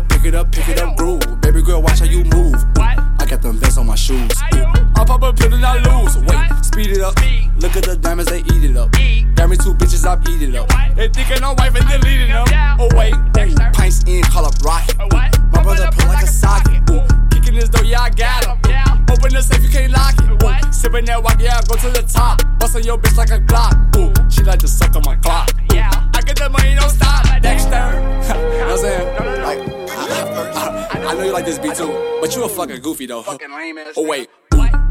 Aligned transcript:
up, 0.00 0.08
pick 0.08 0.24
it 0.24 0.34
up, 0.34 0.50
pick 0.50 0.68
it 0.68 0.80
up, 0.80 0.96
groove. 0.96 1.20
Baby 1.40 1.62
girl, 1.62 1.82
watch 1.82 1.98
how 1.98 2.06
you 2.06 2.24
move. 2.24 2.54
I 2.78 3.26
got 3.28 3.42
them 3.42 3.56
vests 3.58 3.78
on 3.78 3.86
my 3.86 3.94
shoes. 3.94 4.30
I 4.40 5.04
pop 5.06 5.22
a 5.22 5.32
pill 5.32 5.52
and 5.52 5.64
I 5.64 5.76
lose. 5.78 6.16
Wait, 6.16 6.64
speed 6.64 6.90
it 6.90 7.00
up. 7.00 7.14
Look 7.60 7.76
at 7.76 7.84
the 7.84 7.96
diamonds, 7.96 8.30
they 8.30 8.38
eat 8.38 8.64
it 8.64 8.76
up. 8.76 8.90
Got 9.34 9.50
me 9.50 9.56
two 9.56 9.74
bitches, 9.74 10.06
I 10.06 10.16
eat 10.30 10.42
it 10.42 10.54
up. 10.56 10.68
They 10.96 11.08
thinking 11.08 11.44
I'm 11.44 11.56
wife 11.56 11.74
and 11.74 11.86
deleting 11.88 12.28
them. 12.28 12.46
Oh 12.80 12.88
wait, 12.96 13.14
ooh, 13.14 13.54
pints 13.72 14.02
in, 14.04 14.22
call 14.24 14.46
up 14.46 14.54
rocket. 14.62 14.96
Ooh, 15.00 15.08
my 15.52 15.62
brother 15.62 15.90
pull 15.92 16.08
like 16.08 16.24
a 16.24 16.26
socket. 16.26 16.80
Ooh, 16.90 17.04
kicking 17.50 17.60
this 17.60 17.68
door, 17.68 17.84
yeah 17.84 18.02
I 18.02 18.10
got 18.10 18.44
him. 18.44 19.06
Open 19.10 19.32
the 19.32 19.42
safe, 19.42 19.62
you 19.62 19.68
can't 19.68 19.92
lock 19.92 20.14
it. 20.18 20.30
Ooh, 20.30 20.72
sipping 20.72 21.04
that 21.06 21.22
walk, 21.22 21.40
yeah 21.40 21.58
I 21.58 21.62
go 21.66 21.76
to 21.76 21.90
the 21.90 22.06
top. 22.06 22.42
Bustin' 22.58 22.84
your 22.84 22.98
bitch 22.98 23.16
like 23.16 23.30
a 23.30 23.40
Glock. 23.40 23.96
Ooh, 23.96 24.12
she 24.30 24.42
like 24.42 24.60
to 24.60 24.68
suck 24.68 24.94
on 24.94 25.02
my 25.04 25.16
clock. 25.16 25.50
Ooh, 25.72 25.78
I 25.78 26.22
get 26.24 26.36
the 26.36 26.48
money, 26.48 26.74
don't 26.74 26.90
stop. 26.90 27.24
Dexter, 27.42 27.70
you 27.70 28.58
know 28.58 28.66
what 28.66 28.70
I'm 28.70 28.78
saying? 28.78 29.42
Like, 29.42 29.58
I, 29.90 30.94
I, 30.94 31.10
I 31.10 31.14
know 31.14 31.24
you 31.24 31.32
like 31.32 31.44
this 31.44 31.58
beat 31.58 31.74
too, 31.74 32.18
but 32.20 32.34
you 32.36 32.44
a 32.44 32.48
fucking 32.48 32.80
goofy 32.82 33.06
though. 33.06 33.24
Oh 33.26 34.06
wait. 34.06 34.30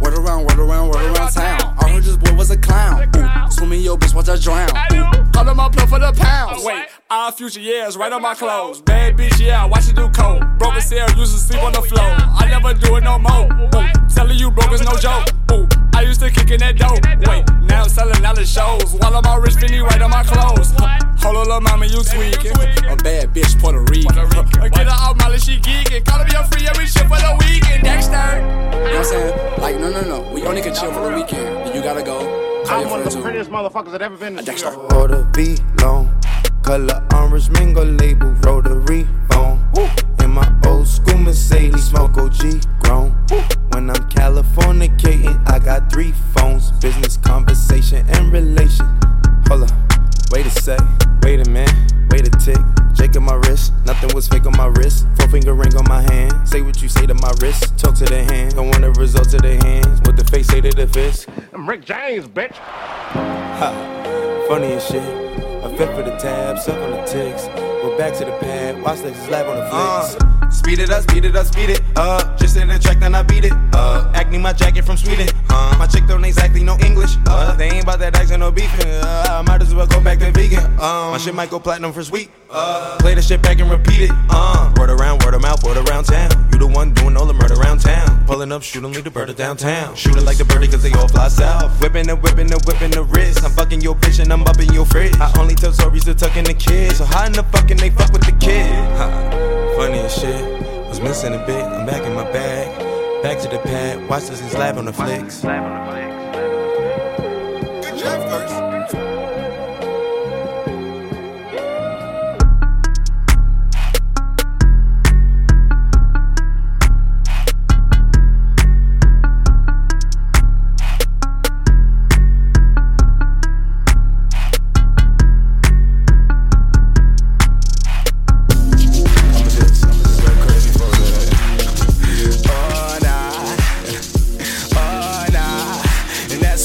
Word 0.01 0.13
around, 0.13 0.45
word 0.45 0.59
around, 0.59 0.89
word 0.89 1.17
around 1.17 1.31
town. 1.31 1.88
I 1.99 2.01
this 2.01 2.15
boy 2.15 2.33
was 2.33 2.49
a 2.49 2.57
clown. 2.57 3.11
Swimming 3.51 3.81
your 3.81 3.97
bitch, 3.97 4.13
watch 4.13 4.27
her 4.27 4.37
drown. 4.37 4.69
Call 5.33 5.49
him 5.49 5.59
up, 5.59 5.75
for 5.75 5.99
the 5.99 6.13
pounds. 6.15 6.63
Wait, 6.63 6.85
our 7.09 7.29
future 7.31 7.59
years, 7.59 7.97
right 7.97 8.11
on 8.11 8.21
my 8.21 8.33
clothes. 8.33 8.81
Bad 8.81 9.17
bitch, 9.17 9.37
yeah, 9.37 9.65
watch 9.65 9.89
it 9.89 9.97
do 9.97 10.07
coke. 10.09 10.41
Broken 10.57 10.81
cell, 10.81 11.09
used 11.17 11.33
to 11.33 11.39
sleep 11.39 11.61
on 11.61 11.73
the 11.73 11.81
floor. 11.81 11.99
I 12.01 12.47
never 12.49 12.73
do 12.73 12.95
it 12.95 13.03
no 13.03 13.19
more. 13.19 13.51
Ooh, 13.51 14.07
telling 14.07 14.37
you 14.37 14.49
broke 14.49 14.71
is 14.71 14.81
no 14.81 14.95
joke. 14.95 15.27
Ooh, 15.51 15.67
I 15.93 16.03
used 16.03 16.21
to 16.21 16.31
kick 16.31 16.51
in 16.51 16.61
that 16.61 16.77
dope. 16.77 17.03
Wait, 17.27 17.43
now 17.67 17.83
I'm 17.83 17.89
selling 17.89 18.23
out 18.23 18.37
the 18.37 18.45
shows. 18.45 18.95
While 18.95 19.17
I'm 19.17 19.25
all 19.25 19.41
rich, 19.41 19.55
Fendi 19.55 19.83
right 19.83 20.01
on 20.01 20.09
my 20.09 20.23
clothes. 20.23 20.71
Hold 21.19 21.49
on, 21.49 21.63
mama, 21.63 21.85
you 21.85 22.01
tweaking. 22.01 22.55
A 22.87 22.95
bad 22.95 23.33
bitch, 23.33 23.59
Puerto 23.59 23.81
Rican. 23.91 24.15
Get 24.71 24.87
her 24.87 24.89
out, 24.89 25.17
Molly, 25.17 25.37
she 25.37 25.57
geeking. 25.59 26.05
Call 26.05 26.23
me 26.23 26.31
a 26.31 26.45
free 26.47 26.65
every 26.65 26.87
shit 26.87 27.03
for 27.03 27.19
the 27.19 27.35
weekend. 27.43 27.83
Dexter. 27.83 28.39
You 28.79 28.85
know 28.85 28.91
what 28.91 28.95
I'm 28.95 29.03
saying? 29.03 29.61
Like, 29.61 29.79
no, 29.79 29.91
no, 29.91 30.01
no. 30.01 30.31
We 30.31 30.43
only 30.43 30.61
can 30.61 30.73
chill 30.73 30.93
for 30.93 31.09
the 31.09 31.15
weekend. 31.15 31.75
You 31.75 31.81
gotta 31.93 32.03
go. 32.03 32.63
Call 32.65 32.83
I'm 32.83 32.89
one 32.91 33.01
of 33.01 33.11
the 33.11 33.19
prettiest 33.19 33.49
motherfuckers 33.49 33.91
that 33.93 34.01
ever 34.03 34.15
been 34.15 34.37
to 34.37 34.43
Dexter. 34.43 34.75
Order 34.93 35.27
V 35.33 35.57
long, 35.81 36.13
color 36.61 37.03
orange 37.15 37.49
mango 37.49 37.83
label, 37.83 38.27
rotary 38.45 39.07
phone. 39.31 39.57
In 40.21 40.29
my 40.29 40.47
old 40.67 40.87
school 40.87 41.17
Mercedes, 41.17 41.85
smoke 41.85 42.15
OG 42.15 42.61
grown. 42.83 43.09
When 43.71 43.89
I'm 43.89 44.03
Californicating, 44.09 45.35
I 45.49 45.57
got 45.57 45.91
three 45.91 46.11
phones, 46.35 46.71
business, 46.73 47.17
conversation, 47.17 48.05
and 48.09 48.31
relation. 48.31 48.85
Hold 49.47 49.63
up, 49.63 49.98
wait 50.31 50.45
a 50.45 50.49
sec, 50.49 50.79
wait 51.23 51.45
a 51.45 51.49
minute, 51.49 51.73
wait 52.11 52.27
a 52.27 52.31
tick. 52.31 52.57
Jake 52.93 53.15
on 53.15 53.23
my 53.23 53.35
wrist, 53.35 53.73
nothing 53.85 54.13
was 54.13 54.27
fake 54.27 54.45
on 54.45 54.55
my 54.57 54.67
wrist. 54.67 55.05
Four 55.17 55.29
finger 55.29 55.53
ring 55.53 55.75
on 55.77 55.85
my 55.87 56.01
hand. 56.11 56.47
Say 56.47 56.61
what 56.61 56.81
you 56.81 56.89
say 56.89 57.05
to 57.05 57.13
my 57.13 57.31
wrist, 57.41 57.77
talk 57.77 57.95
to 57.95 58.05
the 58.05 58.23
hand. 58.23 58.55
Don't 58.55 58.69
want 58.69 58.81
the 58.81 58.91
results 58.91 59.33
of 59.33 59.41
the 59.41 59.55
hands. 59.55 60.01
What 60.01 60.17
the 60.17 60.25
face 60.25 60.47
say 60.47 60.61
to 60.61 60.69
the 60.69 60.87
fist. 60.87 61.27
I'm 61.53 61.67
Rick 61.67 61.85
James, 61.85 62.27
bitch. 62.27 62.55
Ha, 62.55 64.45
funny 64.47 64.73
as 64.73 64.85
shit. 64.85 65.03
A 65.63 65.69
fit 65.77 65.89
for 65.95 66.03
the 66.03 66.15
tab, 66.17 66.59
suck 66.59 66.77
on 66.77 66.91
the 66.91 67.03
ticks. 67.03 67.68
Go 67.81 67.97
back 67.97 68.13
to 68.15 68.25
the 68.25 68.31
pad, 68.41 68.81
watch 68.81 68.99
the 68.99 69.13
slap 69.15 69.47
on 69.47 69.55
the 69.55 69.63
flicks. 69.63 70.21
Uh, 70.21 70.49
speed 70.49 70.79
it 70.79 70.89
up, 70.89 71.01
speed 71.03 71.23
it 71.23 71.33
up, 71.33 71.45
speed 71.45 71.69
it 71.69 71.81
up. 71.95 72.37
Just 72.37 72.57
in 72.57 72.67
the 72.67 72.77
track, 72.77 72.99
then 72.99 73.15
I 73.15 73.23
beat 73.23 73.45
it 73.45 73.53
up. 73.71 74.13
Acne 74.13 74.37
my 74.37 74.51
jacket 74.51 74.83
from 74.83 74.97
Sweden. 74.97 75.29
Uh, 75.49 75.75
my 75.79 75.87
chick 75.87 76.05
don't 76.05 76.25
exactly 76.25 76.61
know 76.61 76.77
English. 76.79 77.15
Uh, 77.25 77.55
they 77.55 77.69
ain't 77.69 77.83
about 77.83 77.99
that 77.99 78.17
accent 78.17 78.43
or 78.43 78.51
beefing. 78.51 78.85
Uh, 78.85 79.27
I 79.29 79.41
might 79.43 79.61
as 79.61 79.73
well 79.73 79.87
go 79.87 80.01
back 80.01 80.19
to 80.19 80.29
vegan. 80.31 80.65
Um, 80.73 81.11
my 81.11 81.17
shit 81.17 81.33
might 81.33 81.49
go 81.49 81.57
platinum 81.57 81.93
for 81.93 82.03
sweet. 82.03 82.29
Uh, 82.49 82.97
play 82.99 83.15
the 83.15 83.21
shit 83.21 83.41
back 83.41 83.59
and 83.59 83.71
repeat 83.71 84.01
it. 84.01 84.11
Uh, 84.29 84.73
word 84.77 84.89
around, 84.89 85.23
word 85.23 85.33
of 85.35 85.41
mouth, 85.41 85.63
word 85.63 85.77
around 85.77 86.03
town. 86.03 86.31
You 86.51 86.59
the 86.59 86.67
one 86.67 86.93
doing 86.93 87.15
all 87.15 87.25
the 87.25 87.33
murder 87.33 87.53
around 87.53 87.79
town. 87.79 88.25
Pulling 88.25 88.51
up, 88.51 88.61
shooting, 88.61 88.91
leave 88.91 89.05
the 89.05 89.11
bird 89.11 89.33
downtown. 89.35 89.95
Shooting 89.95 90.25
like 90.25 90.37
the 90.37 90.45
birdie 90.45 90.67
cause 90.67 90.83
they 90.83 90.91
all 90.93 91.07
fly 91.07 91.29
south. 91.29 91.81
Whipping 91.81 92.07
the 92.07 92.15
whipping 92.15 92.47
the 92.47 92.59
whipping 92.67 92.91
the 92.91 93.03
wrist. 93.03 93.43
I'm 93.43 93.51
fucking 93.51 93.81
your 93.81 93.95
bitch 93.95 94.19
and 94.19 94.31
I'm 94.33 94.43
up 94.43 94.59
in 94.59 94.73
your 94.73 94.85
fridge. 94.85 95.15
I 95.17 95.31
only 95.39 95.55
tell 95.55 95.71
stories 95.71 96.03
to 96.05 96.13
tucking 96.13 96.43
the 96.43 96.53
kids. 96.53 96.97
So 96.97 97.05
how 97.05 97.25
in 97.25 97.31
the 97.31 97.43
fucking 97.69 97.77
they 97.77 97.95
fuck 97.95 98.11
with 98.11 98.25
the 98.25 98.31
kid? 98.43 98.67
Funny 99.77 99.99
as 99.99 100.19
shit. 100.19 100.87
Was 100.87 100.99
missing 100.99 101.33
a 101.35 101.45
bit, 101.45 101.63
I'm 101.63 101.85
back 101.85 102.03
in 102.03 102.13
my 102.13 102.29
bag. 102.31 103.23
Back 103.23 103.39
to 103.39 103.47
the 103.47 103.59
pad, 103.59 104.07
watch 104.09 104.27
this 104.27 104.39
slap 104.51 104.77
on 104.77 104.85
the 104.85 104.93
flicks. 104.93 105.43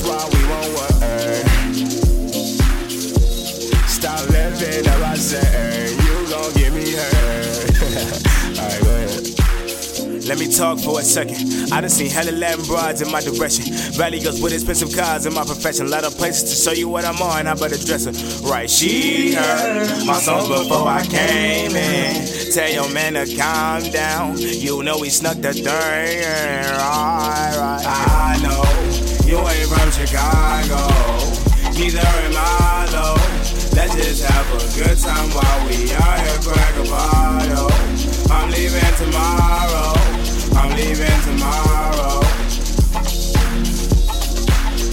Why 0.04 0.28
we 0.32 0.40
won't 0.50 0.70
work. 0.74 0.90
Stop 3.88 4.28
living 4.30 4.86
up, 4.88 5.00
I 5.00 5.16
say, 5.16 5.94
you 6.04 6.14
gon' 6.30 6.52
get 6.54 6.72
me 6.72 6.92
hurt. 6.92 8.58
Alright, 8.58 8.80
go 8.82 8.90
ahead. 8.90 9.22
Let 10.24 10.38
me 10.38 10.48
talk 10.48 10.78
for 10.78 11.00
a 11.00 11.02
second. 11.02 11.72
I 11.72 11.80
done 11.80 11.90
seen 11.90 12.10
hella 12.10 12.30
Latin 12.32 12.64
broads 12.64 13.02
in 13.02 13.10
my 13.12 13.20
direction. 13.20 13.64
Valley 13.92 14.20
girls 14.20 14.40
with 14.40 14.52
expensive 14.52 14.94
cars 14.94 15.26
in 15.26 15.34
my 15.34 15.44
profession. 15.44 15.90
Lot 15.90 16.04
of 16.04 16.16
places 16.16 16.50
to 16.50 16.56
show 16.56 16.72
you 16.72 16.88
what 16.88 17.04
I'm 17.04 17.20
on. 17.20 17.46
I 17.46 17.54
better 17.54 17.76
dress 17.76 18.04
her 18.06 18.12
right. 18.48 18.70
She 18.70 19.34
heard 19.34 20.06
my 20.06 20.18
songs 20.18 20.48
before 20.48 20.88
I 20.88 21.04
came 21.06 21.76
in. 21.76 22.26
Tell 22.52 22.70
your 22.70 22.88
man 22.92 23.14
to 23.14 23.26
calm 23.36 23.82
down. 23.90 24.38
You 24.38 24.82
know 24.82 25.02
he 25.02 25.10
snuck 25.10 25.36
the 25.38 25.52
thing. 25.52 25.66
Alright, 25.66 26.74
I 27.86 28.38
know 28.42 28.62
you 29.34 29.40
ain't 29.48 29.68
from 29.68 29.90
Chicago. 29.90 30.78
Neither 31.74 31.98
am 31.98 32.38
I 32.38 32.86
though. 32.94 33.18
Let's 33.74 33.94
just 33.98 34.22
have 34.22 34.46
a 34.54 34.62
good 34.78 34.96
time 34.98 35.28
while 35.34 35.58
we 35.66 35.90
out 35.90 36.20
here 36.22 36.38
crack 36.46 36.74
a 36.78 36.84
bottle. 36.86 37.72
I'm 38.30 38.50
leaving 38.54 38.94
tomorrow. 38.94 39.90
I'm 40.54 40.70
leaving 40.78 41.20
tomorrow. 41.26 42.22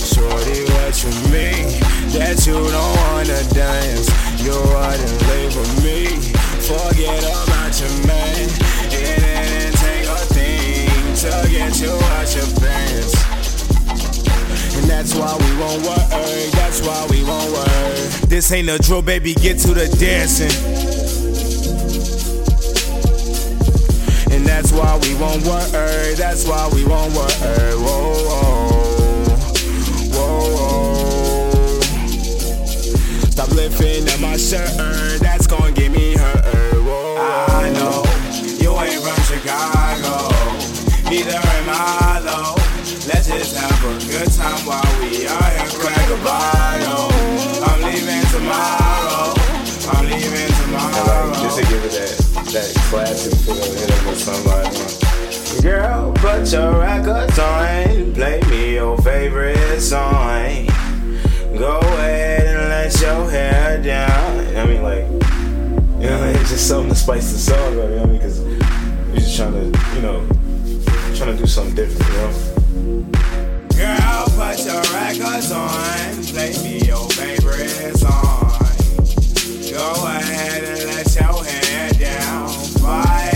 Shorty, 0.09 0.65
what 0.73 0.93
you 1.03 1.13
mean 1.29 1.77
that 2.17 2.41
you 2.47 2.57
don't 2.57 2.93
wanna 2.97 3.41
dance? 3.53 4.09
You 4.41 4.57
running 4.73 5.17
late 5.29 5.53
for 5.53 5.67
me. 5.85 6.17
Forget 6.65 7.21
about 7.21 7.77
your 7.77 7.93
man. 8.07 8.49
It 8.89 9.21
didn't 9.21 9.77
take 9.77 10.07
a 10.09 10.21
thing 10.33 10.89
to 11.21 11.31
get 11.47 11.79
you 11.79 11.93
out 11.93 12.35
your 12.35 12.49
pants. 12.59 13.40
That's 14.91 15.15
why 15.15 15.35
we 15.39 15.57
won't 15.57 15.81
worry, 15.83 16.49
That's 16.51 16.81
why 16.85 17.07
we 17.09 17.23
won't 17.23 17.51
work. 17.53 18.29
This 18.29 18.51
ain't 18.51 18.69
a 18.69 18.77
drill, 18.77 19.01
baby. 19.01 19.33
Get 19.33 19.57
to 19.59 19.73
the 19.73 19.87
dancing. 19.97 20.51
And 24.31 24.45
that's 24.45 24.71
why 24.73 24.99
we 25.01 25.15
won't 25.15 25.43
work. 25.45 25.71
That's 26.17 26.45
why 26.45 26.69
we 26.73 26.83
won't 26.85 27.13
whoa, 27.13 27.25
whoa, 27.79 28.51
whoa. 30.13 31.79
Stop 33.31 33.49
lifting 33.51 34.09
up 34.09 34.19
my 34.19 34.35
shirt. 34.35 35.21
That's 35.21 35.47
gonna 35.47 35.71
get 35.71 35.91
me 35.91 36.15
hurt. 36.15 36.43
Whoa, 36.83 37.17
I 37.49 37.71
know 37.71 38.03
you 38.59 38.77
ain't 38.77 39.01
from 39.01 39.23
Chicago. 39.23 40.29
Neither 41.09 41.31
am 41.31 41.69
I 41.69 42.21
though. 42.23 42.60
Just 43.37 43.55
have 43.55 43.83
a 43.85 43.93
good 44.11 44.31
time 44.33 44.65
while 44.65 44.83
we 44.99 45.25
are 45.25 45.49
here. 45.51 45.69
Crack 45.79 46.09
a 46.09 46.17
bottle. 46.23 47.09
I'm 47.63 47.81
leaving 47.81 48.23
tomorrow. 48.29 49.33
I'm 49.91 50.05
leaving 50.05 50.51
tomorrow. 50.61 51.33
Just 51.41 51.57
to 51.59 51.63
give 51.65 51.83
it 51.85 51.91
that, 51.91 52.15
that 52.51 52.69
classic 52.89 53.33
feel 53.39 53.57
of 53.57 53.73
hitting 53.79 54.05
with 54.05 54.19
somebody. 54.19 55.61
Girl, 55.61 56.11
put 56.13 56.51
your 56.51 56.79
records 56.79 57.39
on. 57.39 58.13
Play 58.13 58.41
me 58.49 58.73
your 58.75 58.97
favorite 58.97 59.79
song. 59.79 60.67
Go 61.57 61.79
ahead 61.79 62.47
and 62.47 62.69
let 62.69 63.01
your 63.01 63.29
hair 63.29 63.81
down. 63.81 64.57
I 64.57 64.65
mean, 64.65 64.83
like, 64.83 65.05
you 66.01 66.09
know, 66.09 66.23
it's 66.35 66.49
just 66.49 66.67
something 66.67 66.89
to 66.89 66.95
spice 66.95 67.31
the 67.31 67.37
song 67.37 67.79
up, 67.79 67.89
you 67.89 67.95
know? 67.95 68.07
Because 68.07 68.43
you're 68.43 69.15
just 69.15 69.37
trying 69.37 69.53
to, 69.53 69.79
you 69.95 70.01
know, 70.01 70.27
trying 71.15 71.35
to 71.35 71.37
do 71.37 71.47
something 71.47 71.75
different, 71.75 72.11
you 72.11 72.17
know? 72.17 72.31
Girl, 73.81 74.25
put 74.37 74.63
your 74.63 74.79
records 74.93 75.51
on. 75.51 76.23
Play 76.25 76.53
me 76.61 76.85
your 76.85 77.09
favorite 77.09 77.97
song. 77.97 78.51
Go 79.71 80.05
ahead 80.05 80.63
and 80.63 80.85
let 80.85 81.15
your 81.15 81.43
hair 81.43 81.89
down. 81.93 82.47
Fire 82.77 83.30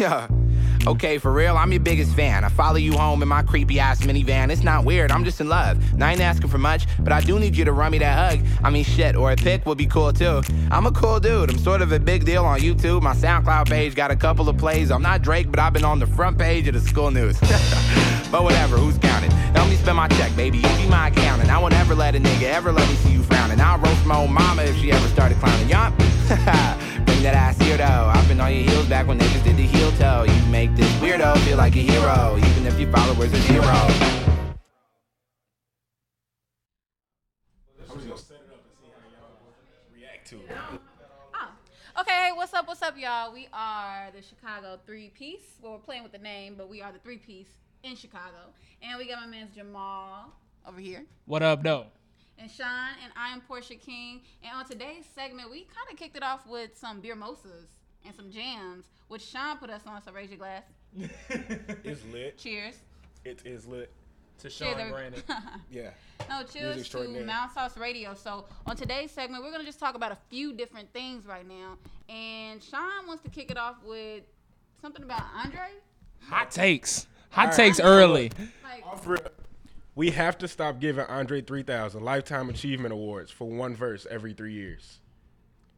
Yeah. 0.00 0.28
Okay, 0.86 1.18
for 1.18 1.30
real, 1.30 1.58
I'm 1.58 1.70
your 1.72 1.82
biggest 1.82 2.16
fan. 2.16 2.42
I 2.42 2.48
follow 2.48 2.76
you 2.76 2.94
home 2.94 3.20
in 3.20 3.28
my 3.28 3.42
creepy 3.42 3.78
ass 3.78 4.00
minivan. 4.00 4.50
It's 4.50 4.62
not 4.62 4.86
weird, 4.86 5.12
I'm 5.12 5.26
just 5.26 5.38
in 5.38 5.46
love. 5.46 5.78
I 6.00 6.12
ain't 6.12 6.22
asking 6.22 6.48
for 6.48 6.56
much, 6.56 6.86
but 7.00 7.12
I 7.12 7.20
do 7.20 7.38
need 7.38 7.54
you 7.54 7.66
to 7.66 7.72
run 7.72 7.92
me 7.92 7.98
that 7.98 8.16
hug. 8.30 8.46
I 8.64 8.70
mean, 8.70 8.84
shit, 8.84 9.14
or 9.14 9.30
a 9.30 9.36
pic 9.36 9.66
would 9.66 9.76
be 9.76 9.84
cool 9.84 10.10
too. 10.10 10.40
I'm 10.70 10.86
a 10.86 10.90
cool 10.90 11.20
dude, 11.20 11.50
I'm 11.50 11.58
sort 11.58 11.82
of 11.82 11.92
a 11.92 11.98
big 12.00 12.24
deal 12.24 12.46
on 12.46 12.60
YouTube. 12.60 13.02
My 13.02 13.14
SoundCloud 13.14 13.68
page 13.68 13.94
got 13.94 14.10
a 14.10 14.16
couple 14.16 14.48
of 14.48 14.56
plays. 14.56 14.90
I'm 14.90 15.02
not 15.02 15.20
Drake, 15.20 15.50
but 15.50 15.60
I've 15.60 15.74
been 15.74 15.84
on 15.84 15.98
the 15.98 16.06
front 16.06 16.38
page 16.38 16.66
of 16.66 16.72
the 16.72 16.80
school 16.80 17.10
news. 17.10 17.38
but 18.32 18.42
whatever, 18.42 18.78
who's 18.78 18.96
counting? 18.96 19.30
Help 19.30 19.68
me 19.68 19.76
spend 19.76 19.98
my 19.98 20.08
check, 20.08 20.34
baby. 20.34 20.60
You 20.60 20.76
be 20.78 20.88
my 20.88 21.08
accountant. 21.08 21.50
I 21.50 21.58
won't 21.58 21.74
ever 21.74 21.94
let 21.94 22.14
a 22.14 22.20
nigga 22.20 22.44
ever 22.44 22.72
let 22.72 22.88
me 22.88 22.94
see 22.96 23.12
you 23.12 23.22
frowning. 23.24 23.60
I'll 23.60 23.78
roast 23.78 24.06
my 24.06 24.16
own 24.16 24.32
mama 24.32 24.62
if 24.62 24.78
she 24.78 24.92
ever 24.92 25.08
started 25.08 25.36
clowning. 25.40 25.68
Yup. 25.68 25.92
Bring 27.10 27.24
that 27.24 27.34
ass 27.34 27.58
here 27.60 27.76
though. 27.76 27.84
I've 27.84 28.28
been 28.28 28.40
on 28.40 28.54
your 28.54 28.62
heels 28.70 28.86
back 28.86 29.08
when 29.08 29.18
niggas 29.18 29.42
did 29.42 29.56
the 29.56 29.64
heel 29.64 29.90
toe. 29.98 30.22
You 30.22 30.46
make 30.46 30.76
this 30.76 30.88
weirdo 31.02 31.36
feel 31.38 31.56
like 31.56 31.74
a 31.74 31.80
hero, 31.80 32.38
even 32.38 32.66
if 32.68 32.78
your 32.78 32.88
followers 32.92 33.34
are 33.34 33.42
zero. 33.50 33.64
React 39.92 40.26
to 40.28 40.36
it. 40.36 40.50
Oh, 41.34 41.48
okay, 41.98 42.12
hey, 42.12 42.30
what's 42.32 42.54
up? 42.54 42.68
What's 42.68 42.80
up, 42.80 42.96
y'all? 42.96 43.32
We 43.32 43.48
are 43.52 44.12
the 44.14 44.22
Chicago 44.22 44.78
Three 44.86 45.08
Piece. 45.08 45.56
Well, 45.60 45.72
we're 45.72 45.78
playing 45.78 46.04
with 46.04 46.12
the 46.12 46.18
name, 46.18 46.54
but 46.56 46.68
we 46.68 46.80
are 46.80 46.92
the 46.92 47.00
Three 47.00 47.18
Piece 47.18 47.48
in 47.82 47.96
Chicago. 47.96 48.54
And 48.82 48.96
we 48.98 49.08
got 49.08 49.20
my 49.20 49.26
man 49.26 49.48
Jamal 49.52 50.32
over 50.64 50.78
here, 50.78 51.04
What 51.26 51.42
up, 51.42 51.64
though? 51.64 51.86
And 52.40 52.50
Shawn, 52.50 52.94
and 53.04 53.12
I 53.16 53.32
am 53.32 53.42
Portia 53.42 53.74
King. 53.74 54.22
And 54.42 54.56
on 54.56 54.64
today's 54.64 55.04
segment, 55.14 55.50
we 55.50 55.64
kind 55.64 55.86
of 55.92 55.98
kicked 55.98 56.16
it 56.16 56.22
off 56.22 56.46
with 56.46 56.70
some 56.76 57.00
beer 57.00 57.14
mosas 57.14 57.68
and 58.06 58.14
some 58.14 58.30
jams, 58.30 58.86
which 59.08 59.22
Shawn 59.22 59.58
put 59.58 59.68
us 59.68 59.82
on. 59.86 60.02
So 60.02 60.10
raise 60.12 60.30
your 60.30 60.38
glass. 60.38 60.62
It's 61.84 62.02
lit. 62.12 62.38
Cheers. 62.38 62.76
It 63.24 63.40
is 63.44 63.66
lit. 63.66 63.92
To 64.38 64.48
Cheers, 64.48 64.76
every- 64.78 65.22
Yeah. 65.70 65.90
No, 66.30 66.42
cheers 66.44 66.76
to 66.76 66.80
extraordinaire. 66.80 67.26
Mild 67.26 67.50
Sauce 67.52 67.76
Radio. 67.76 68.14
So 68.14 68.46
on 68.64 68.74
today's 68.74 69.10
segment, 69.10 69.44
we're 69.44 69.52
gonna 69.52 69.64
just 69.64 69.78
talk 69.78 69.94
about 69.94 70.12
a 70.12 70.18
few 70.30 70.54
different 70.54 70.90
things 70.94 71.26
right 71.26 71.46
now. 71.46 71.76
And 72.08 72.62
Shawn 72.62 73.06
wants 73.06 73.22
to 73.24 73.28
kick 73.28 73.50
it 73.50 73.58
off 73.58 73.76
with 73.84 74.22
something 74.80 75.02
about 75.02 75.24
Andre. 75.44 75.68
Hot 76.28 76.50
takes. 76.50 77.06
Hot 77.30 77.48
right. 77.48 77.54
takes 77.54 77.80
early. 77.80 78.32
Like, 78.64 78.86
Off 78.86 79.06
rip. 79.06 79.29
We 80.00 80.12
have 80.12 80.38
to 80.38 80.48
stop 80.48 80.80
giving 80.80 81.04
Andre 81.04 81.42
3000 81.42 82.02
Lifetime 82.02 82.48
Achievement 82.48 82.94
Awards 82.94 83.30
for 83.30 83.46
one 83.46 83.76
verse 83.76 84.06
every 84.10 84.32
three 84.32 84.54
years. 84.54 84.98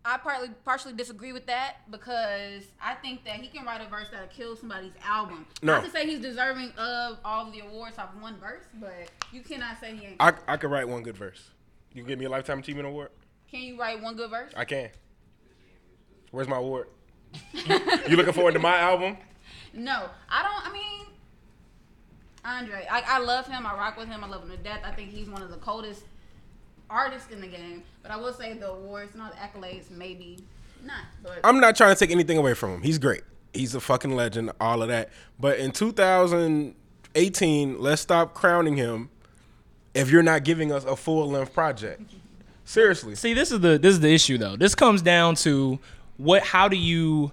I 0.05 0.17
partly 0.17 0.51
partially 0.65 0.93
disagree 0.93 1.33
with 1.33 1.47
that 1.47 1.79
because 1.91 2.63
I 2.81 2.95
think 2.95 3.25
that 3.25 3.35
he 3.35 3.49
can 3.49 3.67
write 3.67 3.85
a 3.85 3.91
verse 3.91 4.07
that'll 4.13 4.29
kill 4.29 4.55
somebody's 4.55 4.93
album. 5.05 5.45
No. 5.61 5.75
Not 5.75 5.87
to 5.87 5.91
say 5.91 6.07
he's 6.07 6.21
deserving 6.21 6.71
of 6.79 7.19
all 7.25 7.49
of 7.49 7.53
the 7.53 7.63
awards 7.67 7.99
off 7.99 8.11
one 8.21 8.39
verse, 8.39 8.63
but 8.79 9.11
you 9.33 9.41
cannot 9.41 9.81
say 9.81 9.97
he 9.97 10.07
ain't. 10.07 10.17
I, 10.21 10.35
I 10.47 10.57
could 10.57 10.71
write 10.71 10.89
one 10.89 11.03
good 11.03 11.17
verse. 11.17 11.51
You 11.93 12.03
can 12.03 12.09
give 12.09 12.21
me 12.21 12.27
a 12.27 12.31
Lifetime 12.31 12.61
Achievement 12.61 12.87
Award? 12.87 13.11
can 13.51 13.63
you 13.63 13.77
write 13.77 14.01
one 14.01 14.15
good 14.15 14.31
verse? 14.31 14.53
I 14.57 14.65
can. 14.65 14.91
Where's 16.31 16.47
my 16.47 16.59
award? 16.59 16.87
you 17.55 18.17
looking 18.17 18.35
forward 18.35 18.53
to 18.53 18.61
my 18.61 18.79
album? 18.79 19.17
No, 19.75 20.09
I 20.31 20.43
don't. 20.45 20.69
I 20.69 20.73
mean, 20.73 21.02
Andre, 22.45 22.87
I, 22.91 23.03
I 23.07 23.19
love 23.19 23.47
him. 23.47 23.67
I 23.67 23.75
rock 23.75 23.97
with 23.97 24.09
him. 24.09 24.25
I 24.25 24.29
love 24.29 24.43
him 24.43 24.51
to 24.51 24.57
death. 24.57 24.81
I 24.85 24.91
think 24.91 25.11
he's 25.11 25.29
one 25.29 25.43
of 25.43 25.51
the 25.51 25.59
coldest 25.59 26.03
artists 26.91 27.31
in 27.31 27.41
the 27.41 27.47
game. 27.47 27.85
But 28.03 28.11
I 28.11 28.17
will 28.17 28.33
say 28.33 28.55
the 28.55 28.71
awards, 28.71 29.15
not 29.15 29.33
the 29.33 29.39
accolades, 29.39 29.91
maybe 29.91 30.39
not. 30.85 31.05
But 31.23 31.41
I'm 31.45 31.61
not 31.61 31.77
trying 31.77 31.95
to 31.95 31.99
take 31.99 32.11
anything 32.11 32.39
away 32.39 32.55
from 32.55 32.75
him. 32.75 32.83
He's 32.83 32.99
great. 32.99 33.23
He's 33.53 33.75
a 33.75 33.81
fucking 33.81 34.17
legend, 34.17 34.51
all 34.61 34.83
of 34.83 34.89
that. 34.89 35.11
But 35.39 35.59
in 35.59 35.73
2018, 35.73 37.81
let's 37.81 38.03
stop 38.03 38.35
crowning 38.35 38.77
him 38.77 39.11
if 39.95 40.11
you're 40.11 40.23
not 40.23 40.45
giving 40.45 40.73
us 40.73 40.85
a 40.85 40.97
full 40.97 41.31
length 41.31 41.53
project. 41.53 42.03
Seriously. 42.65 43.15
See, 43.15 43.35
this 43.35 43.53
is 43.53 43.61
the 43.61 43.79
this 43.79 43.95
is 43.95 44.01
the 44.01 44.13
issue 44.13 44.39
though. 44.39 44.57
This 44.57 44.75
comes 44.75 45.03
down 45.03 45.35
to 45.37 45.79
what 46.17 46.43
how 46.43 46.69
do 46.69 46.77
you 46.77 47.31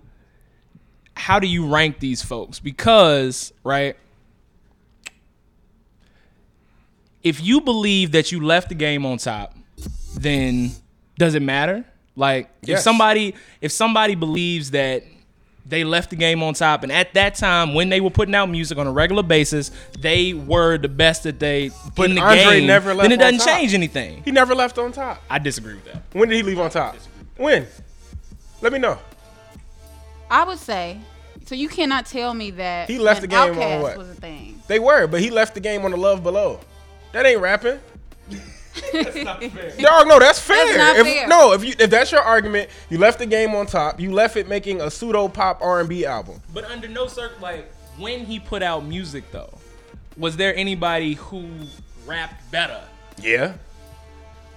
how 1.16 1.40
do 1.40 1.48
you 1.48 1.68
rank 1.68 2.00
these 2.00 2.22
folks? 2.22 2.60
Because, 2.60 3.54
right? 3.64 3.96
If 7.24 7.42
you 7.44 7.62
believe 7.62 8.12
that 8.14 8.32
you 8.32 8.44
left 8.46 8.70
the 8.70 8.76
game 8.76 9.06
on 9.06 9.18
top, 9.18 9.56
then 10.16 10.72
does 11.18 11.36
it 11.36 11.42
matter? 11.42 11.86
Like 12.16 12.50
if 12.64 12.80
somebody 12.80 13.36
if 13.62 13.72
somebody 13.72 14.16
believes 14.16 14.72
that 14.72 15.04
they 15.66 15.84
left 15.84 16.10
the 16.10 16.16
game 16.16 16.42
on 16.42 16.54
top 16.54 16.82
and 16.84 16.92
at 16.92 17.14
that 17.14 17.36
time 17.36 17.74
when 17.76 17.90
they 17.90 18.02
were 18.02 18.10
putting 18.10 18.34
out 18.34 18.48
music 18.50 18.78
on 18.78 18.88
a 18.88 18.92
regular 18.92 19.22
basis, 19.24 19.72
they 20.00 20.34
were 20.34 20.78
the 20.78 20.88
best 20.90 21.24
that 21.24 21.40
they 21.40 21.70
But 21.96 22.10
in 22.10 22.16
the 22.16 22.22
Andre 22.22 22.44
game, 22.60 22.68
never 22.68 22.94
left 22.94 23.04
then 23.10 23.12
it 23.12 23.22
doesn't 23.22 23.40
top. 23.40 23.48
change 23.48 23.74
anything. 23.74 24.24
He 24.24 24.32
never 24.32 24.56
left 24.56 24.78
on 24.78 24.92
top. 24.92 25.22
I 25.30 25.40
disagree 25.40 25.76
with 25.76 25.86
that. 25.86 26.02
When 26.14 26.28
did 26.30 26.36
he 26.38 26.44
leave 26.44 26.60
on 26.60 26.70
top? 26.72 26.96
When? 27.38 27.68
Let 28.62 28.74
me 28.74 28.80
know. 28.80 28.98
I 30.30 30.44
would 30.44 30.60
say, 30.60 31.00
so 31.46 31.56
you 31.56 31.70
cannot 31.70 32.06
tell 32.06 32.34
me 32.34 32.52
that 32.52 32.90
He 32.90 33.00
left 33.00 33.22
the 33.22 33.28
game 33.28 33.40
on 33.40 33.56
Outkast 33.56 33.82
what? 33.82 33.98
was 33.98 34.10
a 34.10 34.16
thing. 34.16 34.62
They 34.68 34.80
were, 34.80 35.08
but 35.08 35.22
he 35.22 35.30
left 35.30 35.54
the 35.54 35.60
game 35.62 35.86
on 35.86 35.92
the 35.92 35.98
love 35.98 36.22
below. 36.24 36.60
That 37.12 37.26
ain't 37.26 37.42
rapping. 37.42 37.80
That's 38.94 39.16
not 39.24 39.44
fair. 39.44 39.72
Dog, 39.80 40.08
no, 40.08 40.20
that's 40.20 40.40
fair. 40.40 40.78
not 40.78 40.96
if, 40.98 41.06
fair. 41.08 41.28
No, 41.28 41.54
if 41.54 41.64
you 41.64 41.74
if 41.80 41.90
that's 41.90 42.12
your 42.12 42.22
argument, 42.22 42.70
you 42.90 42.98
left 42.98 43.20
the 43.20 43.26
game 43.26 43.54
on 43.56 43.66
top. 43.66 44.00
You 44.00 44.12
left 44.12 44.36
it 44.38 44.48
making 44.48 44.82
a 44.82 44.90
pseudo 44.92 45.28
pop 45.28 45.60
R 45.62 45.80
and 45.80 45.90
B 45.90 46.06
album. 46.06 46.42
But 46.54 46.66
under 46.66 46.88
no 46.88 47.08
circ 47.08 47.40
like 47.42 47.72
when 47.98 48.26
he 48.26 48.40
put 48.40 48.62
out 48.64 48.86
music 48.86 49.24
though, 49.32 49.58
was 50.18 50.38
there 50.38 50.56
anybody 50.56 51.14
who 51.16 51.50
rapped 52.06 52.50
better 52.52 52.82
Yeah. 53.22 53.54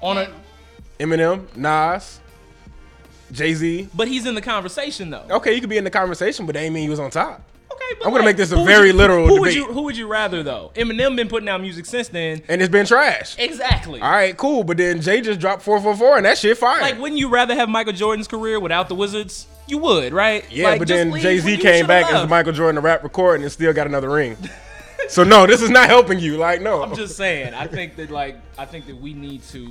on 0.01 0.19
a? 0.19 0.29
Eminem, 1.01 1.55
Nas, 1.57 2.21
Jay 3.33 3.55
Z. 3.55 3.89
But 3.95 4.07
he's 4.09 4.27
in 4.27 4.35
the 4.37 4.43
conversation 4.43 5.11
though. 5.11 5.25
Okay, 5.31 5.55
you 5.55 5.61
could 5.61 5.71
be 5.71 5.79
in 5.79 5.85
the 5.85 5.91
conversation, 5.91 6.47
but 6.47 6.53
that 6.55 6.61
ain't 6.61 6.75
mean 6.75 6.85
he 6.85 6.91
was 6.91 7.01
on 7.01 7.11
top. 7.11 7.43
Okay, 7.91 7.99
but 7.99 8.07
I'm 8.07 8.13
gonna 8.13 8.17
like, 8.25 8.25
make 8.25 8.37
this 8.37 8.53
a 8.53 8.65
very 8.65 8.89
you- 8.89 8.93
literal 8.95 9.27
who 9.27 9.41
Would 9.41 9.49
debate. 9.51 9.55
you, 9.57 9.67
who 9.73 9.83
would 9.83 9.97
you 9.97 10.07
rather 10.07 10.43
though? 10.43 10.73
Eminem 10.75 11.17
been 11.17 11.29
putting 11.29 11.49
out 11.49 11.61
music 11.61 11.87
since 11.87 12.09
then. 12.09 12.43
And 12.49 12.61
it's 12.63 12.71
been 12.71 12.87
trash. 12.87 13.37
Exactly. 13.39 14.01
All 14.01 14.11
right, 14.11 14.37
cool. 14.37 14.65
But 14.65 14.77
then 14.79 15.01
Jay 15.01 15.21
just 15.21 15.41
dropped 15.41 15.63
444 15.63 16.17
and 16.19 16.27
that 16.27 16.39
shit 16.39 16.57
fire. 16.59 16.81
Like, 16.81 16.99
wouldn't 17.01 17.19
you 17.19 17.29
rather 17.29 17.55
have 17.55 17.69
Michael 17.69 17.93
Jordan's 17.93 18.29
career 18.29 18.59
without 18.61 18.89
the 18.89 18.95
Wizards? 18.95 19.47
You 19.67 19.79
would, 19.79 20.13
right? 20.13 20.45
yeah, 20.51 20.71
Like, 20.71 20.79
but 20.81 20.89
then 20.89 21.13
Jay 21.19 21.39
Z 21.39 21.57
came 21.59 21.87
back 21.87 22.13
as. 22.13 22.29
Michael 22.29 22.53
Jordan 22.53 22.77
to 22.77 22.81
rap 22.81 23.03
recording 23.03 23.43
and 23.45 23.53
still 23.53 23.73
got 23.73 23.87
another 23.87 24.11
ring. 24.11 24.37
so 25.09 25.23
no, 25.25 25.47
this 25.47 25.63
is 25.63 25.71
not 25.71 25.89
helping 25.89 26.19
you. 26.19 26.37
Like 26.37 26.61
no. 26.63 26.83
I'm 26.83 26.95
just 26.97 27.17
saying. 27.17 27.55
I 27.55 27.67
think 27.67 27.97
that 27.97 28.11
like 28.11 28.37
I 28.59 28.65
think 28.65 28.87
that 28.87 28.97
we 28.97 29.13
need 29.15 29.43
to. 29.49 29.69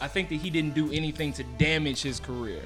I 0.00 0.08
think 0.08 0.28
that 0.28 0.36
he 0.36 0.50
didn't 0.50 0.74
do 0.74 0.92
anything 0.92 1.32
to 1.34 1.42
damage 1.58 2.02
his 2.02 2.20
career. 2.20 2.60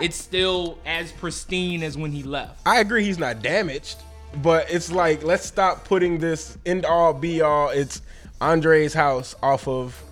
It's 0.00 0.16
still 0.16 0.78
as 0.86 1.12
pristine 1.12 1.82
as 1.82 1.96
when 1.98 2.12
he 2.12 2.22
left. 2.22 2.60
I 2.64 2.80
agree 2.80 3.04
he's 3.04 3.18
not 3.18 3.42
damaged, 3.42 3.98
but 4.36 4.70
it's 4.70 4.90
like 4.90 5.22
let's 5.22 5.44
stop 5.44 5.84
putting 5.84 6.18
this 6.18 6.56
end 6.64 6.84
all 6.84 7.12
be 7.12 7.40
all. 7.42 7.68
It's 7.70 8.02
Andre's 8.40 8.94
house 8.94 9.34
off 9.42 9.68
of 9.68 10.02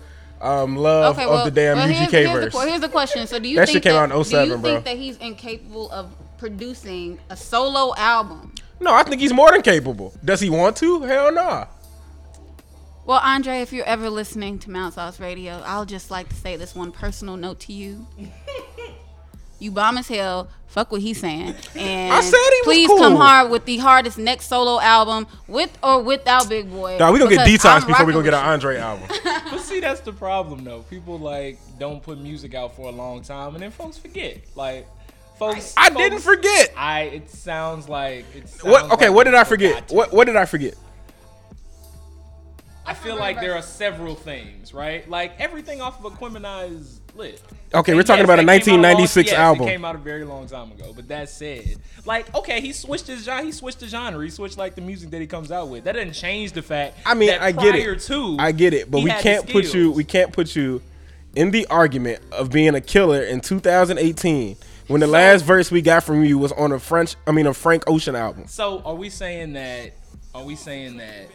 um, 0.41 0.75
love 0.75 1.17
Okay, 1.17 1.27
of 1.27 1.45
the 1.45 1.51
damn 1.51 1.77
well, 1.77 1.87
here's, 1.87 2.07
UGK 2.07 2.11
here's, 2.11 2.31
verse. 2.31 2.53
the, 2.53 2.69
here's 2.69 2.81
the 2.81 2.89
question. 2.89 3.27
So 3.27 3.39
do 3.39 3.47
you 3.47 3.57
That 3.57 3.69
think 3.69 3.83
came 3.83 3.93
that, 3.93 3.99
out 3.99 4.03
in 4.05 4.09
do 4.11 4.17
you 4.17 4.23
07, 4.23 4.61
bro. 4.61 4.71
think 4.73 4.85
that 4.85 4.97
he's 4.97 5.17
incapable 5.17 5.91
of 5.91 6.11
producing 6.37 7.19
a 7.29 7.37
solo 7.37 7.93
album? 7.95 8.53
no, 8.79 8.93
I 8.93 9.03
think 9.03 9.21
he's 9.21 9.33
more 9.33 9.51
than 9.51 9.61
capable. 9.61 10.13
Does 10.25 10.39
he 10.39 10.49
want 10.49 10.75
to? 10.77 11.01
Hell 11.03 11.31
no. 11.31 11.67
Well, 13.05 13.19
Andre, 13.23 13.59
if 13.61 13.73
you're 13.73 13.85
ever 13.85 14.09
listening 14.09 14.57
to 14.59 14.71
Mild 14.71 14.93
Sauce 14.93 15.19
Radio, 15.19 15.61
I'll 15.65 15.85
just 15.85 16.09
like 16.11 16.29
to 16.29 16.35
say 16.35 16.55
this 16.55 16.73
one 16.75 16.91
personal 16.91 17.35
note 17.37 17.59
to 17.61 17.73
you. 17.73 18.07
You 19.61 19.69
bomb 19.69 19.99
as 19.99 20.07
hell. 20.07 20.49
Fuck 20.65 20.91
what 20.91 21.01
he's 21.01 21.19
saying. 21.19 21.53
And 21.75 22.11
I 22.13 22.21
said 22.21 22.31
he 22.31 22.61
was 22.61 22.63
please 22.63 22.87
cool. 22.87 22.97
come 22.97 23.15
hard 23.15 23.51
with 23.51 23.65
the 23.65 23.77
hardest 23.77 24.17
next 24.17 24.47
solo 24.47 24.79
album, 24.79 25.27
with 25.47 25.77
or 25.83 26.01
without 26.01 26.49
Big 26.49 26.71
Boi. 26.71 26.97
Dog, 26.97 27.13
we 27.13 27.19
gonna 27.19 27.29
get 27.35 27.45
because 27.45 27.83
detox 27.83 27.87
before 27.87 28.05
we 28.07 28.13
rocking 28.13 28.31
gonna 28.31 28.31
get 28.31 28.33
with 28.33 28.43
an 28.43 28.49
Andre 28.53 28.77
album. 28.77 29.07
But 29.51 29.59
see, 29.59 29.79
that's 29.81 29.99
the 29.99 30.13
problem 30.13 30.63
though. 30.63 30.81
People 30.83 31.19
like 31.19 31.59
don't 31.77 32.01
put 32.01 32.19
music 32.19 32.55
out 32.55 32.75
for 32.75 32.87
a 32.87 32.91
long 32.91 33.21
time, 33.21 33.53
and 33.53 33.61
then 33.61 33.69
folks 33.69 33.97
forget. 33.97 34.37
Like, 34.55 34.87
folks. 35.37 35.75
I 35.77 35.89
folks- 35.89 35.97
didn't 36.01 36.19
forget. 36.21 36.73
I. 36.75 37.01
It 37.01 37.29
sounds 37.29 37.87
like 37.87 38.25
it's. 38.33 38.63
What? 38.63 38.91
Okay, 38.93 39.09
what 39.09 39.25
did 39.25 39.35
I 39.35 39.43
forget? 39.43 39.91
What 39.91 40.11
What 40.11 40.25
did 40.25 40.37
I 40.37 40.45
forget? 40.45 40.73
I 42.83 42.93
feel 42.93 43.15
like 43.15 43.39
there 43.39 43.55
are 43.55 43.61
several 43.61 44.15
things, 44.15 44.73
right? 44.73 45.07
Like 45.07 45.33
everything 45.39 45.81
off 45.81 46.03
of 46.03 46.13
Aquemini 46.13 46.71
is 46.71 47.00
lit. 47.15 47.41
Okay, 47.73 47.91
And 47.93 47.97
we're 47.97 48.03
talking 48.03 48.19
yes, 48.19 48.25
about 48.25 48.39
a 48.39 48.45
that 48.45 48.63
came 48.63 48.75
out 48.75 48.97
1996 48.97 49.31
yes, 49.31 49.39
album. 49.39 49.67
It 49.67 49.71
came 49.71 49.85
out 49.85 49.95
a 49.95 49.99
very 49.99 50.25
long 50.25 50.47
time 50.47 50.71
ago. 50.71 50.91
But 50.93 51.07
that 51.07 51.29
said, 51.29 51.77
like, 52.05 52.33
okay, 52.35 52.59
he 52.59 52.73
switched 52.73 53.07
his 53.07 53.23
genre. 53.23 53.45
He 53.45 53.51
switched 53.51 53.79
the 53.79 53.87
genre. 53.87 54.23
He 54.23 54.29
switched 54.29 54.57
like 54.57 54.75
the 54.75 54.81
music 54.81 55.09
that 55.11 55.21
he 55.21 55.27
comes 55.27 55.51
out 55.51 55.69
with. 55.69 55.85
That 55.85 55.93
doesn't 55.93 56.13
change 56.13 56.51
the 56.51 56.61
fact. 56.61 56.97
I 57.05 57.13
mean, 57.13 57.29
that 57.29 57.41
I 57.41 57.51
get 57.51 57.75
it. 57.75 57.99
To, 58.01 58.35
I 58.39 58.51
get 58.51 58.73
it, 58.73 58.91
but 58.91 59.03
we 59.03 59.09
can't 59.09 59.47
put 59.49 59.73
you. 59.73 59.91
We 59.91 60.03
can't 60.03 60.33
put 60.33 60.55
you 60.55 60.81
in 61.35 61.51
the 61.51 61.65
argument 61.67 62.21
of 62.31 62.51
being 62.51 62.75
a 62.75 62.81
killer 62.81 63.23
in 63.23 63.39
2018 63.39 64.57
when 64.87 64.99
the 64.99 65.07
last 65.07 65.43
verse 65.43 65.71
we 65.71 65.81
got 65.81 66.03
from 66.03 66.25
you 66.25 66.37
was 66.37 66.51
on 66.51 66.71
a 66.73 66.79
French. 66.79 67.15
I 67.25 67.31
mean, 67.31 67.47
a 67.47 67.53
Frank 67.53 67.83
Ocean 67.87 68.15
album. 68.15 68.47
So 68.47 68.81
are 68.83 68.95
we 68.95 69.09
saying 69.09 69.53
that? 69.53 69.93
Are 70.33 70.43
we 70.43 70.55
saying 70.55 70.97
that 70.97 71.27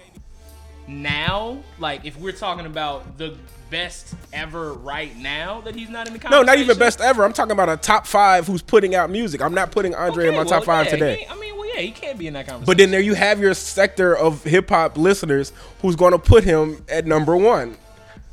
now? 0.88 1.58
Like, 1.78 2.04
if 2.04 2.18
we're 2.18 2.32
talking 2.32 2.66
about 2.66 3.18
the 3.18 3.36
best 3.70 4.14
ever 4.32 4.72
right 4.74 5.16
now, 5.16 5.60
that 5.62 5.74
he's 5.74 5.88
not 5.88 6.06
in 6.06 6.12
the 6.12 6.18
conversation. 6.18 6.46
No, 6.46 6.52
not 6.52 6.58
even 6.58 6.78
best 6.78 7.00
ever. 7.00 7.24
I'm 7.24 7.32
talking 7.32 7.52
about 7.52 7.68
a 7.68 7.76
top 7.76 8.06
five 8.06 8.46
who's 8.46 8.62
putting 8.62 8.94
out 8.94 9.10
music. 9.10 9.42
I'm 9.42 9.54
not 9.54 9.72
putting 9.72 9.94
Andre 9.94 10.28
in 10.28 10.34
my 10.34 10.40
Okay, 10.40 10.50
top 10.50 10.64
five 10.64 10.86
yeah, 10.86 10.92
today. 10.92 11.26
I 11.28 11.36
mean, 11.36 11.56
well, 11.56 11.66
yeah, 11.66 11.80
he 11.80 11.90
can't 11.90 12.18
be 12.18 12.26
in 12.26 12.34
that 12.34 12.46
conversation. 12.46 12.66
But 12.66 12.78
then 12.78 12.90
there 12.90 13.00
you 13.00 13.14
have 13.14 13.40
your 13.40 13.54
sector 13.54 14.16
of 14.16 14.44
hip 14.44 14.68
hop 14.68 14.96
listeners 14.96 15.52
who's 15.82 15.96
going 15.96 16.12
to 16.12 16.18
put 16.18 16.44
him 16.44 16.84
at 16.88 17.06
number 17.06 17.36
one 17.36 17.76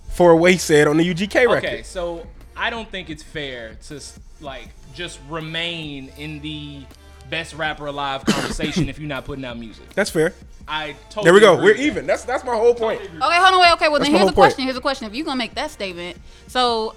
for 0.10 0.36
what 0.36 0.52
he 0.52 0.58
said 0.58 0.88
on 0.88 0.98
the 0.98 1.14
UGK 1.14 1.48
record. 1.48 1.66
Okay, 1.66 1.84
so 1.84 2.28
I 2.56 2.70
don't 2.70 2.90
think 2.90 3.10
it's 3.10 3.24
fair 3.24 3.76
to 3.88 4.02
like 4.42 4.70
just 4.94 5.20
remain 5.28 6.12
in 6.18 6.40
the 6.42 6.84
best 7.30 7.54
rapper 7.56 7.86
alive 7.88 8.26
conversation 8.26 8.90
if 8.90 9.00
you're 9.00 9.08
not 9.08 9.26
putting 9.26 9.46
out 9.46 9.58
music. 9.58 9.90
That's 9.94 10.10
fair. 10.10 10.34
I 10.68 10.96
totally 11.10 11.26
There 11.26 11.34
we 11.34 11.40
go. 11.42 11.54
agree 11.56 11.64
We're 11.66 11.72
with 11.72 11.78
that. 11.78 11.84
even. 11.84 12.08
That's 12.08 12.24
that's 12.24 12.44
my 12.44 12.56
whole 12.56 12.74
point. 12.74 13.02
Okay, 13.02 13.10
hold 13.20 13.54
on, 13.56 13.60
wait. 13.60 13.74
Okay, 13.74 13.90
well 13.90 14.00
That's 14.00 14.10
then 14.10 14.18
here's 14.20 14.30
a 14.30 14.34
question. 14.34 14.56
point. 14.58 14.66
Here's 14.66 14.78
a 14.78 14.82
question. 14.82 15.08
If 15.08 15.16
you're 15.16 15.26
gonna 15.26 15.38
make 15.38 15.56
that 15.56 15.72
statement, 15.72 16.18
so 16.48 16.96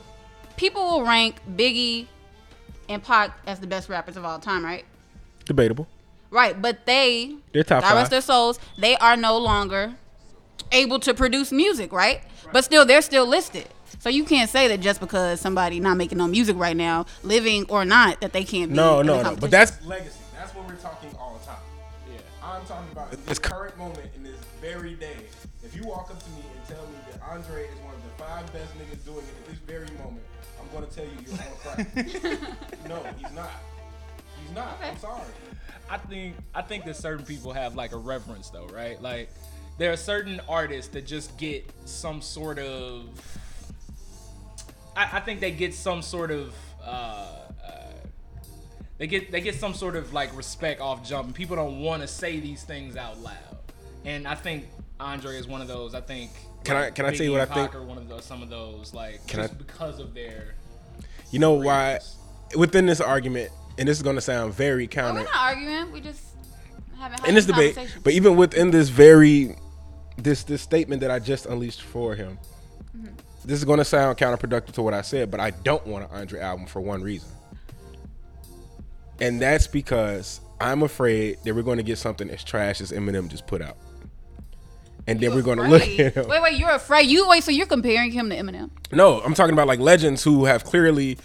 people 0.56 0.82
will 0.84 1.02
rank 1.04 1.36
Biggie 1.56 2.06
and 2.88 3.02
Pac 3.02 3.36
as 3.46 3.58
the 3.58 3.66
best 3.66 3.88
rappers 3.88 4.16
of 4.16 4.24
all 4.24 4.38
time, 4.38 4.64
right? 4.64 4.84
Debatable. 5.44 5.88
Right, 6.30 6.60
but 6.60 6.86
they, 6.86 7.36
They're 7.52 7.62
top 7.64 7.82
God 7.82 7.88
five. 7.90 7.96
rest 7.98 8.10
their 8.10 8.20
souls, 8.20 8.58
they 8.78 8.96
are 8.96 9.16
no 9.16 9.38
longer 9.38 9.94
able 10.72 10.98
to 11.00 11.14
produce 11.14 11.50
music, 11.52 11.92
right? 11.92 12.20
But 12.52 12.64
still, 12.64 12.84
they're 12.84 13.02
still 13.02 13.26
listed. 13.26 13.66
So 14.06 14.10
you 14.10 14.22
can't 14.22 14.48
say 14.48 14.68
that 14.68 14.78
just 14.78 15.00
because 15.00 15.40
somebody 15.40 15.80
not 15.80 15.96
making 15.96 16.18
no 16.18 16.28
music 16.28 16.56
right 16.56 16.76
now, 16.76 17.06
living 17.24 17.66
or 17.68 17.84
not, 17.84 18.20
that 18.20 18.32
they 18.32 18.44
can't 18.44 18.70
be. 18.70 18.76
No, 18.76 19.00
in 19.00 19.06
no, 19.08 19.16
the 19.16 19.30
no. 19.30 19.34
But 19.36 19.50
that's 19.50 19.84
legacy. 19.84 20.20
That's 20.32 20.54
what 20.54 20.64
we're 20.68 20.76
talking 20.76 21.10
all 21.18 21.36
the 21.40 21.44
time. 21.44 21.56
Yeah. 22.08 22.18
I'm 22.40 22.64
talking 22.66 22.92
about 22.92 23.12
in 23.12 23.18
this 23.26 23.40
current 23.40 23.76
moment, 23.76 24.08
in 24.14 24.22
this 24.22 24.36
very 24.60 24.94
day. 24.94 25.16
If 25.64 25.74
you 25.74 25.82
walk 25.88 26.08
up 26.12 26.22
to 26.22 26.30
me 26.30 26.44
and 26.54 26.68
tell 26.68 26.86
me 26.86 26.98
that 27.10 27.20
Andre 27.28 27.64
is 27.64 27.76
one 27.80 27.94
of 27.96 28.02
the 28.04 28.22
five 28.22 28.52
best 28.52 28.78
niggas 28.78 29.04
doing 29.04 29.24
it 29.26 29.34
at 29.40 29.46
this 29.48 29.58
very 29.66 29.90
moment, 29.98 30.22
I'm 30.60 30.70
going 30.70 30.88
to 30.88 30.94
tell 30.94 31.04
you 31.04 31.10
you're 31.26 31.34
on 31.34 31.84
crack. 32.36 32.88
no, 32.88 33.02
he's 33.18 33.34
not. 33.34 33.50
He's 34.40 34.54
not. 34.54 34.78
I'm 34.84 34.98
sorry. 34.98 35.22
I 35.90 35.98
think 35.98 36.36
I 36.54 36.62
think 36.62 36.84
that 36.84 36.94
certain 36.94 37.26
people 37.26 37.52
have 37.52 37.74
like 37.74 37.90
a 37.90 37.96
reverence 37.96 38.50
though, 38.50 38.68
right? 38.68 39.02
Like 39.02 39.30
there 39.78 39.92
are 39.92 39.96
certain 39.96 40.40
artists 40.48 40.92
that 40.92 41.08
just 41.08 41.36
get 41.38 41.68
some 41.86 42.22
sort 42.22 42.60
of 42.60 43.08
I, 44.96 45.18
I 45.18 45.20
think 45.20 45.40
they 45.40 45.50
get 45.50 45.74
some 45.74 46.02
sort 46.02 46.30
of 46.30 46.54
uh, 46.82 46.86
uh, 46.88 47.72
they 48.98 49.06
get 49.06 49.30
they 49.30 49.40
get 49.40 49.54
some 49.56 49.74
sort 49.74 49.94
of 49.96 50.12
like 50.12 50.34
respect 50.36 50.80
off 50.80 51.06
jump 51.06 51.26
and 51.26 51.34
people 51.34 51.56
don't 51.56 51.80
want 51.80 52.02
to 52.02 52.08
say 52.08 52.40
these 52.40 52.62
things 52.62 52.96
out 52.96 53.20
loud. 53.20 53.34
And 54.04 54.26
I 54.26 54.34
think 54.34 54.64
Andre 54.98 55.36
is 55.36 55.46
one 55.46 55.60
of 55.60 55.68
those. 55.68 55.94
I 55.94 56.00
think 56.00 56.30
Can 56.64 56.76
I- 56.76 56.84
like, 56.84 56.94
can 56.94 57.04
I 57.04 57.12
tell 57.12 57.24
you 57.26 57.32
what 57.32 57.40
and 57.42 57.50
I 57.50 57.54
think? 57.54 57.70
Pac 57.72 57.80
are 57.80 57.84
one 57.84 57.98
of 57.98 58.08
those 58.08 58.24
some 58.24 58.42
of 58.42 58.48
those 58.50 58.94
like 58.94 59.26
Can 59.26 59.40
I- 59.40 59.46
because 59.48 59.98
of 60.00 60.14
their 60.14 60.54
You 61.30 61.38
know 61.40 61.52
why? 61.54 61.98
Within 62.56 62.86
this 62.86 63.00
argument, 63.00 63.50
and 63.78 63.88
this 63.88 63.96
is 63.98 64.02
going 64.02 64.14
to 64.16 64.22
sound 64.22 64.54
very 64.54 64.86
But 64.86 64.92
counter. 64.92 65.20
we're 65.20 65.24
not 65.26 65.36
arguing. 65.36 65.92
We 65.92 66.00
just 66.00 66.22
haven't 66.96 67.20
had 67.20 67.28
in 67.28 67.34
this 67.34 67.44
this 67.46 67.74
debate, 67.74 67.96
but 68.04 68.12
even 68.12 68.36
within 68.36 68.70
this 68.70 68.88
very 68.88 69.56
this 70.16 70.44
this 70.44 70.62
statement 70.62 71.00
that 71.02 71.10
I 71.10 71.18
just 71.18 71.44
unleashed 71.46 71.82
for 71.82 72.14
him, 72.14 72.38
Mm-hmm. 72.96 73.08
This 73.46 73.58
is 73.58 73.64
going 73.64 73.78
to 73.78 73.84
sound 73.84 74.18
counterproductive 74.18 74.72
to 74.72 74.82
what 74.82 74.92
I 74.92 75.02
said, 75.02 75.30
but 75.30 75.40
I 75.40 75.50
don't 75.50 75.86
want 75.86 76.10
an 76.10 76.10
Andre 76.18 76.40
album 76.40 76.66
for 76.66 76.80
one 76.80 77.02
reason, 77.02 77.28
and 79.20 79.40
that's 79.40 79.66
because 79.66 80.40
I'm 80.60 80.82
afraid 80.82 81.38
that 81.44 81.54
we're 81.54 81.62
going 81.62 81.78
to 81.78 81.84
get 81.84 81.98
something 81.98 82.28
as 82.28 82.42
trash 82.42 82.80
as 82.80 82.92
Eminem 82.92 83.28
just 83.28 83.46
put 83.46 83.62
out, 83.62 83.76
and 85.06 85.20
then 85.20 85.34
we're 85.34 85.42
going 85.42 85.58
to 85.58 85.68
look 85.68 85.82
at 85.82 86.14
him. 86.14 86.28
Wait, 86.28 86.42
wait, 86.42 86.58
you're 86.58 86.74
afraid? 86.74 87.08
You 87.08 87.28
wait, 87.28 87.44
so 87.44 87.52
you're 87.52 87.66
comparing 87.66 88.10
him 88.10 88.28
to 88.30 88.36
Eminem? 88.36 88.70
No, 88.92 89.20
I'm 89.20 89.34
talking 89.34 89.52
about 89.52 89.68
like 89.68 89.78
legends 89.78 90.24
who 90.24 90.44
have 90.46 90.64
clearly 90.64 91.16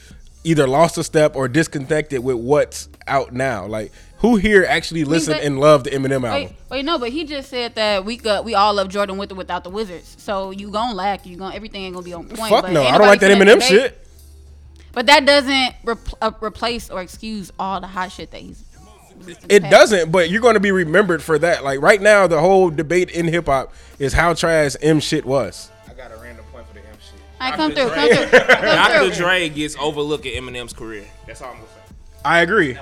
either 0.43 0.67
lost 0.67 0.97
a 0.97 1.03
step 1.03 1.35
or 1.35 1.47
disconnected 1.47 2.23
with 2.23 2.37
what's 2.37 2.89
out 3.07 3.33
now. 3.33 3.65
Like 3.65 3.91
who 4.21 4.37
here 4.37 4.65
actually 4.67 5.03
listened 5.03 5.37
but- 5.37 5.43
and 5.45 5.59
loved 5.59 5.85
the 5.85 5.91
Eminem 5.91 6.25
album? 6.27 6.31
Wait, 6.31 6.55
wait, 6.69 6.85
no, 6.85 6.97
but 6.97 7.09
he 7.09 7.23
just 7.25 7.49
said 7.49 7.75
that 7.75 8.05
we 8.05 8.17
got 8.17 8.45
we 8.45 8.55
all 8.55 8.73
love 8.73 8.87
Jordan 8.89 9.17
with 9.17 9.31
or 9.31 9.35
without 9.35 9.63
the 9.63 9.69
Wizards. 9.69 10.15
So 10.19 10.51
you 10.51 10.69
gonna 10.71 10.93
lack, 10.95 11.25
you 11.25 11.35
gonna 11.37 11.55
everything 11.55 11.83
ain't 11.83 11.93
gonna 11.93 12.03
be 12.05 12.13
on 12.13 12.25
point. 12.27 12.49
Fuck 12.49 12.63
but 12.63 12.71
no, 12.71 12.83
I 12.83 12.97
don't 12.97 13.07
like 13.07 13.19
that 13.19 13.31
Eminem 13.31 13.55
debate- 13.55 13.63
shit. 13.63 13.97
But 14.93 15.05
that 15.05 15.25
doesn't 15.25 15.73
repl- 15.85 16.13
uh, 16.21 16.31
replace 16.41 16.89
or 16.89 17.01
excuse 17.01 17.49
all 17.57 17.79
the 17.79 17.87
hot 17.87 18.11
shit 18.11 18.31
that 18.31 18.41
he's. 18.41 18.61
released 19.19 19.41
in 19.43 19.47
the 19.47 19.55
It 19.55 19.61
past. 19.63 19.71
doesn't, 19.71 20.11
but 20.11 20.29
you're 20.29 20.41
going 20.41 20.55
to 20.55 20.59
be 20.59 20.71
remembered 20.73 21.23
for 21.23 21.39
that. 21.39 21.63
Like 21.63 21.81
right 21.81 22.01
now, 22.01 22.27
the 22.27 22.41
whole 22.41 22.69
debate 22.69 23.09
in 23.09 23.25
hip 23.27 23.45
hop 23.45 23.73
is 23.99 24.11
how 24.11 24.33
trash 24.33 24.75
M 24.81 24.99
shit 24.99 25.23
was. 25.25 25.69
I 25.89 25.93
got 25.93 26.11
a 26.11 26.17
random 26.17 26.43
point 26.51 26.67
for 26.67 26.73
the 26.73 26.81
M 26.81 26.85
shit. 26.99 27.19
All 27.39 27.49
right, 27.49 27.55
come 27.55 27.71
through, 27.71 27.89
come 27.91 28.09
through, 28.27 28.39
Dr. 28.39 29.15
Dre 29.15 29.47
gets 29.47 29.77
overlooked 29.77 30.25
in 30.25 30.43
Eminem's 30.43 30.73
career. 30.73 31.05
That's 31.25 31.41
all 31.41 31.51
I'm 31.51 31.55
gonna 31.55 31.67
say. 31.67 31.95
I 32.25 32.41
agree. 32.41 32.77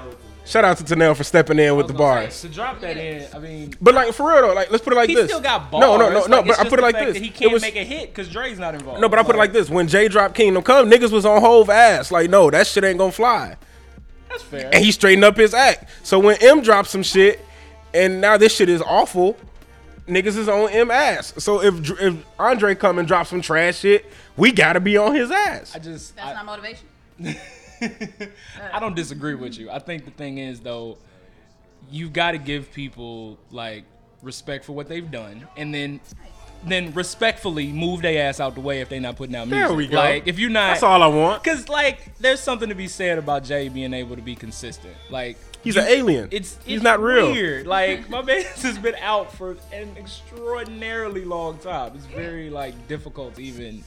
Shout 0.50 0.66
out 0.66 0.78
to 0.78 0.84
Tanel 0.84 1.16
for 1.16 1.24
stepping 1.24 1.60
in 1.60 1.76
with 1.76 1.86
the 1.88 1.94
bars. 1.94 2.42
to 2.42 2.50
drop 2.50 2.80
that 2.82 2.98
in. 2.98 3.28
I 3.36 3.38
mean, 3.38 3.72
But 3.80 3.94
like 3.94 4.14
for 4.14 4.28
real 4.32 4.48
though, 4.48 4.54
like 4.56 4.72
let's 4.72 4.84
put 4.84 4.94
it 4.94 4.96
like 4.96 5.08
he 5.10 5.14
this. 5.16 5.30
still 5.30 5.40
got 5.40 5.70
bars. 5.70 5.80
No, 5.82 5.96
no, 5.96 6.10
no, 6.10 6.26
no. 6.26 6.38
Like, 6.38 6.48
but 6.48 6.60
I 6.60 6.68
put 6.68 6.80
it 6.80 6.82
like 6.82 6.96
this. 6.96 7.18
He 7.18 7.28
It 7.28 7.36
can't 7.36 7.52
was- 7.52 7.62
make 7.62 7.76
a 7.76 7.84
hit 7.84 8.10
because 8.10 8.28
Dre's 8.30 8.58
not 8.58 8.74
involved. 8.74 9.00
No, 9.00 9.08
but 9.08 9.20
I 9.20 9.24
put 9.24 9.36
it 9.36 9.38
like 9.38 9.54
this: 9.54 9.70
when 9.70 9.88
Jay 9.88 10.08
dropped 10.08 10.34
Kingdom 10.34 10.64
Come, 10.64 10.90
niggas 10.90 11.12
was 11.12 11.24
on 11.24 11.40
Hove 11.42 11.70
ass. 11.70 12.12
Like, 12.12 12.32
no, 12.32 12.50
that 12.50 12.66
shit 12.66 12.84
ain't 12.84 12.98
gonna 12.98 13.12
fly. 13.12 13.58
That's 14.28 14.42
fair. 14.42 14.72
And 14.74 14.84
he 14.84 14.92
straightened 14.92 15.24
up 15.24 15.38
his 15.38 15.54
act. 15.54 15.88
So 16.02 16.18
when 16.18 16.36
M 16.42 16.62
dropped 16.62 16.90
some 16.90 17.04
shit, 17.04 17.46
and 17.94 18.20
now 18.20 18.38
this 18.38 18.56
shit 18.56 18.70
is 18.70 18.82
awful, 18.82 19.38
niggas 20.08 20.36
is 20.36 20.50
on 20.50 20.72
M 20.72 20.90
ass. 20.90 21.32
So 21.38 21.62
if 21.62 21.92
if 22.02 22.16
Andre 22.40 22.74
come 22.74 22.98
and 22.98 23.08
drop 23.08 23.28
some 23.28 23.42
trash 23.42 23.78
shit, 23.78 24.04
we 24.36 24.52
gotta 24.52 24.80
be 24.80 24.98
on 24.98 25.14
his 25.14 25.30
ass. 25.30 25.76
I 25.76 25.80
just 25.80 26.16
That's 26.16 26.34
not 26.34 26.46
motivation. 26.48 26.88
I 28.74 28.80
don't 28.80 28.96
disagree 28.96 29.36
with 29.36 29.58
you. 29.58 29.70
I 29.70 29.80
think 29.80 30.06
the 30.06 30.12
thing 30.12 30.38
is 30.38 30.60
though, 30.60 30.98
you've 31.92 32.14
got 32.14 32.32
to 32.32 32.38
give 32.38 32.72
people 32.72 33.38
like 33.52 33.86
respect 34.22 34.66
for 34.66 34.74
what 34.74 34.88
they've 34.88 35.10
done, 35.10 35.48
and 35.58 35.74
then 35.74 36.00
then 36.66 36.94
respectfully 36.94 37.72
move 37.72 38.02
their 38.02 38.28
ass 38.28 38.42
out 38.42 38.54
the 38.54 38.60
way 38.60 38.82
if 38.82 38.90
they're 38.90 39.00
not 39.00 39.16
putting 39.16 39.34
out 39.36 39.48
music. 39.48 39.68
There 39.68 39.78
we 39.78 39.88
go. 39.88 39.96
Like 39.96 40.28
if 40.28 40.38
you're 40.40 40.50
not, 40.50 40.72
That's 40.72 40.84
all 40.84 41.02
I 41.02 41.08
want. 41.08 41.42
Cause 41.44 41.70
like 41.70 42.18
there's 42.18 42.42
something 42.42 42.68
to 42.68 42.76
be 42.76 42.88
said 42.90 43.18
about 43.18 43.46
Jay 43.46 43.70
being 43.70 43.94
able 43.94 44.18
to 44.18 44.22
be 44.22 44.36
consistent. 44.36 44.94
Like 45.10 45.38
He's 45.64 45.76
you- 45.76 45.82
an 45.82 45.88
alien. 45.88 46.28
It's 46.32 46.58
He's 46.66 46.82
not 46.84 47.00
real. 47.02 47.32
Weird. 47.32 47.66
Like 47.66 48.10
my 48.10 48.22
man 48.24 48.44
has 48.44 48.78
been 48.78 48.96
out 48.96 49.34
for 49.34 49.56
an 49.72 49.96
extraordinarily 49.98 51.24
long 51.24 51.58
time. 51.60 51.94
It's 51.96 52.06
very 52.08 52.50
like 52.50 52.90
difficult 52.90 53.36
to 53.36 53.42
even 53.42 53.84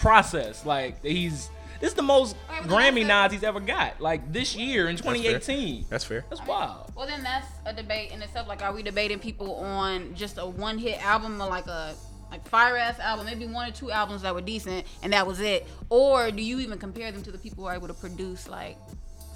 process. 0.00 0.66
Like 0.66 1.04
he's 1.04 1.50
this 1.80 1.90
is 1.90 1.94
the 1.94 2.02
most 2.02 2.36
Grammy 2.62 3.06
nods 3.06 3.32
he's 3.32 3.42
ever 3.42 3.60
got. 3.60 4.00
Like 4.00 4.32
this 4.32 4.56
year 4.56 4.88
in 4.88 4.96
2018. 4.96 5.86
That's 5.88 6.04
fair. 6.04 6.24
That's 6.28 6.44
wild. 6.46 6.92
Well, 6.96 7.06
then 7.06 7.22
that's 7.22 7.46
a 7.66 7.72
debate 7.72 8.10
in 8.12 8.20
itself. 8.22 8.48
Like, 8.48 8.62
are 8.62 8.72
we 8.72 8.82
debating 8.82 9.18
people 9.18 9.54
on 9.56 10.14
just 10.14 10.38
a 10.38 10.46
one 10.46 10.78
hit 10.78 11.02
album 11.04 11.40
or 11.40 11.48
like 11.48 11.66
a 11.66 11.94
like 12.30 12.46
fire 12.48 12.76
ass 12.76 12.98
album, 12.98 13.26
maybe 13.26 13.46
one 13.46 13.68
or 13.68 13.72
two 13.72 13.90
albums 13.90 14.22
that 14.22 14.34
were 14.34 14.40
decent 14.40 14.86
and 15.02 15.12
that 15.12 15.26
was 15.26 15.40
it? 15.40 15.66
Or 15.88 16.30
do 16.30 16.42
you 16.42 16.58
even 16.60 16.78
compare 16.78 17.10
them 17.12 17.22
to 17.22 17.32
the 17.32 17.38
people 17.38 17.64
who 17.64 17.68
are 17.70 17.74
able 17.74 17.88
to 17.88 17.94
produce 17.94 18.48
like 18.48 18.76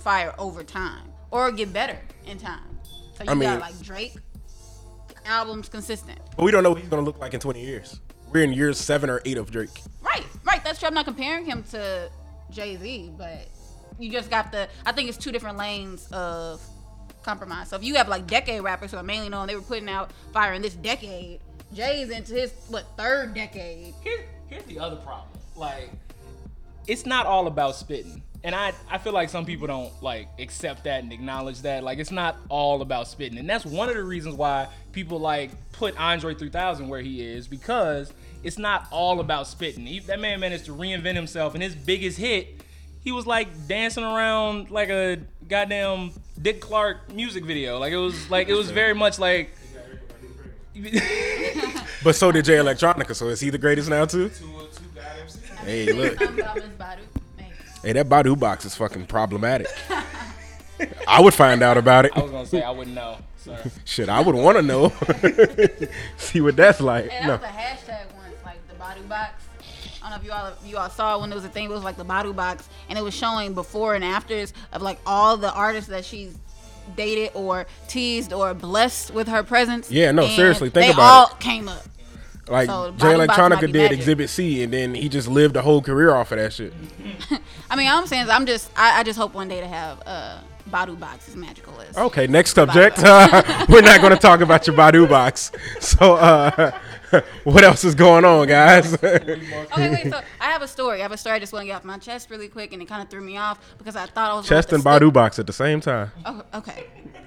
fire 0.03 0.35
over 0.39 0.63
time 0.63 1.05
or 1.31 1.51
get 1.53 1.73
better 1.73 1.99
in 2.27 2.39
time? 2.39 2.79
So 3.17 3.25
you 3.25 3.31
I 3.31 3.35
mean- 3.35 3.49
got 3.49 3.61
like 3.61 3.81
Drake 3.81 4.17
albums 5.25 5.69
consistent. 5.69 6.19
But 6.37 6.45
we 6.45 6.51
don't 6.51 6.63
know 6.63 6.71
what 6.71 6.81
he's 6.81 6.89
gonna 6.89 7.03
look 7.03 7.19
like 7.19 7.35
in 7.35 7.41
20 7.41 7.65
years. 7.65 8.01
We're 8.33 8.45
in 8.45 8.53
years 8.53 8.79
seven 8.79 9.11
or 9.11 9.21
eight 9.25 9.37
of 9.39 9.51
Drake. 9.51 9.81
Right, 10.03 10.25
right. 10.45 10.65
That's 10.65 10.79
true. 10.79 10.89
I'm 10.89 10.95
not 10.95 11.05
comparing 11.05 11.45
him 11.45 11.63
to 11.71 12.11
Jay 12.53 12.77
Z, 12.77 13.13
but 13.17 13.49
you 13.99 14.11
just 14.11 14.31
got 14.31 14.53
the. 14.53 14.69
I 14.87 14.93
think 14.93 15.09
it's 15.09 15.19
two 15.19 15.33
different 15.33 15.59
lanes 15.59 16.09
of 16.13 16.63
compromise. 17.23 17.69
So 17.69 17.77
if 17.77 17.85
you 17.85 17.95
have 17.95 18.09
like 18.09 18.27
decade 18.27 18.63
rappers 18.63 18.91
who 18.91 18.97
are 18.97 19.03
mainly 19.03 19.29
known, 19.29 19.47
they 19.47 19.55
were 19.55 19.63
putting 19.63 19.89
out 19.89 20.11
fire 20.33 20.53
in 20.53 20.63
this 20.63 20.75
decade. 20.75 21.41
Jay's 21.75 22.11
into 22.11 22.35
his 22.35 22.53
what 22.69 22.85
third 22.97 23.35
decade. 23.35 23.95
Here, 24.03 24.25
here's 24.49 24.65
the 24.65 24.79
other 24.79 24.97
problem. 24.97 25.29
Like 25.57 25.91
it's 26.87 27.07
not 27.07 27.27
all 27.27 27.47
about 27.47 27.77
spitting. 27.77 28.23
And 28.45 28.57
I, 28.57 28.73
I 28.91 28.99
feel 28.99 29.13
like 29.13 29.29
some 29.29 29.45
people 29.45 29.69
don't 29.69 30.03
like 30.03 30.29
accept 30.41 30.85
that 30.85 31.05
and 31.05 31.13
acknowledge 31.13 31.63
that. 31.63 31.85
Like 31.85 31.99
it's 31.99 32.11
not 32.11 32.37
all 32.49 32.83
about 32.83 33.07
spitting. 33.07 33.39
And 33.39 33.49
that's 33.49 33.65
one 33.65 33.89
of 33.89 33.95
the 33.95 34.03
reasons 34.03 34.35
why 34.35 34.67
people 34.91 35.21
like 35.21 35.51
put 35.73 35.99
Andre 35.99 36.35
3000 36.35 36.89
where 36.89 37.01
he 37.01 37.23
is 37.23 37.47
because 37.47 38.13
it's 38.43 38.59
not 38.59 38.87
all 38.91 39.21
about 39.21 39.47
spitting. 39.47 39.87
He, 39.87 40.01
that 40.01 40.21
man 40.21 40.41
managed 40.41 40.67
to 40.67 40.73
reinvent 40.73 41.15
himself 41.15 41.55
and 41.55 41.63
his 41.63 41.75
biggest 41.75 42.19
hit, 42.19 42.61
he 43.03 43.13
was 43.13 43.27
like 43.27 43.69
dancing 43.69 44.05
around 44.05 44.71
like 44.71 44.89
a 44.89 45.19
goddamn 45.49 46.13
Dick 46.41 46.61
Clark 46.61 47.13
music 47.13 47.45
video. 47.45 47.79
Like 47.79 47.93
it 47.93 47.97
was 47.99 48.31
like 48.31 48.49
it 48.49 48.55
was 48.55 48.71
very 48.71 48.95
much 48.95 49.19
like 49.19 49.51
But 52.05 52.17
so 52.17 52.33
did 52.33 52.45
Jay 52.45 52.57
Electronica. 52.57 53.15
So 53.15 53.29
is 53.29 53.41
he 53.41 53.51
the 53.51 53.59
greatest 53.59 53.89
now 53.89 54.07
too? 54.07 54.31
Hey, 55.65 55.93
look. 55.93 56.19
Something 56.19 56.41
about 56.41 56.57
Miss 56.57 56.65
Badu. 56.67 56.99
Thanks. 57.37 57.81
Hey, 57.83 57.93
that 57.93 58.09
Badu 58.09 58.39
box 58.39 58.65
is 58.65 58.75
fucking 58.75 59.07
problematic. 59.07 59.69
I 61.07 61.21
would 61.21 61.35
find 61.35 61.63
out 61.63 61.77
about 61.77 62.07
it. 62.07 62.13
I 62.17 62.23
was 62.23 62.31
gonna 62.33 62.47
say 62.47 62.63
I 62.63 62.71
wouldn't 62.71 62.97
know. 62.97 63.19
Sorry. 63.37 63.61
Shit, 63.85 64.09
I 64.09 64.21
would 64.21 64.35
want 64.35 64.57
to 64.57 64.63
know. 64.63 64.93
See 66.17 66.41
what 66.41 66.57
that's 66.57 66.81
like. 66.81 67.11
And 67.13 67.29
No. 67.29 67.39
Know 70.13 70.21
if 70.21 70.25
you 70.25 70.33
all 70.33 70.53
you 70.65 70.77
all 70.77 70.91
saw 70.91 71.19
when 71.19 71.31
there 71.31 71.37
was 71.37 71.45
a 71.45 71.49
thing. 71.49 71.65
It 71.65 71.71
was 71.71 71.85
like 71.85 71.97
the 71.97 72.05
Badu 72.05 72.35
box, 72.35 72.69
and 72.89 72.99
it 72.99 73.03
was 73.03 73.15
showing 73.15 73.55
before 73.55 73.95
and 73.95 74.05
afters 74.05 74.53
of 74.73 74.83
like 74.83 74.99
all 75.07 75.37
the 75.37 75.53
artists 75.53 75.91
that 75.91 76.05
she's 76.05 76.37
dated 76.97 77.31
or 77.35 77.67
teased 77.89 78.33
or 78.33 78.55
blessed 78.55 79.13
with 79.13 79.29
her 79.29 79.43
presence. 79.43 79.91
Yeah, 79.91 80.11
no, 80.13 80.25
And 80.25 80.33
seriously, 80.33 80.71
think 80.71 80.87
they 80.87 80.93
about 80.93 81.03
all 81.03 81.27
it. 81.27 81.31
All 81.33 81.37
came 81.39 81.69
up. 81.69 81.83
Like 82.49 82.69
So 82.69 82.91
Jay 82.93 82.97
Badu 82.97 83.27
box 83.27 83.39
might 83.39 83.51
Electronica 83.51 83.61
did 83.61 83.75
magic. 83.75 83.99
Exhibit 83.99 84.31
C, 84.31 84.63
and 84.63 84.73
then 84.73 84.95
he 84.95 85.09
just 85.09 85.29
lived 85.29 85.57
a 85.57 85.63
whole 85.63 85.81
career 85.81 86.15
off 86.15 86.33
of 86.33 86.39
that 86.39 86.53
shit. 86.53 86.73
I 87.71 87.77
mean, 87.77 87.89
all 87.89 87.99
I'm 87.99 88.07
saying 88.07 88.25
is, 88.25 88.29
I'm 88.29 88.47
just, 88.47 88.71
I, 88.77 89.01
I 89.01 89.03
just 89.05 89.19
hope 89.19 89.33
one 89.33 89.49
day 89.49 89.61
to 89.61 89.67
have 89.67 90.03
uh, 90.05 90.41
Badu 90.69 90.99
box 90.99 91.29
as 91.29 91.37
magical 91.37 91.81
as. 91.81 91.97
Okay, 91.97 92.27
next 92.27 92.55
subject. 92.55 92.99
We're 93.69 93.81
not 93.81 94.01
going 94.01 94.13
to 94.13 94.19
talk 94.19 94.41
about 94.41 94.67
your 94.67 94.77
Badu 94.77 95.09
box. 95.09 95.53
So, 95.81 96.15
uh, 96.15 96.77
what 97.45 97.65
else 97.65 97.85
is 97.85 97.95
going 97.95 98.25
on, 98.25 98.47
guys? 98.47 98.93
Okay, 99.03 99.91
wait. 99.91 100.11
So 100.11 100.21
I 100.41 100.45
have 100.47 100.63
a 100.63 100.69
story. 100.69 100.99
I 101.01 101.03
have 101.03 101.13
a 101.13 101.17
story 101.17 101.37
I 101.37 101.39
just 101.39 101.53
want 101.53 101.63
to 101.63 101.67
get 101.67 101.77
off 101.77 101.85
my 101.85 101.99
chest 101.99 102.31
really 102.31 102.49
quick, 102.49 102.73
and 102.73 102.83
it 102.83 102.87
kind 102.89 103.03
of 103.03 103.09
threw 103.09 103.21
me 103.21 103.37
off 103.37 103.59
because 103.79 103.97
I 103.97 104.07
thought 104.07 104.31
I 104.31 104.35
was 104.35 104.49
Chest 104.49 104.73
and 104.73 104.83
Badu 104.85 105.13
box 105.13 105.39
at 105.39 105.47
the 105.47 105.53
same 105.53 105.81
time. 105.81 106.11
Oh, 106.27 106.43
okay. 106.55 106.85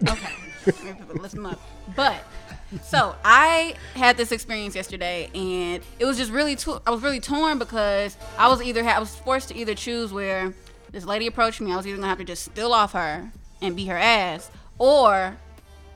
Okay. 0.08 0.34
Lift 0.66 1.36
them 1.36 1.46
up. 1.46 1.60
But 1.96 2.24
so 2.84 3.16
I 3.24 3.76
had 3.96 4.18
this 4.18 4.32
experience 4.32 4.76
yesterday, 4.76 5.30
and 5.34 5.84
it 6.00 6.06
was 6.06 6.18
just 6.18 6.32
really 6.32 6.56
to- 6.58 6.82
I 6.86 6.92
was 6.92 7.02
really 7.02 7.20
torn 7.20 7.58
because 7.60 8.18
I 8.38 8.48
was 8.48 8.62
either 8.62 8.84
I 8.84 9.00
was 9.00 9.16
forced 9.16 9.50
to 9.50 9.56
either 9.56 9.76
choose 9.76 10.12
where 10.12 10.54
this 10.92 11.06
lady 11.06 11.28
approached 11.28 11.62
me. 11.62 11.72
I 11.72 11.76
was 11.78 11.88
either 11.88 11.98
gonna 11.98 12.08
have 12.10 12.18
to 12.20 12.24
just 12.24 12.44
spill 12.44 12.74
off 12.74 12.94
her 12.94 13.32
and 13.62 13.76
be 13.76 13.86
her 13.86 13.98
ass, 13.98 14.50
or 14.78 15.38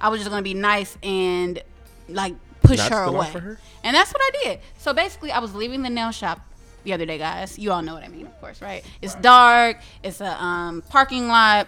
I 0.02 0.10
was 0.10 0.19
just 0.19 0.30
gonna 0.30 0.41
be 0.43 0.54
nice 0.54 0.97
and 1.04 1.62
like 2.08 2.36
push 2.69 2.88
her 2.88 3.03
away. 3.03 3.29
her? 3.29 3.60
And 3.84 3.95
that's 3.95 4.12
what 4.12 4.21
I 4.21 4.32
did. 4.43 4.60
So 4.77 4.93
basically, 4.93 5.32
I 5.32 5.39
was 5.39 5.53
leaving 5.55 5.82
the 5.84 5.89
nail 5.89 6.12
shop 6.12 6.41
the 6.84 6.93
other 6.93 7.05
day, 7.05 7.17
guys. 7.17 7.58
You 7.60 7.71
all 7.71 7.82
know 7.82 7.93
what 7.93 8.03
I 8.03 8.08
mean, 8.08 8.25
of 8.25 8.39
course, 8.39 8.62
right? 8.62 8.84
It's 9.01 9.15
dark. 9.15 9.77
It's 10.03 10.21
a 10.21 10.41
um, 10.41 10.82
parking 10.89 11.27
lot. 11.27 11.67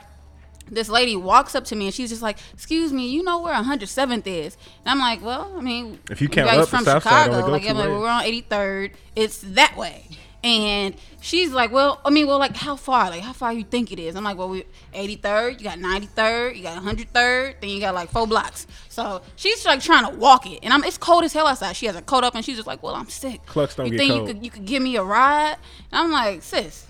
This 0.69 0.87
lady 0.87 1.17
walks 1.17 1.53
up 1.53 1.65
to 1.65 1.75
me 1.75 1.85
and 1.85 1.93
she's 1.93 2.09
just 2.09 2.21
like, 2.21 2.37
"Excuse 2.53 2.93
me, 2.93 3.09
you 3.09 3.23
know 3.23 3.41
where 3.41 3.53
107th 3.53 4.25
is?" 4.25 4.55
And 4.85 4.91
I'm 4.91 4.99
like, 4.99 5.21
"Well, 5.21 5.53
I 5.57 5.61
mean, 5.61 5.99
If 6.09 6.21
you 6.21 6.25
you 6.25 6.29
count 6.29 6.49
up, 6.49 6.69
from 6.69 6.85
Chicago, 6.85 7.45
like, 7.47 7.67
I'm 7.67 7.75
like, 7.75 7.89
well, 7.89 7.99
we're 7.99 8.07
on 8.07 8.23
83rd. 8.23 8.91
It's 9.15 9.39
that 9.39 9.75
way." 9.75 10.07
And 10.43 10.95
she's 11.21 11.51
like, 11.51 11.71
"Well, 11.71 12.01
I 12.03 12.09
mean, 12.09 12.25
well, 12.25 12.39
like, 12.39 12.55
how 12.55 12.75
far? 12.75 13.09
Like, 13.09 13.21
how 13.21 13.33
far 13.33 13.53
you 13.53 13.63
think 13.63 13.91
it 13.91 13.99
is?" 13.99 14.15
I'm 14.15 14.23
like, 14.23 14.37
"Well, 14.37 14.49
we 14.49 14.63
83rd. 14.93 15.59
You 15.59 15.65
got 15.65 15.77
93rd. 15.77 16.55
You 16.55 16.63
got 16.63 16.81
103rd. 16.81 17.55
Then 17.61 17.69
you 17.69 17.79
got 17.79 17.93
like 17.93 18.09
four 18.09 18.25
blocks." 18.25 18.65
So 18.89 19.21
she's 19.35 19.65
like 19.65 19.81
trying 19.81 20.11
to 20.11 20.17
walk 20.17 20.47
it, 20.47 20.59
and 20.63 20.73
I'm. 20.73 20.83
It's 20.83 20.97
cold 20.97 21.23
as 21.23 21.33
hell 21.33 21.47
outside. 21.47 21.75
She 21.75 21.85
has 21.85 21.95
a 21.95 22.01
coat 22.01 22.23
up, 22.23 22.33
and 22.33 22.43
she's 22.43 22.55
just 22.55 22.67
like, 22.67 22.81
"Well, 22.81 22.95
I'm 22.95 23.09
sick. 23.09 23.45
Clucks 23.45 23.75
don't 23.75 23.85
you 23.85 23.91
get 23.91 23.97
think 23.99 24.13
cold. 24.13 24.27
you 24.27 24.33
could 24.33 24.45
you 24.45 24.51
could 24.51 24.65
give 24.65 24.81
me 24.81 24.95
a 24.95 25.03
ride?" 25.03 25.57
And 25.91 26.05
I'm 26.05 26.11
like, 26.11 26.41
"Sis." 26.41 26.87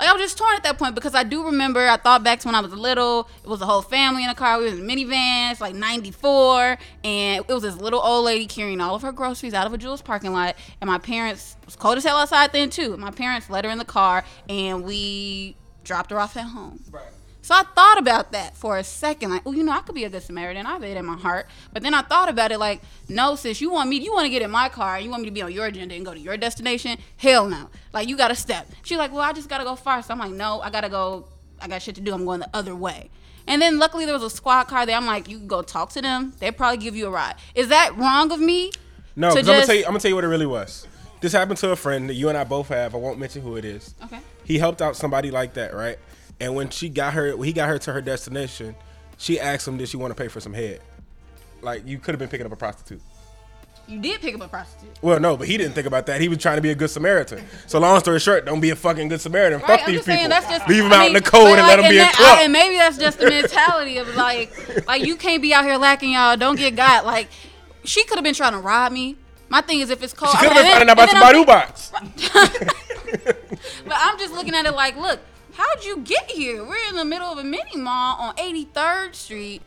Like 0.00 0.08
I 0.08 0.12
was 0.14 0.22
just 0.22 0.38
torn 0.38 0.56
at 0.56 0.62
that 0.62 0.78
point 0.78 0.94
because 0.94 1.14
I 1.14 1.24
do 1.24 1.44
remember 1.44 1.86
I 1.86 1.98
thought 1.98 2.24
back 2.24 2.40
to 2.40 2.48
when 2.48 2.54
I 2.54 2.60
was 2.62 2.72
little. 2.72 3.28
It 3.44 3.48
was 3.48 3.60
a 3.60 3.66
whole 3.66 3.82
family 3.82 4.24
in 4.24 4.30
a 4.30 4.34
car. 4.34 4.58
We 4.58 4.64
was 4.64 4.78
in 4.78 4.86
minivans, 4.86 5.60
like 5.60 5.74
'94, 5.74 6.78
and 7.04 7.44
it 7.46 7.52
was 7.52 7.64
this 7.64 7.76
little 7.76 8.00
old 8.00 8.24
lady 8.24 8.46
carrying 8.46 8.80
all 8.80 8.94
of 8.94 9.02
her 9.02 9.12
groceries 9.12 9.52
out 9.52 9.66
of 9.66 9.74
a 9.74 9.78
Jewel's 9.78 10.00
parking 10.00 10.32
lot. 10.32 10.56
And 10.80 10.88
my 10.88 10.96
parents 10.96 11.54
was 11.66 11.76
cold 11.76 11.98
as 11.98 12.04
hell 12.04 12.16
outside 12.16 12.50
then 12.52 12.70
too. 12.70 12.96
My 12.96 13.10
parents 13.10 13.50
let 13.50 13.66
her 13.66 13.70
in 13.70 13.76
the 13.76 13.84
car, 13.84 14.24
and 14.48 14.84
we 14.84 15.54
dropped 15.84 16.10
her 16.12 16.18
off 16.18 16.34
at 16.34 16.46
home. 16.46 16.82
Right. 16.90 17.04
So 17.42 17.54
I 17.54 17.62
thought 17.74 17.98
about 17.98 18.32
that 18.32 18.56
for 18.56 18.76
a 18.76 18.84
second, 18.84 19.30
like, 19.30 19.42
oh, 19.46 19.52
you 19.52 19.62
know, 19.62 19.72
I 19.72 19.80
could 19.80 19.94
be 19.94 20.04
a 20.04 20.10
good 20.10 20.22
Samaritan. 20.22 20.66
I 20.66 20.72
have 20.72 20.82
it 20.84 20.96
in 20.96 21.06
my 21.06 21.16
heart. 21.16 21.46
But 21.72 21.82
then 21.82 21.94
I 21.94 22.02
thought 22.02 22.28
about 22.28 22.52
it, 22.52 22.58
like, 22.58 22.82
no, 23.08 23.34
sis, 23.34 23.60
you 23.60 23.70
want 23.70 23.88
me, 23.88 23.96
you 23.98 24.12
want 24.12 24.26
to 24.26 24.30
get 24.30 24.42
in 24.42 24.50
my 24.50 24.68
car, 24.68 24.96
and 24.96 25.04
you 25.04 25.10
want 25.10 25.22
me 25.22 25.28
to 25.28 25.34
be 25.34 25.42
on 25.42 25.50
your 25.50 25.66
agenda 25.66 25.94
and 25.94 26.04
go 26.04 26.12
to 26.12 26.20
your 26.20 26.36
destination? 26.36 26.98
Hell 27.16 27.48
no. 27.48 27.70
Like, 27.92 28.08
you 28.08 28.16
got 28.16 28.28
to 28.28 28.34
step. 28.34 28.70
She's 28.82 28.98
like, 28.98 29.12
well, 29.12 29.22
I 29.22 29.32
just 29.32 29.48
got 29.48 29.58
to 29.58 29.64
go 29.64 29.74
far. 29.74 30.02
So 30.02 30.12
I'm 30.12 30.18
like, 30.18 30.32
no, 30.32 30.60
I 30.60 30.70
got 30.70 30.82
to 30.82 30.88
go. 30.88 31.26
I 31.60 31.68
got 31.68 31.82
shit 31.82 31.94
to 31.96 32.00
do. 32.00 32.12
I'm 32.14 32.24
going 32.24 32.40
the 32.40 32.50
other 32.54 32.74
way. 32.74 33.10
And 33.46 33.60
then 33.60 33.78
luckily 33.78 34.04
there 34.04 34.14
was 34.14 34.22
a 34.22 34.30
squad 34.30 34.64
car 34.64 34.86
there. 34.86 34.96
I'm 34.96 35.06
like, 35.06 35.28
you 35.28 35.38
can 35.38 35.48
go 35.48 35.62
talk 35.62 35.90
to 35.90 36.02
them. 36.02 36.34
They'll 36.38 36.52
probably 36.52 36.78
give 36.78 36.94
you 36.94 37.06
a 37.06 37.10
ride. 37.10 37.34
Is 37.54 37.68
that 37.68 37.96
wrong 37.96 38.30
of 38.30 38.38
me? 38.38 38.70
No, 39.16 39.30
because 39.30 39.48
I'm 39.48 39.54
gonna 39.54 39.66
tell 39.66 39.74
you. 39.74 39.82
I'm 39.82 39.88
gonna 39.88 40.00
tell 40.00 40.10
you 40.10 40.14
what 40.14 40.24
it 40.24 40.28
really 40.28 40.46
was. 40.46 40.86
This 41.20 41.32
happened 41.32 41.58
to 41.58 41.70
a 41.72 41.76
friend 41.76 42.08
that 42.08 42.14
you 42.14 42.28
and 42.28 42.38
I 42.38 42.44
both 42.44 42.68
have. 42.68 42.94
I 42.94 42.98
won't 42.98 43.18
mention 43.18 43.42
who 43.42 43.56
it 43.56 43.64
is. 43.64 43.94
Okay. 44.04 44.20
He 44.44 44.58
helped 44.58 44.80
out 44.80 44.96
somebody 44.96 45.30
like 45.30 45.54
that, 45.54 45.74
right? 45.74 45.98
And 46.40 46.54
when 46.54 46.70
she 46.70 46.88
got 46.88 47.14
her, 47.14 47.36
when 47.36 47.46
he 47.46 47.52
got 47.52 47.68
her 47.68 47.78
to 47.78 47.92
her 47.92 48.00
destination, 48.00 48.74
she 49.18 49.38
asked 49.38 49.68
him, 49.68 49.76
"Did 49.76 49.88
she 49.88 49.96
want 49.96 50.10
to 50.10 50.14
pay 50.20 50.28
for 50.28 50.40
some 50.40 50.54
head?" 50.54 50.80
Like 51.62 51.86
you 51.86 51.98
could 51.98 52.12
have 52.14 52.18
been 52.18 52.28
picking 52.30 52.46
up 52.46 52.52
a 52.52 52.56
prostitute. 52.56 53.02
You 53.86 53.98
did 54.00 54.20
pick 54.20 54.34
up 54.36 54.40
a 54.40 54.46
prostitute. 54.48 54.88
Well, 55.02 55.18
no, 55.18 55.36
but 55.36 55.48
he 55.48 55.56
didn't 55.56 55.74
think 55.74 55.86
about 55.86 56.06
that. 56.06 56.20
He 56.20 56.28
was 56.28 56.38
trying 56.38 56.56
to 56.56 56.62
be 56.62 56.70
a 56.70 56.74
good 56.76 56.90
Samaritan. 56.90 57.44
So 57.66 57.80
long 57.80 57.98
story 58.00 58.20
short, 58.20 58.44
don't 58.46 58.60
be 58.60 58.70
a 58.70 58.76
fucking 58.76 59.08
good 59.08 59.20
Samaritan. 59.20 59.58
Right, 59.60 59.66
Fuck 59.66 59.80
I'm 59.88 59.92
these 59.94 60.04
people. 60.04 60.28
just 60.28 60.68
Leave 60.68 60.84
them 60.84 60.92
I 60.92 60.96
out 60.96 61.06
in 61.08 61.12
the 61.12 61.20
cold 61.20 61.48
and 61.48 61.56
like, 61.58 61.66
let 61.66 61.76
them 61.76 61.90
be 61.90 61.96
a 61.98 62.02
that- 62.02 62.14
club. 62.14 62.38
I- 62.38 62.42
and 62.44 62.52
maybe 62.52 62.76
that's 62.76 62.96
just 62.98 63.18
the 63.18 63.28
mentality 63.28 63.98
of 63.98 64.14
like, 64.14 64.86
like 64.86 65.04
you 65.04 65.16
can't 65.16 65.42
be 65.42 65.52
out 65.52 65.64
here 65.64 65.76
lacking 65.76 66.12
y'all. 66.12 66.36
Don't 66.36 66.56
get 66.56 66.76
got. 66.76 67.04
Like 67.04 67.28
she 67.84 68.04
could 68.04 68.16
have 68.16 68.24
been 68.24 68.34
trying 68.34 68.52
to 68.52 68.58
rob 68.58 68.92
me. 68.92 69.16
My 69.48 69.60
thing 69.60 69.80
is 69.80 69.90
if 69.90 70.02
it's 70.04 70.12
cold. 70.12 70.30
She 70.32 70.38
could 70.38 70.52
have 70.52 70.56
been 70.62 70.70
finding 70.70 70.88
out 70.88 70.92
about 70.92 71.10
the 71.10 71.16
Badu 71.16 71.44
box. 71.46 71.92
But 73.84 73.96
I'm 73.96 74.18
just 74.18 74.32
looking 74.32 74.54
at 74.54 74.66
it 74.66 74.72
like, 74.74 74.96
look, 74.96 75.18
how'd 75.60 75.84
you 75.84 75.98
get 75.98 76.30
here? 76.30 76.64
We're 76.64 76.88
in 76.88 76.96
the 76.96 77.04
middle 77.04 77.28
of 77.28 77.38
a 77.38 77.44
mini 77.44 77.76
mall 77.76 78.16
on 78.18 78.36
83rd 78.36 79.14
Street. 79.14 79.62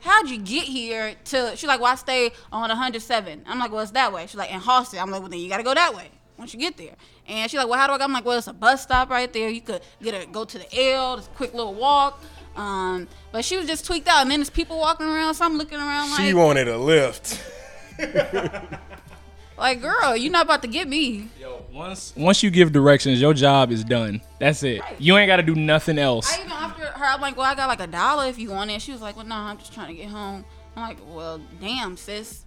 How'd 0.00 0.30
you 0.30 0.38
get 0.38 0.64
here 0.64 1.14
to? 1.26 1.52
She's 1.56 1.68
like, 1.68 1.80
well, 1.80 1.92
I 1.92 1.96
stay 1.96 2.32
on 2.50 2.68
107. 2.68 3.44
I'm 3.46 3.58
like, 3.58 3.70
well, 3.70 3.80
it's 3.80 3.90
that 3.90 4.12
way. 4.12 4.26
She's 4.26 4.36
like, 4.36 4.50
in 4.50 4.60
Halsted. 4.60 5.00
I'm 5.00 5.10
like, 5.10 5.20
well, 5.20 5.28
then 5.28 5.40
you 5.40 5.48
gotta 5.48 5.62
go 5.62 5.74
that 5.74 5.94
way 5.94 6.08
once 6.38 6.54
you 6.54 6.60
get 6.60 6.78
there. 6.78 6.94
And 7.28 7.50
she's 7.50 7.58
like, 7.58 7.68
well, 7.68 7.78
how 7.78 7.86
do 7.86 7.92
I 7.92 7.98
go? 7.98 8.04
I'm 8.04 8.12
like, 8.12 8.24
well, 8.24 8.38
it's 8.38 8.46
a 8.46 8.54
bus 8.54 8.82
stop 8.82 9.10
right 9.10 9.30
there. 9.30 9.50
You 9.50 9.60
could 9.60 9.82
get 10.02 10.14
a 10.14 10.26
go 10.26 10.44
to 10.46 10.58
the 10.58 10.92
L. 10.92 11.18
A 11.18 11.22
quick 11.34 11.52
little 11.52 11.74
walk. 11.74 12.22
Um, 12.56 13.06
but 13.30 13.44
she 13.44 13.56
was 13.56 13.66
just 13.66 13.86
tweaked 13.86 14.08
out, 14.08 14.22
and 14.22 14.30
then 14.30 14.40
there's 14.40 14.50
people 14.50 14.78
walking 14.78 15.06
around. 15.06 15.34
So 15.34 15.44
I'm 15.44 15.56
looking 15.58 15.78
around 15.78 16.10
like, 16.10 16.20
She 16.20 16.34
wanted 16.34 16.66
a 16.66 16.78
lift. 16.78 17.40
like, 19.60 19.82
girl, 19.82 20.16
you're 20.16 20.32
not 20.32 20.46
about 20.46 20.62
to 20.62 20.68
get 20.68 20.88
me. 20.88 21.28
Yo, 21.38 21.64
once 21.72 22.14
once 22.16 22.42
you 22.42 22.50
give 22.50 22.72
directions, 22.72 23.20
your 23.20 23.34
job 23.34 23.70
is 23.70 23.84
done. 23.84 24.22
That's 24.38 24.62
it. 24.62 24.80
You 24.98 25.18
ain't 25.18 25.28
got 25.28 25.36
to 25.36 25.42
do 25.42 25.54
nothing 25.54 25.98
else. 25.98 26.32
I 26.32 26.40
even 26.40 26.52
offered 26.52 26.86
her, 26.86 27.04
I'm 27.04 27.20
like, 27.20 27.36
well, 27.36 27.46
I 27.46 27.54
got 27.54 27.68
like 27.68 27.80
a 27.80 27.86
dollar 27.86 28.26
if 28.26 28.38
you 28.38 28.50
want 28.50 28.70
it. 28.70 28.80
She 28.80 28.90
was 28.90 29.02
like, 29.02 29.16
well, 29.16 29.26
no, 29.26 29.34
I'm 29.34 29.58
just 29.58 29.72
trying 29.72 29.88
to 29.88 29.94
get 29.94 30.08
home. 30.08 30.44
I'm 30.74 30.82
like, 30.82 30.98
well, 31.06 31.40
damn, 31.60 31.96
sis. 31.96 32.44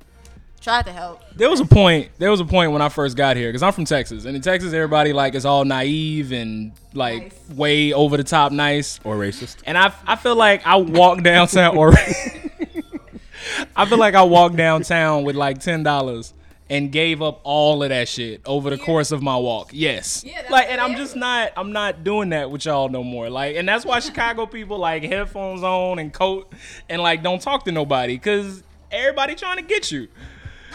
Tried 0.60 0.86
to 0.86 0.94
help. 0.94 1.22
There 1.36 1.50
was 1.50 1.60
a 1.60 1.66
point. 1.66 2.10
There 2.18 2.32
was 2.32 2.40
a 2.40 2.46
point 2.46 2.72
when 2.72 2.82
I 2.82 2.88
first 2.90 3.18
got 3.18 3.36
here 3.36 3.50
because 3.50 3.62
I'm 3.62 3.74
from 3.74 3.84
Texas, 3.86 4.24
and 4.24 4.34
in 4.34 4.42
Texas, 4.42 4.72
everybody 4.72 5.12
like 5.12 5.36
is 5.36 5.46
all 5.46 5.66
naive 5.66 6.32
and 6.32 6.72
like 6.94 7.34
way 7.54 7.92
over 7.92 8.16
the 8.16 8.24
top 8.24 8.54
nice 8.54 9.00
or 9.04 9.18
racist. 9.18 9.58
And 9.66 9.78
I 9.78 9.94
I 10.08 10.16
feel 10.16 10.38
like 10.38 10.66
I 10.66 10.78
walk 10.78 11.22
downtown 11.22 11.76
or 11.78 11.92
I 13.76 13.86
feel 13.86 13.98
like 13.98 14.16
I 14.16 14.24
walked 14.24 14.56
downtown 14.56 15.26
with 15.26 15.36
like 15.36 15.60
ten 15.60 15.84
dollars 15.84 16.34
and 16.70 16.92
gave 16.92 17.22
up 17.22 17.42
all 17.44 17.84
of 17.84 17.90
that 17.90 18.08
shit 18.08 18.42
over 18.46 18.70
the 18.70 18.78
course 18.78 19.12
of 19.12 19.22
my 19.22 19.38
walk. 19.38 19.70
Yes. 19.74 20.26
like 20.50 20.68
and 20.70 20.80
I'm 20.80 20.96
just 20.96 21.16
not 21.16 21.52
I'm 21.58 21.72
not 21.72 22.04
doing 22.04 22.30
that 22.30 22.50
with 22.50 22.66
y'all 22.66 22.90
no 22.90 23.04
more. 23.04 23.30
Like 23.30 23.56
and 23.56 23.68
that's 23.68 23.86
why 23.86 24.00
Chicago 24.02 24.46
people 24.46 24.78
like 24.78 25.04
headphones 25.04 25.64
on 25.64 26.00
and 26.00 26.14
coat 26.14 26.52
and 26.90 27.02
like 27.02 27.24
don't 27.24 27.42
talk 27.42 27.66
to 27.66 27.72
nobody 27.72 28.18
cuz 28.18 28.64
everybody 28.92 29.36
trying 29.36 29.58
to 29.58 29.64
get 29.64 29.92
you. 29.92 30.08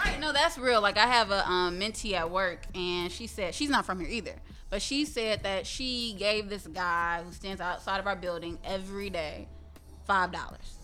Right, 0.05 0.21
no, 0.21 0.33
that's 0.33 0.59
real. 0.59 0.81
Like 0.81 0.97
I 0.97 1.07
have 1.07 1.31
a 1.31 1.49
um, 1.49 1.81
mentee 1.81 2.13
at 2.13 2.31
work, 2.31 2.61
and 2.75 3.11
she 3.11 3.27
said 3.27 3.55
she's 3.55 3.71
not 3.71 3.85
from 3.85 3.99
here 4.01 4.09
either, 4.09 4.35
but 4.71 4.81
she 4.81 5.05
said 5.05 5.43
that 5.43 5.67
she 5.67 6.15
gave 6.19 6.49
this 6.49 6.67
guy 6.67 7.23
who 7.25 7.33
stands 7.33 7.61
outside 7.61 7.99
of 7.99 8.07
our 8.07 8.15
building 8.17 8.59
every 8.65 9.11
day 9.11 9.49
five 10.07 10.31
dollars. 10.31 10.78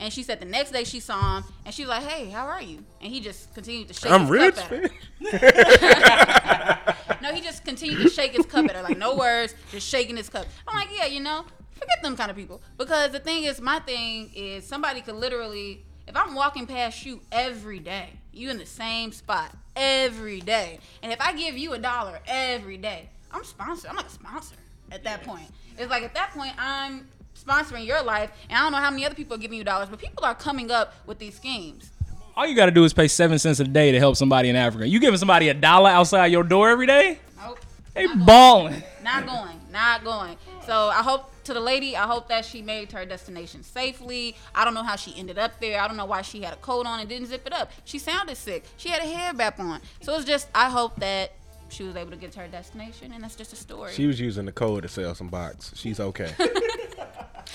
And 0.00 0.10
she 0.10 0.22
said 0.22 0.40
the 0.40 0.46
next 0.46 0.70
day 0.70 0.84
she 0.84 0.98
saw 0.98 1.36
him, 1.36 1.44
and 1.66 1.74
she 1.74 1.82
was 1.82 1.90
like, 1.90 2.02
"Hey, 2.04 2.30
how 2.30 2.46
are 2.46 2.62
you?" 2.62 2.82
And 3.02 3.12
he 3.12 3.20
just 3.20 3.52
continued 3.52 3.88
to 3.88 3.94
shake. 3.94 4.10
I'm 4.10 4.22
his 4.22 4.30
rich, 4.30 4.56
cup 4.56 4.72
at 4.72 5.42
her. 5.42 6.96
no, 7.22 7.34
he 7.34 7.42
just 7.42 7.66
continued 7.66 8.02
to 8.02 8.08
shake 8.08 8.32
his 8.32 8.46
cup 8.46 8.64
at 8.64 8.76
her, 8.76 8.82
like 8.82 8.96
no 8.96 9.14
words, 9.14 9.54
just 9.70 9.86
shaking 9.86 10.16
his 10.16 10.30
cup. 10.30 10.46
I'm 10.66 10.74
like, 10.74 10.88
yeah, 10.96 11.04
you 11.04 11.20
know, 11.20 11.44
forget 11.74 12.02
them 12.02 12.16
kind 12.16 12.30
of 12.30 12.36
people. 12.36 12.62
Because 12.78 13.12
the 13.12 13.18
thing 13.18 13.44
is, 13.44 13.60
my 13.60 13.78
thing 13.80 14.30
is, 14.34 14.66
somebody 14.66 15.02
could 15.02 15.16
literally, 15.16 15.84
if 16.06 16.16
I'm 16.16 16.34
walking 16.34 16.66
past 16.66 17.04
you 17.04 17.20
every 17.30 17.78
day, 17.78 18.08
you 18.32 18.48
in 18.48 18.56
the 18.56 18.64
same 18.64 19.12
spot 19.12 19.54
every 19.76 20.40
day, 20.40 20.78
and 21.02 21.12
if 21.12 21.20
I 21.20 21.34
give 21.34 21.58
you 21.58 21.74
a 21.74 21.78
dollar 21.78 22.20
every 22.26 22.78
day, 22.78 23.10
I'm 23.30 23.44
sponsored. 23.44 23.90
I'm 23.90 23.96
like 23.96 24.06
a 24.06 24.10
sponsor 24.10 24.56
at 24.90 25.04
that 25.04 25.24
point. 25.24 25.46
It's 25.76 25.90
like 25.90 26.04
at 26.04 26.14
that 26.14 26.30
point, 26.32 26.54
I'm 26.58 27.06
sponsoring 27.42 27.86
your 27.86 28.02
life, 28.02 28.30
and 28.48 28.58
I 28.58 28.62
don't 28.62 28.72
know 28.72 28.78
how 28.78 28.90
many 28.90 29.04
other 29.04 29.14
people 29.14 29.34
are 29.34 29.38
giving 29.40 29.58
you 29.58 29.64
dollars, 29.64 29.88
but 29.88 29.98
people 29.98 30.24
are 30.24 30.34
coming 30.34 30.70
up 30.70 30.94
with 31.06 31.18
these 31.18 31.36
schemes. 31.36 31.90
All 32.36 32.46
you 32.46 32.54
got 32.54 32.66
to 32.66 32.72
do 32.72 32.84
is 32.84 32.92
pay 32.92 33.08
seven 33.08 33.38
cents 33.38 33.60
a 33.60 33.64
day 33.64 33.92
to 33.92 33.98
help 33.98 34.16
somebody 34.16 34.48
in 34.48 34.56
Africa. 34.56 34.86
You 34.86 35.00
giving 35.00 35.18
somebody 35.18 35.48
a 35.48 35.54
dollar 35.54 35.90
outside 35.90 36.26
your 36.26 36.44
door 36.44 36.70
every 36.70 36.86
day? 36.86 37.18
Nope. 37.36 37.58
They 37.94 38.06
balling. 38.06 38.82
Not 39.02 39.26
going. 39.26 39.60
Not 39.72 40.04
going. 40.04 40.36
So 40.64 40.88
I 40.88 41.02
hope 41.02 41.30
to 41.44 41.54
the 41.54 41.60
lady, 41.60 41.96
I 41.96 42.06
hope 42.06 42.28
that 42.28 42.44
she 42.44 42.62
made 42.62 42.84
it 42.84 42.90
to 42.90 42.96
her 42.98 43.04
destination 43.04 43.62
safely. 43.62 44.36
I 44.54 44.64
don't 44.64 44.74
know 44.74 44.82
how 44.82 44.96
she 44.96 45.18
ended 45.18 45.38
up 45.38 45.58
there. 45.60 45.80
I 45.80 45.88
don't 45.88 45.96
know 45.96 46.06
why 46.06 46.22
she 46.22 46.42
had 46.42 46.52
a 46.52 46.58
coat 46.58 46.86
on 46.86 47.00
and 47.00 47.08
didn't 47.08 47.26
zip 47.28 47.46
it 47.46 47.52
up. 47.52 47.72
She 47.84 47.98
sounded 47.98 48.36
sick. 48.36 48.64
She 48.76 48.88
had 48.88 49.02
a 49.02 49.06
hair 49.06 49.32
wrap 49.34 49.58
on. 49.58 49.80
So 50.00 50.14
it's 50.14 50.24
just 50.24 50.48
I 50.54 50.70
hope 50.70 50.96
that 50.96 51.32
she 51.68 51.82
was 51.84 51.96
able 51.96 52.10
to 52.10 52.16
get 52.16 52.32
to 52.32 52.40
her 52.40 52.48
destination 52.48 53.12
and 53.12 53.22
that's 53.22 53.36
just 53.36 53.52
a 53.52 53.56
story. 53.56 53.92
She 53.92 54.06
was 54.06 54.20
using 54.20 54.44
the 54.46 54.52
code 54.52 54.82
to 54.82 54.88
sell 54.88 55.14
some 55.14 55.28
bots. 55.28 55.72
She's 55.76 56.00
okay. 56.00 56.32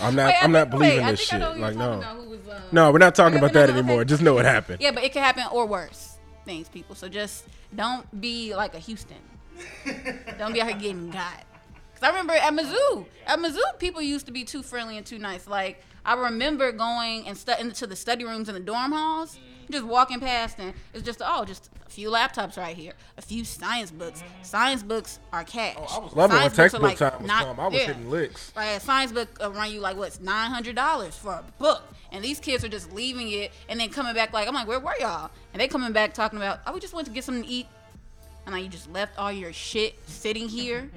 I'm 0.01 0.15
not. 0.15 0.27
Wait, 0.27 0.35
I'm 0.43 0.51
not 0.51 0.67
wait, 0.69 0.71
believing 0.71 1.05
this 1.07 1.29
think 1.29 1.33
I 1.41 1.45
know 1.45 1.53
shit. 1.53 1.61
Like 1.61 1.75
no. 1.75 2.25
was, 2.27 2.47
uh, 2.47 2.61
No, 2.71 2.91
we're 2.91 2.97
not 2.97 3.15
talking 3.15 3.37
about 3.37 3.53
that 3.53 3.67
no, 3.69 3.73
okay. 3.75 3.79
anymore. 3.79 4.05
Just 4.05 4.21
know 4.21 4.33
what 4.33 4.45
happened. 4.45 4.81
Yeah, 4.81 4.91
but 4.91 5.03
it 5.03 5.13
could 5.13 5.21
happen 5.21 5.43
or 5.51 5.65
worse 5.65 6.17
things, 6.45 6.69
people. 6.69 6.95
So 6.95 7.07
just 7.09 7.45
don't 7.75 8.19
be 8.21 8.55
like 8.55 8.75
a 8.75 8.79
Houston. 8.79 9.17
don't 10.37 10.53
be 10.53 10.61
out 10.61 10.67
here 10.69 10.77
getting 10.77 11.09
got. 11.09 11.43
Cause 11.93 12.03
I 12.03 12.09
remember 12.09 12.33
at 12.33 12.51
Mizzou, 12.51 13.05
at 13.25 13.39
Mizzou, 13.39 13.79
people 13.79 14.01
used 14.01 14.25
to 14.25 14.33
be 14.33 14.43
too 14.43 14.61
friendly 14.61 14.97
and 14.97 15.05
too 15.05 15.17
nice. 15.17 15.47
Like 15.47 15.81
I 16.03 16.15
remember 16.15 16.71
going 16.73 17.25
and 17.27 17.37
stu- 17.37 17.53
into 17.59 17.87
the 17.87 17.95
study 17.95 18.25
rooms 18.25 18.49
in 18.49 18.53
the 18.55 18.59
dorm 18.59 18.91
halls, 18.91 19.39
just 19.69 19.85
walking 19.85 20.19
past, 20.19 20.59
and 20.59 20.73
it's 20.93 21.03
just 21.03 21.21
oh, 21.23 21.45
just 21.45 21.69
a 21.85 21.89
few 21.89 22.09
laptops 22.09 22.57
right 22.57 22.75
here, 22.75 22.93
a 23.17 23.21
few 23.21 23.43
science 23.43 23.91
books. 23.91 24.23
Science 24.43 24.83
books 24.83 25.19
are 25.31 25.43
cash. 25.43 25.75
Oh, 25.77 26.01
I 26.01 26.03
was 26.03 26.15
loving 26.15 26.37
when 26.37 26.51
Science 26.51 26.73
books 26.73 26.97
textbook 26.97 26.97
time 26.97 27.21
was 27.21 27.27
not- 27.27 27.45
come. 27.45 27.59
I 27.59 27.67
was 27.67 27.75
yeah. 27.75 27.87
hitting 27.87 28.09
licks. 28.09 28.51
Right, 28.55 28.65
a 28.67 28.79
science 28.79 29.11
book 29.11 29.29
will 29.39 29.51
run 29.51 29.71
you 29.71 29.79
like 29.79 29.97
what's 29.97 30.19
nine 30.19 30.51
hundred 30.51 30.75
dollars 30.75 31.15
for 31.15 31.33
a 31.33 31.43
book, 31.59 31.83
and 32.11 32.23
these 32.23 32.39
kids 32.39 32.63
are 32.63 32.69
just 32.69 32.91
leaving 32.93 33.31
it 33.31 33.51
and 33.69 33.79
then 33.79 33.89
coming 33.89 34.13
back 34.13 34.33
like 34.33 34.47
I'm 34.47 34.53
like, 34.53 34.67
where 34.67 34.79
were 34.79 34.93
y'all? 34.99 35.31
And 35.53 35.61
they 35.61 35.67
coming 35.67 35.91
back 35.93 36.13
talking 36.13 36.37
about, 36.37 36.59
oh, 36.67 36.73
we 36.73 36.79
just 36.79 36.93
went 36.93 37.07
to 37.07 37.13
get 37.13 37.23
something 37.23 37.43
to 37.43 37.49
eat, 37.49 37.67
and 38.45 38.53
like 38.53 38.63
you 38.63 38.69
just 38.69 38.91
left 38.91 39.17
all 39.17 39.31
your 39.31 39.53
shit 39.53 39.95
sitting 40.07 40.49
here, 40.49 40.89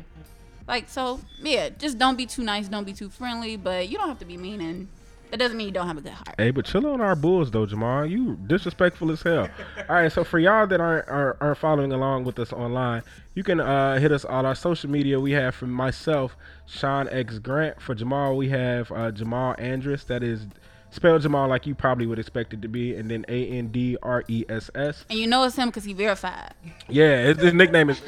like 0.67 0.89
so. 0.89 1.21
Yeah, 1.41 1.69
just 1.71 1.99
don't 1.99 2.17
be 2.17 2.27
too 2.27 2.43
nice, 2.43 2.69
don't 2.69 2.85
be 2.85 2.93
too 2.93 3.09
friendly, 3.09 3.57
but 3.57 3.89
you 3.89 3.99
don't 3.99 4.09
have 4.09 4.19
to 4.21 4.25
be 4.27 4.37
mean, 4.37 4.61
and 4.61 4.89
that 5.31 5.39
doesn't 5.39 5.57
mean 5.57 5.69
you 5.69 5.73
don't 5.73 5.87
have 5.87 5.99
a 5.99 6.01
good 6.01 6.13
heart. 6.13 6.35
Hey, 6.39 6.51
but 6.51 6.65
chill 6.65 6.87
on 6.87 7.01
our 7.01 7.15
Bulls 7.17 7.51
though, 7.51 7.67
Jamal. 7.67 8.07
You 8.07 8.37
disrespectful 8.47 9.11
as 9.11 9.23
hell. 9.23 9.49
All 9.89 9.97
right, 9.97 10.13
so 10.13 10.25
for 10.25 10.39
y'all 10.39 10.67
that 10.67 10.81
aren't 10.81 11.09
are, 11.09 11.37
aren't 11.41 11.59
following 11.59 11.93
along 11.93 12.25
with 12.25 12.39
us 12.39 12.53
online, 12.53 13.03
you 13.35 13.43
can 13.43 13.61
uh, 13.61 13.99
hit 13.99 14.13
us 14.13 14.25
on 14.25 14.47
our 14.47 14.55
social 14.55 14.91
media. 14.91 15.21
We 15.21 15.33
have 15.33 15.55
from 15.55 15.71
myself, 15.71 16.37
Shawn 16.67 17.09
X 17.11 17.39
Grant. 17.39 17.81
For 17.81 17.95
Jamal, 17.95 18.37
we 18.37 18.49
have 18.49 18.91
uh, 18.93 19.11
Jamal 19.11 19.55
Andress. 19.57 20.07
That 20.07 20.23
is 20.23 20.47
spelled 20.91 21.23
Jamal 21.23 21.49
like 21.49 21.67
you 21.67 21.75
probably 21.75 22.07
would 22.07 22.19
expect 22.19 22.53
it 22.53 22.63
to 22.63 22.69
be, 22.69 22.95
and 22.95 23.11
then 23.11 23.25
A 23.29 23.47
N 23.49 23.69
D 23.69 23.97
R 24.03 24.25
E 24.29 24.45
S 24.49 24.71
S. 24.75 25.05
And 25.11 25.19
you 25.19 25.27
know 25.27 25.45
it's 25.45 25.57
him 25.57 25.69
because 25.69 25.85
he 25.85 25.93
verified. 25.93 26.55
Yeah, 26.89 27.27
his, 27.27 27.39
his 27.39 27.55
nickname 27.55 27.91
is. 27.91 28.01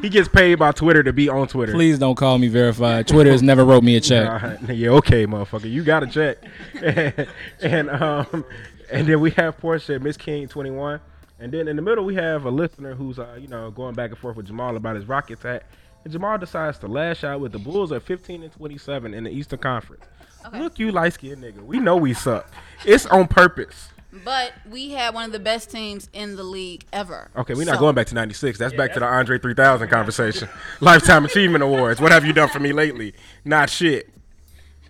He 0.00 0.08
gets 0.08 0.28
paid 0.28 0.54
by 0.54 0.72
Twitter 0.72 1.02
to 1.02 1.12
be 1.12 1.28
on 1.28 1.46
Twitter. 1.46 1.72
Please 1.72 1.98
don't 1.98 2.14
call 2.14 2.38
me 2.38 2.48
verified. 2.48 3.06
Twitter 3.06 3.30
has 3.30 3.42
never 3.42 3.64
wrote 3.64 3.84
me 3.84 3.96
a 3.96 4.00
check. 4.00 4.24
Nah, 4.62 4.72
yeah, 4.72 4.90
okay, 4.90 5.26
motherfucker. 5.26 5.70
You 5.70 5.84
got 5.84 6.00
to 6.00 6.06
check. 6.06 7.28
and 7.60 7.90
um, 7.90 8.44
and 8.90 9.06
then 9.06 9.20
we 9.20 9.30
have 9.32 9.58
Portia, 9.58 9.98
Miss 9.98 10.16
King, 10.16 10.48
twenty 10.48 10.70
one, 10.70 11.00
and 11.38 11.52
then 11.52 11.68
in 11.68 11.76
the 11.76 11.82
middle 11.82 12.04
we 12.04 12.14
have 12.14 12.44
a 12.44 12.50
listener 12.50 12.94
who's 12.94 13.18
uh, 13.18 13.36
you 13.38 13.48
know 13.48 13.70
going 13.70 13.94
back 13.94 14.10
and 14.10 14.18
forth 14.18 14.36
with 14.36 14.46
Jamal 14.46 14.76
about 14.76 14.96
his 14.96 15.06
Rockets 15.06 15.42
hat, 15.42 15.64
and 16.04 16.12
Jamal 16.12 16.38
decides 16.38 16.78
to 16.78 16.86
lash 16.88 17.24
out 17.24 17.40
with 17.40 17.52
the 17.52 17.58
Bulls 17.58 17.92
at 17.92 18.02
fifteen 18.02 18.42
and 18.42 18.52
twenty 18.52 18.78
seven 18.78 19.12
in 19.12 19.24
the 19.24 19.30
Eastern 19.30 19.58
Conference. 19.58 20.04
Look, 20.52 20.78
you 20.78 20.92
light 20.92 21.14
skinned 21.14 21.42
nigga. 21.42 21.64
We 21.64 21.78
know 21.78 21.96
we 21.96 22.14
suck. 22.14 22.50
It's 22.84 23.06
on 23.06 23.28
purpose. 23.28 23.88
But 24.24 24.52
we 24.68 24.90
had 24.90 25.14
one 25.14 25.24
of 25.26 25.32
the 25.32 25.38
best 25.38 25.70
teams 25.70 26.08
in 26.12 26.34
the 26.34 26.42
league 26.42 26.84
ever. 26.92 27.30
Okay, 27.36 27.54
we're 27.54 27.64
not 27.64 27.78
going 27.78 27.94
back 27.94 28.08
to 28.08 28.14
'96. 28.14 28.58
That's 28.58 28.74
back 28.74 28.92
to 28.94 29.00
the 29.00 29.06
Andre 29.06 29.38
3000 29.38 29.88
conversation. 29.88 30.48
Lifetime 30.80 31.24
Achievement 31.24 31.62
Awards. 31.62 32.00
What 32.00 32.10
have 32.10 32.24
you 32.24 32.32
done 32.32 32.48
for 32.48 32.58
me 32.58 32.72
lately? 32.72 33.14
Not 33.44 33.70
shit. 33.70 34.10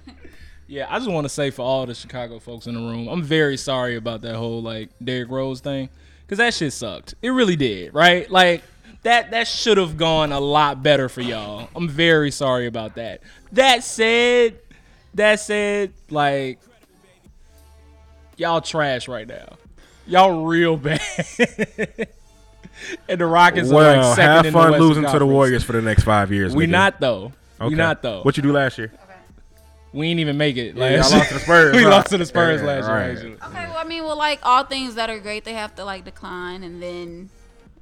Yeah, 0.67 0.87
I 0.89 1.01
just 1.01 1.11
want 1.11 1.25
to 1.25 1.29
say 1.29 1.51
for 1.51 1.63
all 1.63 1.85
the 1.85 1.97
Chicago 1.97 2.39
folks 2.39 2.69
in 2.69 2.75
the 2.75 2.81
room, 2.81 3.09
I'm 3.09 3.25
very 3.25 3.57
sorry 3.57 3.97
about 3.97 4.21
that 4.21 4.37
whole 4.37 4.63
like 4.63 4.91
Derrick 5.03 5.29
Rose 5.29 5.59
thing, 5.59 5.89
cause 6.29 6.39
that 6.39 6.55
shit 6.55 6.73
sucked. 6.73 7.17
It 7.23 7.31
really 7.31 7.57
did, 7.57 7.93
right? 7.93 8.31
Like 8.31 8.63
that 9.03 9.33
that 9.33 9.49
should 9.49 9.79
have 9.79 9.97
gone 9.97 10.31
a 10.31 10.39
lot 10.39 10.81
better 10.81 11.09
for 11.09 11.23
y'all. 11.23 11.69
I'm 11.75 11.89
very 11.89 12.31
sorry 12.31 12.67
about 12.67 12.95
that. 12.95 13.21
That 13.51 13.83
said, 13.83 14.61
that 15.15 15.41
said, 15.41 15.93
like 16.11 16.59
y'all 18.37 18.61
trash 18.61 19.09
right 19.09 19.27
now. 19.27 19.57
Y'all 20.07 20.45
real 20.45 20.77
bad. 20.77 21.01
and 23.09 23.21
the 23.21 23.27
Rockets 23.27 23.71
are 23.71 23.75
Well, 23.75 24.09
like 24.09 24.17
second 24.17 24.31
have 24.31 24.47
in 24.47 24.53
the 24.53 24.59
fun 24.59 24.71
Western 24.73 24.89
losing 24.89 25.05
to 25.07 25.19
the 25.19 25.27
Warriors 25.27 25.63
for 25.63 25.73
the 25.73 25.83
next 25.83 26.03
five 26.05 26.33
years. 26.33 26.55
We 26.55 26.67
nigga. 26.67 26.71
not 26.71 27.01
though. 27.01 27.33
We 27.61 27.75
not 27.75 28.03
though. 28.03 28.23
What 28.23 28.37
you 28.37 28.43
do 28.43 28.53
last 28.53 28.79
year? 28.79 28.93
We 29.93 30.09
ain't 30.09 30.21
even 30.21 30.37
make 30.37 30.57
it. 30.57 30.77
Yeah, 30.77 30.91
y'all 30.91 31.11
lost 31.11 31.29
to 31.29 31.35
the 31.35 31.41
Spurs, 31.41 31.75
we 31.77 31.83
huh? 31.83 31.91
lost 31.91 32.11
to 32.11 32.19
the 32.19 32.25
Spurs 32.27 32.61
Yeah, 32.61 32.67
last 32.67 32.87
year. 32.87 32.95
right. 32.97 33.11
Actually. 33.11 33.33
Okay, 33.33 33.67
well, 33.67 33.77
I 33.77 33.85
mean, 33.85 34.05
well, 34.05 34.17
like 34.17 34.39
all 34.45 34.63
things 34.65 34.95
that 34.95 35.11
are 35.11 35.19
great, 35.19 35.45
they 35.45 35.55
have 35.55 35.75
to 35.77 35.85
like 35.85 36.05
decline, 36.05 36.63
and 36.63 36.81
then 36.81 37.29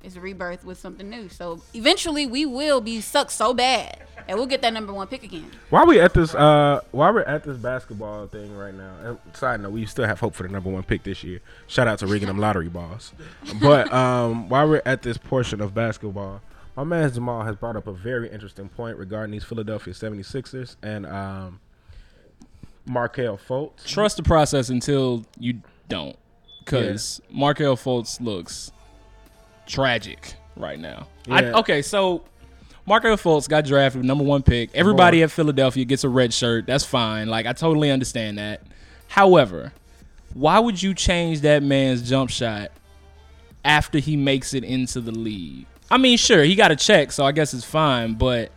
it's 0.03 0.17
a 0.17 0.21
rebirth 0.21 0.65
with 0.65 0.79
something 0.79 1.09
new. 1.09 1.29
So 1.29 1.61
eventually, 1.75 2.27
we 2.27 2.47
will 2.47 2.81
be 2.81 3.01
sucked 3.01 3.33
so 3.33 3.53
bad, 3.53 3.99
and 4.29 4.39
we'll 4.39 4.47
get 4.47 4.63
that 4.63 4.73
number 4.73 4.93
one 4.93 5.07
pick 5.07 5.25
again. 5.25 5.51
While 5.71 5.87
we 5.87 6.01
at 6.01 6.15
this, 6.15 6.35
uh, 6.35 6.81
while 6.93 7.13
we're 7.13 7.23
at 7.23 7.45
this 7.45 7.57
basketball 7.57 8.27
thing 8.29 8.57
right 8.57 8.75
now. 8.75 8.95
And 9.05 9.19
side 9.35 9.61
note, 9.61 9.73
we 9.73 9.87
still 9.87 10.07
have 10.07 10.21
hope 10.21 10.35
for 10.35 10.45
the 10.45 10.49
number 10.51 10.71
one 10.71 10.83
pick 10.83 11.03
this 11.03 11.25
year. 11.25 11.41
Shout 11.67 11.89
out 11.89 11.99
to 12.01 12.07
rigging 12.07 12.29
them 12.29 12.39
lottery 12.39 12.69
balls. 12.69 13.13
But 13.61 13.93
um, 13.93 14.49
while 14.49 14.69
we're 14.69 14.83
at 14.87 15.03
this 15.03 15.19
portion 15.19 15.61
of 15.61 15.75
basketball, 15.75 16.43
my 16.77 16.85
man 16.85 17.13
Jamal 17.13 17.43
has 17.43 17.57
brought 17.57 17.75
up 17.75 17.89
a 17.89 17.93
very 17.93 18.31
interesting 18.31 18.69
point 18.69 18.99
regarding 18.99 19.33
these 19.33 19.45
Philadelphia 19.45 19.93
76ers 19.93 20.77
and 20.81 21.07
um, 21.07 21.61
Markelle 22.87 23.37
Fultz. 23.37 23.85
Trust 23.85 24.17
the 24.17 24.23
process 24.23 24.69
until 24.69 25.27
you 25.41 25.61
don't, 25.89 26.17
because 26.65 27.21
Markelle 27.31 27.77
Fultz 27.77 28.21
looks 28.21 28.71
tragic 29.68 30.35
right 30.57 30.78
now. 30.78 31.07
I, 31.31 31.44
okay, 31.44 31.83
so 31.83 32.24
Markelle 32.87 33.16
Fultz 33.16 33.48
got 33.48 33.64
drafted 33.64 34.04
number 34.04 34.24
one 34.24 34.42
pick. 34.42 34.70
Everybody 34.74 35.22
at 35.22 35.31
Philadelphia 35.31 35.85
gets 35.85 36.04
a 36.04 36.09
red 36.09 36.33
shirt. 36.33 36.66
That's 36.66 36.85
fine. 36.85 37.28
Like 37.28 37.46
I 37.46 37.52
totally 37.52 37.90
understand 37.90 38.38
that. 38.38 38.62
However, 39.07 39.72
why 40.35 40.59
would 40.59 40.83
you 40.83 40.94
change 40.94 41.42
that 41.42 41.62
man's 41.62 42.09
jump 42.09 42.31
shot 42.31 42.70
after 43.64 43.98
he 43.98 44.16
makes 44.16 44.54
it 44.54 44.64
into 44.64 45.00
the 45.00 45.12
league? 45.12 45.66
I 45.90 45.98
mean, 45.98 46.18
sure, 46.18 46.42
he 46.42 46.54
got 46.54 46.70
a 46.70 46.76
check, 46.76 47.12
so 47.12 47.24
I 47.24 47.33
guess 47.33 47.54
it's 47.54 47.64
fine, 47.64 48.14
but 48.14 48.50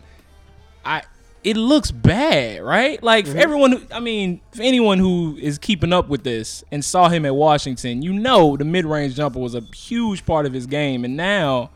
I 0.84 1.04
it 1.44 1.58
looks 1.58 1.92
bad, 1.92 2.62
right? 2.62 3.02
Like 3.02 3.26
for 3.26 3.32
mm-hmm. 3.32 3.40
everyone 3.40 3.72
who, 3.74 3.82
I 3.92 4.00
mean, 4.00 4.42
for 4.52 4.62
anyone 4.62 5.00
who 5.00 5.38
is 5.42 5.58
keeping 5.58 5.92
up 5.92 6.08
with 6.08 6.24
this 6.24 6.64
and 6.72 6.86
saw 6.86 7.10
him 7.10 7.26
at 7.26 7.36
Washington, 7.36 8.02
you 8.02 8.14
know 8.14 8.58
the 8.58 8.66
mid-range 8.66 9.16
jumper 9.16 9.40
was 9.40 9.56
a 9.56 9.62
huge 9.76 10.26
part 10.26 10.46
of 10.46 10.54
his 10.54 10.68
game 10.68 11.04
and 11.04 11.18
now 11.18 11.72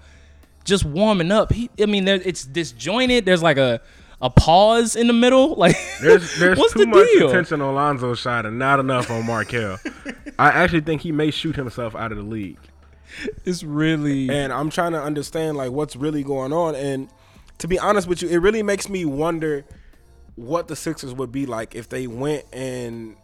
just 0.64 0.84
warming 0.84 1.32
up, 1.32 1.54
he 1.54 1.70
I 1.80 1.86
mean, 1.86 2.06
there, 2.06 2.22
it's 2.24 2.44
disjointed. 2.44 3.26
There's 3.26 3.44
like 3.44 3.58
a 3.58 3.82
a 4.22 4.30
pause 4.30 4.96
in 4.96 5.08
the 5.08 5.14
middle. 5.14 5.56
Like 5.66 5.78
There's, 6.02 6.38
there's 6.40 6.58
what's 6.60 6.74
too 6.74 6.80
the 6.80 6.88
much 6.88 7.08
deal? 7.14 7.30
attention 7.30 7.62
on 7.62 7.76
Lonzo's 7.76 8.20
shot 8.20 8.46
and 8.46 8.60
not 8.60 8.80
enough 8.80 9.10
on 9.10 9.26
Markelle. 9.26 9.78
I 10.40 10.50
actually 10.50 10.82
think 10.82 11.02
he 11.02 11.12
may 11.12 11.32
shoot 11.32 11.56
himself 11.56 11.96
out 11.96 12.12
of 12.12 12.18
the 12.18 12.24
league. 12.24 12.60
It's 13.46 13.64
really 13.64 14.30
and 14.30 14.52
I'm 14.52 14.70
trying 14.70 14.92
to 14.92 15.02
understand 15.02 15.56
like 15.56 15.72
what's 15.72 15.96
really 15.96 16.24
going 16.24 16.52
on. 16.52 16.76
And 16.76 17.10
to 17.60 17.68
be 17.68 17.80
honest 17.80 18.08
with 18.08 18.22
you, 18.22 18.30
it 18.30 18.38
really 18.38 18.64
makes 18.64 18.90
me 18.90 19.06
wonder 19.06 19.66
what 20.36 20.68
the 20.68 20.76
Sixers 20.76 21.14
would 21.14 21.32
be 21.32 21.46
like 21.46 21.76
if 21.76 21.88
they 21.90 22.08
went 22.08 22.44
and 22.54 23.16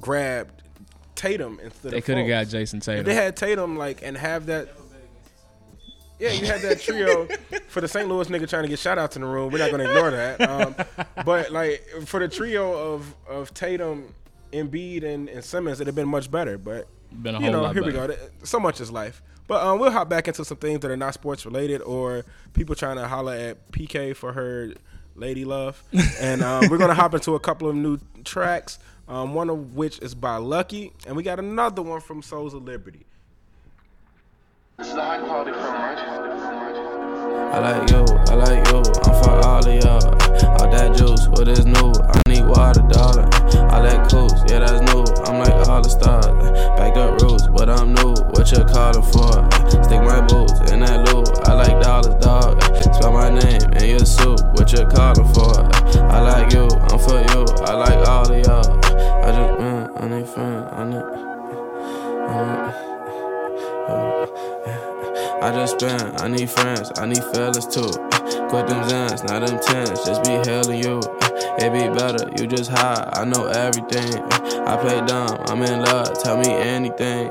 grabbed 0.00 0.62
Tatum 1.14 1.58
instead 1.62 1.92
They 1.92 1.98
of 1.98 2.04
could 2.04 2.18
have 2.18 2.28
got 2.28 2.48
Jason 2.48 2.78
If 2.78 2.84
Tatum. 2.84 3.04
they 3.04 3.14
had 3.14 3.36
Tatum 3.36 3.76
like 3.76 4.02
and 4.02 4.16
have 4.16 4.46
that. 4.46 4.68
Yeah, 6.20 6.32
you 6.32 6.46
had 6.46 6.60
that 6.62 6.80
trio 6.80 7.26
for 7.68 7.80
the 7.80 7.86
St. 7.88 8.08
Louis 8.08 8.26
nigga 8.28 8.48
trying 8.48 8.64
to 8.64 8.68
get 8.68 8.78
shout 8.80 8.98
outs 8.98 9.14
in 9.16 9.22
the 9.22 9.28
room. 9.28 9.52
We're 9.52 9.58
not 9.60 9.70
gonna 9.70 9.84
ignore 9.88 10.10
that. 10.10 10.40
Um, 10.40 10.74
but 11.24 11.50
like 11.52 11.84
for 12.06 12.18
the 12.20 12.26
trio 12.28 12.72
of 12.94 13.14
of 13.28 13.54
Tatum, 13.54 14.12
Embiid, 14.52 15.04
and, 15.04 15.28
and 15.28 15.44
Simmons, 15.44 15.78
it'd 15.78 15.86
have 15.86 15.94
been 15.94 16.08
much 16.08 16.28
better. 16.30 16.58
But 16.58 16.88
Been 17.22 17.36
a 17.36 17.38
you 17.38 17.44
whole 17.44 17.52
know, 17.52 17.62
lot 17.62 17.74
here 17.74 17.84
we 17.84 17.92
better. 17.92 18.14
go. 18.14 18.16
So 18.42 18.58
much 18.58 18.80
is 18.80 18.90
life. 18.90 19.22
But 19.48 19.64
um, 19.64 19.80
we'll 19.80 19.90
hop 19.90 20.08
back 20.08 20.28
into 20.28 20.44
some 20.44 20.58
things 20.58 20.80
that 20.80 20.90
are 20.90 20.96
not 20.96 21.14
sports 21.14 21.44
related 21.44 21.80
or 21.80 22.24
people 22.52 22.76
trying 22.76 22.96
to 22.96 23.08
holler 23.08 23.32
at 23.34 23.72
PK 23.72 24.14
for 24.14 24.34
her 24.34 24.74
lady 25.16 25.44
love. 25.44 25.82
and 26.20 26.42
um, 26.42 26.68
we're 26.70 26.78
gonna 26.78 26.94
hop 26.94 27.14
into 27.14 27.34
a 27.34 27.40
couple 27.40 27.68
of 27.68 27.74
new 27.74 27.98
tracks. 28.24 28.78
Um, 29.08 29.32
one 29.32 29.48
of 29.48 29.74
which 29.74 29.98
is 30.00 30.14
by 30.14 30.36
Lucky, 30.36 30.92
and 31.06 31.16
we 31.16 31.22
got 31.22 31.38
another 31.38 31.80
one 31.80 32.02
from 32.02 32.20
Souls 32.20 32.52
of 32.52 32.64
Liberty. 32.64 33.06
This 34.76 34.88
is 34.88 34.94
a 34.94 35.02
high 35.02 35.18
quality 35.18 35.52
film, 35.52 35.64
right? 35.64 35.98
I 37.50 37.58
like 37.58 37.90
you, 37.90 38.04
I 38.28 38.34
like 38.34 38.68
you, 38.68 38.76
I'm 38.76 39.22
for 39.22 39.30
all 39.30 39.66
of 39.66 39.84
y'all. 39.84 40.04
All 40.60 40.70
that 40.70 40.94
juice, 40.94 41.26
what 41.28 41.48
is 41.48 41.64
new? 41.64 41.90
I 41.96 42.20
need 42.27 42.27
water, 42.48 42.82
darling. 42.88 43.28
All 43.70 43.82
that 43.82 44.08
coast, 44.10 44.48
yeah, 44.48 44.60
that's 44.60 44.80
new. 44.92 45.04
I'm 45.28 45.38
like 45.38 45.68
all 45.68 45.80
the 45.80 45.88
stars. 45.88 46.26
Backed 46.76 46.96
up 46.96 47.20
roots, 47.20 47.46
but 47.48 47.68
I'm 47.68 47.92
new. 47.94 48.14
What 48.32 48.50
you 48.50 48.64
calling 48.64 49.04
for? 49.12 49.32
Stick 49.84 50.02
my 50.02 50.20
boots 50.26 50.58
in 50.72 50.80
that 50.80 51.06
loop. 51.12 51.28
I 51.46 51.52
like 51.52 51.76
dollars, 51.82 52.16
dog. 52.24 52.62
Spell 52.94 53.12
my 53.12 53.30
name 53.30 53.62
in 53.76 53.90
your 53.90 54.06
soup. 54.06 54.40
What 54.56 54.72
you 54.72 54.84
calling 54.88 55.28
for? 55.32 55.52
I 56.08 56.20
like 56.20 56.52
you, 56.52 56.66
I'm 56.88 56.98
for 56.98 57.20
you. 57.20 57.44
I 57.68 57.72
like 57.76 58.00
all 58.08 58.26
of 58.26 58.38
y'all. 58.44 58.78
I 59.24 59.30
just, 59.30 59.58
man, 59.60 59.90
I 59.96 60.08
need 60.08 60.26
friends. 60.26 60.72
I 60.72 60.84
need. 60.84 61.28
I 65.40 65.52
just 65.52 65.80
spend, 65.80 66.20
I 66.20 66.28
need 66.28 66.50
friends, 66.50 66.92
I 66.98 67.06
need 67.06 67.22
fellas 67.32 67.64
too. 67.64 67.88
Quit 68.50 68.66
them 68.66 68.82
zans, 68.88 69.24
not 69.28 69.46
them 69.46 69.58
tens, 69.62 70.04
just 70.04 70.24
be 70.24 70.32
hailing 70.44 70.82
you. 70.82 71.00
It 71.60 71.72
be 71.72 71.88
better, 71.88 72.30
you 72.38 72.46
just 72.46 72.70
high, 72.70 73.08
I 73.14 73.24
know 73.24 73.46
everything. 73.46 74.22
I 74.66 74.76
play 74.76 75.04
dumb, 75.06 75.42
I'm 75.48 75.62
in 75.62 75.80
love, 75.80 76.22
tell 76.22 76.38
me 76.38 76.50
anything. 76.50 77.30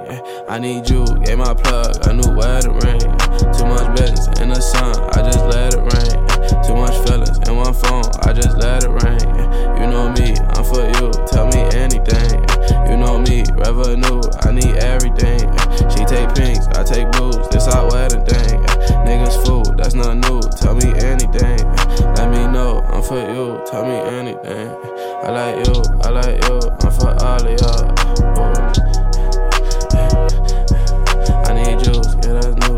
I 0.49 0.59
need 0.59 0.89
you, 0.89 1.05
gave 1.23 1.37
my 1.37 1.53
plug, 1.53 2.05
a 2.07 2.13
new 2.13 2.35
wedding 2.35 2.73
ring. 2.79 2.99
Too 2.99 3.65
much 3.65 3.95
business 3.95 4.27
in 4.39 4.49
the 4.49 4.59
sun, 4.59 4.95
I 5.13 5.23
just 5.23 5.45
let 5.45 5.73
it 5.73 5.79
rain. 5.79 6.63
Too 6.63 6.75
much 6.75 7.07
feelings 7.07 7.39
in 7.47 7.55
one 7.55 7.73
phone, 7.73 8.03
I 8.23 8.33
just 8.33 8.57
let 8.57 8.83
it 8.83 8.89
rain. 8.89 9.27
You 9.79 9.87
know 9.87 10.11
me, 10.11 10.35
I'm 10.55 10.63
for 10.65 10.83
you, 10.83 11.11
tell 11.27 11.47
me 11.47 11.61
anything. 11.77 12.46
You 12.89 12.97
know 12.97 13.19
me, 13.19 13.43
revenue, 13.55 14.21
I 14.43 14.51
need 14.51 14.75
everything. 14.77 15.39
She 15.91 16.05
take 16.05 16.33
pinks, 16.35 16.67
I 16.75 16.83
take 16.83 17.11
blues, 17.13 17.47
this 17.49 17.67
our 17.67 17.89
wedding 17.89 18.25
thing. 18.25 18.59
Niggas 19.05 19.45
fool, 19.45 19.63
that's 19.75 19.93
not 19.93 20.15
new, 20.17 20.41
tell 20.59 20.75
me 20.75 20.93
anything. 21.03 21.59
Let 22.15 22.29
me 22.31 22.47
know, 22.47 22.81
I'm 22.87 23.03
for 23.03 23.19
you, 23.19 23.61
tell 23.65 23.83
me 23.85 23.95
anything. 24.17 24.69
I 25.23 25.29
like 25.31 25.65
you, 25.67 25.83
I 26.01 26.09
like 26.09 26.43
you, 26.43 26.59
I'm 26.83 26.91
for 26.91 27.13
all 27.23 27.45
of 27.45 27.59
y'all. 27.59 27.87
Ooh. 28.37 28.87
I 31.45 31.51
need 31.53 31.83
juice, 31.83 32.15
yeah, 32.23 32.33
that's 32.33 32.55
new. 32.67 32.76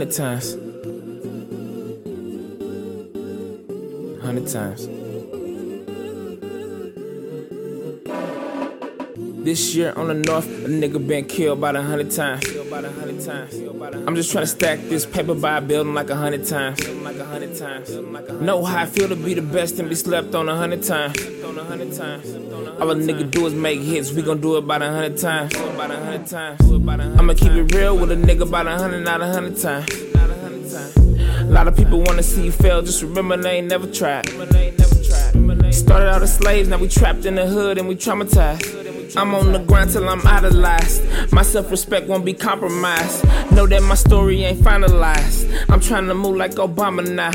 Hundred 0.00 0.16
times. 0.16 0.54
Hundred 4.22 4.48
times. 4.48 4.99
This 9.42 9.74
year 9.74 9.94
on 9.96 10.08
the 10.08 10.14
north, 10.14 10.46
a 10.46 10.68
nigga 10.68 11.04
been 11.06 11.24
killed 11.24 11.58
about 11.58 11.74
a 11.74 11.82
hundred 11.82 12.10
times. 12.10 12.44
I'm 14.06 14.14
just 14.14 14.30
trying 14.32 14.44
to 14.44 14.46
stack 14.46 14.78
this 14.80 15.06
paper 15.06 15.34
by 15.34 15.56
a 15.56 15.60
building 15.62 15.94
like 15.94 16.10
a 16.10 16.14
hundred 16.14 16.46
times. 16.46 16.86
Know 18.40 18.62
how 18.62 18.82
I 18.82 18.86
feel 18.86 19.08
to 19.08 19.16
be 19.16 19.32
the 19.32 19.40
best 19.40 19.78
and 19.78 19.88
be 19.88 19.94
slept 19.94 20.34
on 20.34 20.48
a 20.48 20.54
hundred 20.54 20.82
times. 20.82 21.18
All 22.80 22.90
a 22.90 22.94
nigga 22.94 23.30
do 23.30 23.46
is 23.46 23.54
make 23.54 23.80
hits, 23.80 24.12
we 24.12 24.20
gon' 24.20 24.42
do 24.42 24.56
it 24.56 24.64
about 24.64 24.82
a 24.82 24.90
hundred 24.90 25.16
times. 25.16 25.54
I'ma 25.56 27.32
keep 27.34 27.52
it 27.52 27.74
real 27.74 27.96
with 27.96 28.12
a 28.12 28.16
nigga 28.16 28.42
about 28.42 28.66
a 28.66 28.76
hundred, 28.76 29.04
not 29.04 29.22
a 29.22 29.26
hundred 29.26 29.56
times. 29.58 29.90
A 31.40 31.44
lot 31.44 31.66
of 31.66 31.76
people 31.76 32.02
wanna 32.02 32.22
see 32.22 32.44
you 32.44 32.52
fail, 32.52 32.82
just 32.82 33.02
remember 33.02 33.38
they 33.38 33.58
ain't 33.58 33.68
never 33.68 33.86
tried. 33.90 34.28
Started 35.72 36.08
out 36.10 36.22
as 36.22 36.36
slaves, 36.36 36.68
now 36.68 36.76
we 36.76 36.88
trapped 36.88 37.24
in 37.24 37.36
the 37.36 37.46
hood 37.46 37.78
and 37.78 37.88
we 37.88 37.96
traumatized. 37.96 38.79
I'm 39.16 39.34
on 39.34 39.52
the 39.52 39.58
grind 39.58 39.90
till 39.90 40.08
I'm 40.08 40.24
idolized. 40.26 41.02
My 41.32 41.42
self 41.42 41.70
respect 41.70 42.06
won't 42.06 42.24
be 42.24 42.32
compromised. 42.32 43.24
Know 43.52 43.66
that 43.66 43.82
my 43.82 43.94
story 43.94 44.44
ain't 44.44 44.60
finalized. 44.60 45.50
I'm 45.68 45.80
trying 45.80 46.06
to 46.06 46.14
move 46.14 46.36
like 46.36 46.52
Obama 46.52 47.06
now. 47.08 47.32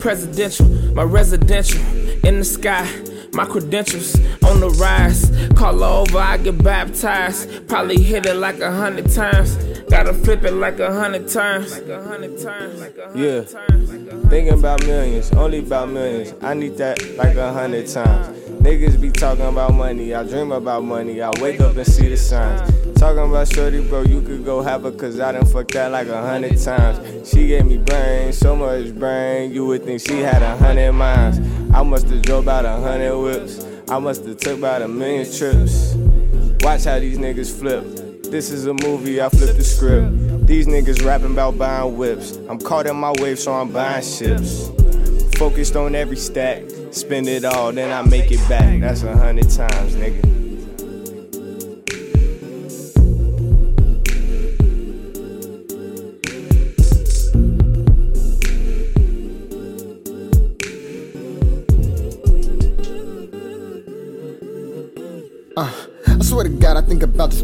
Presidential, 0.00 0.66
my 0.94 1.02
residential 1.02 1.80
in 2.26 2.38
the 2.38 2.44
sky. 2.44 2.88
My 3.32 3.44
credentials 3.44 4.14
on 4.42 4.60
the 4.60 4.70
rise. 4.80 5.30
Call 5.54 5.84
over, 5.84 6.18
I 6.18 6.38
get 6.38 6.62
baptized. 6.64 7.68
Probably 7.68 8.02
hit 8.02 8.26
it 8.26 8.34
like 8.34 8.60
a 8.60 8.72
hundred 8.72 9.10
times. 9.10 9.56
Gotta 9.90 10.12
flip 10.12 10.44
it 10.44 10.52
like 10.52 10.78
a 10.80 10.92
hundred 10.92 11.28
times. 11.28 11.72
Like 11.72 11.88
a 11.88 12.02
hundred 12.02 12.38
times. 12.40 12.80
Like 12.80 12.96
a 12.98 13.08
hundred 13.08 13.18
Yeah. 13.18 14.28
Thinking 14.28 14.58
about 14.58 14.84
millions, 14.86 15.32
only 15.32 15.60
about 15.60 15.88
millions. 15.88 16.34
I 16.42 16.54
need 16.54 16.76
that 16.76 17.16
like 17.16 17.36
a 17.36 17.52
hundred 17.52 17.86
times. 17.88 18.28
Niggas 18.60 19.00
be 19.00 19.10
talking 19.10 19.46
about 19.46 19.72
money, 19.74 20.14
I 20.14 20.24
dream 20.24 20.52
about 20.52 20.84
money. 20.84 21.22
I 21.22 21.30
wake 21.40 21.60
up 21.60 21.76
and 21.76 21.86
see 21.86 22.08
the 22.08 22.16
signs. 22.16 22.70
Talking 22.98 23.30
about 23.30 23.50
shorty, 23.52 23.80
bro, 23.80 24.02
you 24.02 24.20
could 24.20 24.44
go 24.44 24.60
have 24.60 24.82
her, 24.82 24.90
cause 24.90 25.20
I 25.20 25.32
done 25.32 25.46
fucked 25.46 25.72
that 25.72 25.90
like 25.90 26.08
a 26.08 26.20
hundred 26.20 26.60
times. 26.60 27.30
She 27.30 27.46
gave 27.46 27.64
me 27.64 27.78
brain, 27.78 28.32
so 28.32 28.54
much 28.56 28.94
brain, 28.94 29.52
you 29.52 29.64
would 29.66 29.84
think 29.84 30.00
she 30.00 30.18
had 30.18 30.42
a 30.42 30.56
hundred 30.56 30.92
minds. 30.92 31.38
I 31.72 31.82
must've 31.82 32.22
drove 32.22 32.42
about 32.44 32.64
a 32.66 32.76
hundred 32.76 33.16
whips, 33.16 33.64
I 33.88 33.98
must've 33.98 34.38
took 34.38 34.58
about 34.58 34.82
a 34.82 34.88
million 34.88 35.24
trips. 35.32 35.94
Watch 36.62 36.84
how 36.84 36.98
these 36.98 37.18
niggas 37.18 37.56
flip. 37.56 38.07
This 38.30 38.50
is 38.50 38.66
a 38.66 38.74
movie, 38.74 39.22
I 39.22 39.30
flip 39.30 39.56
the 39.56 39.64
script. 39.64 40.46
These 40.46 40.66
niggas 40.66 41.02
rapping 41.02 41.32
about 41.32 41.56
buying 41.56 41.96
whips. 41.96 42.36
I'm 42.50 42.58
caught 42.58 42.86
in 42.86 42.94
my 42.94 43.12
wave, 43.18 43.38
so 43.38 43.54
I'm 43.54 43.72
buying 43.72 44.04
ships. 44.04 44.68
Focused 45.38 45.76
on 45.76 45.94
every 45.94 46.16
stack. 46.16 46.64
Spend 46.90 47.26
it 47.26 47.46
all, 47.46 47.72
then 47.72 47.90
I 47.90 48.02
make 48.02 48.30
it 48.30 48.46
back. 48.46 48.80
That's 48.80 49.02
a 49.02 49.16
hundred 49.16 49.48
times, 49.48 49.94
nigga. 49.94 50.37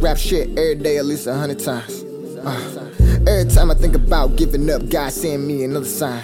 Rap 0.04 0.18
shit 0.18 0.50
every 0.50 0.74
day 0.74 0.98
at 0.98 1.06
least 1.06 1.26
a 1.26 1.32
hundred 1.32 1.58
times. 1.58 2.04
Uh, 2.44 2.92
every 3.26 3.50
time 3.50 3.70
I 3.70 3.74
think 3.74 3.94
about 3.94 4.36
giving 4.36 4.68
up, 4.68 4.86
God 4.90 5.10
send 5.10 5.46
me 5.46 5.64
another 5.64 5.86
sign. 5.86 6.20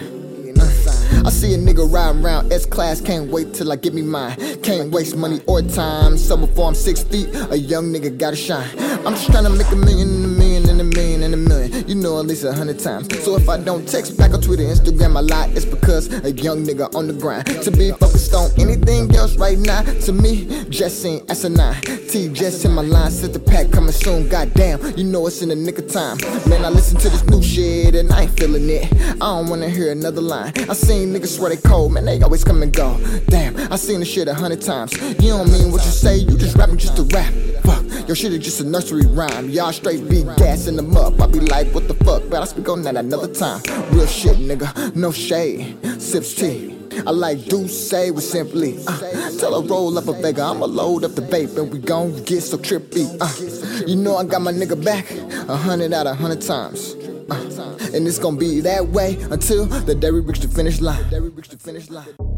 Uh, 0.60 1.22
I 1.24 1.30
see 1.30 1.54
a 1.54 1.56
nigga 1.56 1.90
riding 1.90 2.22
around 2.22 2.52
S 2.52 2.66
class, 2.66 3.00
can't 3.00 3.30
wait 3.30 3.54
till 3.54 3.72
I 3.72 3.76
get 3.76 3.94
me 3.94 4.02
mine. 4.02 4.36
Can't 4.62 4.90
waste 4.90 5.16
money 5.16 5.40
or 5.46 5.62
time. 5.62 6.18
So 6.18 6.36
before 6.36 6.68
I'm 6.68 6.74
six 6.74 7.02
feet, 7.02 7.28
a 7.50 7.56
young 7.56 7.90
nigga 7.90 8.18
gotta 8.18 8.36
shine. 8.36 8.68
I'm 9.06 9.14
just 9.14 9.30
trying 9.30 9.44
to 9.44 9.50
make 9.50 9.70
a 9.72 9.76
million 9.76 10.08
and 10.10 10.24
a 10.26 10.28
million 10.28 10.68
and 10.68 10.80
a 10.82 10.84
million 10.84 11.22
and 11.22 11.32
a 11.32 11.38
million. 11.38 11.88
You 11.88 11.94
know 11.94 12.20
at 12.20 12.26
least 12.26 12.44
a 12.44 12.52
hundred 12.52 12.80
times. 12.80 13.08
So 13.24 13.34
if 13.36 13.48
I 13.48 13.56
don't 13.58 13.88
text 13.88 14.18
back 14.18 14.32
on 14.34 14.42
Twitter, 14.42 14.64
Instagram, 14.64 15.16
I 15.16 15.20
lie, 15.20 15.50
it's 15.54 15.64
because 15.64 16.12
a 16.22 16.32
young 16.32 16.66
nigga 16.66 16.94
on 16.94 17.06
the 17.06 17.14
grind. 17.14 17.46
To 17.46 17.70
be 17.70 17.92
focused 17.92 18.34
on 18.34 18.50
anything 18.58 19.14
else 19.16 19.36
right 19.36 19.58
now, 19.58 19.82
to 19.82 20.12
me, 20.12 20.66
just 20.68 21.04
ain't 21.06 21.30
asinine. 21.30 21.80
T 22.10 22.28
just 22.28 22.64
in 22.64 22.72
my 22.72 22.82
line, 22.82 23.08
set 23.12 23.32
the 23.32 23.38
pack 23.38 23.70
coming 23.70 23.92
soon. 23.92 24.28
Goddamn, 24.28 24.80
you 24.96 25.04
know 25.04 25.28
it's 25.28 25.42
in 25.42 25.50
the 25.50 25.54
nick 25.54 25.78
of 25.78 25.86
time. 25.86 26.18
Man, 26.48 26.64
I 26.64 26.68
listen 26.68 26.98
to 26.98 27.08
this 27.08 27.24
new 27.26 27.40
shit 27.40 27.94
and 27.94 28.10
I 28.12 28.22
ain't 28.22 28.36
feeling 28.36 28.68
it. 28.68 28.92
I 29.22 29.26
don't 29.26 29.48
wanna 29.48 29.68
hear 29.68 29.92
another 29.92 30.20
line. 30.20 30.52
I 30.68 30.72
seen 30.72 31.14
niggas 31.14 31.36
swear 31.36 31.54
they 31.54 31.62
cold, 31.62 31.92
man, 31.92 32.06
they 32.06 32.20
always 32.20 32.42
come 32.42 32.64
and 32.64 32.72
go. 32.72 32.98
Damn, 33.28 33.56
I 33.72 33.76
seen 33.76 34.00
this 34.00 34.08
shit 34.08 34.26
a 34.26 34.34
hundred 34.34 34.60
times. 34.60 34.92
You 35.22 35.30
don't 35.30 35.52
mean 35.52 35.70
what 35.70 35.84
you 35.84 35.90
say, 35.92 36.16
you 36.16 36.36
just 36.36 36.56
rapping 36.56 36.78
just 36.78 36.96
to 36.96 37.04
rap. 37.14 37.32
Fuck, 37.62 38.08
your 38.08 38.16
shit 38.16 38.32
is 38.32 38.40
just 38.40 38.60
a 38.60 38.64
nursery 38.64 39.06
rhyme. 39.06 39.48
Y'all 39.48 39.70
straight 39.70 40.08
be 40.08 40.24
gassing 40.36 40.74
them 40.74 40.96
up. 40.96 41.20
I 41.20 41.28
be 41.28 41.38
like, 41.38 41.68
what 41.68 41.86
the 41.86 41.94
fuck, 41.94 42.24
but 42.28 42.42
I 42.42 42.44
speak 42.44 42.68
on 42.68 42.82
that 42.82 42.96
another 42.96 43.32
time. 43.32 43.62
Real 43.92 44.06
shit, 44.06 44.36
nigga, 44.36 44.96
no 44.96 45.12
shade. 45.12 45.76
Sips 46.02 46.34
tea. 46.34 46.79
I 47.06 47.10
like 47.10 47.44
do 47.46 47.68
say 47.68 48.10
with 48.10 48.24
simply. 48.24 48.78
Uh, 48.86 48.98
tell 49.38 49.60
her 49.60 49.66
roll 49.66 49.96
up 49.98 50.08
a 50.08 50.12
beggar, 50.12 50.42
I'ma 50.42 50.66
load 50.66 51.04
up 51.04 51.12
the 51.14 51.22
vape 51.22 51.56
and 51.56 51.72
we 51.72 51.78
gon' 51.78 52.22
get 52.24 52.42
so 52.42 52.58
trippy. 52.58 53.06
Uh, 53.20 53.86
you 53.86 53.96
know 53.96 54.16
I 54.16 54.24
got 54.24 54.42
my 54.42 54.52
nigga 54.52 54.82
back 54.82 55.10
a 55.48 55.56
hundred 55.56 55.92
out 55.92 56.06
of 56.06 56.16
hundred 56.16 56.42
times. 56.42 56.94
Uh, 57.30 57.78
and 57.94 58.06
it's 58.06 58.18
gonna 58.18 58.36
be 58.36 58.60
that 58.60 58.88
way 58.88 59.16
until. 59.30 59.66
The 59.66 59.94
day 59.94 60.10
we 60.10 60.20
reach 60.20 60.40
the 60.40 60.48
finish 60.48 60.80
line. 61.90 62.29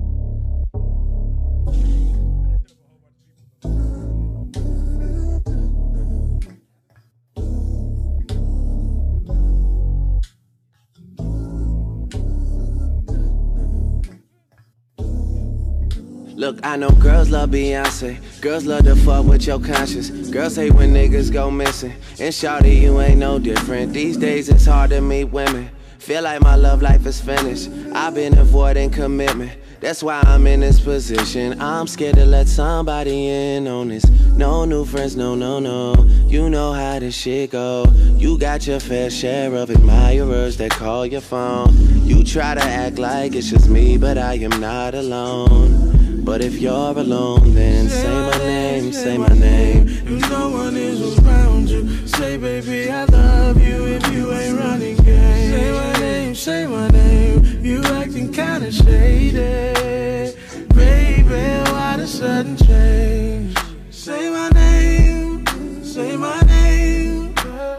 Look, 16.42 16.58
I 16.66 16.74
know 16.74 16.90
girls 16.90 17.30
love 17.30 17.50
Beyonce. 17.50 18.18
Girls 18.40 18.66
love 18.66 18.82
to 18.86 18.96
fuck 18.96 19.24
with 19.26 19.46
your 19.46 19.60
conscience. 19.60 20.10
Girls 20.28 20.56
hate 20.56 20.74
when 20.74 20.92
niggas 20.92 21.32
go 21.32 21.52
missing. 21.52 21.92
And 22.18 22.34
shawty, 22.34 22.80
you 22.80 23.00
ain't 23.00 23.20
no 23.20 23.38
different. 23.38 23.92
These 23.92 24.16
days 24.16 24.48
it's 24.48 24.66
hard 24.66 24.90
to 24.90 25.00
meet 25.00 25.26
women. 25.26 25.70
Feel 26.00 26.24
like 26.24 26.40
my 26.40 26.56
love 26.56 26.82
life 26.82 27.06
is 27.06 27.20
finished. 27.20 27.70
I've 27.94 28.16
been 28.16 28.36
avoiding 28.36 28.90
commitment. 28.90 29.52
That's 29.78 30.02
why 30.02 30.20
I'm 30.24 30.44
in 30.48 30.58
this 30.58 30.80
position. 30.80 31.60
I'm 31.60 31.86
scared 31.86 32.16
to 32.16 32.26
let 32.26 32.48
somebody 32.48 33.28
in 33.28 33.68
on 33.68 33.86
this. 33.86 34.04
No 34.32 34.64
new 34.64 34.84
friends, 34.84 35.14
no, 35.14 35.36
no, 35.36 35.60
no. 35.60 35.94
You 36.26 36.50
know 36.50 36.72
how 36.72 36.98
this 36.98 37.14
shit 37.14 37.52
go. 37.52 37.84
You 38.16 38.36
got 38.36 38.66
your 38.66 38.80
fair 38.80 39.10
share 39.10 39.54
of 39.54 39.70
admirers 39.70 40.56
that 40.56 40.72
call 40.72 41.06
your 41.06 41.20
phone. 41.20 41.72
You 42.04 42.24
try 42.24 42.56
to 42.56 42.62
act 42.64 42.98
like 42.98 43.36
it's 43.36 43.48
just 43.48 43.68
me, 43.68 43.96
but 43.96 44.18
I 44.18 44.34
am 44.38 44.60
not 44.60 44.96
alone. 44.96 46.01
But 46.24 46.40
if 46.40 46.60
you're 46.60 46.72
alone, 46.72 47.52
then 47.52 47.88
say 47.88 48.08
my 48.08 48.38
name, 48.38 48.92
say 48.92 49.18
my 49.18 49.28
name. 49.28 49.88
If 49.88 50.30
no 50.30 50.50
one 50.50 50.76
is 50.76 51.18
around 51.18 51.68
you, 51.68 52.06
say, 52.06 52.36
baby, 52.36 52.90
I 52.90 53.04
love 53.06 53.60
you 53.60 53.86
if 53.86 54.12
you 54.12 54.32
ain't 54.32 54.58
running 54.58 54.96
game. 54.98 55.50
Say 55.50 55.72
my 55.72 55.92
name, 56.00 56.34
say 56.34 56.66
my 56.66 56.88
name. 56.88 57.64
You 57.64 57.82
acting 57.84 58.32
kinda 58.32 58.70
shady. 58.70 60.32
Baby, 60.74 61.70
why 61.72 61.96
the 61.96 62.06
sudden 62.06 62.56
change? 62.56 63.58
Say 63.90 64.30
my 64.30 64.48
name, 64.50 65.44
say 65.84 66.16
my 66.16 66.40
name, 66.42 67.34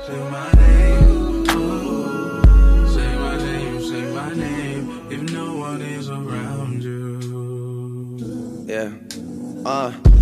say 0.05 0.19
my 0.29 0.51
name. 0.51 0.52
Yeah. 8.73 8.89
Uh. 9.67 10.12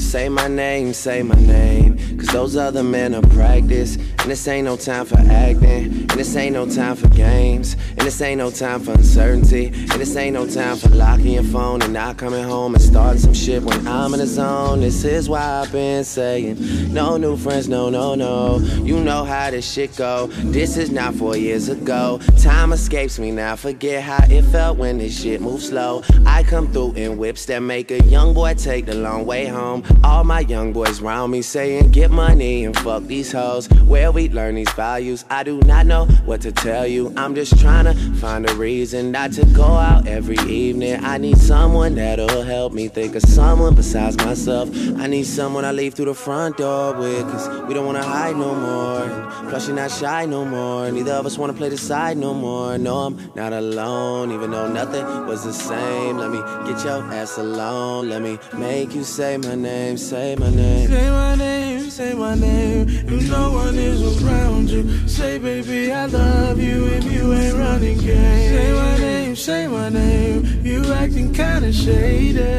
Say 0.00 0.28
my 0.28 0.48
name, 0.48 0.92
say 0.92 1.22
my 1.22 1.36
name. 1.36 1.96
Cause 2.18 2.28
those 2.28 2.56
other 2.56 2.82
men 2.82 3.14
are 3.14 3.22
practice. 3.22 3.94
And 3.94 4.30
this 4.30 4.46
ain't 4.48 4.64
no 4.64 4.76
time 4.76 5.06
for 5.06 5.18
acting. 5.18 5.84
And 5.84 6.10
this 6.10 6.34
ain't 6.36 6.54
no 6.54 6.68
time 6.68 6.96
for 6.96 7.08
games. 7.08 7.74
And 7.90 8.00
this 8.00 8.20
ain't 8.20 8.38
no 8.38 8.50
time 8.50 8.80
for 8.80 8.92
uncertainty. 8.92 9.66
And 9.66 9.90
this 9.92 10.16
ain't 10.16 10.34
no 10.34 10.48
time 10.48 10.78
for 10.78 10.88
locking 10.88 11.34
your 11.34 11.44
phone 11.44 11.82
and 11.82 11.92
not 11.92 12.16
coming 12.16 12.42
home 12.42 12.74
and 12.74 12.82
starting 12.82 13.20
some 13.20 13.34
shit 13.34 13.62
when 13.62 13.86
I'm 13.86 14.12
in 14.12 14.20
the 14.20 14.26
zone. 14.26 14.80
This 14.80 15.04
is 15.04 15.28
why 15.28 15.40
I've 15.40 15.70
been 15.70 16.02
saying 16.02 16.92
no 16.92 17.16
new 17.16 17.36
friends, 17.36 17.68
no, 17.68 17.88
no, 17.88 18.14
no. 18.14 18.58
You 18.58 19.00
know 19.00 19.24
how 19.24 19.50
this 19.50 19.70
shit 19.70 19.94
go. 19.96 20.26
This 20.26 20.76
is 20.76 20.90
not 20.90 21.14
four 21.14 21.36
years 21.36 21.68
ago. 21.68 22.20
Time 22.38 22.72
escapes 22.72 23.18
me 23.18 23.30
now. 23.30 23.54
Forget 23.54 24.02
how 24.02 24.24
it 24.28 24.42
felt 24.46 24.76
when 24.76 24.98
this 24.98 25.22
shit 25.22 25.40
moved 25.40 25.62
slow. 25.62 26.02
I 26.26 26.42
come 26.42 26.72
through 26.72 26.94
in 26.94 27.16
whips 27.16 27.46
that 27.46 27.60
make 27.60 27.90
a 27.90 28.02
young 28.04 28.34
boy 28.34 28.54
take 28.54 28.86
the 28.86 28.94
long 28.94 29.24
way 29.24 29.46
home. 29.46 29.84
All 30.02 30.24
my 30.24 30.40
young 30.40 30.72
boys 30.72 31.00
round 31.00 31.32
me 31.32 31.42
saying, 31.42 31.90
get 31.90 32.10
money 32.10 32.64
and 32.64 32.76
fuck 32.78 33.02
these 33.04 33.32
hoes. 33.32 33.68
Where 33.86 34.10
we 34.10 34.28
learn 34.28 34.54
these 34.54 34.72
values, 34.72 35.24
I 35.30 35.42
do 35.42 35.60
not 35.62 35.86
know 35.86 36.06
what 36.24 36.40
to 36.42 36.52
tell 36.52 36.86
you. 36.86 37.12
I'm 37.16 37.34
just 37.34 37.58
trying 37.60 37.84
to 37.84 37.94
find 38.20 38.48
a 38.48 38.54
reason 38.54 39.10
not 39.12 39.32
to 39.32 39.44
go 39.46 39.64
out 39.64 40.06
every 40.06 40.38
evening. 40.50 41.04
I 41.04 41.18
need 41.18 41.38
someone 41.38 41.94
that'll 41.94 42.42
help 42.42 42.72
me 42.72 42.88
think 42.88 43.14
of 43.14 43.22
someone 43.22 43.74
besides 43.74 44.16
myself. 44.18 44.68
I 44.98 45.06
need 45.06 45.24
someone 45.24 45.64
I 45.64 45.72
leave 45.72 45.94
through 45.94 46.06
the 46.06 46.14
front 46.14 46.56
door 46.56 46.94
with, 46.94 47.22
cause 47.30 47.48
we 47.66 47.74
don't 47.74 47.86
wanna 47.86 48.02
hide 48.02 48.36
no 48.36 48.54
more. 48.54 49.30
Plus, 49.50 49.66
you're 49.66 49.76
not 49.76 49.90
shy 49.90 50.26
no 50.26 50.44
more. 50.44 50.90
Neither 50.90 51.12
of 51.12 51.26
us 51.26 51.36
wanna 51.38 51.52
play 51.52 51.68
the 51.68 51.78
side 51.78 52.16
no 52.16 52.34
more. 52.34 52.78
No, 52.78 52.98
I'm 53.06 53.32
not 53.34 53.52
alone, 53.52 54.32
even 54.32 54.50
though 54.50 54.70
nothing 54.72 55.04
was 55.26 55.44
the 55.44 55.52
same. 55.52 56.18
Let 56.18 56.30
me 56.30 56.38
get 56.70 56.84
your 56.84 57.02
ass 57.12 57.38
alone. 57.38 58.08
Let 58.08 58.22
me 58.22 58.38
make 58.56 58.94
you 58.94 59.04
say 59.04 59.36
my 59.36 59.54
name, 59.80 59.96
say 59.96 60.36
my 60.36 60.50
name. 60.50 60.88
Say 60.88 61.10
my 61.10 61.34
name, 61.34 61.90
say 61.90 62.14
my 62.14 62.34
name. 62.34 62.88
If 62.88 63.30
no 63.30 63.52
one 63.52 63.76
is 63.76 64.00
around 64.22 64.70
you, 64.70 64.82
say, 65.08 65.38
baby, 65.38 65.92
I 65.92 66.06
love 66.06 66.58
you 66.60 66.86
if 66.86 67.04
you 67.12 67.32
ain't 67.32 67.56
running 67.56 67.98
game. 67.98 68.50
Say 68.56 68.72
my 68.72 68.96
name, 68.98 69.36
say 69.36 69.66
my 69.68 69.88
name. 69.88 70.38
You 70.64 70.80
acting 70.92 71.32
kinda 71.32 71.72
shady. 71.72 72.54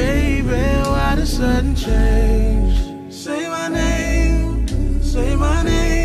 Baby, 0.00 0.62
why 0.92 1.14
the 1.16 1.26
sudden 1.26 1.74
change? 1.74 2.74
Say 3.12 3.48
my 3.48 3.68
name, 3.68 4.66
say 5.02 5.34
my 5.36 5.62
name. 5.62 5.97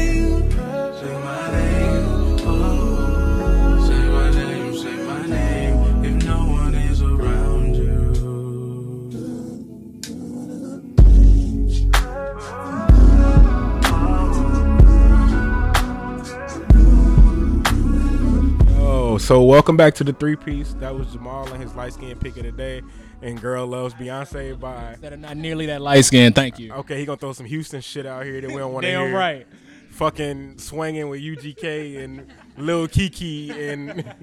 Oh, 19.14 19.20
so 19.20 19.44
welcome 19.44 19.78
back 19.78 19.94
to 19.96 20.04
the 20.04 20.12
three 20.12 20.36
piece. 20.36 20.74
That 20.80 20.96
was 20.96 21.14
Jamal 21.14 21.48
and 21.54 21.62
his 21.62 21.76
light 21.76 21.94
skin 21.94 22.18
pick 22.18 22.36
of 22.38 22.46
the 22.46 22.52
day. 22.52 22.82
And 23.22 23.40
Girl 23.40 23.68
Loves 23.68 23.94
Beyonce 23.94 24.60
by. 24.60 24.98
That 25.02 25.14
are 25.14 25.18
not 25.18 25.38
nearly 25.38 25.68
that 25.68 25.84
light 25.84 26.04
skin. 26.04 26.34
Thank 26.34 26.58
you. 26.58 26.74
Okay, 26.74 26.98
he 26.98 27.06
gonna 27.06 27.20
throw 27.20 27.32
some 27.32 27.46
Houston 27.46 27.80
shit 27.80 28.08
out 28.08 28.26
here 28.26 28.42
that 28.42 28.50
we 28.50 28.58
don't 28.58 28.74
want 28.74 28.86
to 28.86 28.90
hear. 28.90 29.06
Damn 29.06 29.14
right. 29.14 29.46
Fucking 29.92 30.58
swinging 30.58 31.10
with 31.10 31.22
UGK 31.22 32.04
and 32.04 32.34
Lil 32.58 32.88
Keke 32.88 33.52
and 33.72 34.16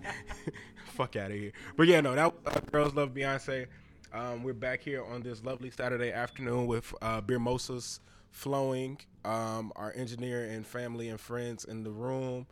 fuck 0.87 1.15
out 1.15 1.31
of 1.31 1.37
here. 1.37 1.53
But 1.77 1.87
yeah, 1.87 2.01
no, 2.01 2.17
that 2.17 2.35
uh, 2.45 2.59
Girls 2.73 2.93
Love 2.93 3.15
Beyonce. 3.15 3.69
Um, 4.13 4.43
we're 4.43 4.55
back 4.55 4.81
here 4.81 5.05
on 5.05 5.23
this 5.23 5.45
lovely 5.45 5.71
Saturday 5.71 6.11
afternoon 6.11 6.67
with 6.67 6.93
uh, 7.01 7.21
beer 7.21 7.39
mosas 7.39 8.01
flowing. 8.33 8.99
Um, 9.25 9.73
our 9.77 9.93
engineer 9.95 10.47
and 10.47 10.67
family 10.67 11.11
and 11.11 11.21
friends 11.21 11.65
in 11.65 11.85
the 11.85 11.93
room. 11.93 12.49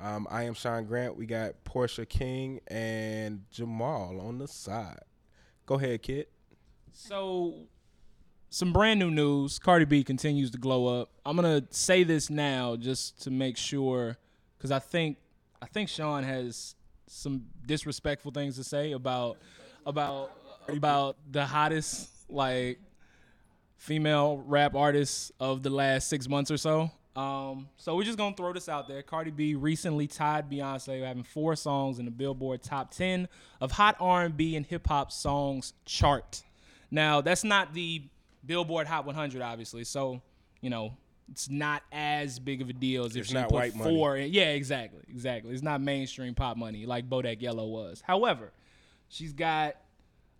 Um, 0.00 0.26
I 0.30 0.44
am 0.44 0.54
Shawn 0.54 0.86
Grant. 0.86 1.16
We 1.16 1.26
got 1.26 1.62
Portia 1.64 2.06
King 2.06 2.60
and 2.68 3.42
Jamal 3.50 4.20
on 4.20 4.38
the 4.38 4.48
side. 4.48 5.00
Go 5.66 5.74
ahead, 5.74 6.02
kid. 6.02 6.26
So, 6.92 7.66
some 8.48 8.72
brand 8.72 8.98
new 8.98 9.10
news. 9.10 9.58
Cardi 9.58 9.84
B 9.84 10.02
continues 10.02 10.50
to 10.52 10.58
glow 10.58 11.00
up. 11.00 11.10
I'm 11.26 11.36
gonna 11.36 11.64
say 11.70 12.02
this 12.02 12.30
now 12.30 12.76
just 12.76 13.22
to 13.24 13.30
make 13.30 13.56
sure, 13.56 14.16
because 14.56 14.70
I 14.70 14.78
think 14.78 15.18
I 15.60 15.66
think 15.66 15.90
Shawn 15.90 16.24
has 16.24 16.74
some 17.06 17.42
disrespectful 17.66 18.32
things 18.32 18.56
to 18.56 18.64
say 18.64 18.92
about 18.92 19.36
about 19.84 20.32
about 20.68 21.16
the 21.30 21.44
hottest 21.44 22.08
like 22.30 22.80
female 23.76 24.42
rap 24.46 24.74
artists 24.74 25.30
of 25.38 25.62
the 25.62 25.70
last 25.70 26.08
six 26.08 26.28
months 26.28 26.50
or 26.50 26.56
so. 26.56 26.90
Um, 27.20 27.68
so 27.76 27.96
we're 27.96 28.04
just 28.04 28.16
gonna 28.18 28.34
throw 28.34 28.52
this 28.52 28.68
out 28.68 28.88
there. 28.88 29.02
Cardi 29.02 29.30
B 29.30 29.54
recently 29.54 30.06
tied 30.06 30.50
Beyonce, 30.50 31.04
having 31.04 31.22
four 31.22 31.54
songs 31.56 31.98
in 31.98 32.04
the 32.04 32.10
Billboard 32.10 32.62
Top 32.62 32.90
10 32.92 33.28
of 33.60 33.72
Hot 33.72 33.96
R&B 34.00 34.56
and 34.56 34.64
Hip 34.66 34.86
Hop 34.88 35.12
Songs 35.12 35.74
chart. 35.84 36.42
Now 36.90 37.20
that's 37.20 37.44
not 37.44 37.74
the 37.74 38.02
Billboard 38.46 38.86
Hot 38.86 39.04
100, 39.04 39.42
obviously. 39.42 39.84
So 39.84 40.22
you 40.60 40.70
know 40.70 40.96
it's 41.30 41.48
not 41.50 41.82
as 41.92 42.38
big 42.38 42.60
of 42.62 42.68
a 42.68 42.72
deal 42.72 43.04
as 43.04 43.14
if 43.14 43.20
It's 43.20 43.28
she 43.28 43.34
not 43.34 43.48
put 43.50 43.54
white 43.54 43.76
money. 43.76 43.94
four. 43.94 44.16
In. 44.16 44.32
Yeah, 44.32 44.50
exactly, 44.50 45.02
exactly. 45.08 45.52
It's 45.52 45.62
not 45.62 45.80
mainstream 45.80 46.34
pop 46.34 46.56
money 46.56 46.86
like 46.86 47.08
Bodak 47.08 47.40
Yellow 47.42 47.66
was. 47.68 48.00
However, 48.04 48.52
she's 49.08 49.32
got 49.32 49.76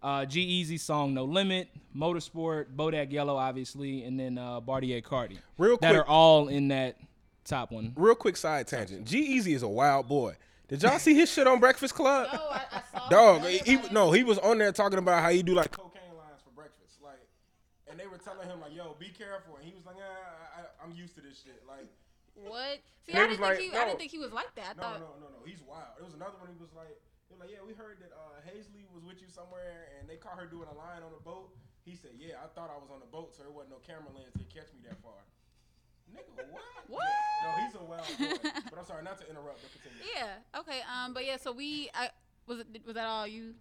uh, 0.03 0.25
G-Eazy 0.25 0.79
song 0.81 1.15
No 1.15 1.25
Limit, 1.25 1.69
Motorsport, 1.97 2.75
Bodak 2.75 3.13
Yellow, 3.13 3.37
obviously, 3.37 4.05
and 4.05 4.19
then 4.19 4.39
uh, 4.39 4.61
Bartier 4.61 5.01
Cardi. 5.01 5.39
Real 5.59 5.77
quick, 5.77 5.81
that 5.91 5.95
are 5.97 6.07
all 6.07 6.49
in 6.49 6.69
that 6.69 6.97
top 7.45 7.71
one. 7.73 7.93
Real 7.97 8.15
quick 8.15 8.37
side 8.37 8.67
tangent. 8.67 9.07
G-Eazy 9.07 9.55
is 9.55 9.63
a 9.63 9.69
wild 9.69 10.09
boy. 10.09 10.37
Did 10.69 10.83
y'all 10.85 10.99
see 11.01 11.15
his 11.15 11.31
shit 11.31 11.47
on 11.49 11.59
Breakfast 11.59 11.95
Club? 11.95 12.29
No, 12.33 12.39
I, 12.51 12.63
I 12.73 12.83
saw 12.99 13.09
Dog, 13.09 13.45
he, 13.45 13.59
he- 13.59 13.89
no, 13.91 14.13
he 14.13 14.23
was 14.23 14.39
on 14.39 14.59
there 14.59 14.73
talking 14.73 14.99
about 14.99 15.23
how 15.23 15.31
he 15.31 15.43
do 15.43 15.55
like 15.55 15.71
cocaine 15.73 16.15
lines 16.17 16.41
for 16.45 16.51
breakfast, 16.55 16.99
like, 17.03 17.19
and 17.91 17.99
they 17.99 18.07
were 18.07 18.19
telling 18.19 18.47
him 18.49 18.61
like, 18.61 18.73
"Yo, 18.75 18.95
be 19.01 19.09
careful," 19.09 19.57
and 19.57 19.67
he 19.67 19.75
was 19.75 19.85
like, 19.85 19.97
"Ah, 19.99 20.61
I, 20.63 20.85
I'm 20.87 20.93
used 20.95 21.17
to 21.17 21.21
this 21.23 21.43
shit." 21.43 21.61
Like, 21.67 21.91
What? 22.39 22.79
See, 23.05 23.11
He 23.13 23.19
I 23.19 23.27
didn't 23.27 23.41
like, 23.41 23.57
think 23.59 23.73
he. 23.73 23.77
no. 23.77 23.83
I 23.83 23.85
didn't 23.87 23.99
think 23.99 24.13
he 24.13 24.19
was 24.23 24.31
like 24.33 24.55
that. 24.55 24.79
I 24.79 24.81
no, 24.81 24.83
thought. 24.83 25.01
no, 25.01 25.07
no, 25.19 25.27
no, 25.35 25.43
he's 25.45 25.59
wild. 25.67 25.99
There 25.99 26.05
was 26.07 26.15
another 26.15 26.39
one. 26.39 26.51
He 26.55 26.61
was 26.63 26.71
like, 26.77 26.95
he 27.31 27.39
was 27.39 27.41
like, 27.41 27.55
"Yeah, 27.55 27.63
we 27.63 27.73
heard 27.73 28.03
that 28.03 28.11
uh, 28.11 28.43
Halsey 28.43 28.83
was 28.91 29.07
with 29.07 29.23
you 29.23 29.31
somewhere, 29.31 29.95
and 29.97 30.11
they 30.11 30.19
caught 30.19 30.35
her 30.35 30.51
doing 30.51 30.67
a 30.67 30.75
line 30.75 31.07
on 31.07 31.15
a 31.15 31.23
boat." 31.23 31.55
He 31.87 31.95
said, 31.95 32.19
"Yeah, 32.19 32.43
I 32.43 32.51
thought 32.51 32.75
I 32.75 32.77
was 32.83 32.91
on 32.91 32.99
the 32.99 33.07
boat, 33.07 33.33
so 33.39 33.47
there 33.47 33.55
wasn't 33.55 33.79
no 33.79 33.81
camera 33.87 34.11
lens 34.11 34.35
to 34.35 34.45
catch 34.51 34.69
me 34.75 34.83
that 34.91 34.99
far." 34.99 35.23
Nigga, 36.11 36.35
What? 36.91 37.07
No, 37.47 37.49
he's 37.63 37.75
a 37.79 37.85
wild 37.87 38.11
boy. 38.19 38.51
but 38.67 38.79
I'm 38.83 38.85
sorry, 38.85 39.07
not 39.07 39.23
to 39.23 39.31
interrupt. 39.31 39.63
But 39.63 39.71
continue. 39.79 40.03
Yeah. 40.11 40.43
Okay. 40.59 40.83
Um. 40.91 41.15
But 41.15 41.25
yeah. 41.25 41.39
So 41.39 41.55
we. 41.55 41.89
I 41.95 42.11
was 42.51 42.61
it. 42.61 42.83
Was 42.85 42.99
that 42.99 43.07
all 43.07 43.27
you? 43.27 43.55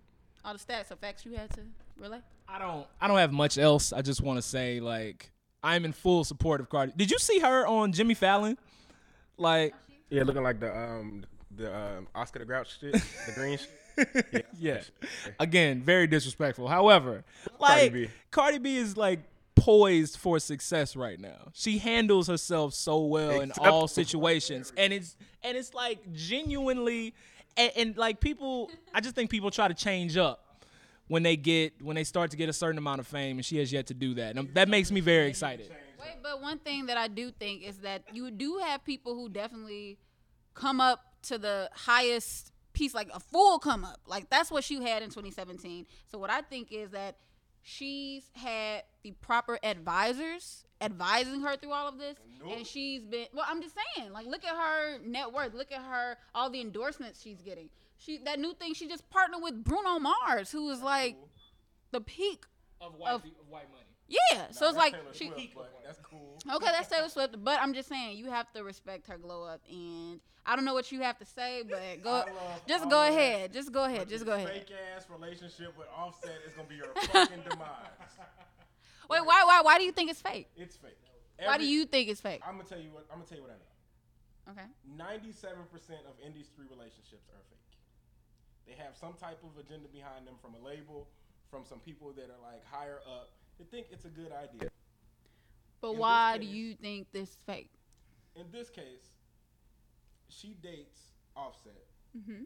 All 0.43 0.53
the 0.53 0.59
stats 0.59 0.89
or 0.89 0.95
facts 0.95 1.25
you 1.25 1.35
had 1.35 1.49
to 1.51 1.61
relay? 1.99 2.19
I 2.47 2.59
don't 2.59 2.87
I 3.01 3.07
don't 3.07 3.17
have 3.17 3.33
much 3.33 3.57
else. 3.57 3.91
I 3.93 4.01
just 4.01 4.21
want 4.21 4.37
to 4.37 4.41
say 4.41 4.79
like 4.79 5.31
I'm 5.61 5.83
in 5.85 5.91
full 5.91 6.23
support 6.23 6.61
of 6.61 6.69
Cardi. 6.69 6.93
Did 6.95 7.11
you 7.11 7.19
see 7.19 7.39
her 7.39 7.67
on 7.67 7.91
Jimmy 7.91 8.13
Fallon? 8.13 8.57
Like 9.37 9.75
Yeah, 10.09 10.23
looking 10.23 10.43
like 10.43 10.59
the 10.61 10.75
um 10.75 11.25
the 11.59 11.75
um, 11.75 12.07
Oscar 12.15 12.39
the 12.39 12.45
Grouch 12.45 12.79
shit, 12.79 12.93
the 12.93 13.31
green 13.35 13.57
shit. 13.57 14.45
yeah. 14.59 14.81
Again, 15.39 15.81
very 15.81 16.07
disrespectful. 16.07 16.67
However, 16.67 17.23
Cardi 17.59 17.81
like 17.81 17.93
B. 17.93 18.09
Cardi 18.31 18.57
B 18.57 18.77
is 18.77 18.97
like 18.97 19.19
poised 19.55 20.17
for 20.17 20.39
success 20.39 20.95
right 20.95 21.19
now. 21.19 21.49
She 21.53 21.77
handles 21.77 22.27
herself 22.27 22.73
so 22.73 23.01
well 23.03 23.41
in 23.41 23.51
all 23.59 23.87
situations, 23.87 24.71
and 24.77 24.93
it's 24.93 25.17
and 25.43 25.57
it's 25.57 25.73
like 25.73 26.13
genuinely, 26.13 27.13
and, 27.57 27.71
and 27.75 27.97
like 27.97 28.19
people. 28.19 28.71
I 28.93 29.01
just 29.01 29.15
think 29.15 29.29
people 29.29 29.51
try 29.51 29.67
to 29.67 29.73
change 29.73 30.17
up 30.17 30.63
when 31.07 31.23
they 31.23 31.35
get 31.35 31.81
when 31.81 31.95
they 31.95 32.05
start 32.05 32.31
to 32.31 32.37
get 32.37 32.47
a 32.47 32.53
certain 32.53 32.77
amount 32.77 33.01
of 33.01 33.07
fame, 33.07 33.37
and 33.37 33.45
she 33.45 33.57
has 33.57 33.71
yet 33.71 33.87
to 33.87 33.93
do 33.93 34.13
that. 34.15 34.37
And 34.37 34.53
that 34.53 34.69
makes 34.69 34.91
me 34.91 35.01
very 35.01 35.27
excited. 35.27 35.69
Wait, 35.99 36.23
but 36.23 36.41
one 36.41 36.59
thing 36.59 36.85
that 36.85 36.97
I 36.97 37.09
do 37.09 37.31
think 37.31 37.63
is 37.63 37.79
that 37.79 38.03
you 38.13 38.31
do 38.31 38.59
have 38.59 38.85
people 38.85 39.13
who 39.15 39.27
definitely 39.27 39.97
come 40.53 40.79
up 40.79 41.08
to 41.23 41.37
the 41.37 41.69
highest 41.73 42.51
piece, 42.73 42.93
like 42.93 43.09
a 43.13 43.19
full 43.19 43.59
come 43.59 43.83
up. 43.83 43.99
Like 44.05 44.29
that's 44.29 44.51
what 44.51 44.63
she 44.63 44.81
had 44.81 45.03
in 45.03 45.09
2017. 45.09 45.85
So 46.07 46.17
what 46.17 46.29
I 46.29 46.41
think 46.41 46.71
is 46.71 46.91
that 46.91 47.17
she's 47.61 48.29
had 48.33 48.83
the 49.03 49.11
proper 49.21 49.59
advisors 49.63 50.63
advising 50.81 51.41
her 51.41 51.57
through 51.57 51.73
all 51.73 51.89
of 51.89 51.97
this 51.97 52.15
and 52.49 52.65
she's 52.65 53.03
been 53.03 53.25
well 53.33 53.45
i'm 53.49 53.61
just 53.61 53.75
saying 53.75 54.13
like 54.13 54.25
look 54.25 54.45
at 54.45 54.55
her 54.55 54.97
net 55.05 55.31
worth. 55.31 55.53
Look 55.53 55.73
at 55.73 55.81
her 55.81 56.17
all 56.33 56.49
the 56.49 56.61
endorsements 56.61 57.21
she's 57.21 57.41
getting. 57.41 57.69
She 57.97 58.17
that 58.19 58.39
new 58.39 58.53
thing 58.53 58.73
she 58.73 58.87
just 58.87 59.09
partnered 59.09 59.41
with 59.41 59.61
bruno 59.61 59.99
mars 59.99 60.51
who 60.51 60.69
is 60.69 60.81
like 60.81 61.17
the 61.91 61.99
peak 61.99 62.45
of 62.79 62.95
white, 62.95 63.11
of, 63.11 63.23
white 63.49 63.69
money 63.71 63.88
yeah 64.09 64.51
so 64.51 64.67
it's 64.67 64.77
like 64.77 64.95
she 65.13 65.31
that's 65.89 65.99
cool. 66.03 66.37
Okay, 66.45 66.67
that's 66.71 66.87
Taylor 66.87 67.09
Swift, 67.09 67.43
but 67.43 67.59
I'm 67.59 67.73
just 67.73 67.89
saying 67.89 68.15
you 68.15 68.27
have 68.29 68.51
to 68.53 68.63
respect 68.63 69.07
her 69.07 69.17
glow 69.17 69.43
up, 69.43 69.59
and 69.67 70.19
I 70.45 70.55
don't 70.55 70.63
know 70.63 70.75
what 70.75 70.91
you 70.91 71.01
have 71.01 71.17
to 71.17 71.25
say, 71.25 71.63
but 71.67 71.81
go, 72.03 72.11
love 72.11 72.29
just 72.67 72.87
go 72.89 73.01
of 73.01 73.09
ahead, 73.09 73.51
just 73.51 73.71
go 73.71 73.85
ahead, 73.85 74.07
just 74.07 74.23
go 74.23 74.33
ahead. 74.33 74.49
Fake 74.49 74.71
ass 74.95 75.07
relationship 75.09 75.75
with 75.75 75.87
Offset 75.97 76.45
is 76.45 76.53
gonna 76.53 76.67
be 76.69 76.75
your 76.75 76.93
fucking 77.09 77.41
demise. 77.49 77.89
Wait, 79.09 79.25
why, 79.25 79.43
why, 79.45 79.61
why 79.61 79.79
do 79.79 79.83
you 79.83 79.91
think 79.91 80.11
it's 80.11 80.21
fake? 80.21 80.47
It's 80.55 80.77
fake. 80.77 80.93
why 81.43 81.57
do 81.57 81.65
you 81.65 81.85
think 81.85 82.07
it's 82.07 82.21
fake? 82.21 82.41
I'm 82.45 82.57
gonna 82.57 82.69
tell 82.69 82.79
you 82.79 82.91
what. 82.91 83.07
I'm 83.09 83.17
gonna 83.17 83.27
tell 83.27 83.37
you 83.39 83.43
what 83.43 83.57
I 83.57 83.57
know. 83.57 84.53
Okay. 84.53 84.69
Ninety-seven 84.95 85.65
percent 85.73 86.01
of 86.05 86.13
industry 86.23 86.65
relationships 86.69 87.25
are 87.33 87.41
fake. 87.49 87.73
They 88.67 88.77
have 88.77 88.93
some 88.95 89.13
type 89.13 89.41
of 89.41 89.57
agenda 89.57 89.89
behind 89.89 90.27
them 90.27 90.35
from 90.39 90.53
a 90.53 90.61
label, 90.61 91.09
from 91.49 91.65
some 91.65 91.79
people 91.79 92.13
that 92.13 92.29
are 92.29 92.41
like 92.45 92.61
higher 92.69 93.01
up. 93.09 93.33
They 93.59 93.65
think 93.65 93.87
it's 93.91 94.05
a 94.05 94.09
good 94.09 94.31
idea. 94.31 94.69
But 95.81 95.91
In 95.91 95.97
why 95.97 96.37
do 96.37 96.45
you 96.45 96.75
think 96.75 97.07
this 97.11 97.29
is 97.29 97.37
fake? 97.45 97.71
In 98.35 98.45
this 98.51 98.69
case, 98.69 99.09
she 100.29 100.55
dates 100.61 100.99
Offset, 101.35 101.85
Mhm. 102.17 102.45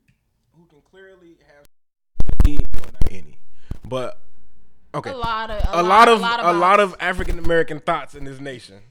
who 0.55 0.65
can 0.67 0.81
clearly 0.81 1.37
have 1.47 1.65
any, 2.45 2.57
well, 2.73 2.91
not 2.93 3.11
any, 3.11 3.37
but 3.85 4.19
okay, 4.93 5.09
A 5.11 5.15
lot 5.17 5.49
of- 5.49 5.63
a 5.63 5.81
a 5.81 5.81
lot- 5.81 5.85
lot 5.85 6.07
a 6.09 6.11
of 6.13 6.21
lot 6.21 6.39
of 6.39 6.45
a 6.45 6.53
lot 6.59 6.77
bots. 6.77 6.93
of 6.93 7.01
African 7.01 7.39
American 7.39 7.79
thoughts 7.79 8.13
in 8.13 8.23
this 8.25 8.39
nation. 8.39 8.81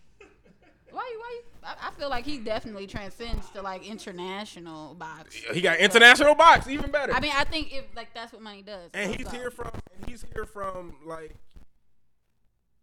Why 0.91 1.09
you, 1.13 1.21
why 1.21 1.31
you? 1.31 1.43
I, 1.63 1.89
I 1.89 1.91
feel 1.93 2.09
like 2.09 2.25
he 2.25 2.39
definitely 2.39 2.87
transcends 2.89 3.49
to 3.51 3.63
like 3.63 3.85
international 3.85 4.95
box. 4.95 5.35
He 5.37 5.61
got 5.61 5.79
international 5.79 6.35
box, 6.35 6.67
even 6.69 6.91
better. 6.91 7.13
I 7.13 7.21
mean, 7.21 7.33
I 7.33 7.45
think 7.45 7.73
if 7.73 7.85
like 7.95 8.13
that's 8.15 8.33
what 8.33 8.43
money 8.43 8.63
does. 8.63 8.91
and 8.95 9.15
he's 9.15 9.27
So- 9.27 9.33
here 9.37 9.51
from 9.53 9.71
and 9.95 10.09
he's 10.09 10.25
here 10.35 10.47
from 10.47 10.97
like 11.05 11.37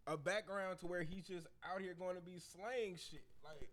a 0.10 0.18
background 0.18 0.80
to 0.80 0.88
where 0.88 1.04
he's 1.04 1.24
just 1.24 1.46
out 1.72 1.80
here 1.82 1.94
going 1.98 2.16
to 2.16 2.22
be 2.22 2.40
slaying 2.40 2.96
shit 2.96 3.24
like 3.44 3.70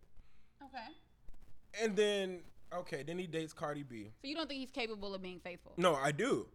Okay. 0.63 1.83
and 1.83 1.95
then 1.95 2.39
okay 2.73 3.03
then 3.03 3.17
he 3.17 3.25
dates 3.27 3.53
cardi 3.53 3.83
b 3.83 4.11
So 4.21 4.27
you 4.27 4.35
don't 4.35 4.47
think 4.47 4.59
he's 4.59 4.71
capable 4.71 5.13
of 5.15 5.21
being 5.21 5.39
faithful? 5.39 5.73
no 5.77 5.95
i 5.95 6.11
do 6.11 6.45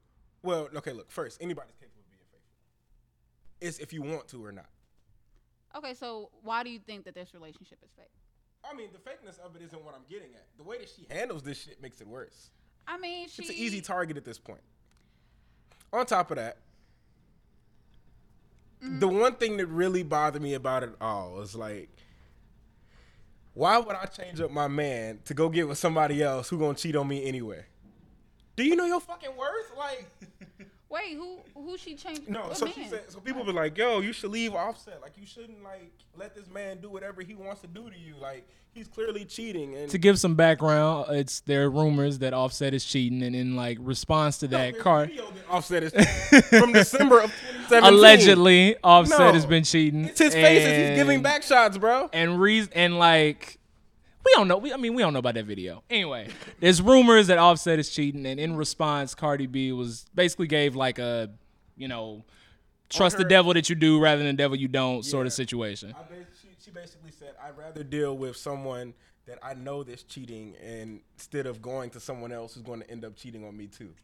well 0.42 0.68
okay 0.76 0.92
look 0.92 1.10
first 1.10 1.38
anybody's 1.42 1.74
capable 1.80 2.00
of 2.00 2.08
being 2.10 2.22
faithful 2.30 3.66
it's 3.68 3.78
if 3.78 3.92
you 3.92 4.02
want 4.02 4.28
to 4.28 4.44
or 4.44 4.52
not 4.52 4.66
Okay, 5.74 5.94
so 5.94 6.28
why 6.42 6.62
do 6.62 6.68
you 6.68 6.78
think 6.78 7.06
that 7.06 7.14
this 7.14 7.32
relationship 7.32 7.78
is 7.82 7.90
fake? 7.96 8.10
i 8.70 8.74
mean 8.74 8.88
the 8.92 8.98
fakeness 8.98 9.38
of 9.44 9.56
it 9.56 9.62
isn't 9.62 9.82
what 9.84 9.94
i'm 9.94 10.04
getting 10.08 10.34
at 10.34 10.46
the 10.58 10.62
way 10.62 10.78
that 10.78 10.88
she 10.88 11.06
handles 11.10 11.42
this 11.42 11.60
shit 11.62 11.80
makes 11.82 12.00
it 12.00 12.06
worse 12.06 12.50
I 12.86 12.98
mean, 12.98 13.28
she. 13.28 13.42
it's 13.42 13.50
an 13.50 13.56
easy 13.56 13.80
target 13.80 14.16
at 14.16 14.24
this 14.24 14.38
point 14.38 14.60
on 15.92 16.04
top 16.06 16.30
of 16.32 16.36
that 16.36 16.58
the 18.82 19.08
one 19.08 19.34
thing 19.36 19.56
that 19.58 19.66
really 19.66 20.02
bothered 20.02 20.42
me 20.42 20.54
about 20.54 20.82
it 20.82 20.90
all 21.00 21.32
was 21.34 21.54
like 21.54 21.88
why 23.54 23.78
would 23.78 23.94
i 23.94 24.06
change 24.06 24.40
up 24.40 24.50
my 24.50 24.66
man 24.66 25.20
to 25.24 25.34
go 25.34 25.48
get 25.48 25.68
with 25.68 25.78
somebody 25.78 26.22
else 26.22 26.48
who 26.48 26.58
gonna 26.58 26.74
cheat 26.74 26.96
on 26.96 27.06
me 27.06 27.24
anyway? 27.24 27.64
Do 28.56 28.64
you 28.64 28.76
know 28.76 28.84
your 28.84 29.00
fucking 29.00 29.36
worth? 29.36 29.72
Like 29.76 30.10
Wait, 30.92 31.16
who 31.16 31.38
who 31.54 31.78
she 31.78 31.94
changed? 31.94 32.28
no 32.28 32.42
what 32.42 32.56
so 32.56 32.66
man? 32.66 32.74
she 32.74 32.84
said 32.84 33.02
so 33.08 33.18
people 33.20 33.42
be 33.44 33.52
like 33.52 33.76
yo 33.78 34.00
you 34.00 34.12
should 34.12 34.30
leave 34.30 34.54
offset 34.54 35.00
like 35.00 35.12
you 35.16 35.24
shouldn't 35.26 35.62
like 35.64 35.90
let 36.16 36.34
this 36.34 36.48
man 36.50 36.78
do 36.82 36.90
whatever 36.90 37.22
he 37.22 37.34
wants 37.34 37.62
to 37.62 37.66
do 37.66 37.88
to 37.88 37.98
you 37.98 38.14
like 38.20 38.46
he's 38.74 38.88
clearly 38.88 39.24
cheating 39.24 39.74
and 39.74 39.90
To 39.90 39.98
give 39.98 40.18
some 40.18 40.34
background, 40.34 41.06
it's 41.10 41.40
there 41.40 41.64
are 41.64 41.70
rumors 41.70 42.18
that 42.20 42.32
Offset 42.34 42.72
is 42.74 42.84
cheating, 42.84 43.22
and 43.22 43.34
in 43.36 43.54
like 43.56 43.76
response 43.80 44.38
to 44.38 44.48
that, 44.48 44.78
Car 44.78 45.10
Offset 45.50 45.82
is 45.82 45.92
from 46.48 46.72
December 46.72 47.20
of 47.20 47.30
2017. 47.68 47.84
allegedly 47.94 48.76
Offset 48.82 49.18
No. 49.18 49.32
has 49.32 49.44
been 49.46 49.64
cheating. 49.64 50.06
It's 50.06 50.18
his 50.20 50.32
face 50.34 50.64
as 50.64 50.88
he's 50.88 50.96
giving 50.98 51.16
and- 51.16 51.22
back 51.22 51.42
shots, 51.42 51.76
bro. 51.78 52.08
And 52.14 52.40
reason 52.40 52.72
and 52.74 52.98
like 52.98 53.58
we 54.24 54.32
don't 54.34 54.48
know. 54.48 54.58
We, 54.58 54.72
I 54.72 54.76
mean, 54.76 54.94
we 54.94 55.02
don't 55.02 55.12
know 55.12 55.18
about 55.18 55.34
that 55.34 55.44
video. 55.44 55.82
Anyway, 55.90 56.28
there's 56.60 56.80
rumors 56.80 57.26
that 57.26 57.38
Offset 57.38 57.78
is 57.78 57.90
cheating, 57.90 58.26
and 58.26 58.38
in 58.38 58.56
response, 58.56 59.14
Cardi 59.14 59.46
B 59.46 59.72
was 59.72 60.06
basically 60.14 60.46
gave 60.46 60.76
like 60.76 60.98
a, 60.98 61.30
you 61.76 61.88
know, 61.88 62.24
trust 62.88 63.16
the 63.16 63.24
devil 63.24 63.54
that 63.54 63.68
you 63.68 63.74
do 63.74 64.00
rather 64.00 64.18
than 64.18 64.36
the 64.36 64.42
devil 64.42 64.56
you 64.56 64.68
don't 64.68 65.04
sort 65.04 65.26
of 65.26 65.32
situation. 65.32 65.92
Bas- 65.92 66.26
she, 66.40 66.48
she 66.64 66.70
basically 66.70 67.10
said, 67.10 67.34
I'd 67.42 67.56
rather 67.56 67.82
deal 67.82 68.16
with 68.16 68.36
someone 68.36 68.94
that 69.26 69.38
I 69.42 69.54
know 69.54 69.82
that's 69.82 70.02
cheating 70.02 70.54
and 70.62 71.00
instead 71.14 71.46
of 71.46 71.62
going 71.62 71.90
to 71.90 72.00
someone 72.00 72.32
else 72.32 72.54
who's 72.54 72.62
going 72.62 72.80
to 72.80 72.90
end 72.90 73.04
up 73.04 73.16
cheating 73.16 73.44
on 73.44 73.56
me 73.56 73.66
too. 73.66 73.94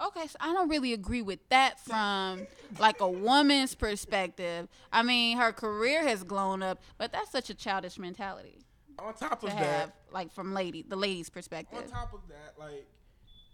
Okay, 0.00 0.26
so 0.26 0.36
I 0.40 0.52
don't 0.54 0.68
really 0.68 0.92
agree 0.92 1.22
with 1.22 1.40
that 1.50 1.78
from 1.80 2.46
like 2.78 3.00
a 3.00 3.08
woman's 3.08 3.74
perspective. 3.74 4.68
I 4.92 5.02
mean, 5.02 5.36
her 5.36 5.52
career 5.52 6.02
has 6.02 6.24
blown 6.24 6.62
up, 6.62 6.80
but 6.96 7.12
that's 7.12 7.30
such 7.30 7.50
a 7.50 7.54
childish 7.54 7.98
mentality. 7.98 8.58
On 8.98 9.12
top 9.14 9.40
to 9.40 9.46
of 9.46 9.52
have, 9.52 9.66
that, 9.66 9.94
like 10.10 10.32
from 10.32 10.54
lady, 10.54 10.84
the 10.86 10.96
lady's 10.96 11.28
perspective. 11.30 11.78
on 11.78 11.88
top 11.88 12.12
of 12.14 12.20
that, 12.28 12.54
like, 12.58 12.86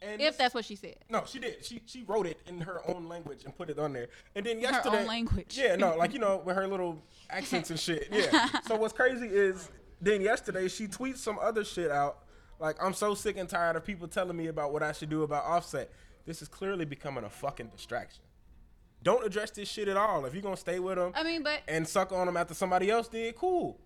and 0.03 0.21
if 0.21 0.37
that's 0.37 0.55
what 0.55 0.65
she 0.65 0.77
said. 0.77 0.97
No, 1.09 1.25
she 1.27 1.39
did. 1.39 1.65
She 1.65 1.83
she 1.87 2.05
wrote 2.05 2.27
it 2.27 2.39
in 2.47 2.61
her 2.61 2.81
own 2.89 3.09
language 3.09 3.45
and 3.45 3.57
put 3.57 3.71
it 3.71 3.79
on 3.79 3.93
there. 3.93 4.09
And 4.35 4.45
then 4.45 4.61
yesterday, 4.61 4.97
Her 4.97 5.03
own 5.03 5.07
language. 5.07 5.57
Yeah, 5.59 5.77
no, 5.77 5.97
like 5.97 6.13
you 6.13 6.19
know, 6.19 6.37
with 6.45 6.55
her 6.57 6.67
little 6.69 7.03
accents 7.31 7.71
and 7.71 7.79
shit. 7.79 8.09
Yeah. 8.13 8.49
so 8.67 8.77
what's 8.77 8.93
crazy 8.93 9.27
is 9.27 9.71
then 10.01 10.21
yesterday 10.21 10.69
she 10.69 10.87
tweets 10.87 11.19
some 11.19 11.39
other 11.41 11.65
shit 11.65 11.91
out. 11.91 12.19
Like 12.59 12.77
I'm 12.83 12.93
so 12.93 13.15
sick 13.15 13.37
and 13.37 13.49
tired 13.49 13.77
of 13.77 13.85
people 13.85 14.09
telling 14.09 14.37
me 14.37 14.47
about 14.49 14.73
what 14.73 14.83
I 14.83 14.93
should 14.93 15.11
do 15.11 15.23
about 15.23 15.45
Offset. 15.45 15.91
This 16.27 16.43
is 16.43 16.49
clearly 16.49 16.85
becoming 16.85 17.25
a 17.25 17.31
fucking 17.31 17.69
distraction. 17.69 18.23
Don't 19.03 19.25
address 19.25 19.53
this 19.53 19.69
shit 19.69 19.87
at 19.89 19.97
all. 19.97 20.25
If 20.25 20.35
you're 20.35 20.43
gonna 20.43 20.57
stay 20.57 20.81
with 20.81 20.99
him 20.99 21.13
I 21.15 21.23
mean, 21.23 21.43
but 21.43 21.61
and 21.69 21.87
suck 21.87 22.11
on 22.13 22.27
him 22.27 22.37
after 22.37 22.55
somebody 22.55 22.91
else 22.91 23.07
did, 23.09 23.37
cool. 23.37 23.79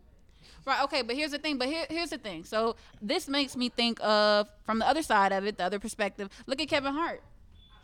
Right. 0.67 0.83
Okay. 0.85 1.03
But 1.03 1.17
here's 1.17 1.33
the 1.33 1.39
thing. 1.39 1.59
But 1.59 1.69
here, 1.69 1.85
here's 1.91 2.11
the 2.11 2.19
thing. 2.19 2.45
So 2.45 2.77
this 3.03 3.29
makes 3.29 3.57
me 3.57 3.69
think 3.69 4.03
of 4.03 4.49
from 4.65 4.79
the 4.79 4.89
other 4.89 5.03
side 5.03 5.33
of 5.33 5.45
it, 5.45 5.59
the 5.59 5.65
other 5.65 5.79
perspective. 5.79 6.29
Look 6.47 6.61
at 6.61 6.69
Kevin 6.69 6.95
Hart. 6.95 7.23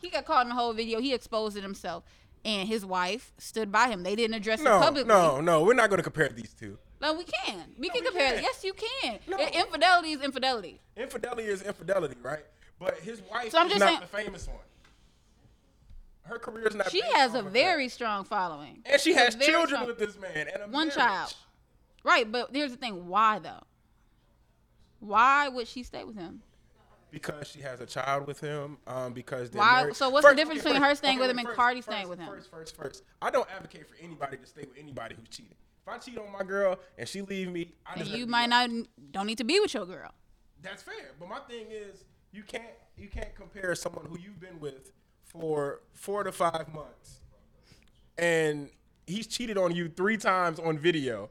He 0.00 0.09
got 0.09 0.24
caught 0.24 0.42
in 0.46 0.48
the 0.50 0.54
whole 0.54 0.72
video. 0.72 1.00
He 1.00 1.12
exposed 1.12 1.57
it 1.57 1.62
himself, 1.62 2.04
and 2.44 2.68
his 2.68 2.84
wife 2.84 3.32
stood 3.38 3.70
by 3.72 3.88
him. 3.88 4.02
They 4.02 4.14
didn't 4.16 4.34
address 4.34 4.61
it 4.61 4.64
No, 4.64 4.78
publicly. 4.80 5.09
no, 5.09 5.40
no. 5.40 5.64
We're 5.64 5.74
not 5.74 5.90
gonna 5.90 6.02
compare 6.02 6.28
these 6.28 6.54
two. 6.54 6.78
No, 7.00 7.12
we 7.12 7.24
can. 7.24 7.74
We 7.78 7.90
can 7.90 8.04
compare. 8.04 8.30
can't. 8.32 8.42
Yes, 8.42 8.64
you 8.64 8.72
can. 8.72 9.18
No. 9.28 9.36
Infidelity 9.38 10.12
is 10.12 10.22
infidelity. 10.22 10.80
Infidelity 10.96 11.42
is 11.48 11.62
infidelity, 11.62 12.16
right? 12.22 12.44
But 12.79 12.99
his 13.01 13.22
wife 13.22 13.51
So 13.51 13.59
I'm 13.59 13.66
is 13.66 13.72
just 13.74 13.81
not 13.81 13.89
saying- 13.89 14.01
the 14.01 14.07
famous 14.07 14.47
one. 14.47 14.59
Her 16.24 16.39
career 16.39 16.66
is 16.66 16.74
not. 16.74 16.91
She 16.91 17.01
has 17.03 17.35
a 17.35 17.43
very 17.43 17.89
strong 17.89 18.24
following. 18.24 18.83
And 18.85 19.01
she 19.01 19.12
has 19.14 19.37
children 19.37 19.66
strong- 19.68 19.87
with 19.87 19.99
this 19.99 20.18
man 20.18 20.49
and 20.49 20.62
a 20.62 20.66
one 20.66 20.89
marriage. 20.89 20.95
child. 20.95 21.35
Right, 22.03 22.31
but 22.31 22.51
here's 22.55 22.72
the 22.72 22.77
thing. 22.77 23.07
Why 23.07 23.39
though? 23.39 23.62
Why 25.01 25.49
would 25.49 25.68
she 25.68 25.83
stay 25.83 26.05
with 26.05 26.16
him? 26.16 26.43
Because 27.11 27.47
she 27.49 27.61
has 27.61 27.81
a 27.81 27.87
child 27.87 28.27
with 28.27 28.41
him. 28.41 28.79
Um, 28.87 29.12
because 29.12 29.51
Why- 29.53 29.83
married. 29.83 29.97
so 29.97 30.11
what's 30.11 30.27
the 30.27 30.35
difference 30.35 30.62
between 30.62 30.83
her 30.83 30.95
staying 30.97 31.18
with 31.18 31.27
wait, 31.29 31.31
him 31.31 31.39
and 31.39 31.49
first, 31.49 31.57
Cardi 31.57 31.81
first, 31.81 31.89
staying 31.97 32.09
with 32.09 32.18
him? 32.18 32.27
First, 32.29 32.51
first, 32.51 32.77
first. 32.77 33.05
I 33.22 33.31
don't 33.31 33.49
advocate 33.51 33.89
for 33.89 33.95
anybody 34.03 34.37
to 34.39 34.47
stay 34.47 34.62
with 34.62 34.77
anybody 34.77 35.14
who's 35.14 35.29
cheating. 35.29 35.55
If 35.83 35.89
I 35.89 35.99
cheat 35.99 36.18
on 36.18 36.33
my 36.33 36.43
girl 36.43 36.79
and 36.99 37.09
she 37.09 37.22
leave 37.22 37.49
me, 37.53 37.72
I 37.87 37.93
And 37.95 38.01
just 38.05 38.11
you 38.16 38.27
might 38.27 38.49
not 38.49 38.68
don't 39.12 39.27
need 39.27 39.39
to 39.39 39.45
be 39.45 39.61
with 39.61 39.72
your 39.72 39.87
girl. 39.87 40.12
That's 40.61 40.83
fair, 40.83 41.12
but 41.20 41.29
my 41.29 41.39
thing 41.41 41.66
is 41.70 42.05
you 42.33 42.43
can't 42.43 42.64
you 42.97 43.09
can't 43.09 43.35
compare 43.35 43.74
someone 43.74 44.07
who 44.07 44.18
you've 44.18 44.41
been 44.41 44.59
with 44.61 44.93
for 45.24 45.81
four 45.93 46.22
to 46.24 46.33
five 46.33 46.72
months, 46.72 47.20
and 48.18 48.70
he's 49.07 49.27
cheated 49.27 49.59
on 49.59 49.74
you 49.74 49.89
three 49.89 50.16
times 50.16 50.59
on 50.59 50.79
video, 50.79 51.31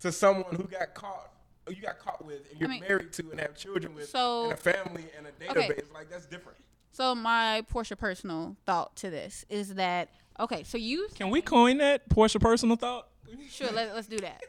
to 0.00 0.10
someone 0.12 0.54
who 0.54 0.64
got 0.64 0.94
caught 0.94 1.30
you 1.68 1.80
got 1.80 1.98
caught 1.98 2.22
with 2.24 2.50
and 2.50 2.60
you're 2.60 2.68
mean- 2.68 2.80
married 2.80 3.12
to 3.12 3.30
and 3.30 3.40
have 3.40 3.56
children 3.56 3.94
with 3.94 4.08
So- 4.10 4.44
and 4.44 4.52
a 4.52 4.56
family 4.56 5.06
and 5.16 5.26
a 5.26 5.50
Okay. 5.50 5.68
database 5.68 5.92
like 5.94 6.10
that's 6.10 6.26
different. 6.26 6.58
So 6.92 7.14
my 7.14 7.64
Portia 7.68 7.96
personal 7.96 8.56
thought 8.66 8.94
to 8.96 9.10
this 9.10 9.44
is 9.48 9.74
that 9.76 10.10
okay, 10.38 10.62
so 10.64 10.76
you 10.76 11.08
Can 11.14 11.30
we 11.30 11.40
coin 11.40 11.78
that 11.78 12.08
Portia 12.10 12.38
personal 12.38 12.76
thought? 12.76 13.08
Sure, 13.48 13.70
let, 13.72 13.94
let's 13.94 14.06
do 14.08 14.18
that. 14.18 14.42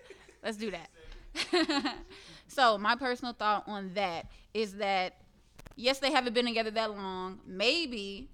Let's 0.44 0.58
do 0.58 0.72
that. 0.72 1.96
so 2.48 2.78
my 2.78 2.96
personal 2.96 3.34
thought 3.34 3.64
on 3.68 3.94
that 3.94 4.28
is 4.54 4.74
that 4.76 5.22
yes, 5.76 6.00
they 6.00 6.12
haven't 6.12 6.34
been 6.34 6.46
together 6.46 6.72
that 6.72 6.92
long. 6.92 7.40
Maybe 7.46 8.30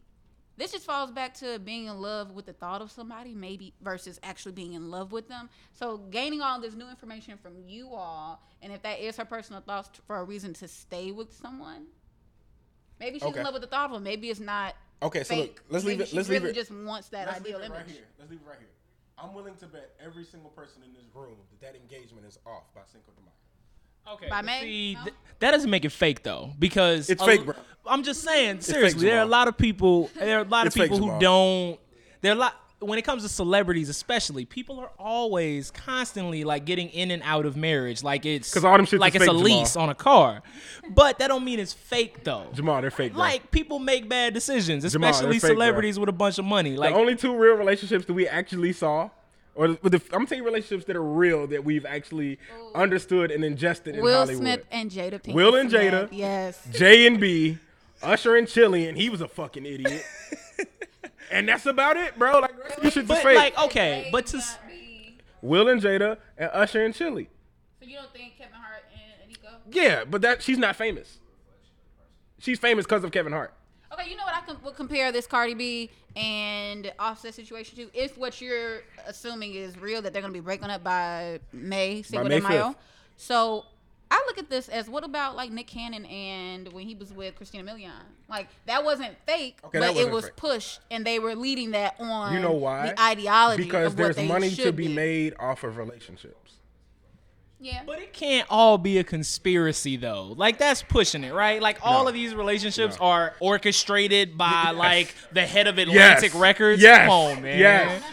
this 0.57 0.71
just 0.71 0.85
falls 0.85 1.11
back 1.11 1.33
to 1.35 1.59
being 1.59 1.85
in 1.87 1.99
love 1.99 2.31
with 2.31 2.45
the 2.45 2.53
thought 2.53 2.81
of 2.81 2.91
somebody, 2.91 3.33
maybe 3.33 3.73
versus 3.81 4.19
actually 4.23 4.51
being 4.51 4.73
in 4.73 4.91
love 4.91 5.11
with 5.11 5.27
them. 5.27 5.49
So 5.73 5.97
gaining 5.97 6.41
all 6.41 6.59
this 6.59 6.75
new 6.75 6.89
information 6.89 7.37
from 7.37 7.53
you 7.65 7.89
all, 7.93 8.41
and 8.61 8.71
if 8.71 8.81
that 8.83 8.99
is 8.99 9.17
her 9.17 9.25
personal 9.25 9.61
thoughts 9.61 9.89
for 10.07 10.17
a 10.17 10.23
reason 10.23 10.53
to 10.55 10.67
stay 10.67 11.11
with 11.11 11.33
someone, 11.33 11.85
maybe 12.99 13.17
she's 13.19 13.27
Okay. 13.29 13.39
in 13.39 13.45
love 13.45 13.53
with 13.53 13.63
the 13.63 13.67
thought 13.67 13.85
of 13.85 13.93
them. 13.93 14.03
Maybe 14.03 14.29
it's 14.29 14.39
not. 14.39 14.75
Okay, 15.03 15.23
so 15.23 15.33
fake. 15.33 15.55
look, 15.55 15.63
let's 15.69 15.83
Maybe 15.85 15.93
leave 15.97 16.01
it. 16.01 16.07
She 16.09 16.15
Let's 16.15 16.29
really 16.29 16.45
leave 16.47 16.51
it. 16.51 16.59
just 16.59 16.71
wants 16.71 17.09
that 17.09 17.27
let's 17.27 17.39
ideal 17.39 17.57
leave 17.59 17.63
it 17.71 17.73
image. 17.73 17.77
right 17.87 17.89
here. 17.95 18.05
Let's 18.19 18.29
leave 18.31 18.41
it 18.41 18.47
right 18.47 18.59
here. 18.59 18.67
I'm 19.17 19.33
willing 19.33 19.55
to 19.57 19.65
bet 19.67 19.95
every 19.99 20.23
single 20.25 20.49
person 20.51 20.83
in 20.83 20.93
this 20.93 21.05
room 21.13 21.37
that 21.49 21.61
that 21.73 21.75
engagement 21.79 22.25
is 22.27 22.37
off 22.45 22.71
by 22.75 22.81
Cinco 22.91 23.11
de 23.13 23.21
Mayo. 23.21 23.33
Okay. 24.13 24.27
By 24.29 24.37
but 24.37 24.45
May? 24.45 24.61
See, 24.61 24.93
No? 24.95 25.03
th- 25.03 25.15
that 25.39 25.51
doesn't 25.51 25.69
make 25.69 25.85
it 25.85 25.91
fake 25.91 26.23
though, 26.23 26.51
because 26.59 27.09
It's 27.09 27.21
a- 27.21 27.25
fake, 27.25 27.45
bro. 27.45 27.55
I'm 27.85 28.03
just 28.03 28.23
saying, 28.23 28.57
fake, 28.57 28.63
seriously, 28.63 29.05
there 29.07 29.19
are 29.19 29.23
a 29.23 29.25
lot 29.25 29.47
of 29.47 29.57
people. 29.57 30.09
There 30.15 30.37
are 30.37 30.41
a 30.41 30.47
lot 30.47 30.67
It's 30.67 30.75
of 30.75 30.81
fake, 30.81 30.91
people 30.91 31.09
who 31.09 31.19
don't. 31.19 31.79
There 32.21 32.31
are 32.31 32.35
a 32.35 32.39
lot 32.39 32.55
when 32.79 32.97
it 32.99 33.03
comes 33.03 33.21
to 33.23 33.29
celebrities, 33.29 33.89
especially. 33.89 34.45
People 34.45 34.79
are 34.79 34.91
always 34.99 35.71
constantly 35.71 36.43
like 36.43 36.65
getting 36.65 36.89
in 36.89 37.09
and 37.11 37.21
out 37.23 37.45
of 37.45 37.55
marriage, 37.57 38.03
like 38.03 38.25
it's 38.25 38.53
'Cause 38.53 38.63
all 38.65 38.75
them 38.77 38.85
shits 38.85 38.99
like 38.99 39.15
is 39.15 39.21
it's 39.21 39.29
a 39.29 39.33
fake, 39.33 39.43
Jamal. 39.43 39.59
lease 39.59 39.75
on 39.75 39.89
a 39.89 39.95
car. 39.95 40.41
But 40.89 41.17
that 41.19 41.27
don't 41.27 41.43
mean 41.43 41.59
it's 41.59 41.73
fake 41.73 42.23
though. 42.23 42.47
Jamal, 42.53 42.81
they're 42.81 42.91
fake. 42.91 43.13
Bro. 43.13 43.19
Like 43.21 43.49
people 43.51 43.79
make 43.79 44.07
bad 44.09 44.33
decisions, 44.35 44.83
especially 44.83 45.23
they're 45.25 45.33
fake, 45.33 45.41
bro. 45.41 45.49
celebrities 45.51 45.97
with 45.99 46.09
a 46.09 46.13
bunch 46.13 46.37
of 46.37 46.45
money. 46.45 46.75
Like 46.77 46.93
the 46.93 46.99
only 46.99 47.15
two 47.15 47.35
real 47.35 47.55
relationships 47.55 48.05
that 48.05 48.13
we 48.13 48.27
actually 48.27 48.73
saw, 48.73 49.09
or 49.55 49.69
the, 49.69 49.89
the, 49.89 50.01
I'm 50.13 50.25
telling 50.25 50.43
you 50.43 50.45
relationships 50.45 50.85
that 50.85 50.95
are 50.95 51.03
real 51.03 51.47
that 51.47 51.65
we've 51.65 51.85
actually 51.85 52.39
understood 52.73 53.31
and 53.31 53.43
ingested 53.43 53.95
in 53.95 54.01
Will 54.01 54.17
Hollywood. 54.17 54.41
Smith 54.41 54.65
and 54.71 54.89
Jada 54.89 55.21
Pinkett 55.21 55.33
Will 55.33 55.55
and 55.55 55.69
Smith, 55.69 55.93
Jada, 55.93 56.09
yes. 56.11 56.67
J 56.71 57.05
and 57.07 57.19
B, 57.19 57.57
Usher 58.01 58.35
and 58.35 58.47
Chili, 58.47 58.87
and 58.87 58.97
he 58.97 59.09
was 59.09 59.21
a 59.21 59.27
fucking 59.27 59.65
idiot. 59.65 60.03
and 61.31 61.47
that's 61.47 61.65
about 61.65 61.97
it, 61.97 62.17
bro. 62.17 62.39
Like 62.39 62.55
you 62.81 62.91
should 62.91 63.03
of 63.03 63.07
this 63.09 63.23
fake. 63.23 63.35
like 63.35 63.59
okay, 63.65 64.09
but 64.11 64.25
to 64.27 64.41
Will 65.41 65.67
and 65.67 65.81
Jada 65.81 66.17
and 66.37 66.49
Usher 66.53 66.85
and 66.85 66.95
Chili. 66.95 67.29
So 67.79 67.87
you 67.87 67.97
don't 67.97 68.11
think 68.13 68.37
Kevin 68.37 68.53
Hart 68.53 68.83
and 68.93 69.29
Nico? 69.29 69.49
Yeah, 69.71 70.05
but 70.05 70.21
that 70.21 70.41
she's 70.41 70.57
not 70.57 70.75
famous. 70.75 71.19
She's 72.39 72.59
famous 72.59 72.85
because 72.85 73.03
of 73.03 73.11
Kevin 73.11 73.33
Hart. 73.33 73.53
Okay, 73.93 74.09
you 74.09 74.15
know 74.15 74.23
what 74.23 74.33
I 74.35 74.41
com- 74.45 74.57
would 74.63 74.75
compare 74.75 75.11
this 75.11 75.27
Cardi 75.27 75.53
B 75.53 75.89
and 76.15 76.91
Offset 76.99 77.33
situation 77.33 77.75
to? 77.77 77.89
If 77.93 78.17
what 78.17 78.39
you're 78.41 78.81
assuming 79.05 79.53
is 79.55 79.77
real, 79.77 80.01
that 80.01 80.13
they're 80.13 80.21
gonna 80.21 80.33
be 80.33 80.39
breaking 80.39 80.69
up 80.69 80.83
by 80.83 81.39
May, 81.51 82.01
Cinco 82.01 82.27
May 82.27 82.39
de 82.39 82.47
Mayo. 82.47 82.69
5th. 82.69 82.75
So 83.17 83.65
I 84.09 84.23
look 84.27 84.37
at 84.37 84.49
this 84.49 84.67
as 84.69 84.89
what 84.89 85.03
about 85.03 85.35
like 85.35 85.51
Nick 85.51 85.67
Cannon 85.67 86.05
and 86.05 86.71
when 86.73 86.85
he 86.87 86.95
was 86.95 87.11
with 87.13 87.35
Christina 87.35 87.63
Milian? 87.69 87.91
Like 88.29 88.47
that 88.65 88.83
wasn't 88.83 89.15
fake, 89.27 89.57
Okay, 89.65 89.79
but 89.79 89.89
it 89.91 89.95
wasn't 89.95 90.13
was 90.13 90.25
fake. 90.25 90.35
pushed, 90.37 90.79
and 90.89 91.05
they 91.05 91.19
were 91.19 91.35
leading 91.35 91.71
that 91.71 91.95
on. 91.99 92.33
You 92.33 92.39
know 92.39 92.51
why? 92.53 92.87
The 92.87 93.01
ideology 93.01 93.63
Because 93.63 93.93
of 93.93 93.99
what 93.99 94.15
there's 94.15 94.27
money 94.27 94.49
to 94.49 94.55
should 94.55 94.75
be 94.75 94.87
made 94.87 95.33
off 95.39 95.63
of 95.63 95.77
relationships. 95.77 96.53
Yeah. 97.63 97.83
But 97.85 97.99
it 97.99 98.11
can't 98.11 98.47
all 98.49 98.77
be 98.79 98.97
a 98.97 99.03
conspiracy 99.03 99.95
though. 99.95 100.33
Like 100.35 100.57
that's 100.57 100.81
pushing 100.81 101.23
it, 101.23 101.31
right? 101.33 101.61
Like 101.61 101.77
all 101.83 102.03
No. 102.03 102.07
of 102.09 102.13
these 102.15 102.33
relationships 102.33 102.97
are 102.99 103.35
orchestrated 103.39 104.35
by 104.37 104.63
Yes. 104.69 104.75
like 104.75 105.15
the 105.31 105.45
head 105.45 105.67
of 105.67 105.77
Atlantic 105.77 106.33
Yes. 106.33 106.35
Records. 106.41 106.81
Yes. 106.81 107.01
Come 107.01 107.09
on, 107.11 107.41
man. 107.43 107.59
Yes. 107.59 108.03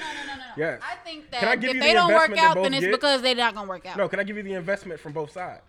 Yes. 0.56 0.80
I 0.82 0.96
think 0.96 1.30
that 1.30 1.44
I 1.44 1.52
if 1.54 1.62
you 1.62 1.72
they 1.80 1.88
the 1.88 1.94
don't 1.94 2.12
work 2.12 2.36
out, 2.36 2.56
then 2.56 2.74
it's 2.74 2.84
get? 2.84 2.90
because 2.92 3.22
they're 3.22 3.34
not 3.34 3.54
gonna 3.54 3.68
work 3.68 3.86
out. 3.86 3.96
No, 3.96 4.08
can 4.08 4.20
I 4.20 4.24
give 4.24 4.36
you 4.36 4.42
the 4.42 4.54
investment 4.54 5.00
from 5.00 5.12
both 5.12 5.30
sides? 5.32 5.62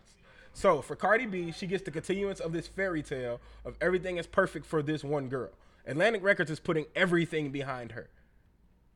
So 0.53 0.81
for 0.81 0.95
Cardi 0.95 1.25
B, 1.27 1.53
she 1.53 1.67
gets 1.67 1.83
the 1.83 1.91
continuance 1.91 2.39
of 2.41 2.51
this 2.51 2.67
fairy 2.67 3.01
tale 3.03 3.39
of 3.63 3.75
everything 3.79 4.17
is 4.17 4.27
perfect 4.27 4.65
for 4.65 4.81
this 4.81 5.03
one 5.03 5.29
girl. 5.29 5.51
Atlantic 5.87 6.21
Records 6.23 6.51
is 6.51 6.59
putting 6.59 6.85
everything 6.95 7.49
behind 7.51 7.93
her. 7.93 8.09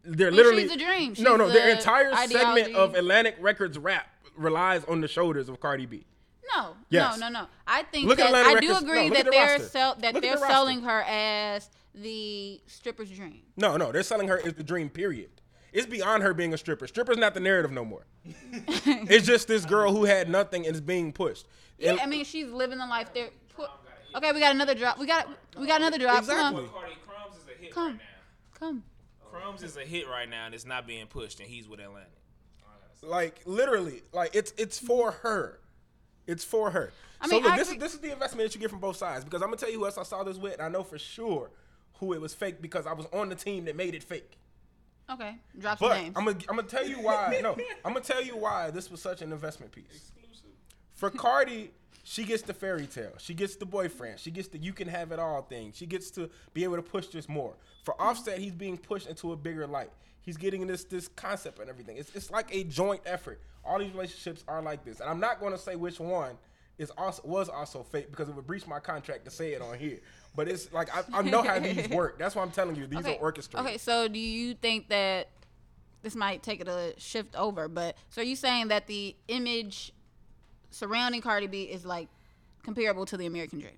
They're 0.04 0.28
And 0.28 0.36
literally 0.36 0.64
she's 0.64 0.72
a 0.72 0.78
dream. 0.78 1.10
no, 1.10 1.14
She's 1.14 1.24
no. 1.24 1.50
Their 1.50 1.68
the 1.68 1.78
entire 1.78 2.16
segment 2.28 2.76
of 2.76 2.96
Atlantic 2.96 3.36
Records 3.40 3.78
rap 3.80 4.08
relies 4.36 4.84
on 4.86 5.02
the 5.02 5.08
shoulders 5.08 5.48
of 5.50 5.60
Cardi 5.60 5.86
B. 5.86 6.06
No, 6.56 6.76
Yes. 6.90 7.18
no, 7.20 7.30
no, 7.30 7.42
no. 7.42 7.48
I 7.66 7.84
think 7.84 8.08
Look 8.08 8.20
at 8.20 8.24
that 8.32 8.42
Atlanta 8.42 8.58
I 8.58 8.60
do 8.60 8.68
Records- 8.68 8.84
agree 8.84 8.96
no, 8.96 9.04
look 9.10 9.12
at 9.20 9.26
that 9.26 9.26
the 9.26 9.32
they're 9.32 9.48
roster. 9.54 9.68
sell, 9.70 9.96
that 9.96 10.14
Look 10.14 10.24
they're 10.24 10.36
the 10.38 10.46
selling 10.48 10.82
her 10.82 11.02
as 11.08 11.70
the 11.96 12.62
stripper's 12.68 13.10
dream. 13.12 13.42
No, 13.56 13.78
no, 13.78 13.92
they're 13.92 14.04
selling 14.04 14.28
her 14.28 14.40
as 14.46 14.54
the 14.54 14.64
dream. 14.64 14.90
Period. 14.90 15.30
It's 15.72 15.88
beyond 15.88 16.22
her 16.22 16.34
being 16.34 16.54
a 16.54 16.58
stripper. 16.58 16.86
Stripper's 16.86 17.18
not 17.18 17.34
the 17.34 17.40
narrative 17.40 17.72
no 17.72 17.84
more. 17.86 18.06
it's 18.26 19.26
just 19.26 19.48
this 19.48 19.66
girl 19.66 19.92
who 19.92 20.04
had 20.06 20.30
nothing 20.30 20.68
and 20.68 20.76
is 20.76 20.82
being 20.82 21.14
pushed. 21.14 21.48
Yeah, 21.80 21.92
And- 21.92 22.02
I 22.02 22.06
mean 22.08 22.26
she's 22.26 22.50
living 22.52 22.78
the 22.78 22.86
life. 22.88 23.12
They're 23.14 23.30
okay. 24.16 24.32
We 24.34 24.40
got 24.40 24.54
another 24.54 24.76
drop. 24.76 25.00
We 25.00 25.08
got 25.08 25.28
we 25.58 25.66
got 25.66 25.80
another 25.82 25.98
drop. 25.98 26.20
Exactly. 26.20 26.66
Crumbs 27.08 27.36
is 27.38 27.48
a 27.48 27.60
hit 27.62 27.72
Come, 27.74 27.88
right 27.94 28.00
come, 28.60 28.76
now. 28.78 28.82
Crumbs 29.34 29.64
is 29.64 29.78
a 29.78 29.82
hit 29.82 30.08
right 30.08 30.30
now, 30.30 30.46
and 30.46 30.54
it's 30.56 30.66
not 30.66 30.86
being 30.88 31.08
pushed, 31.08 31.40
and 31.40 31.50
he's 31.50 31.68
with 31.68 31.80
Atlantic. 31.80 32.10
Like 33.02 33.42
literally, 33.46 34.02
like 34.14 34.34
it's 34.34 34.54
it's 34.58 34.80
for 34.80 35.12
her. 35.12 35.60
It's 36.26 36.44
for 36.46 36.72
her. 36.72 36.92
I 37.20 37.28
so 37.28 37.36
mean, 37.36 37.44
look, 37.44 37.52
I 37.54 37.58
this 37.58 37.68
agree- 37.68 37.78
is 37.78 37.84
this 37.84 37.94
is 37.96 38.00
the 38.00 38.12
investment 38.14 38.48
that 38.48 38.56
you 38.56 38.62
get 38.62 38.70
from 38.70 38.80
both 38.80 38.96
sides 38.96 39.26
because 39.26 39.42
I'm 39.42 39.50
gonna 39.50 39.58
tell 39.58 39.70
you 39.70 39.80
who 39.80 39.86
else 39.86 39.98
I 39.98 40.04
saw 40.04 40.24
this 40.24 40.38
with, 40.38 40.54
and 40.54 40.62
I 40.62 40.70
know 40.70 40.84
for 40.84 40.98
sure 40.98 41.50
who 41.96 42.14
it 42.14 42.22
was 42.22 42.34
fake 42.34 42.62
because 42.62 42.88
I 42.88 42.94
was 42.94 43.06
on 43.12 43.28
the 43.30 43.36
team 43.36 43.66
that 43.66 43.76
made 43.76 43.94
it 43.94 44.04
fake. 44.04 44.38
Okay, 45.12 45.36
drop 45.60 45.80
some 45.80 45.90
But 45.90 45.98
names. 46.02 46.14
I'm 46.16 46.24
gonna 46.26 46.38
I'm 46.50 46.56
gonna 46.56 46.68
tell 46.70 46.88
you 46.88 47.02
why. 47.02 47.40
No, 47.44 47.58
I'm 47.86 47.92
gonna 47.94 48.00
tell 48.06 48.24
you 48.24 48.38
why 48.38 48.72
this 48.72 48.90
was 48.90 49.02
such 49.02 49.22
an 49.22 49.34
investment 49.34 49.74
piece. 49.74 49.84
Exclusive. 49.94 50.52
For 50.94 51.10
Cardi, 51.10 51.72
she 52.04 52.26
gets 52.26 52.44
the 52.44 52.54
fairy 52.54 52.86
tale. 52.86 53.14
She 53.18 53.34
gets 53.34 53.56
the 53.56 53.66
boyfriend. 53.66 54.20
She 54.20 54.30
gets 54.30 54.50
the 54.50 54.58
you 54.58 54.74
can 54.74 54.90
have 54.90 55.12
it 55.12 55.20
all 55.20 55.42
thing. 55.42 55.72
She 55.74 55.86
gets 55.86 56.12
to 56.12 56.30
be 56.54 56.66
able 56.66 56.76
to 56.76 56.82
push 56.82 57.08
this 57.08 57.30
more. 57.30 57.56
For 57.84 58.00
Offset, 58.00 58.40
he's 58.40 58.54
being 58.54 58.78
pushed 58.78 59.08
into 59.08 59.32
a 59.32 59.38
bigger 59.38 59.66
light. 59.66 59.90
He's 60.22 60.38
getting 60.38 60.68
this 60.68 60.84
this 60.84 61.08
concept 61.08 61.60
and 61.60 61.70
everything. 61.70 61.98
It's 61.98 62.14
it's 62.14 62.30
like 62.30 62.54
a 62.54 62.66
joint 62.66 63.02
effort. 63.06 63.42
All 63.66 63.80
these 63.80 63.92
relationships 63.92 64.44
are 64.50 64.62
like 64.62 64.84
this, 64.84 65.00
and 65.00 65.10
I'm 65.10 65.22
not 65.22 65.40
going 65.40 65.54
to 65.54 65.58
say 65.58 65.78
which 65.78 66.00
one 66.00 66.38
is 66.78 66.92
also 66.98 67.22
was 67.26 67.48
also 67.48 67.84
fake 67.84 68.10
because 68.10 68.28
it 68.28 68.36
would 68.36 68.48
breach 68.48 68.68
my 68.68 68.80
contract 68.80 69.24
to 69.26 69.32
say 69.32 69.54
it 69.54 69.62
on 69.62 69.78
here. 69.78 70.00
But 70.36 70.50
it's 70.50 70.74
like 70.74 70.94
I, 70.96 71.04
I 71.14 71.22
know 71.22 71.42
how 71.42 71.60
these 71.60 71.88
work. 71.90 72.20
That's 72.20 72.36
why 72.36 72.42
I'm 72.42 72.52
telling 72.52 72.76
you. 72.76 72.86
These 72.86 73.00
okay. 73.00 73.16
are 73.16 73.22
orchestrated. 73.22 73.66
Okay, 73.66 73.78
so 73.78 74.10
do 74.10 74.20
you 74.20 74.56
think 74.56 74.90
that 74.90 75.30
this 76.02 76.16
might 76.16 76.44
take 76.44 76.60
it 76.60 76.68
a 76.68 76.96
shift 76.98 77.36
over? 77.36 77.70
But 77.70 77.96
so 78.10 78.22
are 78.22 78.26
you 78.26 78.36
saying 78.36 78.68
that 78.70 78.88
the 78.88 79.16
image 79.30 79.94
surrounding 80.74 81.22
Cardi 81.22 81.48
B 81.48 81.64
is 81.64 81.86
like 81.86 82.10
comparable 82.64 83.06
to 83.06 83.18
the 83.18 83.26
American 83.26 83.60
Dream? 83.60 83.74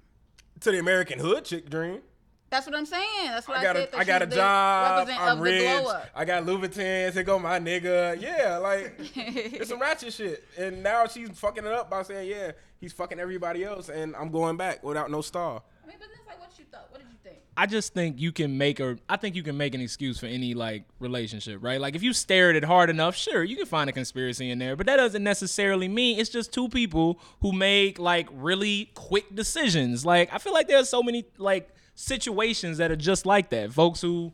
To 0.62 0.72
the 0.72 0.80
American 0.80 1.20
hood 1.20 1.46
chick 1.46 1.70
dream. 1.70 2.02
That's 2.50 2.68
what 2.68 2.76
I'm 2.76 2.86
saying. 2.86 3.26
That's 3.26 3.48
what 3.48 3.58
I, 3.58 3.62
I 3.62 3.64
got 3.64 3.76
said. 3.76 3.90
a, 3.94 3.98
I 3.98 4.04
got 4.04 4.22
a 4.22 4.28
job. 4.28 5.10
I'm 5.10 5.42
rich. 5.42 5.62
The 5.62 5.82
glow 5.82 5.92
up. 5.92 6.10
I 6.16 6.26
got 6.26 6.46
Louboutins. 6.46 7.14
Here 7.14 7.24
go 7.24 7.40
my 7.40 7.60
nigga. 7.60 8.22
Yeah, 8.22 8.58
like 8.58 8.94
it's 9.16 9.70
some 9.70 9.80
ratchet 9.80 10.14
shit. 10.14 10.44
And 10.58 10.84
now 10.84 11.08
she's 11.08 11.30
fucking 11.32 11.66
it 11.66 11.72
up 11.72 11.90
by 11.90 12.04
saying, 12.04 12.30
yeah, 12.30 12.52
he's 12.80 12.94
fucking 12.94 13.20
everybody 13.20 13.64
else, 13.64 13.90
and 13.90 14.16
I'm 14.16 14.30
going 14.32 14.58
back 14.58 14.84
without 14.84 15.12
no 15.12 15.22
star. 15.22 15.64
I 15.84 15.88
mean, 15.88 15.98
but 16.00 16.08
that's 16.14 16.28
like 16.28 16.40
what 16.40 16.52
you 16.58 16.66
thought. 16.72 16.88
What 16.92 17.02
did 17.02 17.10
you? 17.10 17.15
I 17.58 17.68
just 17.68 17.94
think 17.94 18.20
you 18.20 18.32
can 18.34 18.58
make 18.58 18.80
a 18.82 18.98
I 19.08 19.16
think 19.16 19.36
you 19.36 19.44
can 19.44 19.56
make 19.56 19.74
an 19.76 19.82
excuse 19.82 20.20
for 20.20 20.26
any 20.26 20.54
like 20.54 20.84
relationship, 21.00 21.60
right? 21.64 21.80
Like 21.80 21.96
if 21.96 22.04
you 22.04 22.12
stare 22.12 22.50
at 22.50 22.56
it 22.58 22.66
hard 22.66 22.90
enough, 22.90 23.16
sure, 23.16 23.44
you 23.44 23.56
can 23.56 23.66
find 23.66 23.90
a 23.90 23.94
conspiracy 23.94 24.52
in 24.52 24.60
there, 24.60 24.76
but 24.76 24.86
that 24.88 24.98
doesn't 24.98 25.24
necessarily 25.24 25.88
mean 25.88 26.20
it's 26.20 26.30
just 26.30 26.52
two 26.52 26.68
people 26.68 27.20
who 27.42 27.54
make 27.54 27.98
like 27.98 28.28
really 28.34 28.92
quick 28.94 29.34
decisions. 29.34 30.06
Like 30.06 30.34
I 30.34 30.38
feel 30.38 30.52
like 30.54 30.68
there's 30.68 30.90
so 30.90 31.02
many 31.02 31.26
like 31.38 31.70
situations 31.96 32.78
that 32.80 32.92
are 32.92 32.98
just 32.98 33.26
like 33.26 33.50
that. 33.52 33.72
Folks 33.72 34.02
who 34.02 34.34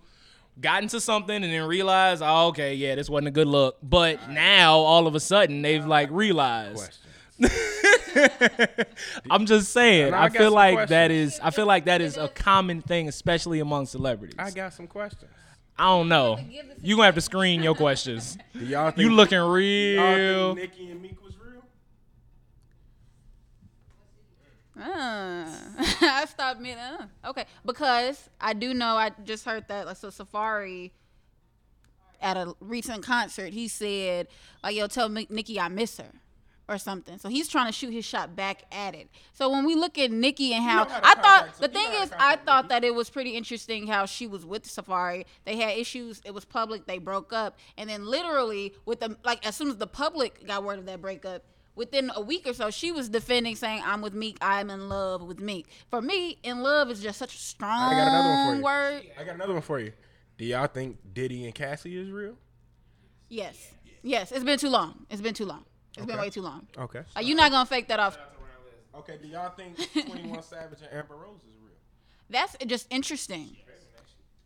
got 0.60 0.82
into 0.82 1.00
something 1.00 1.44
and 1.44 1.54
then 1.54 1.64
realized, 1.68 2.24
"Oh, 2.26 2.48
okay, 2.48 2.74
yeah, 2.74 2.96
this 2.96 3.08
wasn't 3.08 3.28
a 3.28 3.32
good 3.32 3.48
look." 3.48 3.78
But 3.84 4.30
now 4.32 4.78
all 4.78 5.06
of 5.06 5.14
a 5.14 5.20
sudden 5.20 5.62
they've 5.62 5.86
like 5.86 6.10
realized 6.12 6.98
I'm 9.32 9.46
just 9.46 9.72
saying. 9.72 10.14
I, 10.14 10.26
I 10.26 10.30
feel 10.30 10.52
like 10.52 10.90
that 10.90 11.08
questions. 11.08 11.34
is. 11.36 11.40
I 11.42 11.52
feel 11.52 11.66
like 11.66 11.86
that 11.86 12.02
is 12.02 12.18
a 12.18 12.28
common 12.28 12.82
thing, 12.82 13.08
especially 13.08 13.60
among 13.60 13.86
celebrities. 13.86 14.36
I 14.40 14.52
got 14.52 14.74
some 14.74 14.88
questions. 14.88 15.32
I 15.78 15.86
don't 15.86 16.10
know. 16.10 16.38
You 16.82 16.96
gonna 16.96 17.06
have 17.06 17.16
to 17.16 17.22
screen 17.22 17.64
your 17.64 17.74
questions. 17.76 18.38
Do 18.54 18.66
y'all 18.66 18.88
you 18.88 18.92
think- 19.08 19.12
looking 19.12 19.38
Y'all 19.38 19.52
real? 19.52 20.56
think 20.56 20.72
Nicki 20.72 20.92
and 20.92 21.02
Meek 21.02 21.24
was 21.24 21.34
real? 21.38 21.64
Uh, 24.78 25.46
I 26.02 26.26
stopped 26.30 26.60
mid. 26.62 26.78
Uh, 26.78 27.06
okay, 27.30 27.46
because 27.66 28.30
I 28.40 28.54
do 28.54 28.74
know. 28.74 28.96
I 28.96 29.12
just 29.24 29.46
heard 29.46 29.68
that. 29.68 29.86
Like, 29.88 29.98
so 29.98 30.10
Safaree 30.10 30.92
at 32.22 32.38
a 32.38 32.54
recent 32.60 33.04
concert, 33.04 33.52
he 33.54 33.68
said, 33.68 34.28
"Like, 34.64 34.76
yo, 34.76 34.88
tell 34.88 35.10
Mi- 35.10 35.28
Nicki 35.30 35.60
I 35.60 35.68
miss 35.68 35.98
her." 35.98 36.12
Or 36.72 36.78
something, 36.78 37.18
so 37.18 37.28
he's 37.28 37.50
trying 37.50 37.66
to 37.66 37.74
shoot 37.74 37.90
his 37.92 38.06
shot 38.06 38.34
back 38.34 38.64
at 38.72 38.96
it. 38.96 39.10
So 39.34 39.50
when 39.50 39.66
we 39.66 39.76
look 39.76 39.98
at 39.98 40.10
Nicki 40.10 40.54
and 40.54 40.64
how 40.64 40.86
know 40.86 40.90
how 40.90 41.00
to 41.02 41.06
I 41.06 41.14
thought 41.16 41.24
contact- 41.40 41.60
the 41.60 41.68
thing 41.68 41.84
know 41.92 41.98
how 41.98 42.04
is, 42.04 42.10
to 42.12 42.22
I 42.24 42.36
thought 42.38 42.70
that 42.70 42.86
it 42.86 42.96
was 42.96 43.10
pretty 43.10 43.32
interesting 43.32 43.88
how 43.88 44.06
she 44.06 44.26
was 44.26 44.46
with 44.46 44.64
Safaree. 44.64 45.26
They 45.44 45.58
had 45.58 45.78
issues. 45.78 46.22
It 46.24 46.34
was 46.34 46.46
public. 46.46 46.86
They 46.86 46.98
broke 46.98 47.34
up, 47.34 47.58
and 47.78 47.90
then 47.90 48.06
literally 48.06 48.74
with 48.86 49.02
the 49.02 49.18
like 49.26 49.46
as 49.46 49.58
soon 49.58 49.68
as 49.70 49.76
the 49.78 49.88
public 49.88 50.48
got 50.48 50.64
word 50.64 50.80
of 50.80 50.86
that 50.86 51.02
breakup, 51.02 51.44
within 51.76 52.10
a 52.16 52.22
week 52.22 52.48
or 52.48 52.54
so, 52.54 52.70
she 52.70 52.90
was 52.94 53.10
defending, 53.10 53.58
saying, 53.58 53.84
"I'm 53.86 54.02
with 54.02 54.14
Meek. 54.14 54.38
I'm 54.40 54.70
in 54.70 54.88
love 54.88 55.24
with 55.24 55.42
Meek." 55.42 55.68
For 55.90 56.02
me, 56.02 56.38
in 56.42 56.64
love 56.64 56.90
is 56.90 57.02
just 57.02 57.20
such 57.20 57.36
a 57.36 57.38
strong 57.38 57.82
I 57.94 57.98
got 57.98 58.08
another 58.08 58.30
one 58.30 58.48
for 58.48 58.56
you. 58.56 58.64
word. 58.64 59.12
I 59.20 59.24
got 59.26 59.36
another 59.36 59.54
one 59.54 59.62
for 59.62 59.80
you. 59.82 59.92
Do 60.38 60.46
y'all 60.46 60.68
think 60.68 61.00
Diddy 61.14 61.44
and 61.44 61.54
Cassie 61.54 61.98
is 61.98 62.10
real? 62.10 62.38
Yes, 63.28 63.74
yes. 64.04 64.32
It's 64.32 64.46
been 64.46 64.58
too 64.58 64.70
long. 64.70 65.06
It's 65.10 65.22
been 65.22 65.34
too 65.34 65.46
long. 65.46 65.66
It's 65.98 66.06
been 66.06 66.18
way 66.18 66.30
too 66.30 66.42
long. 66.42 66.68
Okay. 66.78 67.04
Like, 67.16 67.26
you're 67.26 67.38
not 67.38 67.52
gonna 67.52 67.66
fake 67.66 67.88
that 67.90 68.00
off. 68.00 68.18
Okay. 68.96 69.18
Do 69.22 69.28
y'all 69.28 69.52
think 69.52 69.78
Twenty 70.08 70.28
One 70.30 70.42
Savage 70.44 70.80
and 70.82 70.92
Amber 70.94 71.16
Rose 71.16 71.40
is 71.40 71.56
real? 71.62 71.74
That's 72.30 72.56
just 72.66 72.88
interesting. 72.90 73.58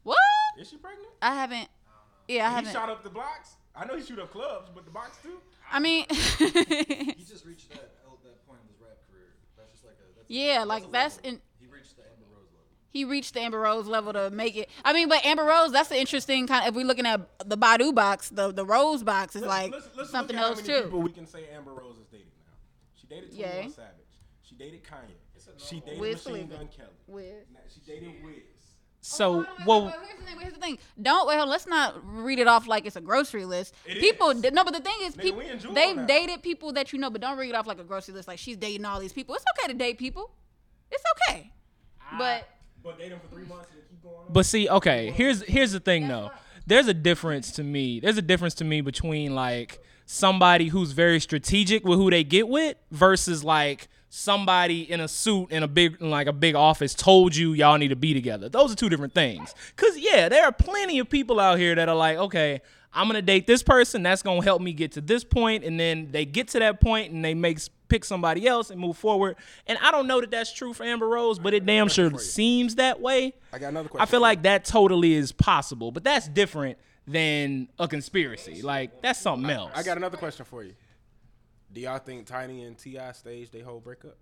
What? 0.04 0.18
Is 0.60 0.70
she 0.70 0.78
pregnant? 0.78 1.10
I 1.22 1.34
haven't. 1.36 1.68
Yeah, 2.28 2.46
I 2.46 2.50
he 2.50 2.56
haven't. 2.56 2.66
He 2.68 2.74
shot 2.74 2.90
up 2.90 3.04
the 3.04 3.10
blocks. 3.10 3.56
I 3.76 3.86
know 3.86 3.98
he 3.98 4.04
shoot 4.04 4.20
up 4.20 4.32
clubs, 4.32 4.70
but 4.74 4.86
the 4.86 4.92
box 4.92 5.18
too. 5.22 5.38
I 5.72 5.80
mean, 5.80 6.06
He 6.10 7.26
just 7.28 7.46
reached 7.46 7.70
that 7.70 7.92
that 8.24 8.48
point 8.48 8.60
in 8.64 8.68
his 8.72 8.80
rap 8.82 8.98
career. 9.10 9.34
That's 9.58 9.72
just 9.72 9.84
like 9.86 9.96
a 10.00 10.06
that's 10.16 10.30
yeah, 10.30 10.60
that's 10.60 10.68
like 10.70 10.84
a 10.86 10.92
that's 10.92 11.18
in. 11.20 11.42
He 11.60 11.68
reached 11.68 11.98
the 11.98 12.04
Amber 12.04 12.26
Rose 12.32 12.50
level. 12.54 12.70
He 12.96 13.04
reached 13.04 13.34
the 13.34 13.42
Amber 13.42 13.60
Rose 13.60 13.88
level 13.88 14.14
to 14.14 14.30
make 14.30 14.56
it. 14.56 14.70
I 14.86 14.94
mean, 14.94 15.10
but 15.10 15.26
Amber 15.26 15.44
Rose, 15.44 15.74
that's 15.74 15.92
an 15.92 15.98
interesting 15.98 16.48
kind. 16.48 16.66
If 16.66 16.76
we're 16.76 16.86
looking 16.86 17.06
at 17.06 17.20
the 17.46 17.58
Badu 17.58 17.94
box, 17.94 18.30
the 18.30 18.54
the 18.54 18.66
Rose 18.66 19.04
box 19.04 19.36
is 19.36 19.42
like 19.42 19.74
let's, 19.74 19.90
let's 19.98 20.10
something 20.12 20.38
look 20.38 20.46
at 20.46 20.50
else 20.50 20.62
how 20.62 20.68
many 20.68 20.84
too. 20.84 20.90
But 20.90 21.00
we 21.00 21.12
can 21.12 21.28
say 21.28 21.44
Amber 21.54 21.74
Rose 21.74 21.98
is 21.98 22.08
dating 22.10 22.28
now. 22.38 22.54
She 22.96 23.08
dated 23.08 23.36
Twenty 23.36 23.62
One 23.64 23.70
Savage. 23.70 23.90
She 24.44 24.56
dated 24.56 24.84
Kanye. 24.86 25.12
She 25.58 25.82
dated 25.82 26.00
Wiz 26.00 26.26
Machine 26.26 26.48
Khalifa. 26.48 26.58
Gun 26.58 26.70
Kelly. 26.74 26.90
Wiz. 27.08 27.34
She 27.74 27.92
dated 27.92 28.14
Wiz. 28.24 28.36
So 29.02 29.46
well, 29.66 29.88
Here's 29.90 30.18
the 30.18 30.26
thing. 30.26 30.40
Here's 30.40 30.54
the 30.54 30.60
thing. 30.62 30.78
Don't 31.02 31.28
well. 31.28 31.46
Let's 31.48 31.68
not 31.68 31.96
read 32.02 32.40
it 32.40 32.48
off 32.48 32.66
like 32.66 32.86
it's 32.86 32.96
a 32.96 33.02
grocery 33.02 33.44
list. 33.44 33.76
It 33.86 34.00
people 34.00 34.30
is. 34.30 34.42
no, 34.54 34.64
but 34.64 34.74
the 34.74 34.80
thing 34.80 34.96
is, 35.02 35.18
Nigga, 35.18 35.22
people 35.22 35.40
we 35.40 35.74
they've 35.74 36.08
dated 36.08 36.42
people 36.44 36.72
that 36.72 36.94
you 36.94 37.00
know, 37.00 37.10
but 37.10 37.20
don't 37.20 37.38
read 37.38 37.50
it 37.50 37.56
off 37.56 37.68
like 37.68 37.80
a 37.80 37.84
grocery 37.84 38.14
list. 38.14 38.30
Like 38.30 38.40
she's 38.40 38.56
dating 38.56 38.86
all 38.86 39.02
these 39.02 39.12
people. 39.12 39.36
It's 39.36 39.44
okay 39.60 39.74
to 39.74 39.78
date 39.78 39.98
people. 39.98 40.32
It's 40.92 41.04
okay. 41.30 41.52
But 42.18 42.48
But 42.86 43.00
date 43.00 43.10
them 43.10 43.20
for 43.20 43.36
three 43.36 43.46
months 43.46 43.68
and 43.74 43.82
keep 43.90 44.04
going 44.04 44.16
on. 44.16 44.26
But 44.30 44.46
see, 44.46 44.70
okay, 44.70 45.10
here's 45.10 45.42
here's 45.44 45.72
the 45.72 45.80
thing 45.80 46.08
though. 46.08 46.32
There's 46.68 46.88
a 46.88 46.94
difference 46.94 47.52
to 47.54 47.64
me. 47.64 48.00
There's 48.00 48.18
a 48.18 48.22
difference 48.22 48.54
to 48.56 48.64
me 48.64 48.82
between 48.82 49.34
like 49.34 49.84
somebody 50.06 50.68
who's 50.68 50.92
very 50.92 51.20
strategic 51.20 51.84
with 51.84 51.98
who 51.98 52.12
they 52.12 52.24
get 52.24 52.48
with 52.48 52.78
versus 52.92 53.44
like 53.44 53.88
somebody 54.10 54.90
in 54.90 55.02
a 55.02 55.08
suit 55.08 55.52
in 55.52 55.64
a 55.64 55.68
big 55.68 55.98
in 56.00 56.12
like 56.12 56.28
a 56.28 56.34
big 56.34 56.56
office 56.56 56.94
told 56.94 57.36
you 57.36 57.54
y'all 57.54 57.78
need 57.78 57.88
to 57.88 57.96
be 57.96 58.14
together. 58.14 58.50
Those 58.50 58.72
are 58.72 58.76
two 58.76 58.90
different 58.90 59.14
things. 59.14 59.56
Cause 59.76 59.98
yeah, 59.98 60.30
there 60.30 60.46
are 60.46 60.52
plenty 60.52 61.00
of 61.00 61.10
people 61.10 61.40
out 61.40 61.58
here 61.58 61.74
that 61.74 61.90
are 61.90 61.96
like, 61.96 62.18
okay, 62.18 62.62
I'm 62.96 63.08
gonna 63.08 63.22
date 63.22 63.46
this 63.46 63.62
person. 63.62 64.04
That's 64.04 64.22
gonna 64.22 64.44
help 64.44 64.62
me 64.62 64.74
get 64.74 64.94
to 64.94 65.02
this 65.02 65.24
point, 65.24 65.64
and 65.64 65.80
then 65.80 66.10
they 66.12 66.26
get 66.26 66.48
to 66.50 66.60
that 66.60 66.80
point 66.82 67.12
and 67.12 67.24
they 67.24 67.34
make 67.34 67.60
pick 67.88 68.06
somebody 68.06 68.48
else 68.48 68.72
and 68.72 68.80
move 68.80 68.98
forward. 68.98 69.36
And 69.68 69.78
I 69.82 69.92
don't 69.92 70.08
know 70.08 70.22
that 70.22 70.32
that's 70.32 70.52
true 70.52 70.74
for 70.74 70.84
Amber 70.84 71.08
Rose, 71.08 71.38
but 71.38 71.54
it 71.54 71.66
damn 71.66 71.88
sure 71.88 72.18
seems 72.18 72.76
that 72.76 73.00
way. 73.00 73.34
I 73.54 73.60
got 73.60 73.70
another 73.70 73.90
question. 73.90 74.02
I 74.02 74.06
feel 74.10 74.22
like 74.22 74.44
that 74.44 74.66
totally 74.66 75.14
is 75.14 75.32
possible, 75.32 75.92
but 75.92 76.04
that's 76.04 76.28
different 76.28 76.78
than 77.08 77.68
a 77.78 77.88
conspiracy. 77.88 78.62
Like 78.62 79.02
that's 79.02 79.20
something 79.20 79.50
else. 79.50 79.72
I 79.76 79.84
got 79.84 79.98
another 79.98 80.18
question 80.18 80.46
for 80.46 80.64
you. 80.64 80.74
Do 81.72 81.82
y'all 81.82 82.00
think 82.00 82.26
Tiny 82.26 82.64
and 82.64 82.78
T.I. 82.78 83.12
staged 83.12 83.52
their 83.52 83.66
whole 83.66 83.82
breakup? 83.82 84.18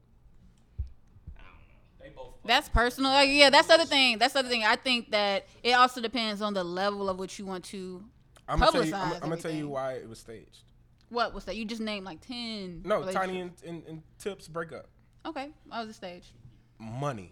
That's 2.46 2.68
personal. 2.68 3.12
Like, 3.12 3.30
yeah, 3.32 3.50
that's 3.50 3.68
the 3.68 3.76
other 3.76 3.86
thing. 3.86 4.18
That's 4.18 4.34
the 4.34 4.40
other 4.40 4.50
thing. 4.50 4.64
I 4.66 4.76
think 4.76 5.12
that 5.12 5.46
it 5.64 5.72
also 5.72 6.02
depends 6.02 6.42
on 6.42 6.54
the 6.54 6.64
level 6.64 7.10
of 7.10 7.18
what 7.18 7.40
you 7.40 7.46
want 7.46 7.64
to 7.66 8.04
I'm 8.48 8.60
gonna 8.60 8.72
tell 8.72 8.86
you. 8.86 8.96
I'm, 8.96 9.14
I'm 9.14 9.20
gonna 9.22 9.38
tell 9.38 9.52
you 9.52 9.70
why 9.70 9.94
it 9.94 10.08
was 10.08 10.20
staged. 10.20 10.64
What 11.10 11.34
was 11.34 11.46
that? 11.46 11.56
You 11.56 11.66
just 11.66 11.82
named 11.82 12.06
like 12.06 12.22
ten. 12.22 12.82
No. 12.84 13.10
Tiny 13.12 13.42
and, 13.42 13.52
and, 13.66 13.84
and 13.88 14.02
Tips 14.18 14.48
breakup. 14.48 14.88
Okay, 15.26 15.50
I 15.72 15.82
was 15.82 15.90
a 15.90 15.94
stage. 15.94 16.34
Money. 16.80 17.32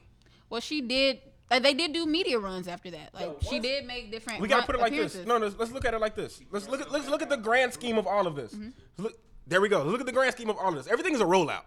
Well, 0.49 0.61
she 0.61 0.81
did. 0.81 1.19
Like, 1.49 1.63
they 1.63 1.73
did 1.73 1.91
do 1.91 2.05
media 2.05 2.39
runs 2.39 2.69
after 2.69 2.91
that. 2.91 3.13
Like 3.13 3.37
she 3.41 3.59
did 3.59 3.85
make 3.85 4.09
different. 4.11 4.39
We 4.39 4.47
gotta 4.47 4.65
put 4.65 4.75
it 4.75 4.81
like 4.81 4.93
this. 4.93 5.15
No, 5.25 5.37
no, 5.37 5.51
let's 5.57 5.71
look 5.71 5.83
at 5.83 5.93
it 5.93 5.99
like 5.99 6.15
this. 6.15 6.41
Let's 6.51 6.69
look 6.69 6.79
at 6.79 6.91
let's 6.91 7.09
look 7.09 7.21
at 7.21 7.29
the 7.29 7.37
grand 7.37 7.73
scheme 7.73 7.97
of 7.97 8.07
all 8.07 8.25
of 8.25 8.35
this. 8.35 8.53
Mm-hmm. 8.53 8.69
Look, 9.03 9.13
there 9.47 9.59
we 9.59 9.67
go. 9.67 9.83
Look 9.83 9.99
at 9.99 10.05
the 10.05 10.13
grand 10.13 10.33
scheme 10.33 10.49
of 10.49 10.57
all 10.57 10.69
of 10.69 10.75
this. 10.75 10.87
Everything 10.87 11.13
is 11.13 11.21
a 11.21 11.25
rollout. 11.25 11.63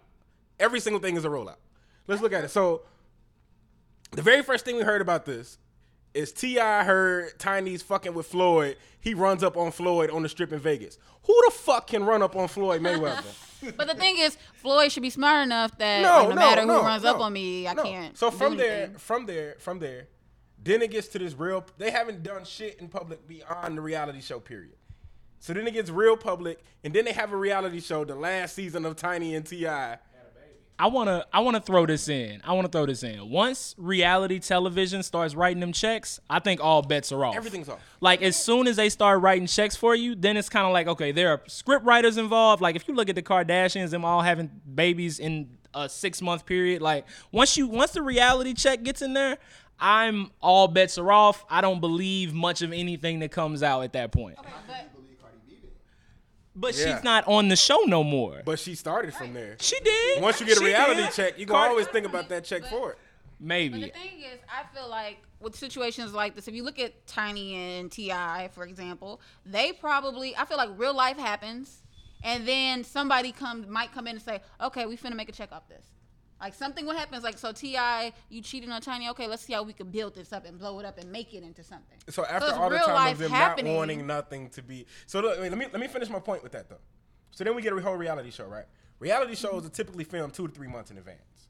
Every 0.59 0.79
single 0.79 1.01
thing 1.01 1.17
is 1.17 1.25
a 1.25 1.29
rollout. 1.29 1.57
Let's 2.07 2.21
look 2.21 2.33
at 2.33 2.43
it. 2.43 2.49
So, 2.49 2.83
the 4.11 4.21
very 4.21 4.41
first 4.41 4.65
thing 4.65 4.77
we 4.77 4.83
heard 4.83 5.01
about 5.01 5.25
this 5.25 5.59
is 6.15 6.31
T.I. 6.31 6.83
heard 6.83 7.37
Tiny's 7.37 7.81
fucking 7.81 8.13
with 8.13 8.25
Floyd. 8.25 8.77
He 8.99 9.13
runs 9.13 9.43
up 9.43 9.57
on 9.57 9.71
Floyd 9.71 10.09
on 10.09 10.23
the 10.23 10.29
strip 10.29 10.51
in 10.53 10.59
Vegas. 10.59 10.97
Who 11.23 11.39
the 11.45 11.51
fuck 11.51 11.87
can 11.87 12.05
run 12.05 12.23
up 12.23 12.35
on 12.35 12.47
Floyd 12.47 12.81
Mayweather? 12.81 13.23
But 13.77 13.87
the 13.87 13.95
thing 13.95 14.17
is, 14.19 14.37
Floyd 14.53 14.91
should 14.91 15.01
be 15.01 15.09
smart 15.09 15.43
enough 15.43 15.75
that 15.79 16.01
no, 16.03 16.09
like, 16.09 16.23
no, 16.23 16.29
no, 16.29 16.35
matter 16.35 16.65
no, 16.65 16.81
who 16.81 16.85
runs 16.85 17.03
up 17.03 17.19
on 17.19 17.33
me, 17.33 17.67
I 17.67 17.73
can't. 17.73 18.15
So 18.15 18.29
from 18.29 18.57
there, 18.57 18.91
from 18.97 19.25
there, 19.25 19.55
from 19.57 19.79
there, 19.79 20.07
then 20.63 20.83
it 20.83 20.91
gets 20.91 21.07
to 21.09 21.19
this 21.19 21.33
real. 21.33 21.65
They 21.79 21.89
haven't 21.89 22.21
done 22.21 22.45
shit 22.45 22.79
in 22.79 22.89
public 22.89 23.27
beyond 23.27 23.77
the 23.77 23.81
reality 23.81 24.21
show 24.21 24.39
period. 24.39 24.75
So 25.39 25.53
then 25.53 25.65
it 25.65 25.73
gets 25.73 25.89
real 25.89 26.15
public, 26.15 26.63
and 26.83 26.93
then 26.93 27.05
they 27.05 27.13
have 27.13 27.31
a 27.31 27.37
reality 27.37 27.79
show, 27.79 28.05
the 28.05 28.13
last 28.13 28.53
season 28.53 28.85
of 28.85 28.95
Tiny 28.95 29.33
and 29.33 29.45
Ti. 29.45 29.65
I 30.77 30.87
wanna 30.87 31.25
I 31.31 31.39
wanna 31.39 31.61
throw 31.61 31.85
this 31.85 32.09
in. 32.09 32.41
I 32.43 32.53
wanna 32.53 32.67
throw 32.67 32.85
this 32.85 33.03
in. 33.03 33.29
Once 33.29 33.75
reality 33.77 34.39
television 34.39 35.03
starts 35.03 35.33
writing 35.33 35.61
them 35.61 35.71
checks, 35.71 36.19
I 36.29 36.39
think 36.39 36.61
all 36.61 36.81
bets 36.81 37.11
are 37.11 37.23
off. 37.23 37.35
Everything's 37.35 37.69
off. 37.69 37.79
Like 38.01 38.21
as 38.21 38.35
soon 38.35 38.67
as 38.67 38.75
they 38.75 38.89
start 38.89 39.21
writing 39.21 39.47
checks 39.47 39.75
for 39.75 39.95
you, 39.95 40.15
then 40.15 40.35
it's 40.35 40.49
kind 40.49 40.65
of 40.67 40.73
like 40.73 40.87
okay, 40.87 41.11
there 41.11 41.29
are 41.29 41.41
script 41.47 41.85
writers 41.85 42.17
involved. 42.17 42.61
Like 42.61 42.75
if 42.75 42.87
you 42.87 42.93
look 42.93 43.09
at 43.09 43.15
the 43.15 43.23
Kardashians, 43.23 43.91
them 43.91 44.03
all 44.03 44.21
having 44.21 44.49
babies 44.73 45.19
in 45.19 45.49
a 45.73 45.87
six 45.87 46.21
month 46.21 46.45
period. 46.45 46.81
Like 46.81 47.05
once 47.31 47.55
you 47.55 47.67
once 47.67 47.91
the 47.91 48.01
reality 48.01 48.53
check 48.53 48.83
gets 48.83 49.01
in 49.01 49.13
there, 49.13 49.37
I'm 49.79 50.31
all 50.41 50.67
bets 50.67 50.97
are 50.97 51.11
off. 51.11 51.45
I 51.49 51.61
don't 51.61 51.79
believe 51.79 52.33
much 52.33 52.61
of 52.61 52.73
anything 52.73 53.19
that 53.19 53.31
comes 53.31 53.63
out 53.63 53.81
at 53.81 53.93
that 53.93 54.11
point. 54.11 54.35
But 54.37 54.89
Yeah. 56.55 56.71
she's 56.95 57.03
not 57.03 57.27
on 57.27 57.49
the 57.49 57.55
show 57.55 57.79
no 57.85 58.03
more. 58.03 58.41
But 58.45 58.59
she 58.59 58.75
started 58.75 59.13
from 59.13 59.33
there. 59.33 59.57
She 59.59 59.79
did. 59.81 60.21
Once 60.21 60.39
you 60.39 60.45
get 60.45 60.57
a 60.57 60.59
She 60.61 60.65
reality 60.65 61.01
did. 61.01 61.11
check, 61.11 61.37
you 61.39 61.45
can 61.45 61.53
Cardi- 61.55 61.69
always 61.71 61.87
think 61.87 62.05
about 62.05 62.29
that 62.29 62.45
check 62.45 62.65
for 62.65 62.91
it. 62.91 62.97
But 63.39 63.45
Maybe. 63.47 63.81
the 63.81 63.89
thing 63.89 64.21
is, 64.21 64.39
I 64.49 64.63
feel 64.73 64.87
like 64.89 65.17
with 65.41 65.55
situations 65.55 66.13
like 66.13 66.35
this, 66.35 66.47
if 66.47 66.55
you 66.55 66.63
look 66.63 66.79
at 66.79 67.05
Tiny 67.05 67.55
and 67.55 67.91
T.I., 67.91 68.49
for 68.53 68.63
example, 68.63 69.19
they 69.45 69.73
probably 69.73 70.35
I 70.37 70.45
feel 70.45 70.57
like 70.57 70.69
real 70.77 70.95
life 70.95 71.17
happens, 71.17 71.81
and 72.23 72.47
then 72.47 72.83
somebody 72.85 73.33
come 73.33 73.69
might 73.69 73.91
come 73.93 74.07
in 74.07 74.15
and 74.15 74.21
say, 74.21 74.39
"Okay, 74.61 74.85
we 74.85 74.95
finna 74.95 75.15
make 75.17 75.27
a 75.27 75.33
check 75.33 75.51
off 75.51 75.67
this." 75.67 75.83
Like 76.39 76.53
something 76.53 76.85
what 76.85 76.97
happens, 76.97 77.23
like 77.23 77.37
so 77.37 77.51
T.I., 77.53 78.11
you 78.29 78.41
cheating 78.41 78.71
on 78.71 78.81
Tiny. 78.81 79.09
Okay, 79.09 79.27
let's 79.27 79.43
see 79.43 79.53
how 79.53 79.63
we 79.63 79.73
can 79.73 79.89
build 79.89 80.15
this 80.15 80.33
up 80.33 80.45
and 80.45 80.59
blow 80.59 80.79
it 80.79 80.85
up 80.85 80.97
and 80.97 81.11
make 81.11 81.33
it 81.33 81.43
into 81.43 81.63
something. 81.63 81.97
So 82.09 82.25
after 82.25 82.49
it's 82.49 82.57
all 82.57 82.69
the 82.69 82.77
time 82.77 83.13
of 83.13 83.17
them 83.19 83.31
happening. 83.31 83.73
not 83.73 83.77
wanting 83.77 84.05
nothing 84.07 84.49
to 84.49 84.61
be, 84.61 84.85
so 85.05 85.21
look, 85.21 85.39
let 85.39 85.57
me 85.57 85.65
let 85.71 85.79
me 85.79 85.87
finish 85.87 86.09
my 86.09 86.19
point 86.19 86.43
with 86.43 86.51
that 86.51 86.69
though. 86.69 86.81
So 87.31 87.43
then 87.43 87.55
we 87.55 87.61
get 87.61 87.73
a 87.73 87.81
whole 87.81 87.95
reality 87.95 88.31
show, 88.31 88.45
right? 88.45 88.65
Reality 88.99 89.35
shows 89.35 89.65
are 89.65 89.69
typically 89.69 90.03
filmed 90.03 90.33
two 90.33 90.47
to 90.47 90.53
three 90.53 90.67
months 90.67 90.91
in 90.91 90.97
advance. 90.97 91.47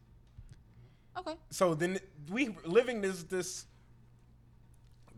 Okay. 1.17 1.35
So 1.49 1.73
then 1.73 1.99
we 2.29 2.55
living 2.65 3.01
this 3.01 3.23
this 3.23 3.65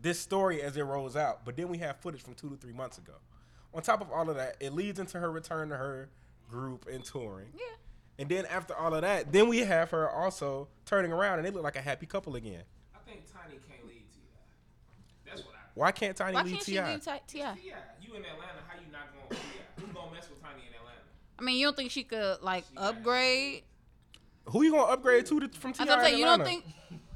this 0.00 0.18
story 0.18 0.62
as 0.62 0.76
it 0.76 0.82
rolls 0.82 1.16
out, 1.16 1.44
but 1.44 1.56
then 1.56 1.68
we 1.68 1.78
have 1.78 1.96
footage 1.96 2.22
from 2.22 2.34
two 2.34 2.48
to 2.48 2.56
three 2.56 2.72
months 2.72 2.98
ago. 2.98 3.14
On 3.74 3.82
top 3.82 4.00
of 4.00 4.10
all 4.10 4.30
of 4.30 4.36
that, 4.36 4.56
it 4.60 4.72
leads 4.72 4.98
into 4.98 5.18
her 5.18 5.30
return 5.30 5.68
to 5.68 5.76
her 5.76 6.08
group 6.48 6.86
and 6.90 7.04
touring. 7.04 7.48
Yeah. 7.54 7.76
And 8.18 8.28
then 8.28 8.46
after 8.46 8.74
all 8.74 8.92
of 8.94 9.02
that, 9.02 9.32
then 9.32 9.48
we 9.48 9.58
have 9.58 9.90
her 9.90 10.10
also 10.10 10.68
turning 10.84 11.12
around 11.12 11.38
and 11.38 11.46
they 11.46 11.50
look 11.50 11.62
like 11.62 11.76
a 11.76 11.80
happy 11.80 12.06
couple 12.06 12.34
again. 12.36 12.62
I 12.94 12.98
think 13.08 13.22
Tiny 13.32 13.58
can't 13.68 13.86
lead 13.86 14.02
Ti. 14.12 14.20
That's 15.24 15.42
what 15.42 15.54
I. 15.54 15.58
Why 15.74 15.92
can't 15.92 16.16
Tiny 16.16 16.34
Why 16.34 16.42
lead 16.42 16.52
can't 16.54 16.64
T.I.? 16.64 16.86
she 16.86 16.92
leave 16.92 17.04
T.I.? 17.04 17.20
T.I.? 17.28 17.54
You 18.02 18.14
in 18.14 18.22
Atlanta, 18.24 18.60
how 18.66 18.74
you 18.74 18.90
not 18.92 19.12
going? 19.14 19.28
To 19.28 19.34
T.I.? 19.36 19.80
Who's 19.80 19.94
gonna 19.94 20.12
mess 20.12 20.28
with 20.28 20.42
Tiny 20.42 20.62
in 20.68 20.74
Atlanta? 20.74 20.98
I 21.38 21.42
mean, 21.42 21.58
you 21.58 21.66
don't 21.66 21.76
think 21.76 21.90
she 21.92 22.02
could 22.02 22.42
like 22.42 22.64
upgrade? 22.76 23.62
Who 24.46 24.62
you 24.62 24.72
gonna 24.72 24.92
upgrade 24.92 25.26
to, 25.26 25.38
to 25.40 25.48
from 25.50 25.72
T.I.? 25.72 25.84
That's 25.84 25.90
what 25.90 25.98
I'm 26.00 26.00
in 26.00 26.04
saying. 26.06 26.18
You 26.18 26.24
don't 26.24 26.40
Atlanta? 26.40 26.60
think 26.62 26.64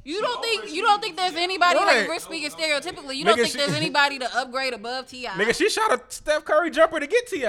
You 0.05 0.21
don't 0.21 0.43
think 0.43 0.73
you 0.73 0.83
don't 0.83 1.03
think 1.03 1.17
there's 1.17 1.35
anybody 1.35 1.79
Right. 1.79 1.99
like 2.01 2.09
we're 2.09 2.19
speaking 2.21 2.51
stereotypically. 2.51 3.17
You 3.17 3.25
don't 3.25 3.35
Nigga, 3.37 3.43
think 3.43 3.49
she- 3.53 3.59
there's 3.59 3.75
anybody 3.75 4.19
to 4.21 4.37
upgrade 4.39 4.75
above 4.75 5.09
T.I.? 5.09 5.31
Nigga, 5.33 5.57
she 5.57 5.69
shot 5.69 5.93
a 5.93 6.01
Steph 6.09 6.45
Curry 6.45 6.71
jumper 6.71 7.01
to 7.01 7.07
get 7.09 7.27
Ti. 7.27 7.45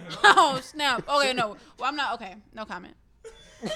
oh 0.24 0.60
snap! 0.62 1.08
Okay, 1.08 1.32
no. 1.32 1.56
Well, 1.78 1.88
I'm 1.88 1.96
not. 1.96 2.14
Okay, 2.14 2.34
no 2.54 2.64
comment. 2.64 2.94
yeah. 3.62 3.66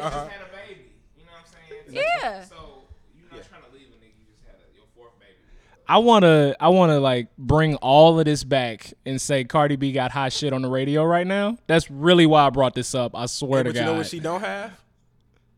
Uh-huh. 0.00 0.28
Had 0.28 0.40
a 0.42 0.68
baby. 0.68 0.92
You 1.16 1.24
know 1.24 1.30
what 1.32 1.46
I'm 1.46 1.92
saying? 1.92 2.04
Yeah. 2.20 2.44
I 5.86 5.98
wanna 5.98 6.56
I 6.60 6.68
wanna 6.68 6.98
like 6.98 7.28
bring 7.36 7.76
all 7.76 8.18
of 8.18 8.24
this 8.24 8.42
back 8.42 8.94
and 9.04 9.20
say 9.20 9.44
Cardi 9.44 9.76
B 9.76 9.92
got 9.92 10.12
hot 10.12 10.32
shit 10.32 10.54
on 10.54 10.62
the 10.62 10.68
radio 10.70 11.04
right 11.04 11.26
now. 11.26 11.58
That's 11.66 11.90
really 11.90 12.24
why 12.24 12.46
I 12.46 12.50
brought 12.50 12.74
this 12.74 12.94
up. 12.94 13.14
I 13.14 13.26
swear 13.26 13.60
Hey, 13.60 13.64
to 13.64 13.68
but 13.68 13.74
God. 13.74 13.80
you 13.80 13.86
know 13.86 13.98
what 13.98 14.06
she 14.06 14.18
don't 14.20 14.40
have? 14.40 14.72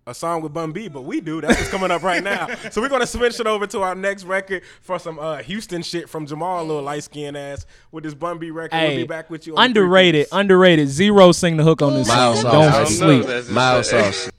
A 0.09 0.15
song 0.15 0.41
with 0.41 0.53
Bun 0.55 0.71
B, 0.71 0.87
but 0.87 1.03
we 1.03 1.21
do. 1.21 1.41
That's 1.41 1.59
what's 1.59 1.69
coming 1.71 1.91
up 1.91 2.05
right 2.05 2.23
now. 2.23 2.47
So 2.71 2.81
we're 2.81 2.89
gonna 2.89 3.07
switch 3.07 3.41
it 3.41 3.47
over 3.47 3.67
to 3.69 3.81
our 3.83 3.95
next 3.95 4.25
record 4.25 4.63
for 4.81 4.99
some 4.99 5.19
uh, 5.19 5.39
Houston 5.39 5.83
shit 5.83 6.09
from 6.09 6.27
Jamal, 6.27 6.65
little 6.65 6.83
light 6.83 7.03
skinned 7.05 7.37
ass, 7.37 7.67
with 7.91 8.05
this 8.05 8.15
Bun 8.15 8.39
B 8.39 8.51
record. 8.51 8.77
we'll 8.81 8.97
be 8.97 9.05
back 9.05 9.31
with 9.31 9.47
you. 9.47 9.55
On 9.57 9.57
the 9.57 9.65
underrated, 9.81 10.27
underrated. 10.31 10.89
Zero 10.89 11.33
sing 11.33 11.57
the 11.57 11.65
hook 11.65 11.83
on 11.83 11.95
this. 11.95 12.07
Mild 12.07 12.39
song. 12.39 12.53
sauce. 12.53 12.99
Don't 12.99 13.25
sleep. 13.25 13.51
Mild 13.51 13.85
sauce. 13.85 14.31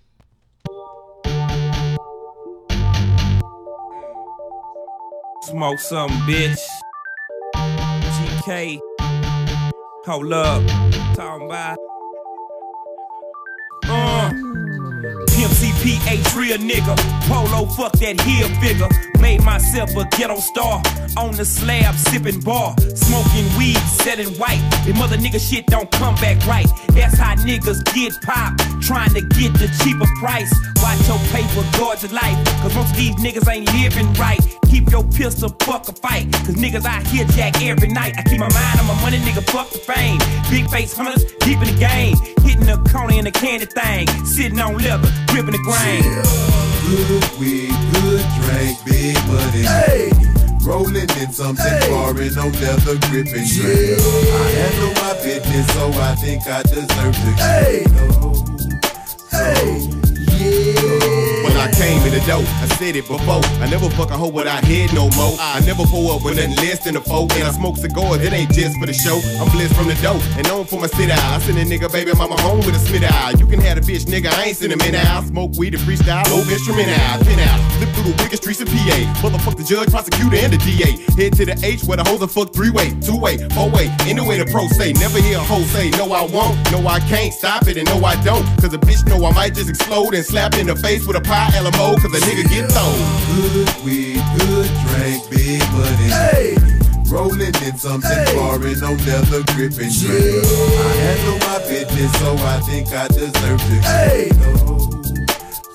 Smoke 5.43 5.80
something, 5.80 6.18
bitch. 6.20 6.59
GK. 7.55 8.80
Hold 10.05 10.34
up. 10.34 10.63
Talking 11.15 11.45
about. 11.47 11.78
CPH 15.88 16.35
real 16.35 16.57
nigga. 16.57 16.97
Polo 17.29 17.65
fuck 17.67 17.93
that 17.93 18.19
heel 18.19 18.49
figure. 18.59 19.16
Made 19.22 19.43
myself 19.43 19.95
a 19.95 20.05
ghetto 20.15 20.38
star. 20.38 20.82
On 21.18 21.32
the 21.32 21.45
slab, 21.45 21.95
sipping 21.95 22.39
bar. 22.41 22.76
Smoking 22.95 23.47
weed, 23.57 23.78
selling 24.03 24.34
white. 24.38 24.61
The 24.86 24.93
mother 24.93 25.18
nigga 25.18 25.39
shit 25.39 25.65
don't 25.68 25.89
come 25.91 26.15
back 26.15 26.45
right. 26.45 26.68
That's 26.89 27.18
how 27.18 27.36
niggas 27.36 27.84
get 27.93 28.13
pop. 28.22 28.57
Trying 28.82 29.13
to 29.13 29.22
get 29.22 29.53
the 29.53 29.68
cheaper 29.84 30.07
price. 30.20 30.53
Watch 30.82 31.07
your 31.07 31.20
paper, 31.34 31.65
guard 31.78 32.01
your 32.03 32.11
life. 32.11 32.38
Cause 32.61 32.76
most 32.76 32.91
of 32.91 32.97
these 32.97 33.15
niggas 33.15 33.49
ain't 33.49 33.72
living 33.74 34.13
right. 34.13 34.39
Keep 34.70 34.91
your 34.91 35.03
pistol, 35.03 35.49
fuck 35.61 35.88
a 35.88 35.93
fight. 35.93 36.32
Cause 36.45 36.55
niggas 36.55 36.86
out 36.86 37.05
here 37.07 37.26
jack 37.36 37.61
every 37.61 37.88
night. 37.88 38.13
I 38.18 38.24
keep 38.24 38.39
my 38.39 38.49
mind 38.53 38.80
on 38.80 38.88
my 38.88 39.01
money, 39.01 39.18
nigga, 39.20 39.43
fuck 39.49 39.70
the 39.72 39.80
fame. 39.80 40.20
Big 40.49 40.70
face 40.70 40.95
hunters, 40.95 41.24
deep 41.39 41.59
in 41.59 41.74
the 41.74 41.80
game. 41.80 42.15
Hitting 42.43 42.68
the 42.68 42.78
corner 42.91 43.15
in 43.18 43.26
the 43.26 43.32
candy 43.32 43.65
thing. 43.65 44.07
Sitting 44.26 44.59
on 44.59 44.78
leather, 44.78 45.09
gripping 45.28 45.51
the 45.51 45.63
grain. 45.65 46.03
Good 46.88 47.39
weed, 47.39 47.76
good 47.93 48.26
drink, 48.39 48.78
big 49.07 49.27
money. 49.27 49.63
Hey. 49.63 50.11
Rolling 50.63 51.09
in 51.21 51.31
something 51.31 51.79
foreign, 51.87 52.33
no 52.35 52.47
leather 52.59 52.99
gripping. 53.07 53.47
Yeah. 53.47 53.95
I 53.95 54.47
handle 54.59 54.93
my 54.99 55.13
business, 55.23 55.67
so 55.73 55.87
I 55.95 56.15
think 56.15 56.43
I 56.45 56.61
deserve 56.63 57.15
to 57.15 57.31
hey. 57.39 57.85
Hey. 59.31 59.87
When 61.43 61.55
I 61.55 61.71
came 61.71 62.01
in 62.03 62.11
the 62.11 62.23
door, 62.27 62.43
I 62.43 62.67
said 62.75 62.95
it 62.97 63.07
before. 63.07 63.41
I 63.63 63.69
never 63.69 63.89
fuck 63.91 64.11
a 64.11 64.17
hoe 64.17 64.27
without 64.27 64.63
head 64.65 64.93
no 64.93 65.09
more. 65.15 65.37
I 65.39 65.61
never 65.65 65.85
pull 65.85 66.11
up 66.11 66.25
with 66.25 66.35
nothing 66.35 66.55
less 66.57 66.83
than 66.83 66.97
a 66.97 67.01
four. 67.01 67.27
And 67.31 67.43
I 67.43 67.51
smoke 67.51 67.77
cigars, 67.77 68.21
it 68.21 68.33
ain't 68.33 68.51
just 68.51 68.77
for 68.77 68.87
the 68.87 68.93
show. 68.93 69.21
I'm 69.39 69.49
blessed 69.55 69.73
from 69.73 69.87
the 69.87 69.95
dough 70.03 70.19
and 70.35 70.45
known 70.47 70.65
for 70.65 70.81
my 70.81 70.87
sit 70.87 71.09
out. 71.09 71.23
I 71.23 71.39
send 71.39 71.57
a 71.59 71.63
nigga 71.63 71.89
baby 71.89 72.11
mama 72.13 72.35
home 72.41 72.59
with 72.59 72.75
a 72.75 72.79
Smith 72.79 73.03
out. 73.03 73.39
You 73.39 73.47
can 73.47 73.61
have 73.61 73.77
a 73.77 73.81
bitch, 73.81 74.03
nigga, 74.03 74.27
I 74.33 74.51
ain't 74.51 74.57
send 74.57 74.73
him 74.73 74.81
in 74.81 74.95
out. 74.95 75.23
Smoke 75.27 75.55
weed 75.55 75.75
and 75.75 75.83
freestyle, 75.83 76.27
low 76.29 76.43
instrument 76.43 76.89
out, 77.07 77.23
pin 77.23 77.39
out. 77.39 77.59
Flip 77.79 77.96
the 78.07 78.23
wicked 78.23 78.37
streets 78.37 78.61
of 78.61 78.67
PA. 78.67 78.97
Motherfuck 79.19 79.57
the 79.57 79.63
judge, 79.63 79.89
prosecutor, 79.91 80.37
and 80.37 80.53
the 80.53 80.59
DA. 80.63 80.95
Head 81.19 81.33
to 81.33 81.45
the 81.45 81.59
H 81.63 81.83
where 81.83 81.97
the 81.97 82.03
hoes 82.03 82.21
are 82.21 82.27
fuck 82.27 82.53
three 82.53 82.69
way, 82.69 82.95
two 83.01 83.17
way, 83.17 83.37
four 83.51 83.69
way. 83.69 83.91
Anyway, 84.07 84.39
the 84.39 84.47
pro 84.47 84.67
say, 84.67 84.93
never 84.93 85.19
hear 85.19 85.37
a 85.37 85.43
hoe 85.43 85.63
say, 85.75 85.89
no, 85.91 86.11
I 86.11 86.23
won't, 86.23 86.55
no, 86.71 86.87
I 86.87 86.99
can't 87.11 87.33
stop 87.33 87.67
it, 87.67 87.77
and 87.77 87.87
no, 87.87 88.03
I 88.05 88.15
don't. 88.23 88.45
Cause 88.61 88.73
a 88.73 88.79
bitch 88.79 89.05
know 89.07 89.25
I 89.25 89.33
might 89.33 89.53
just 89.53 89.69
explode 89.69 90.13
and 90.13 90.25
slap 90.25 90.55
in 90.55 90.67
the 90.67 90.75
face 90.75 91.05
with 91.05 91.17
a 91.17 91.21
pie 91.21 91.51
LMO, 91.53 91.99
cause 91.99 92.13
a 92.15 92.21
nigga 92.23 92.47
get 92.47 92.71
thrown. 92.71 92.95
Good 93.35 93.67
weed, 93.83 94.23
good 94.39 94.69
drink, 94.87 95.19
big 95.29 95.61
money. 95.75 96.07
Hey. 96.07 96.57
Rolling 97.09 97.55
in 97.63 97.77
something 97.77 98.25
foreign, 98.35 98.79
no 98.79 98.91
leather 99.07 99.43
gripping. 99.55 99.91
Yeah. 99.95 100.43
I 100.43 100.91
handle 101.07 101.39
my 101.47 101.59
business, 101.67 102.11
so 102.19 102.35
I 102.35 102.59
think 102.67 102.87
I 102.91 103.07
deserve 103.07 103.59
to. 103.59 103.75
Hey. 103.87 104.29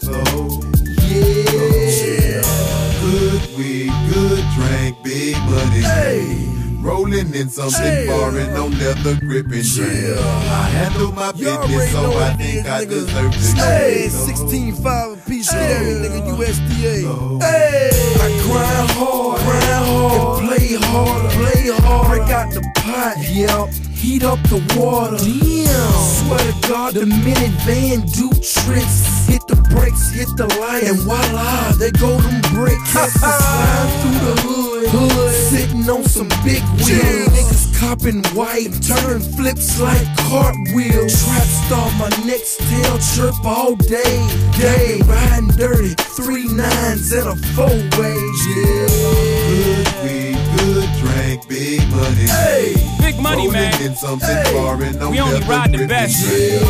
So, 0.02 0.71
yeah. 1.12 2.42
Good 3.00 3.42
weed, 3.56 3.92
good 4.12 4.44
drink, 4.54 5.02
big 5.02 5.36
money. 5.50 5.80
Hey. 5.80 6.48
Rolling 6.82 7.32
in 7.34 7.48
something 7.48 8.06
foreign, 8.08 8.52
no 8.54 8.66
leather 8.66 9.14
gripping. 9.20 9.62
Yeah. 9.62 10.18
I 10.18 10.68
handle 10.68 11.12
my 11.12 11.30
business, 11.30 11.92
so 11.92 12.12
I 12.18 12.34
think 12.34 12.66
I 12.66 12.84
deserve 12.84 13.32
to. 13.32 13.38
Hey, 13.62 14.08
16 14.08 14.74
5 14.74 15.12
a 15.12 15.16
piece, 15.28 15.48
carry, 15.48 15.94
nigga, 15.94 16.26
USDA. 16.36 17.40
Hey, 17.40 17.90
I 18.16 18.42
grind 18.42 18.90
hard, 18.90 19.40
grind 19.42 19.64
hard, 19.86 20.40
and 20.40 20.48
play 20.48 20.74
hard, 20.74 21.30
play 21.30 21.68
hard. 21.70 22.08
Break 22.08 22.30
out 22.30 22.52
the 22.52 22.62
pot, 22.74 23.16
yeah. 23.30 23.91
Heat 24.03 24.24
up 24.24 24.42
the 24.50 24.59
water. 24.74 25.16
Damn. 25.16 25.92
Swear 26.18 26.38
to 26.42 26.68
God, 26.68 26.94
the 26.94 27.07
minivan 27.07 28.03
do 28.11 28.26
tricks. 28.42 29.28
Hit 29.28 29.46
the 29.46 29.55
brakes, 29.70 30.11
hit 30.11 30.26
the 30.36 30.48
light, 30.59 30.82
and 30.82 30.98
voila, 30.98 31.70
they 31.78 31.92
go 31.92 32.18
them 32.20 32.40
bricks. 32.50 32.90
Slide 32.90 33.90
through 34.03 34.18
the 34.26 34.40
hood, 34.42 34.88
hood, 34.90 35.34
sitting 35.55 35.88
on 35.88 36.03
some 36.03 36.28
big 36.42 36.64
wheels. 36.82 37.30
Niggas 37.30 37.78
copping 37.78 38.24
white, 38.34 38.74
turn 38.82 39.20
flips 39.20 39.80
like 39.80 40.03
cartwheels. 40.26 41.22
Trap 41.22 41.46
star, 41.62 41.88
my 41.94 42.11
next 42.26 42.59
tail 42.59 42.98
chirp 43.14 43.38
all 43.44 43.76
day. 43.76 44.18
Day 44.59 44.98
riding 45.07 45.46
dirty, 45.55 45.94
three 46.18 46.48
nines 46.48 47.12
and 47.12 47.28
a 47.28 47.36
four 47.55 47.70
way. 48.03 48.18
Yeah. 48.50 49.91
Big 51.49 51.80
money. 51.90 52.26
Hey, 52.26 52.74
big 53.01 53.18
money, 53.20 53.47
Rolling 53.47 53.53
man. 53.53 53.82
in 53.82 53.95
something 53.97 54.28
Hey, 54.28 54.45
foreign, 54.53 54.99
no 54.99 55.11
we 55.11 55.20
only 55.20 55.40
ride 55.47 55.72
the 55.72 55.86
best. 55.86 56.24
Yeah. 56.24 56.59
I 56.59 56.61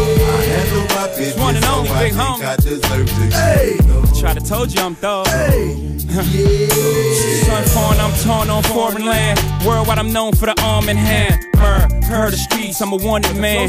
handle 0.43 0.85
my 0.97 1.07
business, 1.16 1.37
one 1.39 1.57
and 1.57 1.64
only 1.64 1.89
so 1.89 1.95
I 1.95 2.03
big 2.03 2.12
think 2.12 2.23
homie. 2.23 2.47
I 2.47 2.57
deserve 2.57 3.09
to. 3.09 3.14
Hey, 3.37 3.79
try 4.20 4.35
to 4.35 4.41
told 4.41 4.73
you 4.75 4.83
I'm 4.83 4.95
thug. 4.95 5.27
Son 5.27 7.64
foreign, 7.75 8.01
I'm 8.01 8.12
torn 8.25 8.51
on 8.51 8.62
foreign 8.64 9.07
land. 9.07 9.41
Worldwide, 9.66 9.99
I'm 9.99 10.12
known 10.12 10.33
for 10.35 10.47
the 10.47 10.55
arm 10.62 10.89
and 10.89 10.99
hand. 10.99 11.45
Murr, 11.57 11.89
heard 12.05 12.33
the 12.33 12.37
streets, 12.37 12.81
I'm 12.81 12.93
a 12.93 12.97
wanted 12.97 13.37
man. 13.37 13.68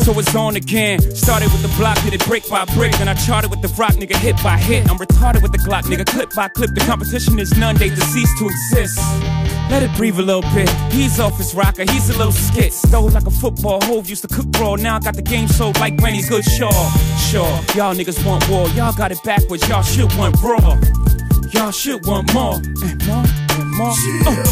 So 0.00 0.18
it's 0.18 0.34
on 0.34 0.56
again. 0.56 1.00
Started 1.14 1.52
with 1.52 1.62
the 1.62 1.68
block, 1.76 1.98
hit 1.98 2.14
it 2.14 2.24
brick 2.26 2.48
by 2.48 2.64
brick. 2.74 2.92
Then 2.92 3.08
I 3.08 3.14
charted 3.14 3.50
with 3.50 3.60
the 3.62 3.68
rock, 3.80 3.92
nigga, 3.92 4.16
hit 4.16 4.36
by 4.42 4.56
hit. 4.56 4.88
I'm 4.90 4.98
retarded 4.98 5.42
with 5.42 5.52
the 5.52 5.58
Glock, 5.58 5.82
nigga, 5.84 6.04
clip 6.06 6.30
by 6.34 6.48
clip. 6.48 6.70
The 6.74 6.80
competition 6.80 7.38
is 7.38 7.56
none, 7.56 7.76
they 7.76 7.88
deceased 7.88 8.36
to 8.38 8.48
exist. 8.48 8.98
Let 9.74 9.82
it 9.82 9.96
breathe 9.96 10.20
a 10.20 10.22
little 10.22 10.48
bit. 10.54 10.70
He's 10.92 11.18
off 11.18 11.36
his 11.36 11.52
rocker, 11.52 11.82
he's 11.82 12.08
a 12.08 12.16
little 12.16 12.30
skit. 12.30 12.72
Stole 12.72 13.08
like 13.08 13.26
a 13.26 13.30
football, 13.32 13.80
Hove 13.82 14.08
used 14.08 14.22
to 14.22 14.28
cook 14.28 14.46
raw. 14.60 14.76
Now 14.76 14.98
I 14.98 15.00
got 15.00 15.16
the 15.16 15.22
game 15.22 15.48
sold 15.48 15.80
like 15.80 15.96
Granny's 15.96 16.28
good 16.28 16.44
shaw. 16.44 16.70
Sure, 17.28 17.50
y'all 17.74 17.92
niggas 17.92 18.24
want 18.24 18.48
war, 18.48 18.68
y'all 18.68 18.92
got 18.92 19.10
it 19.10 19.20
backwards, 19.24 19.68
y'all 19.68 19.82
should 19.82 20.14
want 20.14 20.40
raw. 20.40 20.78
Y'all 21.50 21.72
should 21.72 22.06
want 22.06 22.32
more 22.32 22.54
and 22.54 23.04
more 23.04 23.24
and 23.58 23.70
more. 23.74 23.94
Uh. 24.24 24.44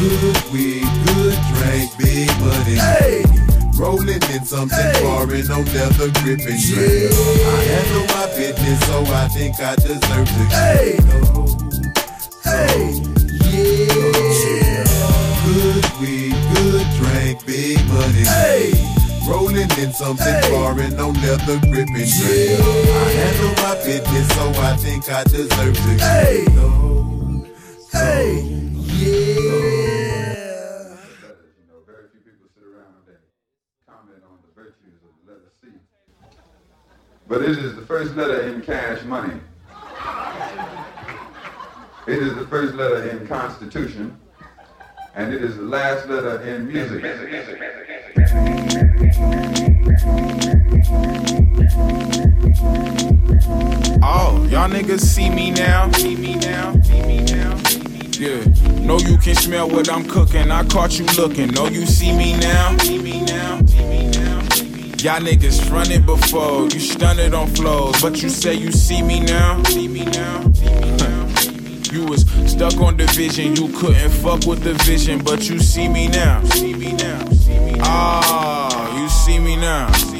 Good 0.00 0.50
weed, 0.50 0.88
good 1.14 1.38
drink, 1.54 1.96
big 1.96 2.28
money. 2.40 2.74
Hey. 2.74 3.24
Rolling 3.78 4.20
in 4.34 4.44
something 4.44 4.94
foreign, 4.94 5.46
no 5.46 5.60
leather 5.60 6.10
gripping. 6.22 6.58
Yeah. 6.58 7.06
I 7.06 7.62
handle 7.70 8.06
my 8.16 8.26
business, 8.34 8.86
so 8.88 9.04
I 9.14 9.28
think 9.28 9.60
I 9.60 9.76
deserve 9.76 10.26
to. 10.26 10.44
Hey. 10.50 10.98
Hey. 12.42 13.15
Yeah. 13.56 14.84
Good 15.44 15.86
weed, 16.00 16.36
good 16.54 16.86
drink, 16.96 17.46
big 17.46 17.78
money. 17.88 18.24
Hey. 18.24 18.72
Rolling 19.26 19.70
in 19.78 19.92
something 19.92 20.42
foreign, 20.50 20.96
no 20.96 21.08
leather 21.08 21.58
gripping. 21.66 21.96
Yeah. 21.96 22.58
I 22.60 23.10
handle 23.16 23.54
my 23.62 23.74
business, 23.84 24.28
so 24.34 24.44
I 24.62 24.76
think 24.76 25.10
I 25.10 25.24
deserve 25.24 25.74
to. 25.74 25.98
Hey. 25.98 26.44
Hey. 27.92 28.42
Yeah. 28.84 29.46
But 37.28 37.42
it 37.42 37.58
is 37.58 37.74
the 37.74 37.82
first 37.82 38.14
letter 38.14 38.42
in 38.42 38.62
cash 38.62 39.02
money. 39.04 39.40
It 42.06 42.22
is 42.22 42.36
the 42.36 42.46
first 42.46 42.74
letter 42.76 43.08
in 43.08 43.26
Constitution. 43.26 44.16
And 45.16 45.34
it 45.34 45.42
is 45.42 45.56
the 45.56 45.62
last 45.62 46.08
letter 46.08 46.40
in 46.42 46.68
music. 46.68 47.02
Oh, 54.02 54.46
y'all 54.48 54.68
niggas 54.68 55.00
see 55.00 55.28
me 55.30 55.50
now. 55.50 55.90
See 55.92 56.14
me 56.14 56.36
now. 56.36 56.80
See 56.82 57.02
me 57.02 57.24
now. 57.24 57.56
Yeah. 58.12 58.44
Know 58.86 59.00
you 59.00 59.18
can 59.18 59.34
smell 59.34 59.68
what 59.68 59.90
I'm 59.90 60.04
cooking. 60.08 60.52
I 60.52 60.64
caught 60.68 61.00
you 61.00 61.06
looking. 61.18 61.48
Know 61.48 61.66
you 61.66 61.86
see 61.86 62.16
me 62.16 62.38
now. 62.38 62.76
See 62.78 62.98
me 62.98 63.24
now. 63.24 63.66
See 63.66 63.84
me 63.84 64.10
now. 64.10 64.42
Y'all 65.02 65.20
niggas 65.20 65.60
fronted 65.68 66.06
before. 66.06 66.68
You 66.68 66.78
stunted 66.78 67.34
on 67.34 67.48
flows, 67.48 68.00
but 68.00 68.22
you 68.22 68.28
say 68.28 68.54
you 68.54 68.70
see 68.70 69.02
me 69.02 69.18
now. 69.18 69.60
See 69.64 69.88
me 69.88 70.04
now. 70.04 70.52
See 70.52 70.66
me 70.66 70.96
now. 70.98 71.35
You 71.92 72.04
was 72.04 72.26
stuck 72.50 72.76
on 72.78 72.96
division. 72.96 73.54
You 73.54 73.68
couldn't 73.78 74.10
fuck 74.10 74.44
with 74.46 74.62
the 74.62 74.74
vision, 74.84 75.22
but 75.22 75.48
you 75.48 75.58
see 75.58 75.88
me 75.88 76.08
now. 76.08 76.42
See 76.44 76.74
me 76.74 76.92
now. 76.92 77.24
See 77.30 77.58
me 77.58 77.72
now. 77.72 77.80
Ah, 77.82 79.00
you. 79.00 79.08
See 79.08 79.38
me 79.38 79.56
now. 79.56 80.15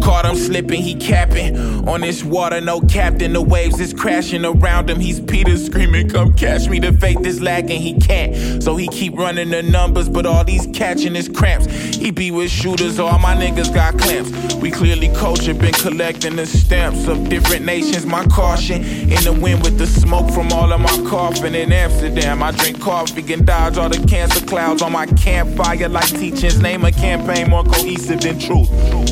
Caught 0.00 0.26
him 0.26 0.36
slipping, 0.36 0.82
he 0.82 0.94
capping 0.94 1.56
on 1.88 2.00
this 2.00 2.24
water, 2.24 2.60
no 2.60 2.80
captain. 2.80 3.32
The 3.32 3.42
waves 3.42 3.80
is 3.80 3.92
crashing 3.92 4.44
around 4.44 4.90
him. 4.90 4.98
He's 4.98 5.20
Peter 5.20 5.56
screaming, 5.56 6.08
"Come 6.08 6.32
catch 6.32 6.68
me!" 6.68 6.80
The 6.80 6.92
faith 6.92 7.24
is 7.24 7.40
lacking, 7.40 7.80
he 7.80 7.94
can't. 7.94 8.62
So 8.62 8.76
he 8.76 8.88
keep 8.88 9.16
running 9.16 9.50
the 9.50 9.62
numbers, 9.62 10.08
but 10.08 10.26
all 10.26 10.44
these 10.44 10.66
catching 10.72 11.14
is 11.16 11.28
cramps. 11.28 11.66
He 11.94 12.10
be 12.10 12.30
with 12.30 12.50
shooters, 12.50 12.98
all 12.98 13.18
my 13.18 13.34
niggas 13.34 13.72
got 13.72 13.98
clamps. 13.98 14.30
We 14.56 14.70
clearly 14.70 15.08
culture, 15.08 15.54
been 15.54 15.72
collecting 15.72 16.36
the 16.36 16.46
stamps 16.46 17.06
of 17.06 17.28
different 17.28 17.64
nations. 17.64 18.04
My 18.04 18.24
caution 18.26 18.82
in 18.82 19.22
the 19.24 19.32
wind 19.32 19.62
with 19.62 19.78
the 19.78 19.86
smoke 19.86 20.30
from 20.30 20.52
all 20.52 20.72
of 20.72 20.80
my 20.80 20.96
coughing 21.08 21.54
in 21.54 21.72
Amsterdam. 21.72 22.42
I 22.42 22.50
drink 22.52 22.80
coffee 22.80 23.32
and 23.32 23.46
dodge 23.46 23.78
all 23.78 23.88
the 23.88 24.00
cancer 24.06 24.44
clouds 24.44 24.82
on 24.82 24.92
my 24.92 25.06
campfire 25.06 25.88
like 25.88 26.08
teachings. 26.08 26.60
Name 26.60 26.84
a 26.84 26.90
campaign 26.90 27.48
more 27.50 27.64
cohesive 27.64 28.20
than 28.20 28.38
truth. 28.38 28.68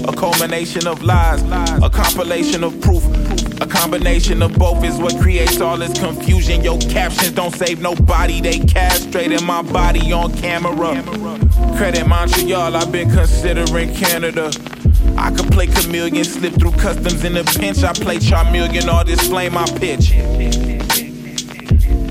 A 0.06 0.12
culmination 0.12 0.86
of 0.88 1.02
lies, 1.04 1.42
a 1.82 1.90
compilation 1.90 2.64
of 2.64 2.80
proof. 2.80 3.04
A 3.60 3.66
combination 3.66 4.42
of 4.42 4.58
both 4.58 4.82
is 4.82 4.98
what 4.98 5.16
creates 5.20 5.60
all 5.60 5.76
this 5.76 5.98
confusion. 5.98 6.62
Your 6.62 6.78
captions 6.78 7.32
don't 7.32 7.54
save 7.54 7.80
nobody, 7.80 8.40
they 8.40 8.58
castrating 8.58 9.44
my 9.44 9.62
body 9.62 10.12
on 10.12 10.32
camera. 10.32 11.02
Credit 11.76 12.06
Montreal, 12.06 12.74
I've 12.74 12.90
been 12.90 13.10
considering 13.10 13.94
Canada. 13.94 14.50
I 15.16 15.30
could 15.30 15.52
play 15.52 15.66
chameleon, 15.66 16.24
slip 16.24 16.54
through 16.54 16.72
customs 16.72 17.22
in 17.24 17.36
a 17.36 17.44
pinch. 17.44 17.84
I 17.84 17.92
play 17.92 18.16
charmeleon, 18.16 18.88
all 18.88 19.04
this 19.04 19.28
flame 19.28 19.56
I 19.56 19.66
pitch. 19.78 20.12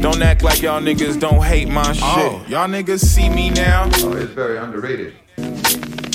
Don't 0.02 0.22
act 0.22 0.44
like 0.44 0.62
y'all 0.62 0.82
niggas 0.82 1.20
don't 1.20 1.44
hate 1.44 1.68
my 1.68 1.90
oh. 1.90 1.94
shit. 1.94 2.04
Oh, 2.04 2.46
y'all 2.48 2.68
niggas 2.68 3.00
see 3.00 3.30
me 3.30 3.50
now. 3.50 3.90
Oh, 3.96 4.16
it's 4.16 4.32
very 4.32 4.58
underrated. 4.58 5.16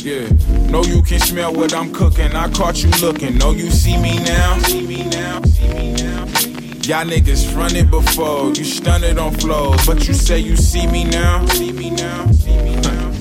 Yeah, 0.02 0.28
know 0.68 0.82
you 0.82 1.00
can 1.02 1.20
smell 1.20 1.54
what 1.54 1.72
I'm 1.72 1.92
cooking. 1.92 2.32
I 2.34 2.50
caught 2.50 2.82
you 2.82 2.90
looking. 3.00 3.38
Know 3.38 3.52
you 3.52 3.70
see 3.70 3.96
me 3.96 4.18
now. 4.24 4.58
See 4.58 4.84
me 4.84 5.08
now. 5.08 5.40
See 5.42 5.68
me 5.68 5.92
now. 5.92 6.24
Y'all 6.82 7.06
niggas 7.06 7.48
fronted 7.52 7.88
before. 7.88 8.48
You 8.48 8.64
stunted 8.64 9.16
on 9.18 9.32
flows, 9.34 9.86
but 9.86 10.08
you 10.08 10.14
say 10.14 10.40
you 10.40 10.56
see 10.56 10.88
me 10.88 11.04
now. 11.04 11.46
See 11.46 11.70
me 11.70 11.90
now. 11.90 12.26
See 12.32 12.56
me 12.56 12.74
now. 12.80 13.12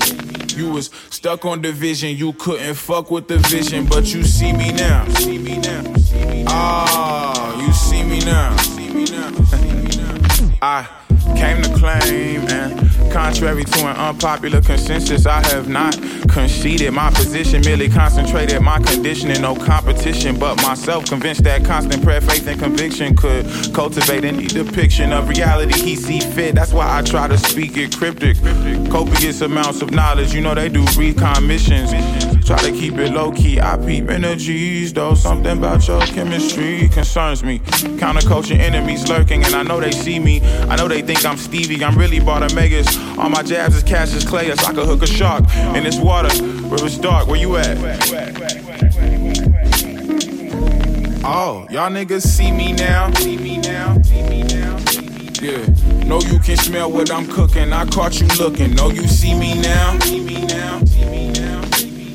You 0.56 0.72
was 0.72 0.90
stuck 1.10 1.44
on 1.44 1.60
division. 1.62 2.16
You 2.16 2.32
couldn't 2.32 2.74
fuck 2.74 3.12
with 3.12 3.28
the 3.28 3.38
vision, 3.38 3.86
but 3.86 4.12
you 4.12 4.24
see 4.24 4.52
me 4.52 4.72
now. 4.72 5.06
See 5.10 5.38
me 5.38 5.58
now. 5.58 5.84
Ah, 6.48 7.60
you. 7.64 7.72
See 7.72 8.02
me 8.02 8.18
now. 8.24 8.56
See 8.56 8.90
me 8.90 9.04
now. 9.04 9.30
I 10.60 10.88
came 11.36 11.62
to 11.62 11.72
claim, 11.78 12.40
and 12.48 12.91
contrary 13.12 13.64
to 13.64 13.78
an 13.86 13.96
unpopular 13.96 14.62
consensus, 14.62 15.26
I 15.26 15.46
have 15.48 15.68
not 15.68 15.94
conceded 16.28 16.92
my 16.92 17.10
position, 17.10 17.60
merely 17.62 17.88
concentrated 17.88 18.62
my 18.62 18.78
conditioning. 18.78 19.42
No 19.42 19.54
competition, 19.54 20.38
but 20.38 20.56
myself 20.62 21.04
convinced 21.04 21.44
that 21.44 21.64
constant 21.64 22.02
prayer, 22.02 22.22
faith, 22.22 22.46
and 22.46 22.58
conviction 22.58 23.14
could 23.14 23.44
cultivate 23.74 24.24
any 24.24 24.46
depiction 24.46 25.12
of 25.12 25.28
reality 25.28 25.78
he 25.78 25.94
see 25.94 26.20
fit. 26.20 26.54
That's 26.54 26.72
why 26.72 26.98
I 26.98 27.02
try 27.02 27.28
to 27.28 27.36
speak 27.36 27.76
it 27.76 27.94
cryptic. 27.96 28.38
Copious 28.90 29.42
amounts 29.42 29.82
of 29.82 29.90
knowledge, 29.90 30.32
you 30.32 30.40
know 30.40 30.54
they 30.54 30.70
do 30.70 30.84
recon 30.96 31.46
missions. 31.46 31.92
Try 32.46 32.58
to 32.58 32.72
keep 32.72 32.94
it 32.94 33.12
low 33.12 33.30
key. 33.30 33.60
I 33.60 33.76
peep 33.76 34.08
energies, 34.10 34.92
though 34.92 35.14
something 35.14 35.58
about 35.58 35.86
your 35.86 36.00
chemistry 36.06 36.88
concerns 36.88 37.44
me. 37.44 37.60
Counterculture 38.00 38.58
enemies 38.58 39.08
lurking, 39.08 39.44
and 39.44 39.54
I 39.54 39.62
know 39.62 39.80
they 39.80 39.92
see 39.92 40.18
me. 40.18 40.40
I 40.68 40.76
know 40.76 40.88
they 40.88 41.02
think 41.02 41.24
I'm 41.24 41.36
Stevie. 41.36 41.84
I'm 41.84 41.96
really 41.96 42.18
Bartimaeus. 42.18 43.01
All 43.18 43.28
my 43.28 43.42
jabs 43.42 43.76
is 43.76 43.82
Cassius 43.82 44.24
Clay. 44.26 44.48
It's 44.48 44.64
I 44.64 44.70
a 44.72 44.84
hook 44.84 45.02
a 45.02 45.06
shark 45.06 45.44
in 45.76 45.84
this 45.84 45.98
water 45.98 46.34
where 46.68 46.84
it's 46.84 46.98
dark. 46.98 47.28
Where 47.28 47.38
you 47.38 47.56
at? 47.56 47.76
Oh, 51.24 51.66
y'all 51.70 51.90
niggas 51.90 52.22
see 52.22 52.50
me 52.50 52.72
now. 52.72 53.12
See 53.14 53.36
me 53.36 53.58
now. 53.58 54.00
See 54.02 54.22
me 54.22 54.42
now. 54.42 54.78
Yeah, 55.40 55.66
know 56.04 56.20
you 56.20 56.38
can 56.38 56.56
smell 56.56 56.90
what 56.90 57.10
I'm 57.10 57.26
cooking. 57.28 57.72
I 57.72 57.84
caught 57.86 58.20
you 58.20 58.26
looking. 58.38 58.74
Know 58.74 58.90
you 58.90 59.06
see 59.08 59.34
me 59.34 59.60
now. 59.60 59.98
See 60.00 60.20
me 60.20 60.44
now. 60.46 60.84
See 60.84 61.04
me 61.04 61.32
now. 61.32 61.60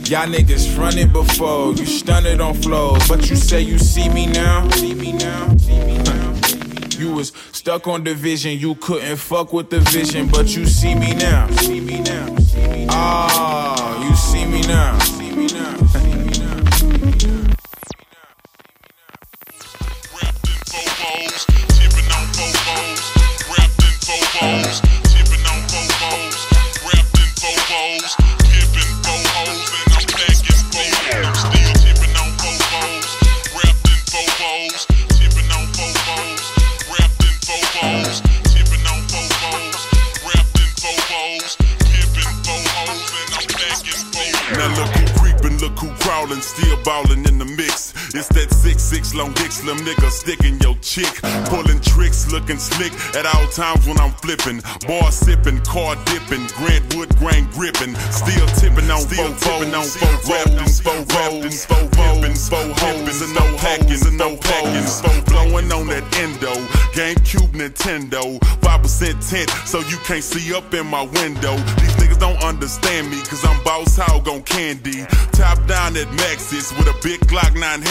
Y'all 0.08 0.28
niggas 0.28 0.74
fronted 0.74 1.12
before. 1.12 1.74
You 1.74 1.86
stunted 1.86 2.40
on 2.40 2.54
flows, 2.54 3.08
but 3.08 3.30
you 3.30 3.36
say 3.36 3.62
you 3.62 3.78
see 3.78 4.08
me 4.10 4.28
now. 4.28 4.70
See 4.72 4.94
me 4.94 5.12
now. 5.12 5.56
See 5.58 5.80
me 5.84 5.98
now. 5.98 6.37
You 6.98 7.12
was 7.14 7.32
stuck 7.52 7.88
on 7.88 8.04
division. 8.04 8.58
You 8.58 8.76
couldn't 8.76 9.18
fuck 9.18 9.54
with 9.54 9.70
the 9.70 9.80
vision, 9.80 10.28
but 10.28 10.56
you 10.56 10.66
see 10.66 10.96
me 10.96 11.14
now. 11.14 11.48
See 11.58 11.80
me 11.80 12.02
now. 12.02 12.36
Ah, 12.90 14.04
you. 14.04 14.16
See 14.16 14.46
me 14.46 14.62
now. 14.62 15.17
Ballin' 46.88 47.26
in. 47.28 47.37
It's 48.16 48.30
that 48.30 48.54
six 48.54 48.84
six 48.84 49.14
long 49.14 49.34
dick 49.34 49.52
slim 49.52 49.78
nigga 49.80 50.10
sticking 50.10 50.60
your 50.62 50.76
chick, 50.80 51.12
pulling 51.52 51.82
tricks, 51.82 52.32
looking 52.32 52.58
slick 52.58 52.94
at 53.16 53.26
all 53.28 53.48
times 53.52 53.86
when 53.86 54.00
I'm 54.00 54.12
flipping, 54.24 54.62
bar 54.88 55.12
sipping, 55.12 55.60
car 55.68 55.96
dipping, 56.08 56.48
Grant 56.56 56.96
Wood 56.96 57.12
grain 57.20 57.52
gripping, 57.52 57.96
still 58.16 58.48
tipping 58.56 58.88
on 58.88 59.02
still 59.04 59.34
tipping 59.36 59.76
on 59.76 59.84
four 59.84 60.16
rolls, 60.24 60.80
four 60.80 61.04
rolls, 61.20 61.66
four 61.66 61.84
rolls, 62.00 62.48
four 62.48 62.68
hoes, 62.80 63.22
and 63.22 63.34
no 63.36 63.46
packing, 63.60 64.00
and 64.08 64.18
no 64.18 64.38
packing, 64.38 64.88
four 64.88 65.20
blowing 65.28 65.72
on 65.76 65.88
that 65.88 66.08
endo, 66.16 66.56
GameCube 66.96 67.52
Nintendo, 67.52 68.40
five 68.64 68.82
percent 68.82 69.22
tint, 69.22 69.50
so 69.68 69.80
you 69.92 69.98
can't 70.08 70.24
see 70.24 70.56
up 70.56 70.74
in 70.74 70.88
my 70.88 71.04
window. 71.04 71.56
These 71.84 71.96
niggas 72.00 72.20
don't 72.20 72.42
understand 72.44 73.12
me, 73.12 73.20
cause 73.28 73.44
I'm 73.44 73.62
boss 73.64 73.98
hog 73.98 74.28
on 74.30 74.44
candy. 74.44 75.04
Top 75.34 75.60
down 75.68 75.96
at 75.98 76.08
Maxis 76.18 76.76
with 76.78 76.88
a 76.88 76.98
big 77.04 77.20
Glock 77.28 77.54
9 77.54 77.82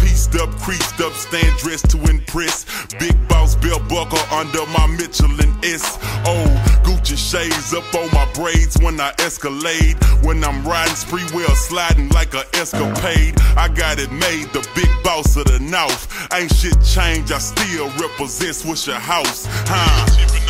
Pieced 0.00 0.36
up, 0.36 0.50
creased 0.60 1.00
up, 1.00 1.12
stand 1.12 1.56
dressed 1.58 1.90
to 1.90 1.98
impress. 2.10 2.64
Big 2.98 3.16
boss 3.28 3.54
belt 3.56 3.82
buckle 3.88 4.18
under 4.30 4.64
my 4.66 4.86
Michelin 4.86 5.52
S. 5.64 5.98
Oh, 6.26 6.46
Gucci 6.84 7.16
shades 7.16 7.74
up 7.74 7.94
on 7.94 8.08
my 8.12 8.30
braids 8.32 8.76
when 8.80 9.00
I 9.00 9.12
escalade. 9.18 9.96
When 10.22 10.42
I'm 10.44 10.66
riding 10.66 10.94
spree 10.94 11.24
wheel 11.34 11.54
sliding 11.54 12.08
like 12.10 12.34
a 12.34 12.44
escapade. 12.54 13.34
I 13.56 13.68
got 13.68 13.98
it 13.98 14.12
made, 14.12 14.52
the 14.52 14.66
big 14.74 14.90
boss 15.02 15.36
of 15.36 15.46
the 15.46 15.58
north. 15.58 16.06
Ain't 16.32 16.52
shit 16.54 16.80
changed, 16.82 17.32
I 17.32 17.38
still 17.38 17.88
represent 17.98 18.54
Swishahouse. 18.54 19.46
Huh? 19.66 20.43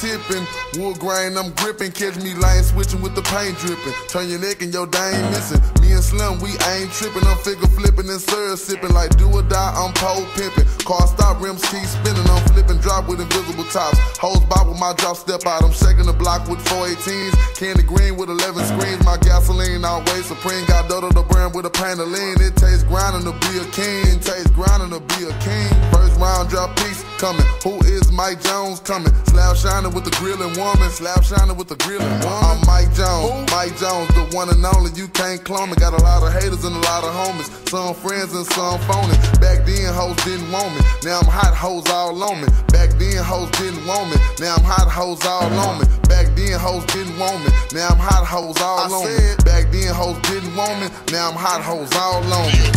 Tipping, 0.00 0.48
wood 0.80 0.98
grain 0.98 1.36
I'm 1.36 1.52
gripping. 1.60 1.92
Catch 1.92 2.16
me 2.24 2.32
lane 2.32 2.64
switching 2.64 3.04
with 3.04 3.14
the 3.14 3.22
paint 3.28 3.56
dripping. 3.60 3.92
Turn 4.08 4.28
your 4.32 4.40
neck 4.40 4.64
and 4.64 4.72
your 4.72 4.88
dang 4.88 5.20
missing. 5.30 5.60
Me 5.84 5.92
and 5.92 6.02
Slim, 6.02 6.40
we 6.40 6.56
ain't 6.72 6.90
tripping. 6.90 7.22
I'm 7.28 7.36
figure 7.44 7.68
flipping 7.76 8.08
and 8.08 8.20
syrup 8.20 8.58
sipping. 8.58 8.96
Like 8.96 9.14
do 9.20 9.28
or 9.28 9.44
die, 9.44 9.72
I'm 9.76 9.92
pole 9.92 10.24
pimping. 10.34 10.64
Car 10.88 11.06
stop, 11.06 11.40
rims 11.40 11.60
keep 11.68 11.84
spinning. 11.84 12.24
I'm 12.32 12.40
flipping 12.48 12.80
drop 12.80 13.06
with 13.08 13.20
invisible 13.20 13.68
tops. 13.68 14.00
Hose 14.16 14.40
bob 14.48 14.72
with 14.72 14.80
my 14.80 14.96
drop 14.96 15.16
step 15.16 15.44
out. 15.44 15.62
I'm 15.62 15.72
shaking 15.76 16.08
the 16.08 16.16
block 16.16 16.48
with 16.48 16.64
418s. 16.64 17.36
Candy 17.60 17.84
green 17.84 18.16
with 18.16 18.32
11 18.32 18.64
screens. 18.64 19.04
My 19.04 19.20
gasoline 19.20 19.84
always 19.84 20.24
supreme. 20.24 20.64
Got 20.64 20.88
Dodo 20.88 21.12
the 21.12 21.22
brand 21.28 21.54
with 21.54 21.66
a 21.66 21.70
pan. 21.70 22.00
It 22.00 22.56
tastes 22.56 22.84
grinding 22.84 23.28
to 23.28 23.36
be 23.44 23.60
a 23.60 23.66
king. 23.76 24.16
Tastes 24.20 24.50
grinding 24.56 24.90
to 24.96 25.00
be 25.12 25.28
a 25.28 25.34
king. 25.44 25.68
First 25.92 26.16
round 26.16 26.48
drop 26.48 26.74
piece 26.76 27.04
coming. 27.18 27.44
Who 27.62 27.76
is 27.84 28.10
Mike 28.10 28.40
Jones 28.42 28.80
coming? 28.80 29.12
Slab 29.26 29.56
shining 29.56 29.89
with 29.94 30.04
the 30.04 30.14
grilling 30.18 30.54
woman. 30.58 30.90
Slap 30.90 31.24
shining 31.24 31.56
with 31.56 31.68
the 31.68 31.76
grilling 31.76 32.06
woman. 32.20 32.44
I'm 32.44 32.60
Mike 32.66 32.92
Jones. 32.94 33.50
Mike 33.50 33.76
Jones, 33.78 34.08
the 34.14 34.24
one 34.36 34.48
and 34.48 34.64
only. 34.64 34.90
You 34.92 35.08
can't 35.08 35.42
clone 35.44 35.70
me. 35.70 35.76
Got 35.76 35.94
a 35.94 36.02
lot 36.02 36.22
of 36.22 36.32
haters 36.32 36.64
and 36.64 36.74
a 36.74 36.82
lot 36.90 37.04
of 37.04 37.12
homies. 37.14 37.48
Some 37.68 37.94
friends 37.94 38.34
and 38.34 38.46
some 38.46 38.78
phony. 38.86 39.16
Back 39.38 39.66
then, 39.66 39.92
hoes 39.92 40.16
didn't 40.24 40.50
want 40.50 40.74
me. 40.74 40.80
Now 41.04 41.20
I'm 41.20 41.30
hot 41.30 41.54
hoes 41.54 41.88
all 41.90 42.16
on 42.22 42.40
me. 42.42 42.48
Back 42.68 42.90
then, 42.98 43.22
hoes 43.22 43.50
didn't 43.58 43.84
want 43.86 44.10
me. 44.10 44.16
Now 44.38 44.56
I'm 44.56 44.64
hot 44.64 44.90
hoes 44.90 45.24
all 45.24 45.50
on 45.50 45.80
me. 45.80 45.86
Back 46.08 46.34
then, 46.36 46.58
hoes 46.58 46.84
didn't 46.92 47.18
want 47.18 47.40
me. 47.44 47.50
Now 47.72 47.88
I'm 47.94 47.98
hot 47.98 48.26
hoes 48.26 48.60
all 48.60 48.92
on 48.92 49.04
me. 49.06 49.34
Back 49.44 49.70
then, 49.70 49.94
hoes 49.94 50.18
didn't 50.28 50.54
want 50.56 50.80
me. 50.80 50.88
Now 51.12 51.30
I'm 51.30 51.36
hot 51.36 51.62
hoes 51.62 51.90
all 51.96 52.22
on 52.22 52.46
me. 52.52 52.70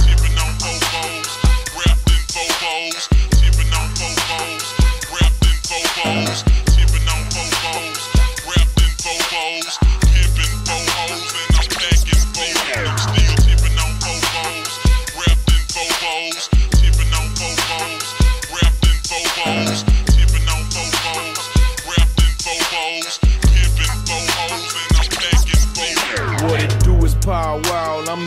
Bobos, 2.34 3.08
tipping 3.40 3.72
on 3.74 3.90
Bobos, 4.00 4.66
wrapped 5.14 5.46
in 5.46 5.58
Bobos, 5.70 6.53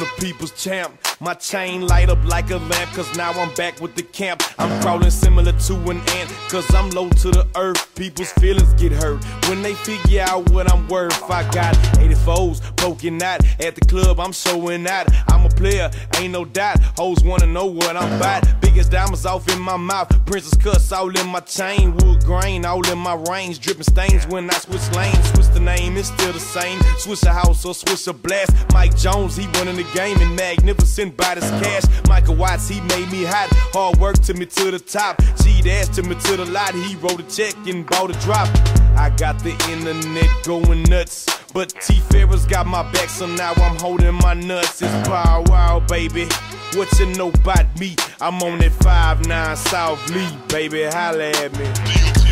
the 0.07 0.23
people's 0.27 0.53
champ. 0.53 0.93
My 1.19 1.33
chain 1.33 1.87
light 1.87 2.11
up 2.11 2.23
like 2.27 2.51
a 2.51 2.59
lamp, 2.59 2.91
cause 2.93 3.17
now 3.17 3.31
I'm 3.33 3.55
back 3.55 3.81
with 3.81 3.95
the 3.95 4.03
camp. 4.03 4.43
I'm 4.59 4.83
crawling 4.83 5.11
similar 5.11 5.53
to 5.53 5.75
an 5.91 5.97
ant, 6.11 6.31
cause 6.51 6.67
I'm 6.75 6.91
low 6.91 7.09
to 7.09 7.31
the 7.31 7.47
earth. 7.57 7.95
People's 7.95 8.33
feelings 8.33 8.75
get 8.75 8.93
hurt 8.93 9.25
when 9.49 9.62
they 9.62 9.73
figure 9.73 10.21
out 10.21 10.51
what 10.51 10.71
I'm 10.71 10.87
worth. 10.89 11.23
I 11.31 11.51
got 11.51 11.75
84s 11.97 12.61
poking 12.77 13.23
out 13.23 13.41
at 13.61 13.75
the 13.77 13.81
club, 13.87 14.21
I'm 14.21 14.33
showing 14.33 14.87
out. 14.87 15.07
I'm 15.29 15.47
a 15.47 15.49
player, 15.49 15.91
ain't 16.19 16.33
no 16.33 16.45
doubt. 16.45 16.81
Hoes 16.99 17.25
wanna 17.25 17.47
know 17.47 17.64
what 17.64 17.97
I'm 17.97 18.12
about. 18.12 18.45
Biggest 18.61 18.91
diamonds 18.91 19.25
off 19.25 19.49
in 19.49 19.59
my 19.59 19.79
mouth, 19.79 20.11
princess 20.27 20.55
cuts 20.59 20.93
all 20.93 21.09
in 21.09 21.27
my 21.29 21.41
chain. 21.41 21.97
Wood 21.97 22.25
grain 22.25 22.67
all 22.67 22.87
in 22.91 22.99
my 22.99 23.14
range, 23.31 23.61
dripping 23.61 23.85
stains 23.85 24.27
when 24.27 24.51
I 24.51 24.59
switch 24.59 24.95
lanes. 24.95 25.31
Switch 25.31 25.49
the 25.55 25.61
name, 25.61 25.97
it's 25.97 26.09
still 26.09 26.35
the 26.35 26.41
same. 26.41 26.79
Switch 26.99 27.23
a 27.23 27.33
house 27.33 27.64
or 27.64 27.75
switch 27.75 28.07
a 28.07 28.12
blast. 28.12 28.53
Mike 28.75 28.95
Jones, 28.99 29.35
he 29.37 29.47
running 29.55 29.77
the 29.77 29.87
game 29.95 30.21
and 30.21 30.37
magnificent 30.37 31.06
by 31.11 31.35
this 31.35 31.49
cash. 31.63 31.85
Michael 32.09 32.37
Watts, 32.37 32.69
he 32.69 32.81
made 32.83 33.11
me 33.11 33.25
hot. 33.25 33.49
Hard 33.73 33.99
work 33.99 34.19
to 34.23 34.35
me 34.35 34.47
to 34.47 34.71
the 34.71 34.79
top. 34.79 35.21
Cheat 35.43 35.67
ass 35.67 35.89
to 35.97 36.03
me 36.03 36.15
to 36.15 36.37
the 36.37 36.47
lot. 36.47 36.75
He 36.75 36.97
wrote 36.97 37.21
a 37.21 37.25
check 37.25 37.55
and 37.67 37.87
bought 37.87 38.11
a 38.11 38.19
drop. 38.21 38.49
I 38.97 39.11
got 39.17 39.39
the 39.41 39.53
internet 39.71 40.31
going 40.45 40.83
nuts. 40.85 41.27
But 41.53 41.71
T 41.81 42.01
Farris 42.11 42.45
got 42.45 42.67
my 42.67 42.83
back, 42.93 43.09
so 43.09 43.27
now 43.27 43.53
I'm 43.57 43.77
holding 43.79 44.15
my 44.15 44.35
nuts. 44.35 44.83
It's 44.83 45.09
power 45.09 45.43
wow, 45.47 45.81
baby. 45.89 46.29
What 46.75 46.93
you 46.99 47.07
know 47.15 47.29
about 47.29 47.79
me? 47.79 47.97
I'm 48.21 48.43
on 48.43 48.59
that 48.59 48.73
5-9 48.73 49.57
South 49.57 50.11
Lee, 50.11 50.29
baby. 50.49 50.85
Holla 50.85 51.31
at 51.31 51.57
me. 51.59 52.26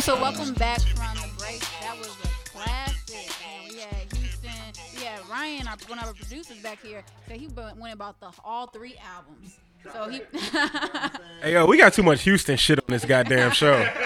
Bobos. 0.00 0.08
All 0.08 0.16
right, 0.16 0.32
so 0.36 0.36
welcome 0.38 0.54
back 0.54 0.80
from 0.80 1.16
the 1.16 1.28
break. 1.38 1.60
That 1.80 1.96
was 1.98 2.08
a 2.08 2.48
classic. 2.50 3.30
And 3.46 3.72
we 3.72 3.80
had 3.80 4.12
Houston, 4.12 4.50
we 4.96 5.02
had 5.04 5.28
Ryan, 5.28 5.66
our, 5.68 5.76
one 5.88 5.98
of 5.98 6.06
our 6.06 6.14
producers 6.14 6.58
back 6.58 6.82
here, 6.82 7.02
so 7.28 7.34
he 7.34 7.48
went 7.48 7.76
went 7.78 7.94
about 7.94 8.20
the 8.20 8.28
all 8.44 8.66
three 8.68 8.96
albums. 9.14 9.58
So 9.92 10.08
he, 10.08 10.20
Hey 11.42 11.52
yo, 11.52 11.64
we 11.66 11.78
got 11.78 11.92
too 11.92 12.02
much 12.02 12.22
Houston 12.22 12.56
shit 12.56 12.78
on 12.80 12.84
this 12.88 13.04
goddamn 13.04 13.52
show. 13.52 13.88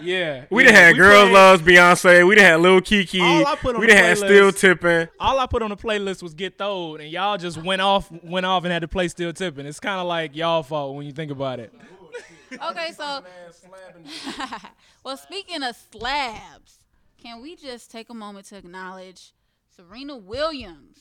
Yeah, 0.00 0.46
We 0.50 0.64
yeah, 0.64 0.70
done 0.70 0.80
had 0.80 0.92
we 0.94 0.98
Girls 0.98 1.22
played- 1.22 1.32
Loves 1.32 1.62
Beyonce. 1.62 2.26
We 2.26 2.34
done 2.34 2.44
had 2.44 2.60
Lil 2.60 2.80
Keke. 2.80 3.20
All 3.22 3.46
I 3.46 3.54
put 3.54 3.76
on 3.76 3.80
we 3.80 3.86
the 3.86 3.92
done 3.92 4.02
had 4.02 4.16
playlist- 4.16 4.24
Still 4.26 4.50
Tipping. 4.52 5.08
All 5.20 5.38
I 5.38 5.46
put 5.46 5.62
on 5.62 5.70
the 5.70 5.76
playlist 5.76 6.24
was 6.24 6.34
"Get 6.34 6.58
Throwed," 6.58 7.02
and 7.02 7.08
y'all 7.08 7.38
just 7.38 7.56
went 7.56 7.80
off, 7.82 8.10
went 8.24 8.44
off, 8.44 8.64
and 8.64 8.72
had 8.72 8.82
to 8.82 8.88
play 8.88 9.06
"Still 9.06 9.32
Tipping." 9.32 9.64
It's 9.64 9.78
kind 9.78 10.00
of 10.00 10.08
like 10.08 10.34
y'all 10.34 10.64
fault 10.64 10.96
when 10.96 11.06
you 11.06 11.12
think 11.12 11.30
about 11.30 11.60
it. 11.60 11.72
Okay, 12.70 12.92
so 12.92 13.22
well, 15.04 15.16
speaking 15.16 15.62
of 15.62 15.76
slabs, 15.92 16.78
can 17.22 17.42
we 17.42 17.56
just 17.56 17.90
take 17.90 18.10
a 18.10 18.14
moment 18.14 18.46
to 18.46 18.56
acknowledge 18.56 19.32
Serena 19.74 20.16
Williams 20.16 20.98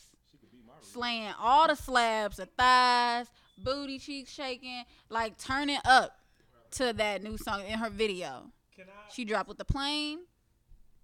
slaying 0.81 1.33
all 1.39 1.67
the 1.67 1.75
slabs, 1.75 2.37
the 2.37 2.45
thighs, 2.45 3.27
booty 3.57 3.99
cheeks 3.99 4.31
shaking, 4.31 4.83
like 5.09 5.37
turning 5.37 5.79
up 5.85 6.17
to 6.71 6.93
that 6.93 7.23
new 7.23 7.37
song 7.37 7.65
in 7.67 7.79
her 7.79 7.89
video. 7.89 8.51
She 9.11 9.25
dropped 9.25 9.49
with 9.49 9.57
the 9.57 9.65
plane. 9.65 10.19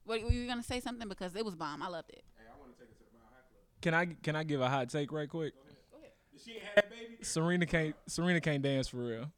What 0.05 0.23
were 0.23 0.31
you 0.31 0.47
gonna 0.47 0.63
say 0.63 0.79
something 0.79 1.07
because 1.07 1.35
it 1.35 1.43
was 1.43 1.55
bomb? 1.55 1.83
I 1.83 1.89
loved 1.89 2.11
it. 2.11 2.23
Can 3.81 3.93
I 3.93 4.05
can 4.05 4.35
I 4.35 4.43
give 4.43 4.61
a 4.61 4.69
hot 4.69 4.89
take 4.89 5.11
right 5.11 5.29
quick? 5.29 5.53
Serena 7.21 7.65
can't 7.65 7.95
Serena 8.07 8.39
can't 8.39 8.61
dance 8.63 8.87
for 8.87 8.97
real. 8.97 9.31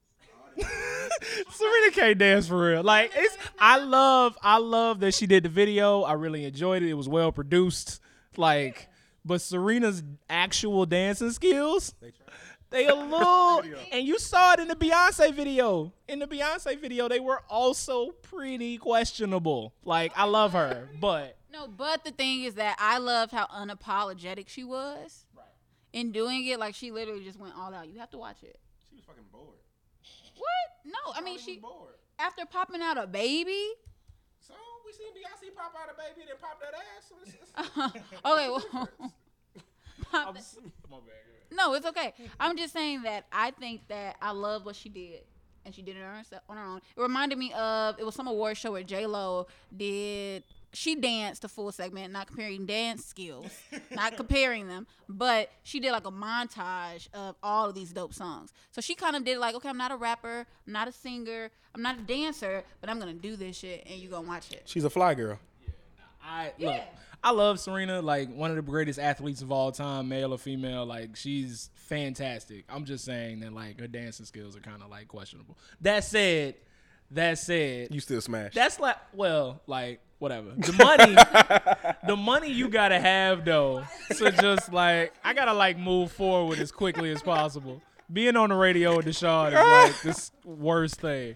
Serena 1.52 1.92
can't 1.92 2.18
dance 2.18 2.48
for 2.48 2.72
real. 2.72 2.84
Like 2.84 3.12
it's 3.16 3.38
I 3.60 3.80
love 3.80 4.38
I 4.42 4.58
love 4.58 5.00
that 5.02 5.14
she 5.14 5.28
did 5.28 5.44
the 5.44 5.50
video. 5.50 6.02
I 6.04 6.14
really 6.14 6.46
enjoyed 6.46 6.84
it. 6.84 6.90
It 6.90 6.96
was 6.96 7.10
well 7.10 7.32
produced. 7.32 8.00
Like 8.38 8.88
but 9.26 9.42
Serena's 9.42 10.02
actual 10.30 10.86
dancing 10.86 11.32
skills 11.32 11.94
they 12.70 12.88
a 12.88 12.94
little 12.94 13.64
and 13.92 14.08
you 14.08 14.20
saw 14.20 14.54
it 14.54 14.60
in 14.60 14.68
the 14.68 14.76
Beyonce 14.76 15.34
video. 15.34 15.92
In 16.08 16.20
the 16.20 16.28
Beyonce 16.28 16.80
video, 16.80 17.08
they 17.08 17.20
were 17.20 17.42
also 17.50 18.12
pretty 18.22 18.78
questionable. 18.78 19.74
Like 19.84 20.12
I 20.16 20.26
love 20.26 20.54
her, 20.54 20.90
but 21.00 21.38
No, 21.52 21.68
but 21.68 22.04
the 22.04 22.12
thing 22.12 22.44
is 22.44 22.56
that 22.56 22.78
I 22.80 23.00
loved 23.00 23.32
how 23.32 23.48
unapologetic 23.48 24.50
she 24.50 24.64
was. 24.64 25.26
Right. 25.36 25.46
In 25.94 26.12
doing 26.12 26.46
it, 26.46 26.60
like 26.60 26.76
she 26.76 26.92
literally 26.92 27.24
just 27.24 27.40
went 27.40 27.56
all 27.58 27.74
out. 27.74 27.90
You 27.90 28.00
have 28.00 28.12
to 28.12 28.18
watch 28.18 28.44
it. 28.44 28.60
She 28.90 28.96
was 28.96 29.06
fucking 29.06 29.24
bored. 29.32 29.59
What? 30.40 30.68
No, 30.86 31.14
I 31.16 31.22
mean 31.22 31.38
she 31.40 31.58
Bored. 31.60 31.96
after 32.18 32.46
popping 32.46 32.82
out 32.82 32.98
a 32.98 33.06
baby. 33.08 33.68
So 34.40 34.54
we 34.86 34.92
seen 34.94 35.10
Beyonce 35.14 35.54
pop 35.56 35.74
out 35.80 35.90
a 35.94 35.98
baby, 35.98 36.26
then 36.28 36.38
pop 36.42 36.60
that 36.62 36.74
ass. 36.74 37.12
It's- 37.22 37.36
it's- 37.36 38.02
okay, 38.26 38.50
well, 38.50 38.90
pop 40.12 40.34
that- 40.36 40.46
no, 41.52 41.74
it's 41.74 41.86
okay. 41.86 42.14
I'm 42.40 42.56
just 42.58 42.74
saying 42.74 43.04
that 43.04 43.26
I 43.32 43.52
think 43.52 43.88
that 43.88 44.16
I 44.22 44.32
love 44.32 44.66
what 44.66 44.76
she 44.76 44.88
did, 44.90 45.22
and 45.66 45.74
she 45.74 45.82
did 45.82 45.98
it 45.98 46.04
on 46.04 46.16
herself 46.18 46.44
on 46.48 46.58
her 46.58 46.64
own. 46.64 46.78
It 46.96 47.02
reminded 47.02 47.38
me 47.38 47.52
of 47.54 48.00
it 48.00 48.06
was 48.06 48.16
some 48.16 48.28
award 48.28 48.56
show 48.58 48.72
where 48.72 48.84
J 48.84 49.06
Lo 49.08 49.48
did. 49.76 50.44
She 50.72 50.96
danced 50.96 51.44
a 51.44 51.48
full 51.48 51.72
segment, 51.72 52.14
not 52.14 52.28
comparing 52.28 52.66
dance 52.66 53.04
skills, 53.06 53.50
not 53.92 54.16
comparing 54.16 54.68
them, 54.68 54.86
but 55.08 55.50
she 55.64 55.80
did 55.80 55.92
like 55.92 56.06
a 56.06 56.12
montage 56.12 57.08
of 57.14 57.36
all 57.42 57.70
of 57.70 57.76
these 57.76 57.92
dope 57.92 58.14
songs. 58.14 58.54
So 58.72 58.80
she 58.82 58.94
kind 58.94 59.16
of 59.16 59.26
did 59.26 59.40
like, 59.40 59.56
okay, 59.56 59.70
I'm 59.70 59.78
not 59.78 59.92
a 59.92 59.96
rapper, 59.96 60.46
I'm 60.68 60.74
not 60.74 60.88
a 60.88 60.92
singer, 60.92 61.50
I'm 61.74 61.82
not 61.82 61.98
a 61.98 62.02
dancer, 62.02 62.64
but 62.82 62.90
I'm 62.90 63.00
gonna 63.00 63.14
do 63.14 63.36
this 63.36 63.58
shit, 63.58 63.84
and 63.90 64.00
you 64.00 64.10
gonna 64.10 64.28
watch 64.28 64.52
it. 64.52 64.64
She's 64.66 64.84
a 64.84 64.90
fly 64.90 65.16
girl. 65.16 65.40
Yeah. 65.66 65.72
I 66.24 66.54
look. 66.60 66.82
I 67.22 67.32
love 67.32 67.60
Serena, 67.60 68.02
like 68.02 68.34
one 68.34 68.50
of 68.50 68.56
the 68.56 68.62
greatest 68.62 68.98
athletes 69.00 69.42
of 69.42 69.52
all 69.52 69.72
time, 69.72 70.08
male 70.08 70.34
or 70.34 70.38
female. 70.38 70.86
Like 70.86 71.16
she's 71.16 71.70
fantastic. 71.74 72.64
I'm 72.70 72.86
just 72.86 73.04
saying 73.04 73.42
that 73.42 73.52
like 73.54 73.80
her 73.80 73.88
dancing 73.88 74.26
skills 74.26 74.56
are 74.56 74.62
kind 74.62 74.82
of 74.82 74.90
like 74.90 75.08
questionable. 75.08 75.58
That 75.82 76.04
said, 76.06 76.56
that 77.12 77.38
said, 77.40 77.88
You 77.92 78.00
still 78.00 78.22
smash. 78.22 78.54
that's 78.54 78.80
like 78.80 78.98
well, 79.14 79.62
like 79.68 80.00
whatever. 80.20 80.52
The 80.58 80.74
money, 80.74 81.16
the 82.08 82.16
money 82.16 82.52
you 82.52 82.70
gotta 82.70 83.00
have 83.00 83.44
though 83.46 83.84
to 84.18 84.32
just 84.32 84.72
like 84.72 85.14
I 85.24 85.34
gotta 85.34 85.54
like 85.54 85.78
move 85.78 86.12
forward 86.12 86.60
as 86.60 86.72
quickly 86.72 87.12
as 87.12 87.22
possible. 87.24 87.82
being 88.12 88.36
on 88.36 88.50
the 88.50 88.56
radio 88.56 88.98
with 88.98 89.06
Deshaun 89.08 89.50
is 89.50 89.54
like 89.94 90.02
this 90.04 90.32
worst 90.46 91.02
thing. 91.02 91.36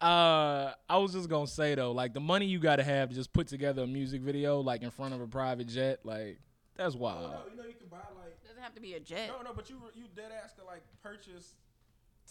Uh, 0.00 0.72
I 0.88 0.96
was 0.98 1.12
just 1.12 1.28
gonna 1.28 1.46
say 1.46 1.74
though, 1.74 1.92
like 1.92 2.12
the 2.12 2.20
money 2.20 2.46
you 2.46 2.58
gotta 2.58 2.82
have 2.82 3.10
to 3.10 3.14
just 3.14 3.32
put 3.32 3.46
together 3.46 3.82
a 3.82 3.86
music 3.86 4.20
video, 4.22 4.60
like 4.60 4.82
in 4.82 4.90
front 4.90 5.14
of 5.14 5.20
a 5.20 5.26
private 5.26 5.68
jet, 5.68 6.00
like 6.04 6.38
that's 6.76 6.94
wild. 6.96 7.30
No, 7.30 7.38
you 7.50 7.56
know 7.56 7.68
you 7.68 7.74
can 7.74 7.86
buy 7.88 7.98
like 8.18 8.42
Doesn't 8.44 8.62
have 8.62 8.74
to 8.74 8.80
be 8.80 8.94
a 8.94 9.00
jet. 9.00 9.28
no, 9.28 9.42
no, 9.42 9.52
but 9.54 9.70
you 9.70 9.76
you 9.94 10.04
dead 10.16 10.32
ass 10.42 10.54
to 10.54 10.64
like 10.64 10.82
purchase 11.02 11.54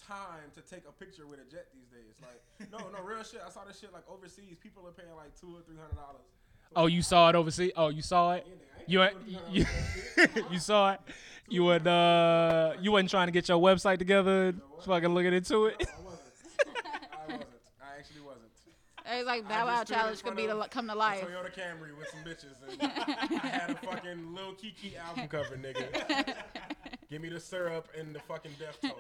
time 0.08 0.49
to 0.56 0.62
take 0.62 0.84
a 0.88 0.91
picture 0.91 1.26
with 1.28 1.39
a 1.39 1.49
jet 1.52 1.68
these 1.74 1.88
days. 1.88 2.16
Like 2.22 2.72
no, 2.72 2.78
no, 2.89 3.04
real 3.04 3.24
shit. 3.24 3.41
I 3.45 3.49
saw 3.49 3.64
this 3.66 3.80
shit 3.80 3.93
like 3.93 4.04
overseas. 4.10 4.56
People 4.62 4.88
are 4.88 4.91
paying 4.91 5.16
like 5.16 5.39
two 5.39 5.47
or 5.56 5.62
three 5.62 5.78
hundred 5.78 5.95
dollars. 5.95 6.22
Oh, 6.76 6.86
you 6.88 7.02
saw 7.02 7.30
it 7.30 7.36
overseas? 7.36 7.72
Oh, 7.76 7.89
you 7.89 8.02
saw 8.02 8.34
it? 8.34 8.47
You 8.88 9.04
ain't- 9.04 9.16
you, 9.49 9.66
you 10.52 10.60
saw 10.60 10.93
it? 10.93 10.99
You 11.49 11.64
would 11.66 11.86
uh 11.86 12.74
you 12.80 12.91
wasn't 12.93 13.10
trying 13.10 13.28
to 13.28 13.32
get 13.32 13.49
your 13.49 13.60
website 13.62 13.97
together, 13.99 14.47
and 14.49 14.62
fucking 14.86 15.14
looking 15.14 15.34
into 15.34 15.66
it. 15.66 15.76
I 15.80 16.02
wasn't. 16.02 16.22
I 17.12 17.26
wasn't 17.26 17.45
I 17.82 17.97
actually 17.97 18.22
wasn't. 18.22 18.45
It's 19.14 19.28
like 19.28 19.45
I 19.45 19.49
Bow 19.49 19.66
Wow 19.66 19.72
just 19.84 19.88
stood 19.88 19.93
in 19.95 19.99
challenge 19.99 20.24
could 20.24 20.36
be 20.38 20.47
to 20.47 20.68
come 20.70 20.88
to 20.88 20.95
life. 20.95 21.22
Toyota 21.26 21.54
Camry 21.54 21.97
with 21.97 22.08
some 22.08 22.24
bitches, 22.24 22.56
and 22.70 22.91
I 23.43 23.47
had 23.47 23.70
a 23.72 23.76
fucking 23.76 24.34
Lil 24.34 24.54
Keke 24.54 24.97
album 24.97 25.28
cover, 25.28 25.58
nigga. 25.58 26.36
Give 27.10 27.22
me 27.22 27.28
the 27.28 27.39
syrup 27.41 27.89
and 27.99 28.16
the 28.16 28.20
fucking 28.22 28.52
death 28.58 28.78
total. 28.82 28.97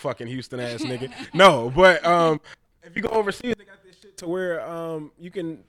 Fucking 0.00 0.26
Houston 0.26 0.60
ass 0.60 0.82
nigga. 0.82 1.12
No, 1.32 1.70
but 1.74 2.04
um, 2.04 2.40
if 2.82 2.96
you 2.96 3.02
go 3.02 3.10
overseas, 3.10 3.54
they 3.58 3.64
got 3.64 3.82
this 3.84 3.96
shit 4.00 4.16
to 4.18 4.26
where 4.28 4.60
um 4.68 5.12
you 5.18 5.30
can 5.30 5.62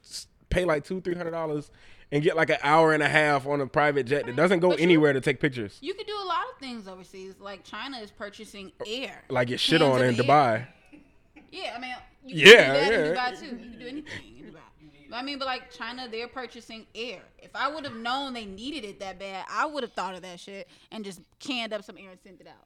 pay 0.50 0.66
like 0.66 0.84
two, 0.84 1.02
three 1.02 1.16
hundred 1.16 1.32
dollars 1.32 1.72
and 2.12 2.24
get 2.24 2.36
like 2.36 2.50
an 2.50 2.58
hour 2.64 2.94
and 2.94 3.02
a 3.02 3.08
half 3.10 3.46
on 3.48 3.62
a 3.62 3.68
private 3.68 4.06
jet 4.06 4.26
that 4.26 4.36
doesn't 4.36 4.60
go 4.60 4.72
anywhere 4.74 5.14
to 5.14 5.22
take 5.22 5.40
pictures. 5.40 5.78
You 5.82 5.94
could 5.94 6.08
do 6.08 6.16
a 6.16 6.26
lot 6.28 6.44
of 6.54 6.60
things 6.60 6.88
overseas. 6.88 7.36
Like 7.40 7.64
China 7.64 7.98
is 8.00 8.12
purchasing 8.12 8.72
air. 8.86 9.24
Like 9.30 9.48
get 9.50 9.60
shit 9.60 9.82
on 9.82 10.02
in 10.02 10.16
air. 10.16 10.24
Dubai. 10.24 10.68
Yeah, 11.52 11.74
I 11.76 11.80
mean, 11.80 11.96
you 12.26 12.48
Yeah, 12.48 12.56
can 12.56 12.74
do 12.74 12.80
that 12.80 12.94
in 12.94 13.06
yeah. 13.06 13.14
Dubai 13.16 13.40
too. 13.40 13.46
You 13.46 13.52
can 13.72 13.80
do 13.80 13.88
anything 13.88 14.38
in 14.40 14.46
Dubai. 14.46 14.58
But 15.10 15.18
I 15.18 15.24
mean, 15.24 15.40
but 15.40 15.46
like 15.46 15.70
China, 15.72 16.08
they're 16.10 16.30
purchasing 16.30 16.86
air. 16.96 17.20
If 17.38 17.54
I 17.54 17.68
would 17.68 17.84
have 17.84 17.96
known 17.98 18.34
they 18.34 18.46
needed 18.46 18.86
it 18.86 19.00
that 19.02 19.20
bad, 19.20 19.46
I 19.50 19.66
would 19.66 19.84
have 19.84 19.92
thought 19.92 20.16
of 20.16 20.22
that 20.22 20.40
shit 20.40 20.70
and 20.90 21.04
just 21.04 21.20
canned 21.40 21.74
up 21.74 21.84
some 21.84 21.98
air 21.98 22.12
and 22.12 22.20
sent 22.22 22.40
it 22.40 22.48
out. 22.48 22.66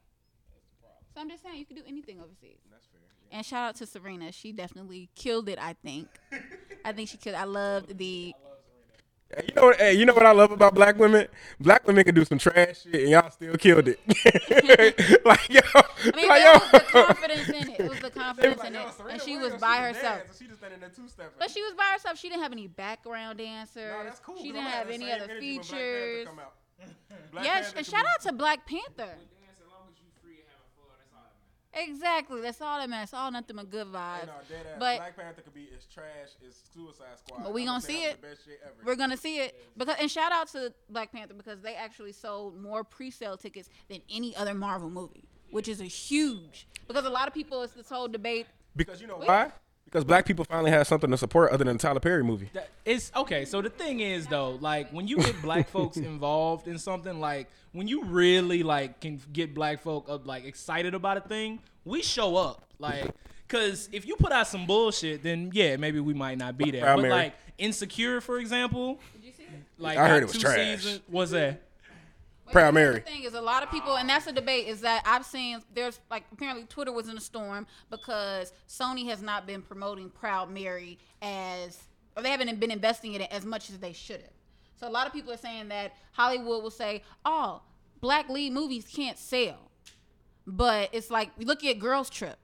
So 1.16 1.22
I'm 1.22 1.30
just 1.30 1.42
saying, 1.42 1.56
you 1.56 1.64
could 1.64 1.76
do 1.76 1.82
anything 1.88 2.20
overseas. 2.20 2.58
That's 2.70 2.84
fair. 2.88 3.00
And 3.32 3.46
shout 3.46 3.70
out 3.70 3.76
to 3.76 3.86
Serena. 3.86 4.32
She 4.32 4.52
definitely 4.52 5.08
killed 5.14 5.48
it. 5.48 5.58
I 5.58 5.72
think. 5.72 6.08
I 6.84 6.92
think 6.92 7.08
she 7.08 7.16
killed. 7.16 7.36
I 7.36 7.44
loved 7.44 7.96
the. 7.96 8.34
Hey, 9.34 9.46
You 9.48 9.54
know 9.56 9.62
what? 9.66 9.76
Hey, 9.78 9.92
you 9.94 10.06
know 10.06 10.14
what 10.14 10.24
I 10.24 10.30
love 10.30 10.52
about 10.52 10.72
black 10.72 10.96
women? 10.98 11.26
Black 11.58 11.84
women 11.84 12.04
can 12.04 12.14
do 12.14 12.24
some 12.24 12.38
trash 12.38 12.84
shit 12.84 12.94
and 12.94 13.08
y'all 13.08 13.28
still 13.28 13.56
killed 13.56 13.88
it. 13.88 13.98
like 15.24 15.48
yo, 15.48 15.58
I 15.74 16.12
mean, 16.14 16.28
like, 16.28 16.42
there 16.42 16.52
yo. 16.52 16.58
was 16.60 16.70
the 16.70 16.80
confidence 16.92 17.48
in 17.48 17.70
it. 17.70 17.80
It 17.80 17.88
was 17.88 17.98
the 17.98 18.10
confidence 18.10 18.62
in 18.62 18.76
it, 18.76 18.86
and 19.10 19.20
she 19.20 19.36
was 19.36 19.54
by 19.54 19.78
herself. 19.78 20.20
She 20.38 20.46
just 20.46 20.60
standing 20.60 20.78
there 20.78 20.90
two 20.90 21.08
stepping. 21.08 21.32
But 21.40 21.50
she 21.50 21.60
was 21.60 21.74
by 21.74 21.90
herself. 21.92 22.20
She 22.20 22.28
didn't 22.28 22.44
have 22.44 22.52
any 22.52 22.68
background 22.68 23.38
dancers. 23.38 23.92
she 24.40 24.52
didn't 24.52 24.62
have 24.62 24.90
any 24.90 25.10
other 25.10 25.40
features. 25.40 26.28
Yes, 27.42 27.74
and 27.76 27.84
shout 27.84 28.04
out 28.04 28.20
to 28.22 28.32
Black 28.32 28.64
Panther. 28.64 29.16
Exactly, 31.76 32.40
that's 32.40 32.60
all 32.60 32.78
that 32.78 32.88
matters. 32.88 33.12
All 33.12 33.30
nothing 33.30 33.56
but 33.56 33.70
good 33.70 33.86
vibes. 33.86 34.26
No, 34.26 34.32
dead 34.48 34.66
ass. 34.66 34.76
But 34.78 34.96
Black 34.96 35.16
Panther 35.16 35.42
could 35.42 35.54
be 35.54 35.68
as 35.76 35.84
trash 35.84 36.30
as 36.46 36.56
Suicide 36.72 37.06
Squad. 37.18 37.44
but 37.44 37.52
we 37.52 37.62
I'ma 37.62 37.72
gonna 37.72 37.80
see 37.82 38.04
it. 38.04 38.20
The 38.20 38.28
best 38.28 38.44
shit 38.44 38.60
ever. 38.64 38.74
We're 38.84 38.96
gonna 38.96 39.16
see 39.16 39.38
it 39.38 39.54
because 39.76 39.96
and 40.00 40.10
shout 40.10 40.32
out 40.32 40.48
to 40.48 40.72
Black 40.88 41.12
Panther 41.12 41.34
because 41.34 41.60
they 41.60 41.74
actually 41.74 42.12
sold 42.12 42.60
more 42.60 42.82
pre-sale 42.82 43.36
tickets 43.36 43.68
than 43.88 44.00
any 44.10 44.34
other 44.36 44.54
Marvel 44.54 44.88
movie, 44.88 45.28
which 45.50 45.68
is 45.68 45.80
a 45.80 45.84
huge 45.84 46.66
because 46.88 47.04
a 47.04 47.10
lot 47.10 47.28
of 47.28 47.34
people 47.34 47.62
it's 47.62 47.74
this 47.74 47.88
whole 47.88 48.08
debate. 48.08 48.46
Because 48.74 49.00
you 49.00 49.06
know 49.06 49.16
why? 49.18 49.52
Because 49.86 50.04
black 50.04 50.26
people 50.26 50.44
finally 50.44 50.70
have 50.72 50.86
something 50.86 51.10
to 51.10 51.16
support 51.16 51.52
other 51.52 51.64
than 51.64 51.76
the 51.76 51.80
Tyler 51.82 52.00
Perry 52.00 52.22
movie. 52.22 52.50
That- 52.52 52.68
It's 52.84 53.10
okay. 53.16 53.44
So 53.44 53.62
the 53.62 53.70
thing 53.70 54.00
is 54.00 54.26
though, 54.26 54.58
like 54.60 54.90
when 54.90 55.06
you 55.08 55.16
get 55.18 55.40
black 55.42 55.68
folks 55.68 55.96
involved 56.12 56.68
in 56.68 56.76
something, 56.78 57.18
like 57.20 57.48
when 57.72 57.86
you 57.88 58.04
really 58.04 58.62
like 58.62 59.00
can 59.00 59.20
get 59.32 59.54
black 59.54 59.80
folk 59.82 60.08
up 60.10 60.26
like 60.26 60.44
excited 60.44 60.94
about 60.94 61.16
a 61.16 61.20
thing, 61.20 61.60
we 61.84 62.02
show 62.02 62.36
up. 62.36 62.62
Like, 62.78 63.10
cause 63.48 63.88
if 63.92 64.06
you 64.06 64.16
put 64.16 64.32
out 64.32 64.48
some 64.48 64.66
bullshit, 64.66 65.22
then 65.22 65.50
yeah, 65.54 65.76
maybe 65.76 66.00
we 66.00 66.12
might 66.14 66.36
not 66.36 66.58
be 66.58 66.70
there. 66.72 66.82
Proud 66.82 66.96
but 66.96 67.02
Mary. 67.02 67.14
like 67.14 67.34
Insecure, 67.58 68.20
for 68.20 68.38
example, 68.38 69.00
like 69.78 69.96
I 69.98 70.08
heard 70.08 70.14
got 70.16 70.22
it 70.22 70.24
was 70.24 70.32
two 70.32 70.38
trash. 70.40 70.56
Seasons, 70.82 71.00
was 71.08 71.30
that? 71.30 71.62
Proud 72.52 72.74
Mary. 72.74 73.00
The 73.00 73.00
thing 73.00 73.22
is, 73.24 73.34
a 73.34 73.40
lot 73.40 73.62
of 73.62 73.70
people, 73.70 73.96
and 73.96 74.08
that's 74.08 74.26
the 74.26 74.32
debate, 74.32 74.68
is 74.68 74.80
that 74.82 75.02
I've 75.04 75.24
seen 75.24 75.60
there's 75.74 76.00
like 76.10 76.24
apparently 76.32 76.64
Twitter 76.64 76.92
was 76.92 77.08
in 77.08 77.16
a 77.16 77.20
storm 77.20 77.66
because 77.90 78.52
Sony 78.68 79.06
has 79.08 79.22
not 79.22 79.46
been 79.46 79.62
promoting 79.62 80.10
Proud 80.10 80.50
Mary 80.50 80.98
as, 81.22 81.78
or 82.16 82.22
they 82.22 82.30
haven't 82.30 82.58
been 82.60 82.70
investing 82.70 83.14
in 83.14 83.20
it 83.20 83.32
as 83.32 83.44
much 83.44 83.70
as 83.70 83.78
they 83.78 83.92
should 83.92 84.20
have. 84.20 84.30
So 84.76 84.88
a 84.88 84.90
lot 84.90 85.06
of 85.06 85.12
people 85.12 85.32
are 85.32 85.38
saying 85.38 85.68
that 85.68 85.92
Hollywood 86.12 86.62
will 86.62 86.70
say, 86.70 87.02
"Oh, 87.24 87.62
black 88.00 88.28
lead 88.28 88.52
movies 88.52 88.86
can't 88.86 89.18
sell," 89.18 89.70
but 90.46 90.90
it's 90.92 91.10
like 91.10 91.30
look 91.38 91.64
at 91.64 91.78
Girls 91.78 92.10
Trip. 92.10 92.38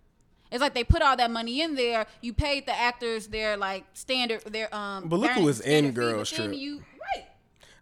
It's 0.51 0.61
like 0.61 0.75
they 0.75 0.85
put 0.85 1.01
all 1.01 1.17
that 1.17 1.31
money 1.31 1.63
in 1.63 1.75
there. 1.77 2.07
You 2.21 2.35
paid 2.35 2.67
the 2.67 2.79
actors 2.79 3.29
their 3.29 3.57
like 3.57 3.85
standard, 3.95 4.43
their 4.45 4.73
um. 4.75 5.09
But 5.09 5.21
look 5.21 5.31
who 5.33 5.45
was 5.45 5.61
in 5.61 5.93
Girls 5.93 6.31
Trip. 6.31 6.55
You 6.55 6.83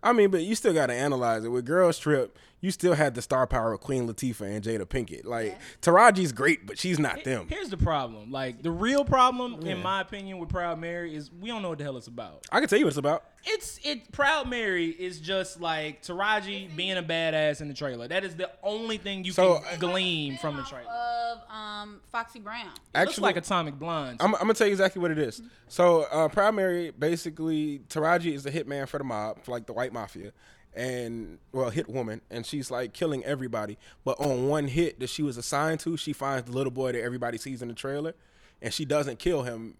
I 0.02 0.12
mean, 0.12 0.30
but 0.30 0.42
you 0.42 0.54
still 0.54 0.72
got 0.72 0.86
to 0.86 0.94
analyze 0.94 1.44
it. 1.44 1.48
With 1.48 1.66
Girls 1.66 1.98
Trip, 1.98 2.36
you 2.60 2.70
still 2.70 2.94
had 2.94 3.14
the 3.14 3.22
star 3.22 3.46
power 3.46 3.72
of 3.72 3.80
Queen 3.80 4.06
Latifah 4.08 4.42
and 4.56 4.62
Jada 4.64 4.84
Pinkett. 4.84 5.24
Like 5.24 5.58
Taraji's 5.80 6.32
great, 6.32 6.66
but 6.66 6.78
she's 6.78 6.98
not 6.98 7.24
them. 7.24 7.46
Here's 7.48 7.70
the 7.70 7.76
problem. 7.76 8.30
Like 8.30 8.62
the 8.62 8.70
real 8.70 9.04
problem, 9.04 9.60
Yeah. 9.62 9.72
in 9.72 9.82
my 9.82 10.00
opinion, 10.00 10.38
with 10.38 10.48
Proud 10.50 10.78
Mary 10.78 11.14
is 11.14 11.30
we 11.32 11.48
don't 11.48 11.62
know 11.62 11.70
what 11.70 11.78
the 11.78 11.84
hell 11.84 11.96
it's 11.96 12.06
about. 12.06 12.46
I 12.52 12.60
can 12.60 12.68
tell 12.68 12.78
you 12.78 12.84
what 12.84 12.90
it's 12.90 12.98
about. 12.98 13.24
It's 13.46 13.80
it. 13.82 14.12
Proud 14.12 14.50
Mary 14.50 14.88
is 14.88 15.18
just 15.18 15.60
like 15.62 16.02
Taraji 16.02 16.74
being 16.76 16.98
a 16.98 17.02
badass 17.02 17.62
in 17.62 17.68
the 17.68 17.74
trailer. 17.74 18.06
That 18.06 18.22
is 18.22 18.36
the 18.36 18.50
only 18.62 18.98
thing 18.98 19.24
you 19.24 19.32
So- 19.32 19.60
can 19.60 19.78
glean 19.78 20.36
from 20.36 20.56
the 20.56 20.62
trailer. 20.62 20.90
of 20.90 21.38
um 21.50 22.00
Foxy 22.12 22.40
Brown. 22.40 22.66
It 22.66 22.68
looks 22.68 22.78
Actually- 22.94 23.22
like 23.22 23.36
Atomic 23.36 23.78
Blonde. 23.78 24.18
I'm, 24.20 24.34
I'm 24.34 24.40
gonna 24.42 24.54
tell 24.54 24.66
you 24.66 24.72
exactly 24.72 25.00
what 25.00 25.10
it 25.10 25.18
is. 25.18 25.40
So, 25.68 26.02
uh, 26.10 26.28
Proud 26.28 26.54
Mary 26.54 26.90
basically 26.90 27.80
Taraji 27.88 28.34
is 28.34 28.42
the 28.42 28.50
hitman 28.50 28.86
for 28.88 28.98
the 28.98 29.04
mob, 29.04 29.42
for 29.44 29.52
like 29.52 29.66
the 29.66 29.72
white 29.72 29.92
mafia, 29.92 30.32
and 30.74 31.38
well, 31.52 31.70
hit 31.70 31.88
woman, 31.88 32.20
and 32.30 32.46
she's 32.46 32.70
like 32.70 32.92
killing 32.92 33.24
everybody. 33.24 33.78
But 34.04 34.20
on 34.20 34.48
one 34.48 34.68
hit 34.68 35.00
that 35.00 35.08
she 35.08 35.22
was 35.22 35.36
assigned 35.36 35.80
to, 35.80 35.96
she 35.96 36.12
finds 36.12 36.50
the 36.50 36.52
little 36.56 36.70
boy 36.70 36.92
that 36.92 37.02
everybody 37.02 37.38
sees 37.38 37.62
in 37.62 37.68
the 37.68 37.74
trailer, 37.74 38.14
and 38.62 38.72
she 38.72 38.84
doesn't 38.84 39.18
kill 39.18 39.42
him. 39.42 39.74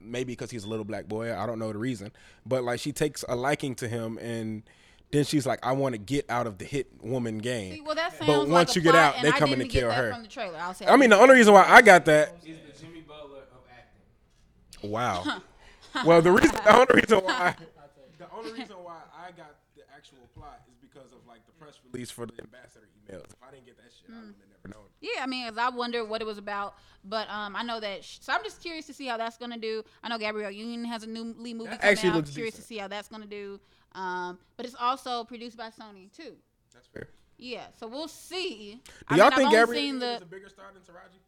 Maybe 0.00 0.32
because 0.32 0.50
he's 0.50 0.64
a 0.64 0.68
little 0.68 0.84
black 0.84 1.06
boy. 1.06 1.36
I 1.36 1.44
don't 1.44 1.58
know 1.58 1.72
the 1.72 1.78
reason, 1.78 2.12
but 2.46 2.62
like 2.62 2.80
she 2.80 2.92
takes 2.92 3.24
a 3.28 3.34
liking 3.34 3.74
to 3.76 3.88
him, 3.88 4.16
and 4.18 4.62
then 5.10 5.24
she's 5.24 5.46
like, 5.46 5.64
"I 5.64 5.72
want 5.72 5.94
to 5.94 5.98
get 5.98 6.30
out 6.30 6.46
of 6.46 6.58
the 6.58 6.64
hit 6.64 6.88
woman 7.02 7.38
game." 7.38 7.74
See, 7.74 7.80
well, 7.80 7.94
that 7.94 8.14
but 8.24 8.48
once 8.48 8.76
a 8.76 8.78
you 8.78 8.82
get 8.82 8.94
out, 8.94 9.16
they 9.22 9.28
I 9.28 9.38
come 9.38 9.52
in 9.52 9.58
to 9.58 9.66
kill 9.66 9.90
her. 9.90 10.12
From 10.12 10.22
the 10.22 10.28
trailer, 10.28 10.58
I'll 10.58 10.74
say 10.74 10.86
I 10.86 10.96
mean, 10.96 11.10
the 11.10 11.18
only 11.18 11.34
reason 11.34 11.54
why 11.54 11.64
I 11.66 11.82
got 11.82 12.04
that 12.04 12.36
is 12.44 12.58
the 12.58 12.80
Jimmy 12.80 13.00
Butler 13.00 13.38
of 13.38 13.60
acting. 13.70 14.90
Wow. 14.90 15.42
well, 16.04 16.22
the 16.22 16.32
reason, 16.32 16.54
the 16.56 16.76
only 16.76 17.00
reason 17.00 17.18
why, 17.18 17.56
the 18.18 18.30
only 18.36 18.52
reason 18.52 18.76
why 18.82 19.00
I 19.16 19.30
got 19.32 19.54
the 19.76 19.82
actual 19.94 20.28
plot 20.36 20.60
is 20.68 20.76
because 20.80 21.10
of 21.12 21.26
like 21.26 21.40
the 21.46 21.52
press 21.68 21.80
release 21.92 22.10
for 22.10 22.26
the 22.26 22.32
ambassador 22.40 22.86
emails. 22.86 23.24
If 23.32 23.42
I 23.46 23.50
didn't 23.50 23.66
get 23.66 23.76
that 23.76 23.90
shit, 23.92 24.08
I 24.10 24.18
would 24.18 24.26
have 24.26 24.34
never 24.64 24.74
known. 24.78 24.86
Yeah, 25.00 25.22
I 25.22 25.26
mean, 25.26 25.46
'cause 25.48 25.58
I 25.58 25.68
wonder 25.68 26.04
what 26.04 26.20
it 26.22 26.24
was 26.26 26.38
about, 26.38 26.76
but 27.04 27.28
um, 27.30 27.54
I 27.56 27.62
know 27.62 27.78
that. 27.80 28.04
Sh- 28.04 28.18
so 28.20 28.32
I'm 28.32 28.42
just 28.42 28.60
curious 28.62 28.86
to 28.86 28.94
see 28.94 29.06
how 29.06 29.16
that's 29.16 29.36
gonna 29.36 29.58
do. 29.58 29.82
I 30.02 30.08
know 30.08 30.18
Gabrielle 30.18 30.50
Union 30.50 30.84
has 30.86 31.02
a 31.02 31.06
new 31.06 31.34
Lee 31.38 31.54
movie 31.54 31.70
That 31.70 31.80
coming 31.80 31.92
actually 31.92 32.10
out. 32.10 32.16
looks 32.16 32.30
I'm 32.30 32.34
curious 32.34 32.54
decent. 32.54 32.64
to 32.64 32.68
see 32.74 32.78
how 32.78 32.88
that's 32.88 33.08
gonna 33.08 33.26
do. 33.26 33.60
Um, 33.92 34.38
but 34.56 34.66
it's 34.66 34.74
also 34.78 35.24
produced 35.24 35.56
by 35.56 35.68
Sony 35.70 36.10
too. 36.12 36.36
That's 36.72 36.86
fair. 36.86 37.08
Yeah, 37.38 37.66
so 37.78 37.86
we'll 37.86 38.08
see. 38.08 38.80
Do 39.08 39.16
y'all 39.16 39.30
mean, 39.30 39.38
think 39.38 39.50
Gabrielle 39.52 39.80
Union 39.82 39.98
the 40.00 40.14
is 40.16 40.22
a 40.22 40.26
bigger 40.26 40.48
star 40.48 40.66
than 40.72 40.82
Taraji? 40.82 41.20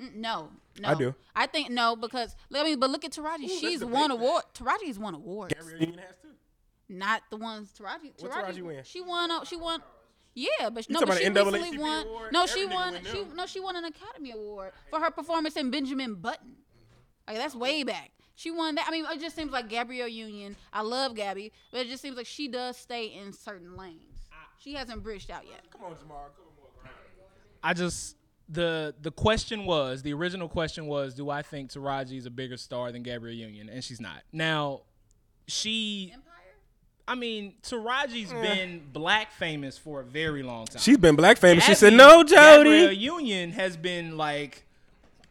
Mm, 0.00 0.14
No, 0.16 0.50
no. 0.78 0.88
I 0.88 0.94
do. 0.94 1.14
I 1.34 1.46
think 1.46 1.70
no 1.70 1.96
because 1.96 2.36
I 2.54 2.62
mean, 2.62 2.78
but 2.78 2.90
look 2.90 3.04
at 3.04 3.12
Taraji. 3.12 3.44
Ooh, 3.44 3.48
She's 3.48 3.84
won 3.84 4.10
award. 4.10 4.44
Taraji's 4.54 4.98
won 4.98 5.14
awards. 5.14 5.52
Gabrielle 5.54 5.80
Union 5.80 5.98
has 5.98 6.16
too. 6.22 6.28
Not 6.88 7.22
the 7.30 7.36
ones 7.36 7.72
Taraji. 7.78 8.12
What 8.20 8.30
Taraji, 8.32 8.58
Taraji 8.58 8.62
win? 8.62 8.80
She 8.84 9.00
won. 9.00 9.30
uh, 9.30 9.44
She 9.44 9.56
won. 9.56 9.80
Yeah, 10.34 10.68
but 10.70 10.88
You 10.88 10.94
no, 10.94 11.06
but 11.06 11.16
she 11.18 11.24
about 11.24 11.52
recently 11.52 11.78
won. 11.78 12.06
award? 12.06 12.32
No, 12.32 12.46
she 12.46 12.66
won. 12.66 12.94
She 13.04 13.22
them. 13.24 13.36
no, 13.36 13.46
she 13.46 13.58
won 13.58 13.74
an 13.74 13.84
Academy 13.86 14.32
Award 14.32 14.72
for 14.90 15.00
her 15.00 15.10
performance 15.10 15.56
in 15.56 15.70
Benjamin 15.70 16.14
Button. 16.16 16.56
Like 17.26 17.38
that's 17.38 17.54
way 17.54 17.82
back. 17.84 18.10
She 18.34 18.50
won 18.50 18.74
that. 18.74 18.84
I 18.86 18.90
mean, 18.90 19.06
it 19.10 19.18
just 19.18 19.34
seems 19.34 19.50
like 19.50 19.70
Gabrielle 19.70 20.08
Union. 20.08 20.54
I 20.74 20.82
love 20.82 21.14
Gabby, 21.14 21.52
but 21.72 21.80
it 21.80 21.88
just 21.88 22.02
seems 22.02 22.18
like 22.18 22.26
she 22.26 22.48
does 22.48 22.76
stay 22.76 23.06
in 23.06 23.32
certain 23.32 23.76
lanes. 23.78 24.28
She 24.58 24.74
hasn't 24.74 25.02
bridged 25.02 25.30
out 25.30 25.46
yet. 25.48 25.62
Come 25.72 25.84
on, 25.84 25.96
Jamal. 25.98 26.28
Come 26.36 26.44
on, 26.84 26.90
I 27.62 27.72
just 27.72 28.16
the 28.48 28.94
the 29.00 29.10
question 29.10 29.64
was 29.64 30.02
the 30.02 30.12
original 30.12 30.48
question 30.48 30.86
was 30.86 31.14
do 31.14 31.30
I 31.30 31.40
think 31.42 31.72
Taraji 31.72 32.18
is 32.18 32.26
a 32.26 32.30
bigger 32.30 32.56
star 32.58 32.92
than 32.92 33.02
Gabrielle 33.02 33.34
Union 33.34 33.68
and 33.70 33.82
she's 33.82 34.00
not. 34.00 34.22
Now 34.32 34.82
she 35.48 36.12
I 37.08 37.14
mean, 37.14 37.54
Taraji's 37.62 38.32
been 38.32 38.82
black 38.92 39.32
famous 39.32 39.78
for 39.78 40.00
a 40.00 40.04
very 40.04 40.42
long 40.42 40.66
time. 40.66 40.80
She's 40.82 40.98
been 40.98 41.14
black 41.14 41.38
famous. 41.38 41.64
She 41.64 41.74
said, 41.74 41.92
"No, 41.92 42.24
Jody." 42.24 42.70
Gabrielle 42.70 42.92
Union 42.92 43.52
has 43.52 43.76
been 43.76 44.16
like 44.16 44.64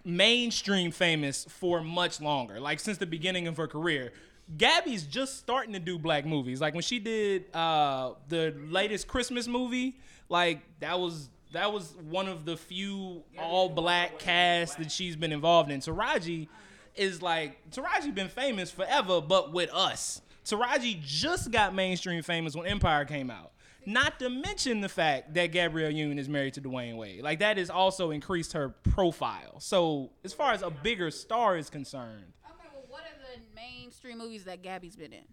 mainstream 0.06 0.92
famous 0.92 1.46
for 1.50 1.82
much 1.82 2.22
longer, 2.22 2.60
like 2.60 2.80
since 2.80 2.98
the 2.98 3.06
beginning 3.06 3.48
of 3.48 3.58
her 3.58 3.68
career. 3.68 4.14
Gabby's 4.58 5.04
just 5.04 5.38
starting 5.38 5.74
to 5.74 5.80
do 5.80 5.98
black 5.98 6.26
movies. 6.26 6.62
Like 6.62 6.74
when 6.74 6.84
she 6.84 7.00
did 7.00 7.54
uh, 7.54 8.12
the 8.30 8.54
latest 8.70 9.08
Christmas 9.08 9.48
movie, 9.48 9.98
like 10.30 10.62
that 10.80 11.00
was 11.00 11.30
that 11.52 11.74
was 11.74 11.94
one 12.10 12.28
of 12.28 12.46
the 12.46 12.56
few 12.56 13.24
all 13.40 13.70
black 13.70 14.20
casts 14.20 14.76
that 14.76 14.92
she's 14.92 15.16
been 15.16 15.32
involved 15.32 15.72
in. 15.72 15.80
Taraji 15.80 16.48
is 16.96 17.22
like 17.22 17.58
Taraji 17.72 18.14
been 18.14 18.30
famous 18.30 18.72
forever, 18.72 19.20
but 19.20 19.52
with 19.52 19.72
us. 19.74 20.22
Taraji 20.46 21.02
just 21.02 21.52
got 21.52 21.74
mainstream 21.74 22.22
famous 22.22 22.56
when 22.56 22.66
Empire 22.68 23.06
came 23.06 23.30
out. 23.30 23.52
Not 23.88 24.20
to 24.20 24.30
mention 24.30 24.82
the 24.82 24.90
fact 24.90 25.34
that 25.36 25.48
Gabrielle 25.52 25.92
Union 25.92 26.18
is 26.18 26.28
married 26.28 26.56
to 26.56 26.62
Dwyane 26.62 26.98
Wade. 26.98 27.22
Like 27.22 27.40
that 27.40 27.58
has 27.58 27.70
also 27.70 28.12
increased 28.12 28.54
her 28.54 28.70
profile. 28.70 29.60
So 29.60 30.12
as 30.24 30.34
far 30.34 30.54
as 30.54 30.62
a 30.62 30.72
bigger 30.72 31.12
star 31.12 31.58
is 31.58 31.70
concerned, 31.70 32.34
Okay, 32.50 32.68
well, 32.74 32.86
what 32.88 33.02
are 33.02 33.36
the 33.36 33.42
mainstream 33.56 34.18
movies 34.18 34.46
that 34.46 34.64
Gabby's 34.64 34.96
been 34.96 35.14
in? 35.14 35.26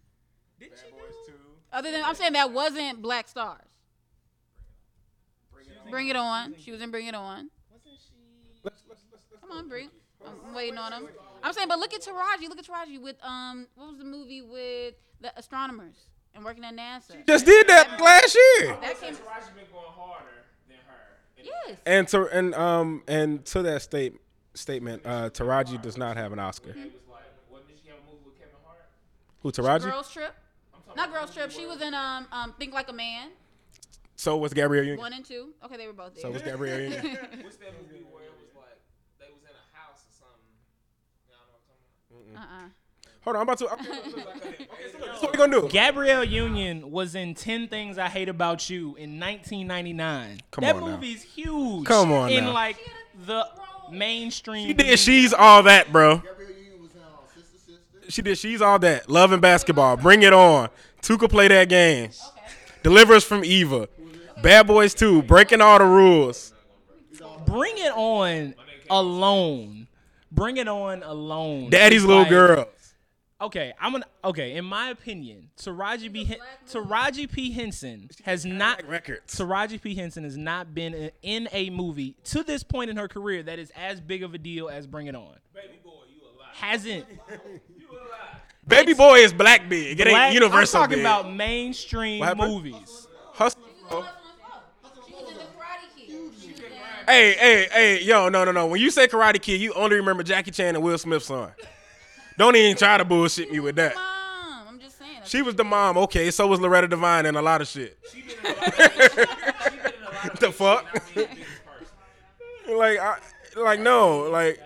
Did 0.60 0.72
she 0.76 0.90
do? 0.90 1.32
Other 1.72 1.90
than 1.90 2.04
I'm 2.04 2.14
saying 2.14 2.34
that 2.34 2.52
wasn't 2.52 3.00
Black 3.00 3.28
Stars. 3.28 3.60
Bring 5.90 6.08
it 6.08 6.16
on. 6.16 6.54
She 6.58 6.70
was 6.70 6.80
in 6.80 6.90
Bring 6.90 7.06
It 7.06 7.14
On. 7.14 7.50
Wasn't 7.70 7.98
she? 7.98 8.70
Come 9.40 9.50
on, 9.50 9.68
bring. 9.68 9.90
I'm 10.26 10.54
waiting 10.54 10.78
on 10.78 10.92
him. 10.92 11.08
I'm 11.42 11.52
saying, 11.52 11.68
but 11.68 11.78
look 11.78 11.92
at 11.94 12.02
Taraji. 12.02 12.48
Look 12.48 12.58
at 12.58 12.66
Taraji 12.66 13.00
with 13.00 13.16
um, 13.22 13.66
what 13.74 13.88
was 13.88 13.98
the 13.98 14.04
movie 14.04 14.42
with 14.42 14.94
the 15.20 15.36
astronomers 15.38 15.96
and 16.34 16.44
working 16.44 16.64
at 16.64 16.74
NASA? 16.74 17.26
Just 17.26 17.46
did 17.46 17.66
that 17.68 18.00
last 18.00 18.34
year. 18.60 18.76
That 18.80 19.00
came. 19.00 19.14
Taraji 19.14 19.54
been 19.54 19.64
going 19.72 19.84
harder 19.88 20.26
than 20.68 20.76
her. 20.86 21.42
Yes. 21.68 21.78
And 21.86 22.08
to 22.08 22.26
and 22.28 22.54
um 22.54 23.02
and 23.08 23.44
to 23.46 23.62
that 23.62 23.82
state 23.82 24.14
statement, 24.54 25.02
uh, 25.04 25.30
Taraji 25.30 25.80
does 25.82 25.96
not 25.96 26.16
have 26.16 26.32
an 26.32 26.38
Oscar. 26.38 26.74
What 27.48 27.66
did 27.66 27.76
she 27.82 27.88
have 27.88 27.98
a 27.98 28.10
movie 28.10 28.22
with 28.24 28.38
Kevin 28.38 28.54
Hart? 28.64 28.86
Who 29.40 29.50
Taraji? 29.50 29.90
Girls 29.90 30.10
Trip. 30.12 30.34
Not 30.94 31.12
Girls 31.12 31.34
Trip. 31.34 31.50
She 31.50 31.66
was 31.66 31.80
in 31.80 31.94
um, 31.94 32.26
um 32.30 32.54
Think 32.58 32.72
Like 32.74 32.88
a 32.88 32.92
Man. 32.92 33.30
So 34.14 34.36
was 34.36 34.54
Gabrielle 34.54 34.84
Union. 34.84 35.00
One 35.00 35.12
and 35.14 35.24
two. 35.24 35.48
Okay, 35.64 35.76
they 35.76 35.86
were 35.88 35.92
both 35.92 36.14
there. 36.14 36.22
So 36.22 36.30
was 36.30 36.42
Gabrielle 36.42 36.82
Union. 36.82 37.00
What's 37.42 37.56
that 37.56 37.74
movie 37.80 38.04
where 38.12 38.22
it 38.22 38.34
was 38.38 38.54
like 38.54 38.78
they 39.18 39.26
was 39.32 39.42
in 39.42 39.50
a 39.50 39.66
house 39.76 40.04
or 40.06 40.12
something? 40.14 40.54
Y'all 42.34 42.40
know 42.40 42.44
what 42.44 42.46
I'm 42.46 42.46
talking 42.46 42.56
Uh-uh. 42.56 42.68
Hold 43.24 43.36
on, 43.36 43.42
I'm 43.42 43.48
about 43.48 43.58
to. 43.58 43.68
That's 45.06 45.22
what 45.22 45.32
we 45.32 45.38
gonna 45.38 45.60
do. 45.60 45.68
Gabrielle 45.68 46.24
Union 46.24 46.90
was 46.90 47.14
in 47.14 47.34
10 47.34 47.68
Things 47.68 47.96
I 47.98 48.08
Hate 48.08 48.28
About 48.28 48.68
You 48.68 48.96
in 48.96 49.20
1999. 49.20 50.40
Come 50.50 50.62
that 50.62 50.74
on 50.76 50.80
now. 50.80 50.86
movie's 50.88 51.22
huge. 51.22 51.86
Come 51.86 52.10
on 52.10 52.30
In 52.30 52.44
now. 52.46 52.52
like 52.52 52.76
the 53.26 53.46
mainstream. 53.92 54.66
She 54.66 54.72
did. 54.74 54.98
She's 54.98 55.32
all 55.32 55.62
that, 55.64 55.92
bro. 55.92 56.20
She 58.08 58.22
did. 58.22 58.36
She's 58.38 58.60
all 58.60 58.78
that. 58.80 59.08
Love 59.08 59.30
and 59.32 59.40
basketball. 59.40 59.96
Bring 59.96 60.22
it 60.22 60.32
on. 60.32 60.68
Two 61.00 61.16
could 61.16 61.30
play 61.30 61.46
that 61.48 61.68
game. 61.68 62.10
Deliver 62.82 63.14
us 63.14 63.24
from 63.24 63.44
Eva. 63.44 63.88
Bad 64.42 64.66
Boys 64.66 64.94
2. 64.94 65.22
Breaking 65.22 65.60
all 65.60 65.78
the 65.78 65.84
rules. 65.84 66.52
Bring 67.46 67.78
it 67.78 67.92
on 67.94 68.54
alone. 68.90 69.86
Bring 70.34 70.56
it 70.56 70.66
on 70.68 71.02
alone. 71.02 71.70
Daddy's 71.70 72.04
little 72.04 72.22
like- 72.22 72.30
girl. 72.30 72.68
Okay, 73.40 73.72
I'm 73.80 73.90
gonna. 73.90 74.04
Okay, 74.24 74.54
in 74.54 74.64
my 74.64 74.90
opinion, 74.90 75.50
Taraji 75.58 76.12
B. 76.12 76.24
Hen- 76.24 76.38
Taraji 76.70 77.30
P. 77.30 77.50
Henson 77.50 78.08
has 78.24 78.44
not. 78.46 78.86
Records. 78.86 79.34
Taraji 79.36 79.82
P. 79.82 79.96
Henson 79.96 80.22
has 80.22 80.36
not 80.36 80.74
been 80.74 80.94
in- 80.94 81.10
in 81.22 81.48
a 81.50 81.68
movie 81.70 82.14
to 82.26 82.44
this 82.44 82.62
point 82.62 82.88
in 82.88 82.96
her 82.96 83.08
career 83.08 83.42
that 83.42 83.58
is 83.58 83.72
as 83.74 84.00
big 84.00 84.22
of 84.22 84.32
a 84.32 84.38
deal 84.38 84.68
as 84.68 84.86
Bring 84.86 85.08
It 85.08 85.16
On. 85.16 85.34
Baby 85.52 85.80
boy, 85.82 85.90
you 86.14 86.22
alive? 86.22 86.54
Hasn't. 86.54 87.04
Baby 88.68 88.94
boy 88.94 89.16
is 89.18 89.32
black 89.32 89.68
big. 89.68 89.98
It 90.00 90.06
Black- 90.06 90.26
ain't 90.26 90.34
universal 90.34 90.78
I'm 90.80 90.84
talking 90.84 90.98
big. 90.98 91.04
about 91.06 91.32
mainstream 91.34 92.24
movies. 92.36 93.08
Hustle. 93.32 93.60
Hey, 97.06 97.32
hey, 97.34 97.68
hey, 97.72 98.02
yo, 98.02 98.28
no, 98.28 98.44
no, 98.44 98.52
no. 98.52 98.66
When 98.66 98.80
you 98.80 98.90
say 98.90 99.08
Karate 99.08 99.40
Kid, 99.40 99.60
you 99.60 99.72
only 99.74 99.96
remember 99.96 100.22
Jackie 100.22 100.50
Chan 100.50 100.74
and 100.74 100.84
Will 100.84 100.98
Smith's 100.98 101.26
son. 101.26 101.50
Don't 102.38 102.56
even 102.56 102.76
try 102.76 102.96
to 102.98 103.04
bullshit 103.04 103.50
me 103.50 103.60
with 103.60 103.76
that. 103.76 103.94
Mom, 103.94 104.68
I'm 104.68 104.80
just 104.80 104.98
saying. 104.98 105.18
She 105.24 105.42
was 105.42 105.54
the 105.54 105.64
mom. 105.64 105.96
Okay, 105.98 106.30
so 106.30 106.46
was 106.46 106.60
Loretta 106.60 106.88
Devine 106.88 107.26
and 107.26 107.36
a 107.36 107.42
lot 107.42 107.60
of 107.60 107.68
shit. 107.68 107.98
What 108.42 110.36
the 110.40 110.52
fuck? 110.52 110.86
like, 112.68 112.98
I, 112.98 113.16
like 113.56 113.80
no, 113.80 114.22
like 114.30 114.60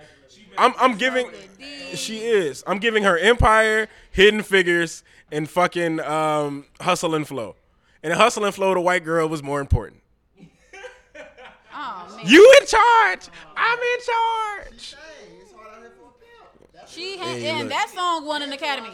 I'm, 0.58 0.74
I'm 0.78 0.96
giving. 0.96 1.30
She 1.94 2.18
is. 2.18 2.62
I'm 2.66 2.78
giving 2.78 3.04
her 3.04 3.16
Empire, 3.18 3.88
Hidden 4.10 4.42
Figures, 4.42 5.02
and 5.32 5.48
fucking 5.48 6.00
um, 6.00 6.66
Hustle 6.80 7.14
and 7.14 7.26
Flow. 7.26 7.56
And 8.02 8.12
in 8.12 8.18
Hustle 8.18 8.44
and 8.44 8.54
Flow, 8.54 8.74
the 8.74 8.80
white 8.80 9.04
girl 9.04 9.28
was 9.28 9.42
more 9.42 9.60
important. 9.60 10.02
Man. 12.16 12.26
You 12.26 12.54
in 12.60 12.66
charge? 12.66 13.28
I'm 13.56 13.78
in 13.78 14.04
charge. 14.04 14.96
She 16.88 17.18
had, 17.18 17.38
Hey, 17.38 17.50
and 17.50 17.60
look. 17.60 17.68
that 17.70 17.90
song 17.94 18.24
won 18.26 18.42
an 18.42 18.52
Academy. 18.52 18.90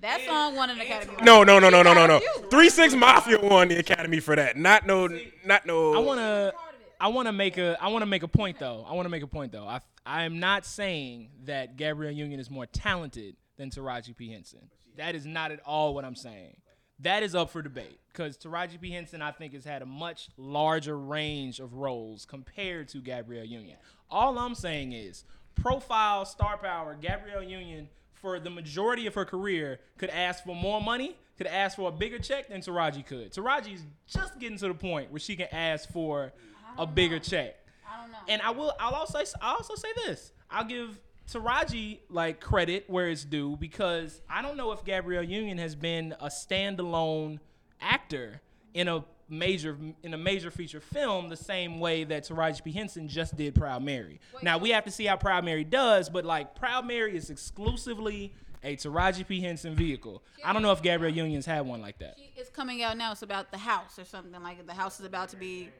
That 0.00 0.20
song 0.26 0.54
won 0.54 0.70
an 0.70 0.80
Academy. 0.80 1.12
No, 1.22 1.42
no, 1.42 1.58
no, 1.58 1.70
no, 1.70 1.82
no, 1.82 1.92
no, 1.92 2.06
no. 2.06 2.18
Three 2.50 2.68
Six 2.70 2.94
Mafia 2.94 3.40
won 3.40 3.68
the 3.68 3.78
Academy 3.78 4.20
for 4.20 4.36
that. 4.36 4.56
Not 4.56 4.86
no, 4.86 5.08
not 5.44 5.66
no. 5.66 5.94
I 5.94 5.98
want 5.98 6.20
to 6.20 6.54
I 7.00 7.08
want 7.08 7.26
to 7.26 7.32
make 7.32 7.58
a 7.58 7.76
I 7.80 7.88
want 7.88 8.02
to 8.02 8.06
make 8.06 8.22
a 8.22 8.28
point 8.28 8.58
though. 8.58 8.84
I 8.88 8.94
want 8.94 9.06
to 9.06 9.10
make 9.10 9.22
a 9.22 9.26
point 9.26 9.52
though. 9.52 9.66
I 9.66 9.80
I 10.04 10.24
am 10.24 10.38
not 10.38 10.64
saying 10.64 11.30
that 11.44 11.76
Gabrielle 11.76 12.12
Union 12.12 12.38
is 12.38 12.50
more 12.50 12.66
talented 12.66 13.36
than 13.56 13.70
Taraji 13.70 14.16
P 14.16 14.30
Henson. 14.32 14.70
That 14.96 15.14
is 15.14 15.26
not 15.26 15.50
at 15.50 15.60
all 15.66 15.94
what 15.94 16.04
I'm 16.04 16.14
saying. 16.14 16.56
That 17.00 17.22
is 17.22 17.34
up 17.34 17.50
for 17.50 17.60
debate 17.60 18.00
because 18.12 18.38
Taraji 18.38 18.80
P 18.80 18.90
Henson 18.90 19.20
I 19.20 19.30
think 19.30 19.52
has 19.52 19.64
had 19.64 19.82
a 19.82 19.86
much 19.86 20.30
larger 20.36 20.98
range 20.98 21.60
of 21.60 21.74
roles 21.74 22.24
compared 22.24 22.88
to 22.88 22.98
Gabrielle 22.98 23.44
Union. 23.44 23.76
All 24.10 24.38
I'm 24.38 24.54
saying 24.54 24.92
is 24.92 25.24
profile 25.54 26.24
star 26.24 26.56
power 26.56 26.96
Gabrielle 26.98 27.42
Union 27.42 27.88
for 28.14 28.40
the 28.40 28.50
majority 28.50 29.06
of 29.06 29.14
her 29.14 29.24
career 29.24 29.78
could 29.98 30.10
ask 30.10 30.42
for 30.42 30.54
more 30.54 30.80
money, 30.80 31.16
could 31.36 31.46
ask 31.46 31.76
for 31.76 31.90
a 31.90 31.92
bigger 31.92 32.18
check 32.18 32.48
than 32.48 32.62
Taraji 32.62 33.04
could. 33.04 33.30
Taraji's 33.30 33.84
just 34.06 34.38
getting 34.38 34.56
to 34.58 34.68
the 34.68 34.74
point 34.74 35.10
where 35.10 35.20
she 35.20 35.36
can 35.36 35.48
ask 35.52 35.90
for 35.92 36.32
a 36.78 36.86
bigger 36.86 37.18
check. 37.18 37.56
I 37.86 38.00
don't 38.00 38.10
know. 38.10 38.18
And 38.28 38.42
I 38.42 38.50
will. 38.50 38.72
I'll 38.80 38.94
also. 38.94 39.20
I'll 39.40 39.56
also 39.56 39.74
say 39.74 39.88
this. 40.06 40.32
I'll 40.50 40.64
give 40.64 40.98
Taraji 41.30 41.98
like 42.08 42.40
credit 42.40 42.84
where 42.88 43.08
it's 43.08 43.24
due 43.24 43.56
because 43.56 44.20
I 44.30 44.42
don't 44.42 44.56
know 44.56 44.72
if 44.72 44.84
Gabrielle 44.84 45.22
Union 45.22 45.58
has 45.58 45.74
been 45.74 46.14
a 46.20 46.26
standalone 46.26 47.40
actor 47.80 48.40
in 48.74 48.88
a 48.88 49.04
major 49.28 49.76
in 50.04 50.14
a 50.14 50.18
major 50.18 50.50
feature 50.50 50.80
film 50.80 51.28
the 51.28 51.36
same 51.36 51.80
way 51.80 52.04
that 52.04 52.24
Taraji 52.24 52.62
P 52.62 52.70
Henson 52.70 53.08
just 53.08 53.36
did 53.36 53.54
Proud 53.54 53.82
Mary. 53.82 54.20
now 54.42 54.58
we 54.58 54.70
have 54.70 54.84
to 54.84 54.90
see 54.90 55.04
how 55.04 55.16
Proud 55.16 55.44
Mary 55.44 55.64
does, 55.64 56.08
but 56.08 56.24
like 56.24 56.54
Proud 56.54 56.86
Mary 56.86 57.16
is 57.16 57.30
exclusively 57.30 58.32
a 58.62 58.76
Taraji 58.76 59.26
P 59.26 59.40
Henson 59.40 59.74
vehicle. 59.74 60.22
I 60.44 60.52
don't 60.52 60.62
know 60.62 60.72
if 60.72 60.82
Gabrielle 60.82 61.14
Union's 61.14 61.46
had 61.46 61.66
one 61.66 61.80
like 61.80 61.98
that. 61.98 62.16
It's 62.36 62.50
coming 62.50 62.82
out 62.82 62.96
now. 62.96 63.12
It's 63.12 63.22
about 63.22 63.50
the 63.50 63.58
house 63.58 63.98
or 63.98 64.04
something 64.04 64.40
like. 64.42 64.64
The 64.66 64.74
house 64.74 65.00
is 65.00 65.06
about 65.06 65.30
to 65.30 65.36
be. 65.36 65.70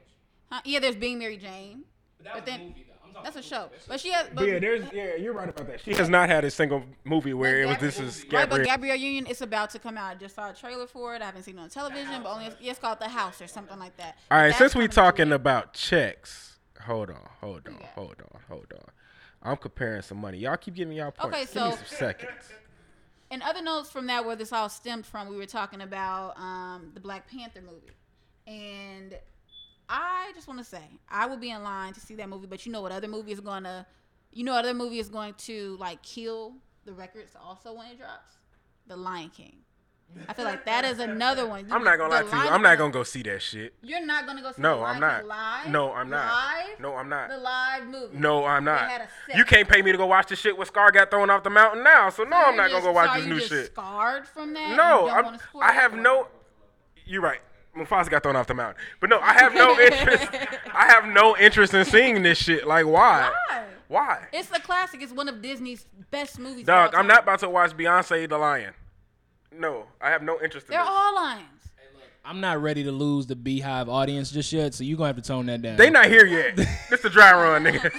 Huh? 0.51 0.61
Yeah, 0.65 0.81
there's 0.81 0.97
being 0.97 1.19
Mary 1.19 1.37
Jane. 1.37 1.85
But, 2.23 2.47
then 2.47 2.75
that's 3.23 3.37
a 3.37 3.43
show. 3.43 3.71
But 3.89 4.01
she 4.01 4.11
has. 4.11 4.27
But, 4.29 4.37
But 4.37 4.49
yeah, 4.49 4.59
there's 4.59 4.93
yeah, 4.93 5.17
you're 5.17 5.33
right 5.33 5.49
about 5.49 5.67
that. 5.67 5.81
She 5.81 5.95
has 5.95 6.09
not 6.09 6.29
had 6.29 6.45
a 6.45 6.51
single 6.51 6.83
movie 7.05 7.35
where 7.35 7.63
it 7.63 7.67
was 7.67 7.79
this 7.79 7.99
is 7.99 8.25
Right, 8.33 8.49
but 8.49 8.57
Gabrielle. 8.59 8.65
Gabrielle 8.65 8.97
Union 8.97 9.27
is 9.27 9.43
about 9.43 9.71
to 9.71 9.79
come 9.79 9.97
out. 9.97 10.13
I 10.13 10.15
just 10.15 10.35
saw 10.35 10.51
a 10.51 10.55
trailer 10.55 10.87
for 10.87 11.15
it. 11.15 11.23
I 11.23 11.27
haven't 11.27 11.43
seen 11.45 11.59
it 11.59 11.61
on 11.63 11.69
television, 11.71 12.23
but 12.23 12.31
only 12.33 12.47
yeah, 12.61 12.71
it's 12.71 12.81
called 12.81 12.99
The 12.99 13.09
House 13.09 13.41
or 13.41 13.47
something 13.47 13.79
like 13.79 13.97
that. 13.97 14.17
All 14.31 14.39
right, 14.39 14.55
since 14.55 14.75
we 14.75 14.89
talking 14.89 15.33
about 15.33 15.73
checks, 15.75 16.59
hold 16.81 17.11
on, 17.11 17.29
hold 17.41 17.67
on, 17.67 17.79
hold 17.95 18.17
on, 18.33 18.41
hold 18.49 18.73
on. 18.73 18.85
I'm 19.43 19.57
comparing 19.57 20.03
some 20.03 20.19
money. 20.19 20.39
Y'all 20.39 20.57
keep 20.57 20.75
giving 20.75 20.97
y'all 20.97 21.11
points. 21.13 21.37
Okay, 21.37 21.45
Give 21.47 21.55
me 21.55 21.71
so- 21.71 21.77
some 21.77 21.99
seconds. 21.99 22.51
And 23.29 23.43
other 23.43 23.61
notes 23.61 23.91
from 23.91 24.07
that, 24.07 24.25
where 24.25 24.37
this 24.37 24.53
all 24.53 24.69
stemmed 24.69 25.05
from, 25.05 25.29
we 25.29 25.37
were 25.37 25.47
talking 25.47 25.81
about 25.81 26.39
um, 26.39 26.93
the 26.95 27.01
Black 27.01 27.29
Panther 27.29 27.61
movie, 27.61 27.91
and 28.47 29.17
I 29.89 30.33
just 30.35 30.49
want 30.49 30.59
to 30.59 30.65
say 30.65 30.83
I 31.09 31.27
will 31.27 31.37
be 31.37 31.51
in 31.51 31.63
line 31.63 31.93
to 31.95 32.01
see 32.01 32.15
that 32.17 32.29
movie. 32.29 32.47
But 32.47 32.67
you 32.67 32.73
know 32.73 32.83
what 32.83 32.93
other 32.93 33.09
movie 33.09 33.33
is 33.33 33.41
gonna, 33.41 33.87
you 34.33 34.45
know, 34.45 34.53
what 34.53 34.65
other 34.65 34.75
movie 34.75 34.99
is 34.99 35.09
going 35.09 35.35
to 35.39 35.77
like 35.79 36.03
kill 36.03 36.55
the 36.85 36.93
records 36.93 37.33
also 37.41 37.73
when 37.73 37.87
it 37.89 37.99
drops, 37.99 38.39
The 38.87 38.97
Lion 38.97 39.31
King. 39.31 39.57
I 40.29 40.33
feel 40.33 40.45
like 40.45 40.65
that 40.65 40.85
is 40.85 40.99
another 40.99 41.47
one. 41.47 41.67
I'm 41.71 41.85
not 41.85 41.99
gonna 41.99 42.11
lie 42.15 42.23
to 42.23 42.29
you. 42.29 42.53
I'm 42.53 42.63
not 42.63 42.79
gonna 42.79 42.93
go 42.93 43.03
see 43.03 43.23
that 43.25 43.43
shit. 43.43 43.75
You're 43.83 44.05
not 44.05 44.25
gonna 44.25 44.41
go 44.41 44.53
see 44.53 44.63
No, 44.63 44.79
the 44.79 44.85
I'm 44.85 45.01
not. 45.01 45.27
Live. 45.27 45.69
No, 45.69 45.93
I'm 45.93 46.09
not. 46.09 46.27
Live? 46.33 46.81
No, 46.81 46.95
I'm 46.95 47.09
not. 47.09 47.29
The 47.29 47.37
live 47.39 47.87
movie. 47.87 48.17
No, 48.17 48.45
I'm 48.45 48.65
not. 48.65 48.89
had 48.89 49.01
a 49.03 49.09
set. 49.27 49.37
You 49.37 49.45
can't 49.45 49.69
pay 49.69 49.83
me 49.83 49.93
to 49.93 49.99
go 49.99 50.07
watch 50.07 50.29
the 50.29 50.37
shit 50.37 50.57
where 50.57 50.65
Scar 50.65 50.93
got 50.93 51.11
thrown 51.11 51.29
off 51.29 51.43
the 51.43 51.51
mountain 51.51 51.83
now. 51.83 52.09
So 52.11 52.23
no, 52.23 52.37
I'm 52.37 52.55
You're 52.55 52.63
not 52.63 52.71
gonna 52.71 52.85
go 52.85 52.93
watch 52.93 53.11
so 53.11 53.17
this 53.17 53.27
you 53.27 53.35
new 53.35 53.41
shit. 53.41 53.67
Scarred 53.67 54.27
from 54.27 54.55
that. 54.55 54.77
No, 54.77 55.09
I'm, 55.09 55.39
I 55.61 55.73
have 55.73 55.95
no. 55.95 56.29
You're 57.05 57.23
right. 57.23 57.41
Mufasa 57.77 58.11
got 58.11 58.23
thrown 58.23 58.37
off 58.37 58.47
the 58.47 58.55
mountain, 58.55 58.83
but 59.01 59.11
no, 59.11 59.19
I 59.21 59.35
have 59.35 59.55
no 59.55 59.79
interest. 59.81 60.29
I 60.73 60.87
have 60.87 61.07
no 61.07 61.37
interest 61.37 61.75
in 61.75 61.85
seeing 61.85 62.23
this 62.23 62.39
shit. 62.39 62.67
Like, 62.67 62.87
why? 62.87 63.31
Why? 63.49 63.65
Why? 63.89 64.27
It's 64.33 64.51
a 64.51 64.61
classic. 64.61 65.03
It's 65.03 65.13
one 65.13 65.29
of 65.29 65.41
Disney's 65.43 65.87
best 66.11 66.39
movies. 66.39 66.67
Dog, 66.67 66.95
I'm 66.95 67.07
not 67.07 67.23
about 67.23 67.41
to 67.41 67.51
watch 67.51 67.77
Beyonce 67.77 68.29
the 68.29 68.39
Lion. 68.39 68.75
No, 69.53 69.85
I 70.01 70.11
have 70.11 70.23
no 70.23 70.39
interest 70.43 70.67
in 70.67 70.73
They're 70.73 70.81
this. 70.81 70.89
all 70.91 71.15
lions. 71.15 71.47
I'm 72.29 72.41
not 72.41 72.61
ready 72.61 72.83
to 72.83 72.91
lose 72.91 73.27
the 73.27 73.37
BeyHive 73.37 73.87
audience 73.87 74.33
just 74.33 74.53
yet, 74.53 74.75
so 74.75 74.83
you're 74.83 74.97
gonna 74.99 75.07
have 75.11 75.17
to 75.17 75.23
tone 75.23 75.47
that 75.47 75.63
down. 75.63 75.77
They 75.77 75.91
not 75.91 76.07
here 76.07 76.27
yet. 76.27 76.57
this 76.91 77.01
the 77.01 77.09
dry 77.09 77.33
run, 77.33 77.63
nigga. 77.65 77.93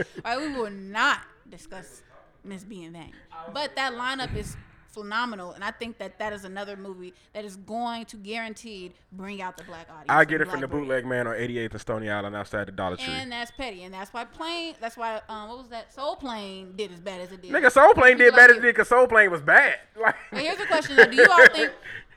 All 0.24 0.36
right, 0.36 0.40
we 0.40 0.52
will 0.58 0.70
not 0.70 1.20
discuss 1.48 2.02
Miss 2.42 2.64
B 2.64 2.82
in 2.82 2.92
vain. 2.92 3.12
But 3.54 3.76
that 3.76 3.92
lineup 3.92 4.34
is 4.36 4.56
phenomenal, 4.92 5.52
and 5.52 5.64
I 5.64 5.70
think 5.70 5.98
that 5.98 6.18
that 6.18 6.32
is 6.32 6.44
another 6.44 6.76
movie 6.76 7.14
that 7.32 7.44
is 7.44 7.56
going 7.56 8.04
to 8.06 8.16
guaranteed 8.16 8.92
bring 9.12 9.42
out 9.42 9.56
the 9.56 9.64
black 9.64 9.88
audience. 9.90 10.06
I 10.08 10.24
get 10.24 10.40
it 10.40 10.48
from 10.48 10.60
the 10.60 10.68
British. 10.68 10.88
bootleg 10.88 11.06
man 11.06 11.26
on 11.26 11.34
88th 11.34 11.72
and 11.72 11.80
Stony 11.80 12.10
Island 12.10 12.36
outside 12.36 12.68
the 12.68 12.72
Dollar 12.72 12.96
Tree. 12.96 13.12
And 13.12 13.32
that's 13.32 13.50
petty, 13.50 13.82
and 13.84 13.92
that's 13.92 14.12
why 14.12 14.24
plane. 14.24 14.74
That's 14.80 14.96
why 14.96 15.20
um, 15.28 15.48
what 15.48 15.58
was 15.58 15.68
that? 15.68 15.92
Soul 15.92 16.16
Plane 16.16 16.74
did 16.76 16.92
as 16.92 17.00
bad 17.00 17.20
as 17.20 17.32
it 17.32 17.42
did. 17.42 17.50
Nigga, 17.50 17.70
Soul 17.72 17.94
Plane 17.94 18.16
did 18.16 18.26
People 18.26 18.36
bad 18.36 18.42
like 18.42 18.50
as 18.50 18.56
it 18.56 18.62
did 18.62 18.74
because 18.74 18.88
Soul 18.88 19.06
Plane 19.06 19.30
was 19.30 19.42
bad. 19.42 19.76
Like, 20.00 20.16
But 20.32 20.40
here's 20.40 20.58
a 20.58 20.66
question: 20.66 20.96
though. 20.96 21.04
Do 21.06 21.16
you 21.16 21.28
all 21.30 21.48
think? 21.48 21.72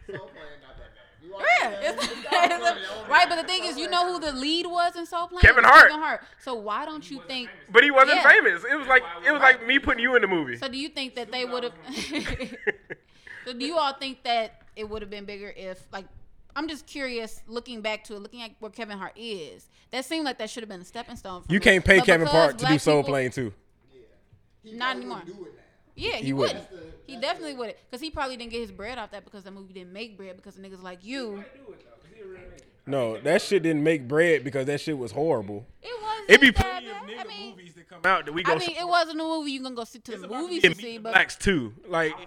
Yeah, 1.39 1.69
it's- 1.89 2.03
it's- 2.11 3.09
right. 3.09 3.27
But 3.29 3.41
the 3.41 3.47
thing 3.47 3.63
is, 3.65 3.77
you 3.77 3.89
know 3.89 4.11
who 4.13 4.19
the 4.19 4.31
lead 4.33 4.65
was 4.65 4.95
in 4.95 5.05
Soul 5.05 5.27
Plane? 5.27 5.41
Kevin 5.41 5.63
Hart. 5.63 5.87
Kevin 5.89 5.99
Hart. 5.99 6.21
So 6.41 6.55
why 6.55 6.85
don't 6.85 7.09
you 7.09 7.21
think? 7.27 7.49
but 7.71 7.83
he 7.83 7.91
wasn't 7.91 8.17
Yeah. 8.17 8.29
famous. 8.29 8.63
It 8.69 8.75
was 8.77 8.87
like 8.87 9.03
it 9.25 9.31
was 9.31 9.41
like 9.41 9.65
me 9.65 9.79
putting 9.79 10.01
you 10.03 10.15
in 10.15 10.21
the 10.21 10.27
movie. 10.27 10.57
So 10.57 10.67
do 10.67 10.77
you 10.77 10.89
think 10.89 11.15
that 11.15 11.31
they 11.31 11.45
would 11.45 11.63
have? 11.63 11.73
so 13.45 13.53
do 13.53 13.65
you 13.65 13.77
all 13.77 13.93
think 13.93 14.23
that 14.23 14.61
it 14.75 14.89
would 14.89 15.01
have 15.01 15.09
been 15.11 15.25
bigger 15.25 15.53
if, 15.55 15.85
like, 15.93 16.05
I'm 16.55 16.67
just 16.67 16.85
curious, 16.87 17.41
looking 17.47 17.81
back 17.81 18.03
to 18.05 18.15
it, 18.15 18.19
looking 18.21 18.41
at 18.41 18.51
where 18.59 18.71
Kevin 18.71 18.97
Hart 18.97 19.13
is. 19.15 19.69
That 19.91 20.03
seemed 20.05 20.25
like 20.25 20.37
that 20.39 20.49
should 20.49 20.63
have 20.63 20.69
been 20.69 20.81
a 20.81 20.85
stepping 20.85 21.15
stone. 21.15 21.43
For 21.43 21.51
You 21.53 21.59
me. 21.59 21.63
can't 21.63 21.85
pay 21.85 21.97
But 21.99 22.05
Kevin 22.05 22.27
Hart 22.27 22.57
to 22.59 22.65
do 22.65 22.77
Soul 22.79 23.01
people- 23.03 23.13
Plane 23.13 23.31
too. 23.31 23.53
Not 24.63 24.95
anymore. 24.97 25.21
Yeah, 25.95 26.17
he, 26.17 26.25
He 26.27 26.33
would. 26.33 26.47
wouldn't. 26.53 26.67
He 27.07 27.17
definitely 27.17 27.53
wouldn't, 27.53 27.77
Cause 27.91 28.01
he 28.01 28.09
probably 28.09 28.35
didn't 28.35 28.51
get 28.51 28.61
his 28.61 28.71
bread 28.71 28.97
off 28.97 29.11
that 29.11 29.23
because 29.23 29.43
the 29.43 29.51
movie 29.51 29.73
didn't 29.73 29.93
make 29.93 30.17
bread 30.17 30.35
because 30.35 30.57
of 30.57 30.63
niggas 30.63 30.81
like 30.83 31.05
you. 31.05 31.43
No, 32.87 33.17
that 33.21 33.41
shit 33.41 33.63
didn't 33.63 33.83
make 33.83 34.07
bread 34.07 34.43
because 34.43 34.65
that 34.67 34.79
shit 34.81 34.97
was 34.97 35.11
horrible. 35.11 35.65
It 35.81 35.89
was. 36.01 36.25
It 36.27 36.41
be 36.41 36.51
plenty 36.51 36.87
of 36.89 36.95
nigga 36.97 37.19
I 37.19 37.23
mean, 37.25 37.49
movies 37.51 37.73
that 37.75 37.87
come 37.89 38.01
out 38.05 38.25
that 38.25 38.33
we 38.33 38.43
go 38.43 38.53
I 38.53 38.57
mean, 38.57 38.71
it 38.77 38.87
wasn't 38.87 39.21
a 39.21 39.23
movie 39.23 39.51
you 39.51 39.61
gonna 39.63 39.75
go 39.75 39.83
see 39.85 39.99
to 39.99 40.17
the 40.17 40.27
movies 40.27 40.63
yeah, 40.63 40.69
to 40.69 40.75
Meet 40.75 40.81
see, 40.83 40.97
the 40.97 41.03
but 41.03 41.13
blacks 41.13 41.35
too. 41.35 41.73
Like 41.87 42.11
Huh? 42.13 42.25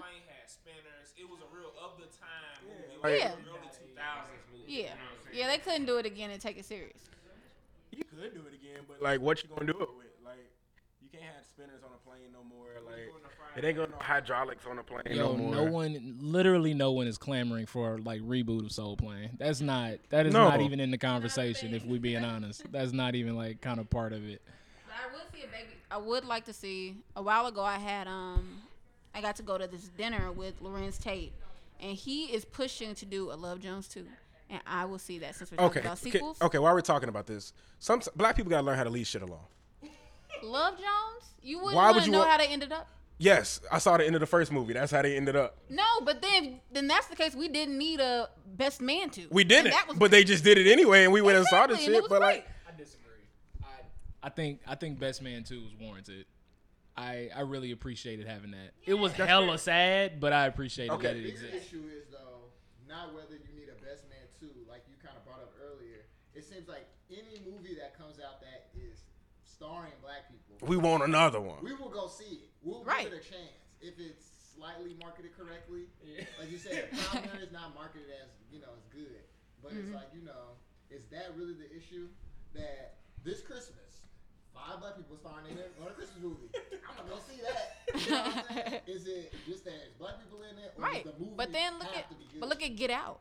Plane 0.00 0.22
had 0.26 0.50
spinners. 0.50 1.12
It 1.16 1.28
was 1.28 1.38
a 1.40 1.56
real 1.56 1.70
of 1.82 1.98
the 1.98 2.06
time 2.18 2.66
movie. 2.66 2.98
Like- 3.02 3.20
Yeah. 3.20 3.32
Early 3.32 3.70
2000s 3.70 4.52
movie. 4.52 4.72
yeah, 4.72 4.92
yeah, 5.32 5.46
they 5.48 5.58
couldn't 5.58 5.86
do 5.86 5.98
it 5.98 6.06
again 6.06 6.30
and 6.30 6.40
take 6.40 6.58
it 6.58 6.64
serious. 6.64 6.98
You 7.92 8.04
could 8.04 8.34
do 8.34 8.40
it 8.46 8.54
again, 8.54 8.82
but 8.88 9.00
like, 9.02 9.20
what 9.20 9.42
you 9.42 9.48
gonna 9.48 9.72
do 9.72 9.78
it 9.80 9.88
with? 9.96 10.05
Like, 11.16 11.22
you 11.22 11.26
can't 11.26 11.36
have 11.36 11.46
spinners 11.46 11.82
on 11.84 11.90
a 11.94 12.08
plane 12.08 12.32
no 12.32 12.44
more. 12.44 12.66
Like, 12.84 13.12
it 13.56 13.64
ain't 13.64 13.76
gonna 13.76 13.88
no 13.90 13.96
hydraulics 14.00 14.66
on 14.66 14.78
a 14.78 14.82
plane 14.82 15.02
Yo, 15.10 15.32
no 15.32 15.36
more. 15.36 15.54
no 15.54 15.64
one, 15.64 16.16
literally 16.20 16.74
no 16.74 16.92
one 16.92 17.06
is 17.06 17.16
clamoring 17.18 17.66
for 17.66 17.98
like 17.98 18.20
reboot 18.22 18.64
of 18.66 18.72
Soul 18.72 18.96
Plane. 18.96 19.30
That's 19.38 19.60
not. 19.60 19.94
That 20.10 20.26
is 20.26 20.34
No. 20.34 20.48
not 20.48 20.60
even 20.60 20.78
in 20.80 20.90
the 20.90 20.98
conversation. 20.98 21.72
If 21.74 21.84
we 21.84 21.98
being 21.98 22.24
honest, 22.24 22.70
that's 22.70 22.92
not 22.92 23.14
even 23.14 23.36
like 23.36 23.60
kind 23.60 23.80
of 23.80 23.88
part 23.88 24.12
of 24.12 24.28
it. 24.28 24.42
But 24.86 24.94
I 24.94 25.12
would 25.14 25.22
see 25.32 25.42
a 25.44 25.46
baby. 25.46 25.72
I 25.90 25.96
would 25.98 26.24
like 26.24 26.44
to 26.46 26.52
see. 26.52 26.96
A 27.16 27.22
while 27.22 27.46
ago, 27.46 27.62
I 27.62 27.78
had 27.78 28.06
um, 28.08 28.60
I 29.14 29.20
got 29.22 29.36
to 29.36 29.42
go 29.42 29.56
to 29.56 29.66
this 29.66 29.88
dinner 29.96 30.30
with 30.32 30.62
Larenz 30.62 31.00
Tate, 31.00 31.32
and 31.80 31.96
he 31.96 32.26
is 32.26 32.44
pushing 32.44 32.94
to 32.96 33.06
do 33.06 33.32
a 33.32 33.34
Love 33.36 33.60
Jones 33.60 33.88
too, 33.88 34.06
and 34.50 34.60
I 34.66 34.84
will 34.84 34.98
see 34.98 35.18
that 35.20 35.34
since 35.36 35.50
we're 35.50 35.56
talking 35.56 35.70
Okay, 35.70 35.80
about 35.80 35.98
okay, 36.02 36.10
sequels. 36.10 36.42
okay. 36.42 36.58
While 36.58 36.74
we're 36.74 36.80
talking 36.82 37.08
about 37.08 37.26
this, 37.26 37.52
some 37.78 38.02
black 38.16 38.36
people 38.36 38.50
gotta 38.50 38.66
learn 38.66 38.76
how 38.76 38.84
to 38.84 38.90
leave 38.90 39.06
shit 39.06 39.22
alone. 39.22 39.40
Love 40.42 40.74
Jones, 40.74 41.24
you 41.42 41.58
wouldn't 41.58 41.76
Why 41.76 41.90
would 41.92 42.06
you 42.06 42.12
know 42.12 42.18
want- 42.18 42.30
how 42.30 42.38
they 42.38 42.48
ended 42.48 42.72
up. 42.72 42.88
Yes, 43.18 43.62
I 43.72 43.78
saw 43.78 43.96
the 43.96 44.04
end 44.04 44.14
of 44.14 44.20
the 44.20 44.26
first 44.26 44.52
movie. 44.52 44.74
That's 44.74 44.92
how 44.92 45.00
they 45.00 45.16
ended 45.16 45.36
up. 45.36 45.56
No, 45.70 45.82
but 46.04 46.20
then 46.20 46.60
then 46.70 46.86
that's 46.86 47.06
the 47.06 47.16
case. 47.16 47.34
We 47.34 47.48
didn't 47.48 47.78
need 47.78 47.98
a 47.98 48.28
best 48.46 48.82
man 48.82 49.08
to. 49.10 49.26
We 49.30 49.42
didn't, 49.42 49.70
that 49.70 49.88
was 49.88 49.96
but 49.96 50.10
they 50.10 50.22
just 50.22 50.44
did 50.44 50.58
it 50.58 50.70
anyway, 50.70 51.04
and 51.04 51.12
we 51.14 51.22
went 51.22 51.38
and 51.38 51.46
saw 51.46 51.66
the 51.66 51.74
and 51.74 51.82
shit. 51.82 52.02
But 52.10 52.18
great. 52.20 52.20
like, 52.20 52.46
I 52.68 52.76
disagree. 52.76 53.24
I, 53.64 54.26
I 54.26 54.28
think 54.28 54.60
I 54.66 54.74
think 54.74 54.98
Best 54.98 55.22
Man 55.22 55.44
Two 55.44 55.62
was 55.62 55.72
warranted. 55.80 56.26
I 56.94 57.30
I 57.34 57.40
really 57.40 57.72
appreciated 57.72 58.26
having 58.26 58.50
that. 58.50 58.72
It 58.84 58.94
was 58.94 59.12
hella 59.12 59.56
sad, 59.56 60.20
but 60.20 60.34
I 60.34 60.46
appreciated 60.46 60.92
Okay. 60.94 61.06
that 61.08 61.16
it 61.16 61.22
The 61.22 61.28
existed. 61.30 61.54
issue 61.62 61.84
is 61.96 62.08
though 62.12 62.52
not 62.86 63.14
whether 63.14 63.32
you 63.32 63.52
need 63.58 63.68
a 63.70 63.80
best 63.82 64.04
man 64.10 64.28
too, 64.38 64.52
like 64.68 64.82
you 64.88 64.94
kind 65.02 65.16
of 65.16 65.24
brought 65.24 65.40
up 65.40 65.54
earlier. 65.64 66.04
It 66.34 66.44
seems 66.44 66.68
like 66.68 66.86
any 67.10 67.40
movie 67.50 67.76
that 67.80 67.96
comes 67.96 68.20
out 68.20 68.42
that 68.42 68.68
is 68.76 69.00
starring 69.56 69.92
black 70.02 70.28
people, 70.30 70.68
We 70.68 70.76
want 70.76 71.02
another 71.04 71.40
one. 71.40 71.58
We 71.62 71.72
will 71.74 71.88
go 71.88 72.08
see 72.08 72.24
it. 72.44 72.50
We'll 72.62 72.84
Right. 72.84 73.04
give 73.04 73.12
it 73.14 73.24
a 73.26 73.28
chance 73.30 73.56
if 73.80 73.98
it's 73.98 74.24
slightly 74.54 74.94
marketed 75.00 75.36
correctly. 75.36 75.84
Like 76.38 76.50
you 76.50 76.58
said, 76.58 76.90
Pioneer 76.92 77.40
is 77.42 77.52
not 77.52 77.74
marketed 77.74 78.08
as 78.22 78.28
you 78.50 78.60
know 78.60 78.72
as 78.76 78.84
good, 78.92 79.22
but 79.62 79.72
it's 79.72 79.88
Mhm. 79.88 79.94
like 79.94 80.08
you 80.14 80.22
know, 80.22 80.56
is 80.90 81.04
that 81.10 81.36
really 81.36 81.54
the 81.54 81.74
issue? 81.74 82.08
That 82.54 82.96
this 83.22 83.42
Christmas, 83.42 84.06
five 84.54 84.80
black 84.80 84.96
people 84.96 85.16
starring 85.16 85.46
in 85.50 85.58
it 85.58 85.72
on 85.80 85.88
a 85.88 85.90
Christmas 85.90 86.18
movie. 86.22 86.48
I'm 86.88 86.96
gonna 86.96 87.10
go 87.10 87.18
see 87.28 87.40
that. 87.42 88.00
You 88.00 88.10
know 88.10 88.22
what 88.22 88.36
I'm 88.50 88.64
saying? 88.66 88.80
Is 88.86 89.06
it 89.06 89.34
just 89.46 89.64
that 89.64 89.74
it's 89.74 89.94
black 89.98 90.18
people 90.22 90.42
in 90.42 90.56
it, 90.58 90.72
or 90.76 90.82
right. 90.82 91.04
does 91.04 91.12
the 91.12 91.18
movie 91.20 91.34
But 91.36 91.52
then 91.52 91.78
look 91.78 91.94
at 91.96 92.08
to 92.08 92.14
be 92.14 92.24
good? 92.32 92.40
but 92.40 92.48
look 92.48 92.62
at 92.62 92.74
Get 92.76 92.90
Out. 92.90 93.20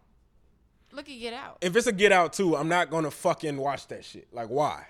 Look 0.94 1.10
at 1.10 1.20
Get 1.20 1.34
Out. 1.34 1.58
if 1.62 1.76
it's 1.76 1.88
a 1.88 1.92
Get 1.92 2.12
Out 2.14 2.32
too, 2.34 2.56
I'm 2.56 2.70
not 2.70 2.90
gonna 2.90 3.12
fucking 3.12 3.58
watch 3.58 3.88
that 3.88 4.06
shit. 4.06 4.32
Like, 4.34 4.48
why? 4.48 4.88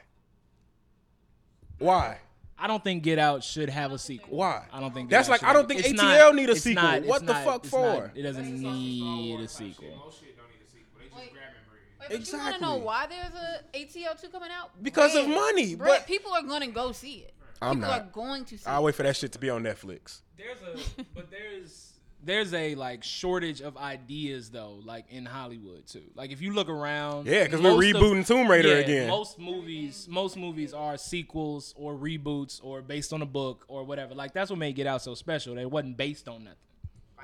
Why? 1.79 2.19
I 2.57 2.67
don't 2.67 2.83
think 2.83 3.03
Get 3.03 3.19
Out 3.19 3.43
should 3.43 3.69
have 3.69 3.91
a 3.91 3.97
sequel. 3.99 4.37
Why? 4.37 4.63
I 4.71 4.79
don't 4.79 4.93
think 4.93 5.09
That's 5.09 5.27
Out 5.27 5.31
like, 5.31 5.39
should 5.41 5.49
I 5.49 5.53
don't 5.53 5.61
have- 5.63 5.67
think 5.69 5.79
it's 5.81 6.01
ATL 6.01 6.27
not- 6.27 6.35
need 6.35 6.49
a 6.49 6.51
it's 6.53 6.61
sequel. 6.61 6.83
not- 6.83 7.03
What 7.03 7.15
it's 7.21 7.27
the 7.27 7.33
not- 7.33 7.43
fuck 7.45 7.63
it's 7.65 7.73
not- 7.73 7.95
for? 7.97 8.11
it 8.15 8.21
doesn't 8.21 8.61
need 8.61 9.39
a 9.41 9.47
sequel. 9.47 9.95
Most 9.97 10.19
shit 10.21 10.37
don't 10.37 10.47
need 10.49 10.61
a 10.65 10.71
sequel. 10.71 10.99
They 10.99 11.05
just 11.05 11.15
Wait. 11.17 11.33
grab 11.33 11.43
and 11.57 11.67
breed. 11.69 11.81
Wait, 11.99 12.19
but 12.19 12.31
you 12.31 12.37
want 12.39 12.55
to 12.55 12.61
know 12.61 12.75
why 12.77 13.07
there's 13.07 13.33
a 13.33 13.59
ATL 13.77 14.15
two 14.15 14.29
coming 14.29 14.51
out? 14.51 14.71
Because 14.81 15.15
of 15.15 15.27
money, 15.27 15.75
Bread. 15.75 15.99
but- 15.99 16.07
people 16.07 16.31
are 16.31 16.43
gonna 16.43 16.67
go 16.67 16.91
see 16.93 17.15
it. 17.27 17.33
I'm 17.61 17.75
people 17.77 17.89
not. 17.89 18.01
are 18.01 18.05
going 18.11 18.45
to 18.45 18.57
see. 18.57 18.65
I'll 18.65 18.81
it. 18.81 18.83
wait 18.85 18.95
for 18.95 19.03
that 19.03 19.15
shit 19.17 19.31
to 19.33 19.39
be 19.39 19.49
on 19.49 19.63
Netflix. 19.63 20.19
There's 20.37 20.59
a 20.61 21.03
but 21.13 21.29
there's 21.29 21.93
there's 22.25 22.53
a 22.53 22.75
like 22.75 23.03
shortage 23.03 23.61
of 23.61 23.77
ideas 23.77 24.49
though, 24.49 24.81
like 24.83 25.05
in 25.09 25.25
Hollywood 25.25 25.85
too. 25.87 26.03
Like 26.15 26.31
if 26.31 26.41
you 26.41 26.53
look 26.53 26.69
around, 26.69 27.27
yeah, 27.27 27.43
because 27.43 27.61
we're 27.61 27.71
most 27.75 27.95
of- 27.95 28.01
rebooting 28.01 28.27
Tomb 28.27 28.49
Raider 28.49 28.69
yeah, 28.69 28.75
again. 28.75 29.07
Most 29.07 29.39
movies, 29.39 30.07
most 30.09 30.35
movies 30.35 30.73
are 30.73 30.97
sequels 30.97 31.73
or 31.77 31.93
reboots 31.95 32.59
or 32.63 32.81
based 32.81 33.13
on 33.13 33.21
a 33.21 33.25
book 33.25 33.65
or 33.67 33.83
whatever. 33.83 34.15
Like 34.15 34.33
that's 34.33 34.49
what 34.49 34.59
made 34.59 34.75
Get 34.75 34.87
Out 34.87 35.01
so 35.01 35.13
special. 35.13 35.55
They 35.55 35.65
wasn't 35.65 35.97
based 35.97 36.27
on 36.27 36.45
nothing. 36.45 36.57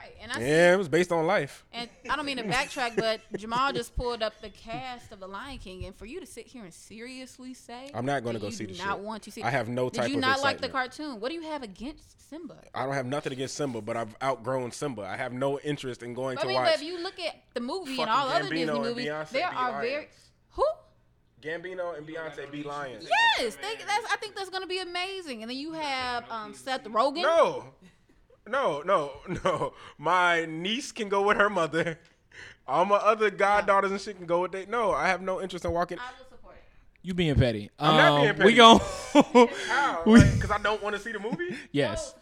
Right, 0.02 0.16
and 0.22 0.32
I 0.32 0.36
see 0.36 0.48
Yeah, 0.48 0.74
it 0.74 0.78
was 0.78 0.90
based 0.90 1.12
on 1.12 1.28
life. 1.28 1.64
And 1.74 1.90
I 2.10 2.16
don't 2.16 2.26
mean 2.26 2.38
to 2.38 2.44
backtrack, 2.44 2.96
but 2.96 3.22
Jamal 3.38 3.72
just 3.74 3.96
pulled 3.96 4.24
up 4.24 4.34
the 4.42 4.50
cast 4.50 5.12
of 5.12 5.20
The 5.20 5.28
Lion 5.28 5.60
King, 5.60 5.86
and 5.86 5.96
for 5.96 6.06
you 6.06 6.20
to 6.20 6.26
sit 6.26 6.48
here 6.48 6.64
and 6.64 6.74
seriously 6.74 7.54
say, 7.54 7.92
I'm 7.94 8.06
not 8.06 8.24
gonna 8.24 8.40
go 8.40 8.48
you 8.48 8.52
see 8.52 8.66
the 8.66 8.78
not 8.84 8.98
shit. 8.98 9.00
want 9.06 9.24
to 9.24 9.32
see. 9.32 9.44
I 9.44 9.50
have 9.50 9.68
no 9.70 9.90
type 9.90 10.06
of 10.06 10.08
Did 10.10 10.16
you 10.16 10.22
not 10.22 10.42
like 10.42 10.60
the 10.62 10.70
cartoon? 10.70 11.20
What 11.20 11.30
do 11.30 11.36
you 11.36 11.44
have 11.44 11.62
against 11.64 12.30
Simba? 12.30 12.56
I 12.74 12.86
don't 12.86 12.94
have 12.96 13.06
nothing 13.06 13.34
against 13.34 13.56
Simba, 13.56 13.82
but 13.82 13.96
I've 13.98 14.16
outgrown 14.24 14.72
Simba. 14.72 15.04
I 15.04 15.18
have 15.18 15.34
no 15.34 15.60
interest 15.60 16.02
in 16.02 16.14
going 16.14 16.38
I 16.38 16.42
to 16.42 16.48
mean, 16.48 16.56
watch. 16.56 16.68
but 16.68 16.76
if 16.76 16.84
you 16.84 17.02
look 17.02 17.20
at 17.20 17.36
the 17.54 17.62
movie 17.62 18.02
and 18.02 18.10
all 18.10 18.28
other 18.30 18.50
Disney 18.50 18.66
movies, 18.66 19.06
Beyonce 19.08 19.30
there 19.30 19.48
are 19.48 19.72
lions. 19.72 19.90
very 19.92 20.08
who? 20.52 20.64
Gambino 21.42 21.98
and 21.98 22.08
Beyonce 22.08 22.52
be 22.52 22.62
lions. 22.64 23.08
Yes, 23.40 23.56
they, 23.56 23.76
that's, 23.86 24.12
I 24.12 24.16
think 24.18 24.36
that's 24.36 24.50
gonna 24.50 24.68
be 24.68 24.80
amazing. 24.80 25.42
And 25.42 25.50
then 25.50 25.58
you 25.58 25.74
have 25.74 26.24
um, 26.30 26.54
Seth 26.54 26.84
Rogen. 26.86 27.24
No, 27.24 27.66
no, 28.52 28.82
no, 28.86 29.12
no. 29.44 29.74
My 29.98 30.46
niece 30.46 30.92
can 30.92 31.10
go 31.10 31.24
with 31.28 31.38
her 31.38 31.50
mother. 31.50 31.98
All 32.68 32.86
my 32.86 32.98
other 32.98 33.30
goddaughters 33.32 33.92
and 33.92 34.00
shit 34.00 34.18
can 34.18 34.26
go 34.26 34.42
with 34.42 34.52
they. 34.52 34.66
No, 34.68 34.92
I 34.92 35.08
have 35.08 35.22
no 35.22 35.42
interest 35.42 35.66
in 35.66 35.72
walking. 35.72 35.98
You 37.04 37.16
being 37.16 37.34
petty. 37.36 37.72
I'm 37.80 37.98
not 37.98 38.20
being 38.22 38.30
Um, 38.30 38.36
petty. 38.36 38.46
We 38.46 38.54
gon' 38.54 38.80
How? 39.68 40.04
we- 40.06 40.22
Because 40.24 40.52
I 40.52 40.60
don't 40.60 40.82
want 40.84 40.96
to 40.96 41.02
see 41.02 41.12
the 41.12 41.20
movie. 41.20 41.56
Yes. 41.72 42.14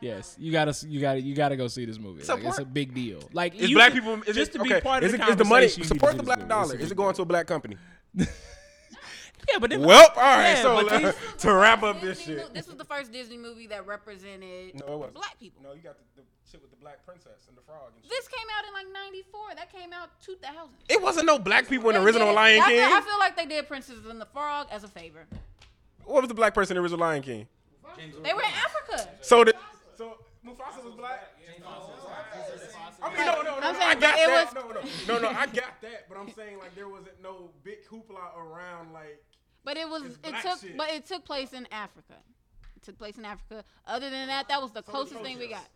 Yes, 0.00 0.36
you 0.38 0.52
gotta, 0.52 0.74
you 0.86 1.00
gotta, 1.00 1.20
you 1.20 1.34
gotta 1.34 1.56
go 1.56 1.66
see 1.66 1.86
this 1.86 1.98
movie. 1.98 2.24
Like, 2.24 2.44
it's 2.44 2.58
a 2.58 2.64
big 2.64 2.92
deal. 2.92 3.20
Like, 3.32 3.54
Is 3.54 3.70
you 3.70 3.76
black 3.76 3.92
people? 3.94 4.20
Is 4.26 4.36
just 4.36 4.50
it, 4.50 4.58
to 4.58 4.64
be 4.64 4.74
okay, 4.74 4.80
part 4.82 5.02
of 5.02 5.06
is 5.06 5.16
the 5.18 5.22
it, 5.24 5.28
is 5.30 5.36
the 5.36 5.44
money 5.44 5.66
conversation, 5.68 5.78
you 5.78 5.84
need 5.84 5.88
to 5.88 5.94
support 5.94 6.12
see 6.12 6.16
the 6.18 6.22
this 6.22 6.26
black 6.26 6.38
movie. 6.40 6.48
dollar? 6.48 6.74
It's 6.74 6.82
a 6.82 6.84
Is 6.84 6.90
it 6.90 6.96
going 6.96 7.14
to 7.14 7.22
a 7.22 7.24
black 7.24 7.46
company? 7.46 7.76
Yeah, 9.48 9.54
Yeah, 9.54 9.58
but 9.58 9.70
them- 9.70 9.82
well, 9.82 10.08
all 10.16 10.22
right. 10.22 10.52
yeah, 10.54 10.62
so 10.62 10.84
but 10.86 11.02
these- 11.02 11.14
to 11.42 11.52
wrap 11.54 11.82
up 11.82 12.00
this 12.00 12.20
shit. 12.20 12.52
This 12.54 12.66
was 12.66 12.76
the 12.76 12.84
first 12.84 13.12
Disney 13.12 13.36
movie 13.38 13.66
that 13.68 13.86
represented 13.86 14.74
No, 14.80 14.86
it 14.94 14.98
wasn't. 14.98 15.14
black 15.14 15.38
people. 15.40 15.62
No, 15.62 15.72
you 15.72 15.80
got 15.82 15.96
the, 15.98 16.22
the 16.22 16.26
shit 16.50 16.60
with 16.62 16.70
the 16.70 16.76
black 16.76 17.04
princess 17.04 17.46
and 17.48 17.56
the 17.56 17.62
frog. 17.62 17.92
And 17.94 18.02
shit. 18.04 18.10
This 18.10 18.28
came 18.28 18.46
out 18.58 18.64
in 18.66 18.72
like 18.72 18.86
'94. 18.92 19.40
That 19.56 19.72
came 19.72 19.92
out 19.92 20.10
2000. 20.22 20.70
It 20.88 21.00
wasn't 21.02 21.26
no 21.26 21.38
black 21.38 21.68
people 21.68 21.88
in 21.90 21.94
the 21.94 22.00
They 22.00 22.06
original 22.06 22.28
did- 22.28 22.34
Lion 22.34 22.62
I 22.62 22.66
King. 22.68 22.78
Feel, 22.88 22.96
I 22.96 23.00
feel 23.00 23.18
like 23.18 23.36
they 23.36 23.46
did 23.46 23.68
Princess 23.68 23.96
and 24.08 24.20
the 24.20 24.26
Frog 24.26 24.68
as 24.70 24.84
a 24.84 24.88
favor. 24.88 25.26
What 26.04 26.22
was 26.22 26.28
the 26.28 26.34
black 26.34 26.54
person 26.54 26.76
in 26.76 26.82
the 26.82 26.84
original 26.84 27.00
Lion 27.00 27.22
King? 27.22 27.46
They 28.22 28.32
were 28.34 28.40
in 28.42 28.46
Africa. 28.64 29.08
So 29.22 29.44
the 29.44 29.54
so 29.96 30.18
Mufasa 30.44 30.84
was 30.84 30.94
black. 30.94 31.30
I 33.04 33.08
mean, 33.16 33.26
no, 33.26 33.42
no, 33.42 33.42
no, 33.42 33.66
I'm 33.66 33.74
no, 33.74 33.80
I 33.80 33.94
got 33.94 34.18
it 34.18 34.26
that. 34.28 34.54
was- 34.54 34.54
No, 34.54 34.68
no, 34.70 35.20
no, 35.20 35.30
no, 35.30 35.38
I 35.38 35.46
got 35.46 35.80
that. 35.82 36.08
But 36.08 36.18
I'm 36.18 36.30
saying 36.32 36.58
like 36.58 36.74
there 36.74 36.88
wasn't 36.88 37.20
no 37.22 37.50
big 37.62 37.86
hoopla 37.90 38.36
around 38.36 38.92
like. 38.92 39.22
But 39.64 39.76
it 39.76 39.88
was 39.88 40.02
it 40.04 40.34
took 40.42 40.60
shit. 40.60 40.76
but 40.76 40.90
it 40.90 41.06
took 41.06 41.24
place 41.24 41.52
in 41.52 41.66
Africa. 41.72 42.14
It 42.76 42.82
took 42.82 42.98
place 42.98 43.16
in 43.18 43.24
Africa. 43.24 43.64
Other 43.86 44.10
than 44.10 44.26
that, 44.28 44.48
that 44.48 44.60
was 44.60 44.72
the 44.72 44.82
closest 44.82 45.20
thing 45.22 45.38
we 45.38 45.48
got. 45.48 45.66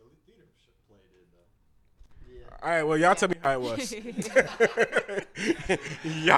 All 2.61 2.69
right, 2.71 2.83
well, 2.83 2.99
y'all 2.99 3.15
tell 3.15 3.29
me 3.29 3.37
how 3.41 3.53
it 3.53 3.61
was. 3.61 3.93
y'all 3.93 4.03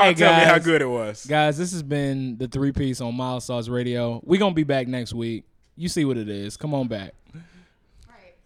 Hey, 0.00 0.14
tell 0.14 0.38
me 0.38 0.44
how 0.44 0.58
good 0.58 0.82
it 0.82 0.88
was. 0.88 1.24
Guys, 1.24 1.56
this 1.56 1.72
has 1.72 1.82
been 1.82 2.36
the 2.36 2.46
three 2.46 2.72
piece 2.72 3.00
on 3.00 3.16
Mild 3.16 3.42
Sauce 3.42 3.68
Radio. 3.68 4.20
We're 4.24 4.38
gonna 4.38 4.54
be 4.54 4.64
back 4.64 4.86
next 4.86 5.14
week. 5.14 5.44
You 5.76 5.88
see 5.88 6.04
what 6.04 6.18
it 6.18 6.28
is. 6.28 6.58
Come 6.58 6.74
on 6.74 6.88
back. 6.88 7.14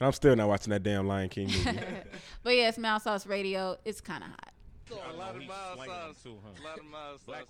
I'm 0.00 0.12
still 0.12 0.34
not 0.36 0.48
watching 0.48 0.70
that 0.70 0.82
damn 0.82 1.06
Lion 1.06 1.28
King 1.28 1.46
movie. 1.46 1.78
But 2.42 2.56
yeah, 2.56 2.68
it's 2.68 2.78
Mild 2.78 3.02
Sauce 3.02 3.26
Radio. 3.26 3.78
It's 3.84 4.00
kind 4.00 4.22
of 4.22 4.30
hot. 4.30 4.52
A 4.90 5.16
lot 5.16 5.34
of 5.34 5.42
mild 5.46 5.78
sauce. 5.78 6.26
A 6.26 6.62
lot 6.62 6.78
of 6.78 6.84
mild 6.84 7.20
sauce. 7.20 7.46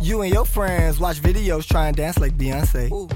You 0.00 0.22
and 0.22 0.32
your 0.32 0.44
friends 0.44 1.00
watch 1.00 1.20
videos 1.20 1.66
try 1.66 1.88
and 1.88 1.96
dance 1.96 2.18
like 2.20 2.36
Beyonce. 2.36 3.10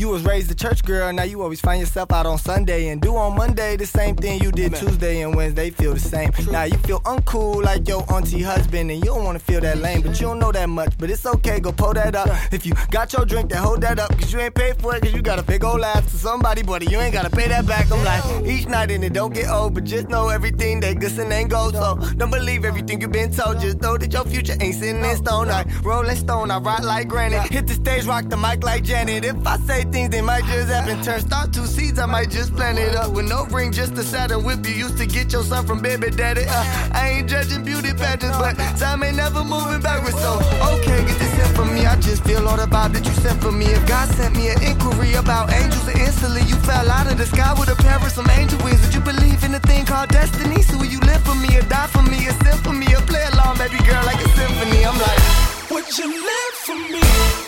You 0.00 0.08
was 0.08 0.22
raised 0.22 0.50
a 0.50 0.54
church 0.54 0.82
girl, 0.82 1.12
now 1.12 1.24
you 1.24 1.42
always 1.42 1.60
find 1.60 1.78
yourself 1.78 2.10
out 2.10 2.24
on 2.24 2.38
Sunday 2.38 2.88
and 2.88 3.02
do 3.02 3.16
on 3.16 3.36
Monday 3.36 3.76
the 3.76 3.84
same 3.84 4.16
thing 4.16 4.42
you 4.42 4.50
did 4.50 4.74
Tuesday 4.74 5.20
and 5.20 5.36
Wednesday 5.36 5.68
feel 5.68 5.92
the 5.92 6.00
same. 6.00 6.30
Now 6.50 6.62
you 6.62 6.78
feel 6.78 7.00
uncool 7.00 7.62
like 7.62 7.86
your 7.86 8.10
auntie 8.10 8.40
husband 8.40 8.90
and 8.90 9.04
you 9.04 9.10
don't 9.10 9.26
wanna 9.26 9.40
feel 9.40 9.60
that 9.60 9.76
lame, 9.76 10.00
but 10.00 10.18
you 10.18 10.28
don't 10.28 10.38
know 10.38 10.52
that 10.52 10.70
much. 10.70 10.96
But 10.96 11.10
it's 11.10 11.26
okay, 11.26 11.60
go 11.60 11.70
pull 11.70 11.92
that 11.92 12.14
up. 12.14 12.30
If 12.50 12.64
you 12.64 12.72
got 12.90 13.12
your 13.12 13.26
drink, 13.26 13.50
then 13.50 13.62
hold 13.62 13.82
that 13.82 13.98
up, 13.98 14.08
cause 14.18 14.32
you 14.32 14.40
ain't 14.40 14.54
paid 14.54 14.80
for 14.80 14.96
it, 14.96 15.02
cause 15.02 15.12
you 15.12 15.20
got 15.20 15.38
a 15.38 15.42
big 15.42 15.62
old 15.64 15.80
laugh 15.80 16.10
to 16.10 16.16
somebody, 16.16 16.62
buddy. 16.62 16.86
You 16.86 16.98
ain't 16.98 17.12
gotta 17.12 17.28
pay 17.28 17.48
that 17.48 17.66
back. 17.66 17.92
I'm 17.92 18.02
like, 18.02 18.24
each 18.46 18.68
night 18.68 18.90
and 18.90 19.04
it 19.04 19.12
don't 19.12 19.34
get 19.34 19.50
old, 19.50 19.74
but 19.74 19.84
just 19.84 20.08
know 20.08 20.30
everything 20.30 20.80
that 20.80 20.96
and 20.96 21.30
ain't 21.30 21.50
gold. 21.50 21.74
So 21.74 21.96
don't 22.16 22.30
believe 22.30 22.64
everything 22.64 23.02
you've 23.02 23.12
been 23.12 23.32
told. 23.34 23.60
Just 23.60 23.82
know 23.82 23.98
that 23.98 24.10
your 24.10 24.24
future 24.24 24.56
ain't 24.62 24.76
sitting 24.76 25.04
in 25.04 25.16
stone. 25.18 25.50
I 25.50 25.66
rolling 25.82 26.16
stone, 26.16 26.50
I 26.50 26.56
rock 26.56 26.84
like 26.84 27.06
granite. 27.06 27.52
Hit 27.52 27.66
the 27.66 27.74
stage, 27.74 28.06
rock 28.06 28.30
the 28.30 28.38
mic 28.38 28.64
like 28.64 28.82
Janet. 28.82 29.26
If 29.26 29.46
I 29.46 29.58
say 29.58 29.89
things, 29.90 30.10
they 30.10 30.20
might 30.20 30.44
just 30.44 30.68
happen. 30.68 31.02
Turn 31.02 31.20
start 31.20 31.52
two 31.52 31.66
seeds, 31.66 31.98
I 31.98 32.06
might 32.06 32.30
just 32.30 32.54
plant 32.54 32.78
it 32.78 32.94
up. 32.94 33.12
With 33.12 33.28
no 33.28 33.44
ring, 33.46 33.72
just 33.72 33.92
a 33.94 34.02
saddle 34.02 34.42
whip. 34.42 34.66
You 34.66 34.74
used 34.74 34.98
to 34.98 35.06
get 35.06 35.32
your 35.32 35.42
son 35.42 35.66
from 35.66 35.80
baby 35.82 36.10
daddy. 36.10 36.44
Uh, 36.48 36.90
I 36.92 37.10
ain't 37.16 37.28
judging 37.28 37.64
beauty 37.64 37.92
pageants, 37.92 38.38
but 38.38 38.54
time 38.78 39.02
ain't 39.02 39.16
never 39.16 39.44
moving 39.44 39.80
backwards. 39.80 40.18
So, 40.20 40.38
okay, 40.74 41.04
get 41.06 41.18
this 41.18 41.34
in 41.38 41.54
for 41.54 41.64
me. 41.64 41.86
I 41.86 41.96
just 42.00 42.24
feel 42.24 42.46
all 42.48 42.56
the 42.56 42.66
vibe 42.66 42.92
that 42.94 43.04
you 43.04 43.12
sent 43.22 43.40
for 43.42 43.52
me. 43.52 43.66
If 43.66 43.86
God 43.86 44.08
sent 44.14 44.36
me 44.36 44.48
an 44.48 44.62
inquiry 44.62 45.14
about 45.14 45.52
angels, 45.52 45.86
and 45.88 45.98
instantly 45.98 46.42
you 46.42 46.56
fell 46.66 46.90
out 46.90 47.10
of 47.10 47.18
the 47.18 47.26
sky 47.26 47.52
with 47.58 47.68
a 47.68 47.76
pair 47.76 47.96
of 47.96 48.12
some 48.12 48.28
angel 48.30 48.58
wings. 48.64 48.80
Would 48.82 48.94
you 48.94 49.00
believe 49.00 49.42
in 49.44 49.54
a 49.54 49.60
thing 49.60 49.84
called 49.84 50.08
destiny? 50.10 50.62
So 50.62 50.78
will 50.78 50.86
you 50.86 51.00
live 51.00 51.22
for 51.22 51.34
me 51.34 51.56
or 51.58 51.62
die 51.62 51.88
for 51.88 52.02
me? 52.02 52.26
A 52.28 52.32
sing 52.44 52.58
for 52.62 52.72
me 52.72 52.86
or 52.94 53.02
play 53.02 53.24
along, 53.32 53.58
baby 53.58 53.78
girl, 53.84 54.02
like 54.04 54.20
a 54.20 54.28
symphony? 54.38 54.84
I'm 54.84 54.98
like, 54.98 55.49
Would 55.70 55.96
you 55.96 56.08
live 56.08 56.54
for 56.54 56.74
me, 56.74 57.00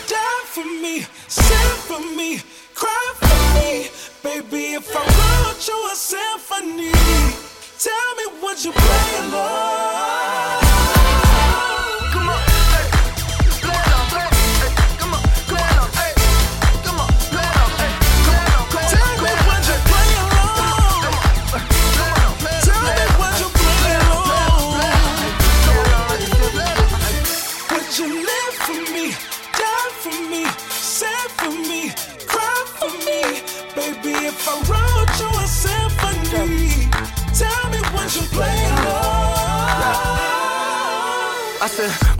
die 0.07 0.43
for 0.45 0.63
me, 0.63 1.01
sing 1.27 1.75
for 1.87 1.99
me, 2.15 2.39
cry 2.73 3.13
for 3.15 3.59
me? 3.59 3.89
Baby, 4.23 4.75
if 4.75 4.95
I 4.95 5.01
wrote 5.01 5.67
you 5.67 5.89
a 5.91 5.93
symphony, 5.93 6.93
tell 7.79 8.15
me 8.15 8.41
would 8.41 8.63
you 8.63 8.71
play 8.71 9.27
along? 9.27 10.62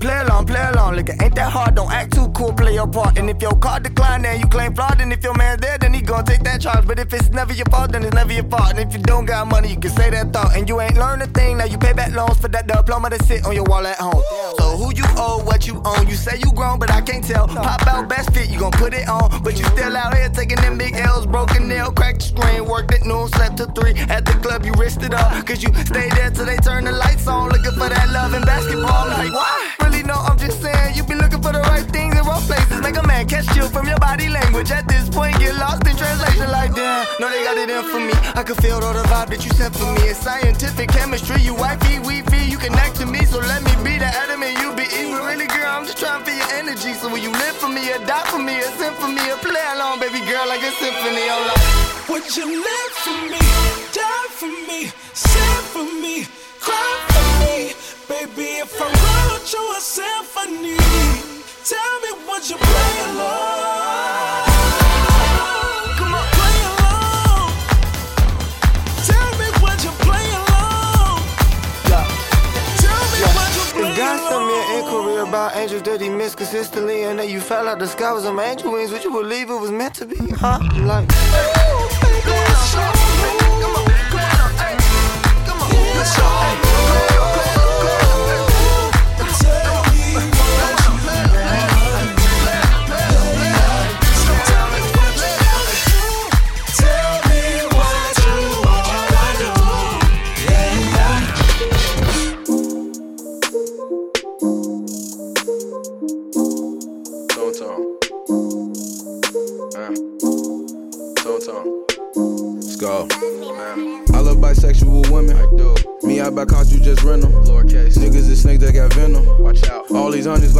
Play 0.03 0.19
along, 0.19 0.45
play 0.45 0.65
along, 0.73 0.95
nigga. 0.97 1.15
Ain't 1.23 1.35
that 1.35 1.49
hard, 1.49 1.75
don't 1.75 1.91
act 1.91 2.13
too 2.13 2.27
cool, 2.35 2.51
play 2.53 2.73
your 2.73 2.87
part. 2.87 3.17
And 3.17 3.29
if 3.29 3.41
your 3.41 3.55
card 3.55 3.83
decline, 3.83 4.23
then 4.23 4.39
you 4.41 4.47
claim 4.47 4.75
fraud. 4.75 4.99
And 4.99 5.13
if 5.13 5.23
your 5.23 5.33
man's 5.33 5.61
there, 5.61 5.77
then 5.77 5.93
he 5.93 6.01
gon' 6.01 6.25
take 6.25 6.43
that 6.43 6.59
charge. 6.59 6.85
But 6.85 6.99
if 6.99 7.13
it's 7.13 7.29
never 7.29 7.53
your 7.53 7.65
fault, 7.71 7.93
then 7.93 8.03
it's 8.03 8.13
never 8.13 8.33
your 8.33 8.43
fault. 8.43 8.71
And 8.71 8.79
if 8.79 8.91
you 8.93 8.99
don't 8.99 9.25
got 9.25 9.47
money, 9.47 9.69
you 9.69 9.79
can 9.79 9.91
say 9.91 10.09
that 10.09 10.33
thought. 10.33 10.55
And 10.57 10.67
you 10.67 10.81
ain't 10.81 10.97
learned 10.97 11.21
a 11.21 11.27
thing, 11.27 11.57
now 11.57 11.65
you 11.65 11.77
pay 11.77 11.93
back 11.93 12.11
loans 12.13 12.37
for 12.37 12.49
that 12.49 12.67
diploma 12.67 13.11
that 13.11 13.23
sit 13.23 13.45
on 13.45 13.55
your 13.55 13.63
wall 13.63 13.87
at 13.87 13.97
home. 13.97 14.21
So 14.59 14.75
who 14.75 14.93
you 14.93 15.05
owe, 15.15 15.41
what 15.45 15.65
you 15.67 15.81
own? 15.85 16.07
You 16.07 16.15
say 16.15 16.37
you 16.37 16.51
grown, 16.51 16.79
but 16.79 16.91
I 16.91 16.99
can't 16.99 17.23
tell. 17.23 17.47
Pop 17.47 17.87
out 17.87 18.09
best 18.09 18.33
fit, 18.33 18.49
you 18.49 18.59
gon' 18.59 18.71
put 18.71 18.93
it 18.93 19.07
on. 19.07 19.41
But 19.41 19.57
you 19.57 19.63
still 19.65 19.95
out 19.95 20.13
here 20.17 20.27
taking 20.29 20.57
them 20.57 20.77
big 20.77 20.95
L's, 20.95 21.25
broken 21.25 21.69
nail, 21.69 21.91
cracked 21.91 22.19
the 22.19 22.25
screen, 22.25 22.65
worked 22.65 22.93
at 22.93 23.05
noon, 23.05 23.29
slept 23.29 23.55
till 23.55 23.71
three. 23.71 23.93
At 24.09 24.25
the 24.25 24.33
club, 24.43 24.65
you 24.65 24.73
risked 24.73 25.03
it 25.03 25.13
up. 25.13 25.31
Cause 25.47 25.63
you 25.63 25.73
stayed 25.85 26.11
there 26.11 26.29
till 26.29 26.45
they 26.45 26.57
turn 26.57 26.83
the 26.83 26.91
lights 26.91 27.25
on, 27.27 27.49
looking 27.49 27.71
for 27.79 27.87
that 27.87 28.09
love 28.11 28.33
in 28.33 28.41
basketball. 28.41 29.07
Like, 29.07 29.31
why? 29.31 29.83
Really, 29.93 30.07
no, 30.07 30.15
I'm 30.15 30.39
just 30.39 30.59
saying, 30.59 30.95
you 30.95 31.03
be 31.03 31.13
looking 31.13 31.41
for 31.41 31.53
the 31.53 31.61
right 31.69 31.85
things 31.85 32.17
in 32.17 32.25
wrong 32.25 32.41
places. 32.49 32.81
Make 32.81 32.97
a 32.97 33.05
man 33.05 33.27
catch 33.27 33.45
you 33.55 33.69
from 33.69 33.85
your 33.85 33.99
body 33.99 34.27
language. 34.27 34.71
At 34.71 34.87
this 34.87 35.07
point, 35.07 35.37
get 35.37 35.53
lost 35.55 35.85
in 35.85 35.95
translation. 35.95 36.49
Like, 36.49 36.73
damn, 36.73 37.05
no, 37.21 37.29
they 37.29 37.43
got 37.45 37.57
it 37.61 37.69
in 37.69 37.83
for 37.85 38.01
me. 38.01 38.13
I 38.33 38.41
can 38.41 38.55
feel 38.55 38.81
all 38.81 38.93
the 38.93 39.05
vibe 39.05 39.29
that 39.29 39.45
you 39.45 39.51
sent 39.53 39.75
for 39.75 39.85
me. 39.93 40.09
It's 40.09 40.17
scientific 40.17 40.89
chemistry. 40.89 41.41
You 41.43 41.53
wifey, 41.53 41.99
we 41.99 42.25
you 42.49 42.57
connect 42.57 42.95
to 43.01 43.05
me. 43.05 43.21
So 43.25 43.37
let 43.37 43.61
me 43.61 43.73
be 43.85 44.01
the 44.01 44.09
atom 44.09 44.41
and 44.41 44.57
you 44.57 44.73
be. 44.73 44.89
But 45.13 45.29
really, 45.29 45.45
girl, 45.45 45.69
I'm 45.69 45.85
just 45.85 45.99
trying 45.99 46.25
feel 46.25 46.37
your 46.41 46.51
energy. 46.57 46.93
So 46.97 47.07
will 47.09 47.21
you 47.21 47.31
live 47.31 47.55
for 47.61 47.69
me 47.69 47.93
or 47.93 48.01
die 48.09 48.25
for 48.33 48.41
me 48.41 48.57
or 48.65 48.73
for 48.97 49.09
me 49.13 49.21
or 49.29 49.37
play 49.45 49.65
along, 49.77 50.01
baby 50.01 50.25
girl, 50.25 50.45
like 50.49 50.65
a 50.65 50.73
symphony? 50.81 51.29
Oh, 51.29 51.37
I'm 51.37 51.53
like, 51.53 52.09
Would 52.09 52.25
you 52.33 52.49
live 52.49 52.93
for 53.05 53.17
me, 53.29 53.41
consistently 76.43 77.03
and 77.03 77.17
that 77.19 77.29
you 77.29 77.39
fell 77.39 77.69
out 77.69 77.79
the 77.79 77.87
sky 77.87 78.11
with 78.11 78.23
some 78.23 78.37
angel 78.37 78.73
wings, 78.73 78.91
would 78.91 79.01
you 79.01 79.11
believe 79.11 79.49
it 79.49 79.55
was 79.55 79.71
meant 79.71 79.95
to 79.95 80.05
be? 80.05 80.17
Huh? 80.31 80.59
Like, 80.81 81.07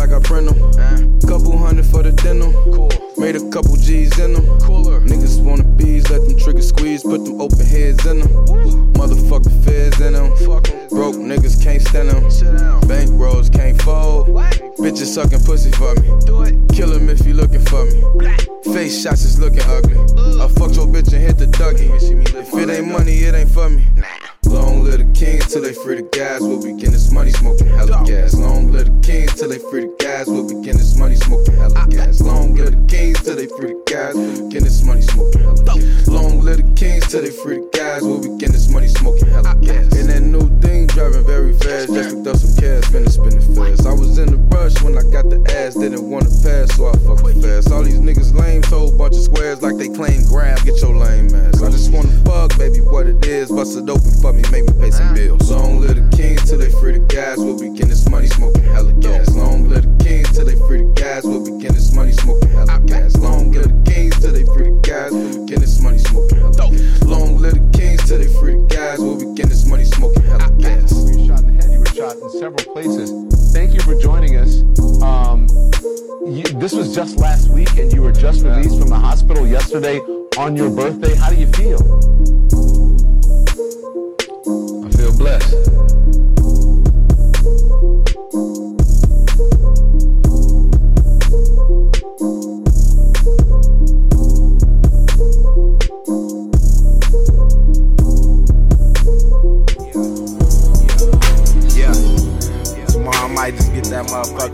like 0.05 0.11
I 0.11 0.19
print 0.19 0.47
them. 0.49 1.19
Couple 1.21 1.57
hundred 1.57 1.85
for 1.85 2.03
the 2.03 2.11
denim. 2.11 2.51
Made 3.17 3.37
a 3.37 3.49
couple 3.49 3.75
G's 3.77 4.19
in 4.19 4.33
them. 4.33 4.42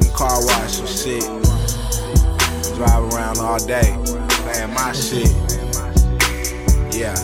Car 0.10 0.44
wash 0.45 0.81
or 0.81 0.88
shit. 0.88 1.23
Drive 2.76 3.14
around 3.14 3.40
all 3.40 3.60
day, 3.65 3.95
playing 4.44 4.73
my 4.73 4.91
shit. 4.94 5.31
Yeah. 6.94 7.15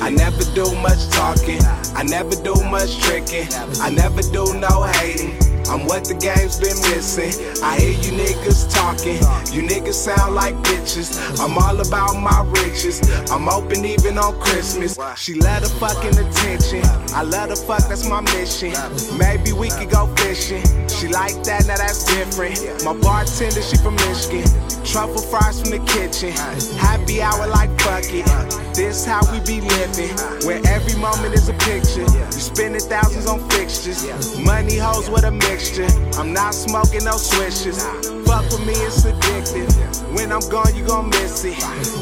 I 0.00 0.10
never 0.10 0.42
do 0.54 0.74
much 0.76 1.08
talking. 1.10 1.60
I 1.94 2.02
never 2.02 2.34
do 2.42 2.54
much 2.70 3.00
tricking. 3.02 3.46
I 3.80 3.90
never 3.90 4.22
do 4.22 4.52
no 4.58 4.82
hating. 4.82 5.49
I'm 5.70 5.86
what 5.86 6.04
the 6.04 6.14
game's 6.14 6.58
been 6.58 6.74
missing. 6.90 7.30
I 7.62 7.78
hear 7.78 7.94
you 7.94 8.10
niggas 8.18 8.74
talking. 8.74 9.22
You 9.54 9.62
niggas 9.62 9.94
sound 9.94 10.34
like 10.34 10.56
bitches. 10.66 11.14
I'm 11.38 11.56
all 11.56 11.78
about 11.80 12.18
my 12.18 12.42
riches. 12.60 12.98
I'm 13.30 13.48
open 13.48 13.84
even 13.84 14.18
on 14.18 14.38
Christmas. 14.40 14.98
She 15.16 15.34
love 15.34 15.62
the 15.62 15.68
fucking 15.78 16.18
attention. 16.18 16.82
I 17.14 17.22
love 17.22 17.50
the 17.50 17.56
fuck, 17.56 17.86
that's 17.88 18.08
my 18.08 18.20
mission. 18.34 18.74
Maybe 19.16 19.52
we 19.52 19.70
could 19.70 19.90
go 19.90 20.06
fishing. 20.16 20.62
She 20.88 21.06
like 21.06 21.38
that, 21.44 21.66
now 21.66 21.76
that's 21.76 22.04
different. 22.04 22.84
My 22.84 22.92
bartender, 22.92 23.62
she 23.62 23.76
from 23.76 23.94
Michigan. 23.94 24.50
Truffle 24.84 25.22
fries 25.22 25.60
from 25.60 25.70
the 25.70 25.78
kitchen. 25.86 26.32
Happy 26.78 27.22
hour 27.22 27.46
like 27.46 27.70
fuck 27.80 28.02
it. 28.10 28.26
This 28.74 29.04
how 29.04 29.20
we 29.30 29.38
be 29.46 29.60
living. 29.60 30.10
Where 30.46 30.60
every 30.66 30.98
moment 30.98 31.34
is 31.34 31.48
a 31.48 31.54
picture. 31.54 32.02
You 32.02 32.42
spending 32.42 32.80
thousands 32.80 33.26
on 33.26 33.48
fixtures. 33.50 34.02
Money 34.38 34.76
hoes 34.76 35.08
with 35.08 35.24
a 35.24 35.30
I'm 35.60 36.32
not 36.32 36.54
smoking 36.54 37.04
no 37.04 37.18
switches. 37.18 37.84
Fuck 38.24 38.44
with 38.48 38.64
me, 38.64 38.72
it's 38.72 39.04
addictive. 39.04 39.68
When 40.16 40.32
I'm 40.32 40.40
gone, 40.48 40.74
you 40.74 40.86
gon' 40.86 41.10
miss 41.10 41.44
it. 41.44 41.58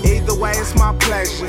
Either 0.07 0.35
way, 0.39 0.53
it's 0.53 0.77
my 0.77 0.95
pleasure. 1.01 1.47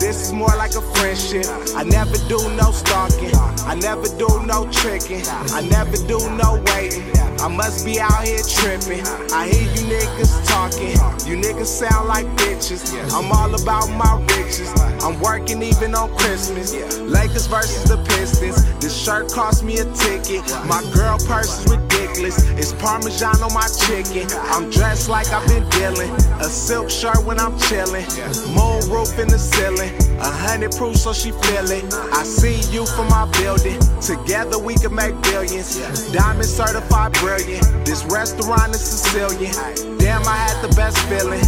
This 0.00 0.20
is 0.20 0.32
more 0.32 0.54
like 0.58 0.74
a 0.74 0.80
friendship. 0.80 1.46
I 1.76 1.84
never 1.84 2.18
do 2.26 2.38
no 2.56 2.72
stalking. 2.72 3.30
I 3.62 3.76
never 3.76 4.08
do 4.18 4.26
no 4.44 4.68
tricking. 4.72 5.22
I 5.54 5.60
never 5.70 5.96
do 6.08 6.18
no 6.34 6.60
waiting. 6.74 7.06
I 7.38 7.46
must 7.46 7.86
be 7.86 8.00
out 8.00 8.24
here 8.24 8.42
tripping. 8.42 9.06
I 9.32 9.46
hear 9.46 9.62
you 9.62 9.86
niggas 9.86 10.44
talking. 10.48 10.98
You 11.30 11.40
niggas 11.40 11.66
sound 11.66 12.08
like 12.08 12.26
bitches. 12.38 12.82
I'm 13.14 13.30
all 13.30 13.54
about 13.54 13.86
my 13.90 14.18
riches. 14.34 14.72
I'm 15.02 15.18
working 15.20 15.62
even 15.62 15.94
on 15.94 16.14
Christmas. 16.16 16.72
Lakers 17.00 17.46
versus 17.46 17.84
the 17.84 17.96
Pistons. 18.08 18.62
This 18.78 18.96
shirt 18.96 19.32
cost 19.32 19.64
me 19.64 19.78
a 19.78 19.84
ticket. 19.94 20.42
My 20.66 20.82
girl 20.94 21.18
purse 21.26 21.58
is 21.58 21.70
ridiculous. 21.70 22.48
It's 22.50 22.72
Parmesan 22.74 23.42
on 23.42 23.52
my 23.52 23.66
chicken. 23.82 24.28
I'm 24.52 24.70
dressed 24.70 25.08
like 25.08 25.28
I've 25.32 25.46
been 25.48 25.68
dealing. 25.70 26.10
A 26.40 26.44
silk 26.44 26.88
shirt 26.88 27.24
when 27.24 27.40
I'm 27.40 27.58
chilling. 27.58 28.06
Moon 28.54 28.78
roof 28.90 29.18
in 29.18 29.26
the 29.26 29.38
ceiling. 29.38 29.90
A 30.20 30.30
hundred 30.30 30.72
proof 30.72 30.96
so 30.96 31.12
she 31.12 31.32
feel 31.32 31.68
it. 31.70 31.84
I 32.12 32.22
see 32.22 32.60
you 32.70 32.86
from 32.86 33.08
my 33.08 33.28
building. 33.40 33.80
Together 34.00 34.58
we 34.58 34.74
can 34.74 34.94
make 34.94 35.20
billions. 35.22 35.82
Diamond 36.12 36.48
certified 36.48 37.12
brilliant. 37.14 37.64
This 37.84 38.04
restaurant 38.04 38.74
is 38.74 38.80
Sicilian. 38.80 39.52
Damn, 39.98 40.22
I 40.26 40.36
had 40.36 40.62
the 40.62 40.72
best 40.76 40.98
feeling. 41.10 41.42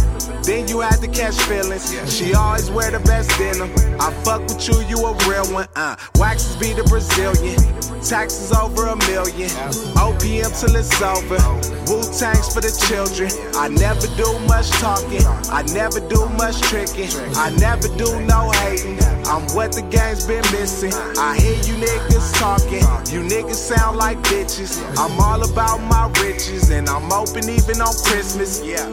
Then 0.45 0.67
you 0.67 0.79
had 0.79 1.01
to 1.01 1.07
catch 1.07 1.35
feelings. 1.49 1.89
She 2.13 2.35
always 2.35 2.69
wear 2.69 2.91
the 2.91 2.99
best 2.99 3.29
denim. 3.39 3.71
I 3.99 4.13
fuck 4.23 4.41
with 4.41 4.61
you, 4.67 4.77
you 4.85 5.03
a 5.03 5.13
real 5.27 5.45
one. 5.51 5.67
Uh, 5.75 5.95
waxes 6.17 6.55
be 6.57 6.71
the 6.71 6.83
Brazilian. 6.83 7.57
Taxes 8.05 8.53
over 8.53 8.85
a 8.85 8.95
million. 9.09 9.49
OPM 9.97 10.53
till 10.53 10.75
it's 10.75 11.01
over. 11.01 11.41
Wu 11.89 11.97
Tangs 12.13 12.53
for 12.53 12.61
the 12.61 12.69
children. 12.85 13.33
I 13.57 13.69
never 13.69 14.05
do 14.13 14.37
much 14.45 14.69
talking. 14.77 15.25
I 15.49 15.63
never 15.73 15.99
do 16.13 16.29
much 16.37 16.61
tricking. 16.69 17.09
I 17.33 17.49
never 17.57 17.87
do 17.97 18.21
no 18.21 18.51
hating. 18.61 19.01
I'm 19.25 19.49
what 19.57 19.73
the 19.73 19.81
game's 19.89 20.27
been 20.27 20.45
missing. 20.53 20.93
I 21.17 21.41
hear 21.41 21.57
you 21.65 21.73
niggas 21.81 22.37
talking. 22.37 22.85
You 23.09 23.25
niggas 23.25 23.57
sound 23.57 23.97
like 23.97 24.19
bitches. 24.29 24.77
I'm 25.01 25.19
all 25.19 25.41
about 25.41 25.81
my 25.89 26.05
riches. 26.21 26.69
And 26.69 26.87
I'm 26.87 27.11
open 27.11 27.49
even 27.49 27.81
on 27.81 27.95
Christmas. 28.05 28.61
Yeah. 28.63 28.85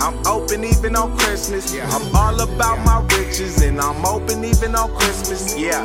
I'm 0.00 0.26
open 0.26 0.64
even 0.64 0.96
on 0.96 1.16
Christmas. 1.18 1.74
I'm 1.74 2.14
all 2.16 2.40
about 2.40 2.78
my 2.84 3.04
riches 3.16 3.60
and 3.62 3.80
I'm 3.80 4.04
open 4.04 4.44
even 4.44 4.74
on 4.74 4.94
Christmas. 4.94 5.58
Yeah. 5.58 5.84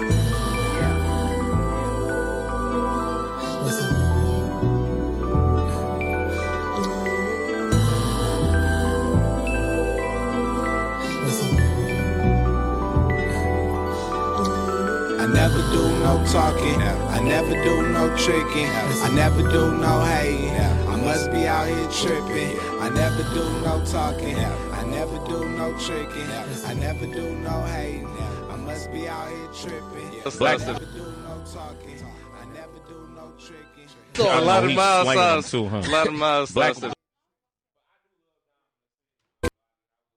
I 15.19 15.25
never 15.27 15.61
do 15.71 15.83
no 15.99 16.23
talking. 16.31 16.81
I 16.81 17.19
never 17.21 17.53
do 17.63 17.89
no 17.91 18.15
tricking. 18.15 18.69
I 18.69 19.09
never 19.13 19.41
do 19.41 19.77
no 19.77 20.01
hating. 20.05 20.51
I 20.87 20.95
must 20.95 21.31
be 21.31 21.47
out 21.47 21.67
here 21.67 21.89
tripping. 21.89 22.72
I 22.93 22.95
never 22.95 23.23
do 23.33 23.43
no 23.61 23.83
talking. 23.85 24.35
I 24.37 24.85
never 24.85 25.17
do 25.27 25.49
no 25.49 25.73
tricking. 25.79 26.29
I 26.65 26.73
never 26.75 27.05
do 27.07 27.35
no 27.37 27.63
hating. 27.63 28.07
I 28.51 28.55
must 28.57 28.91
be 28.91 29.07
out 29.07 29.29
here 29.29 29.47
tripping. 29.61 30.37
Black- 30.37 30.61
I 30.61 30.65
never 30.65 30.85
do 30.85 30.99
no 31.23 31.43
talking. 31.51 32.05
I 32.39 32.45
never 32.53 32.79
do 32.87 33.09
no 33.15 33.31
tricking. 33.39 33.87
So 34.15 34.23
a 34.25 34.41
lot 34.41 34.63
of 34.63 34.69
He's 34.69 34.77
mild 34.77 35.07
sauce. 35.07 35.51
too, 35.51 35.67
huh? 35.67 35.77
A 35.85 35.89
lot 35.89 36.07
of 36.07 36.13
mild 36.13 36.53
Black- 36.53 36.75
sauce. 36.75 36.93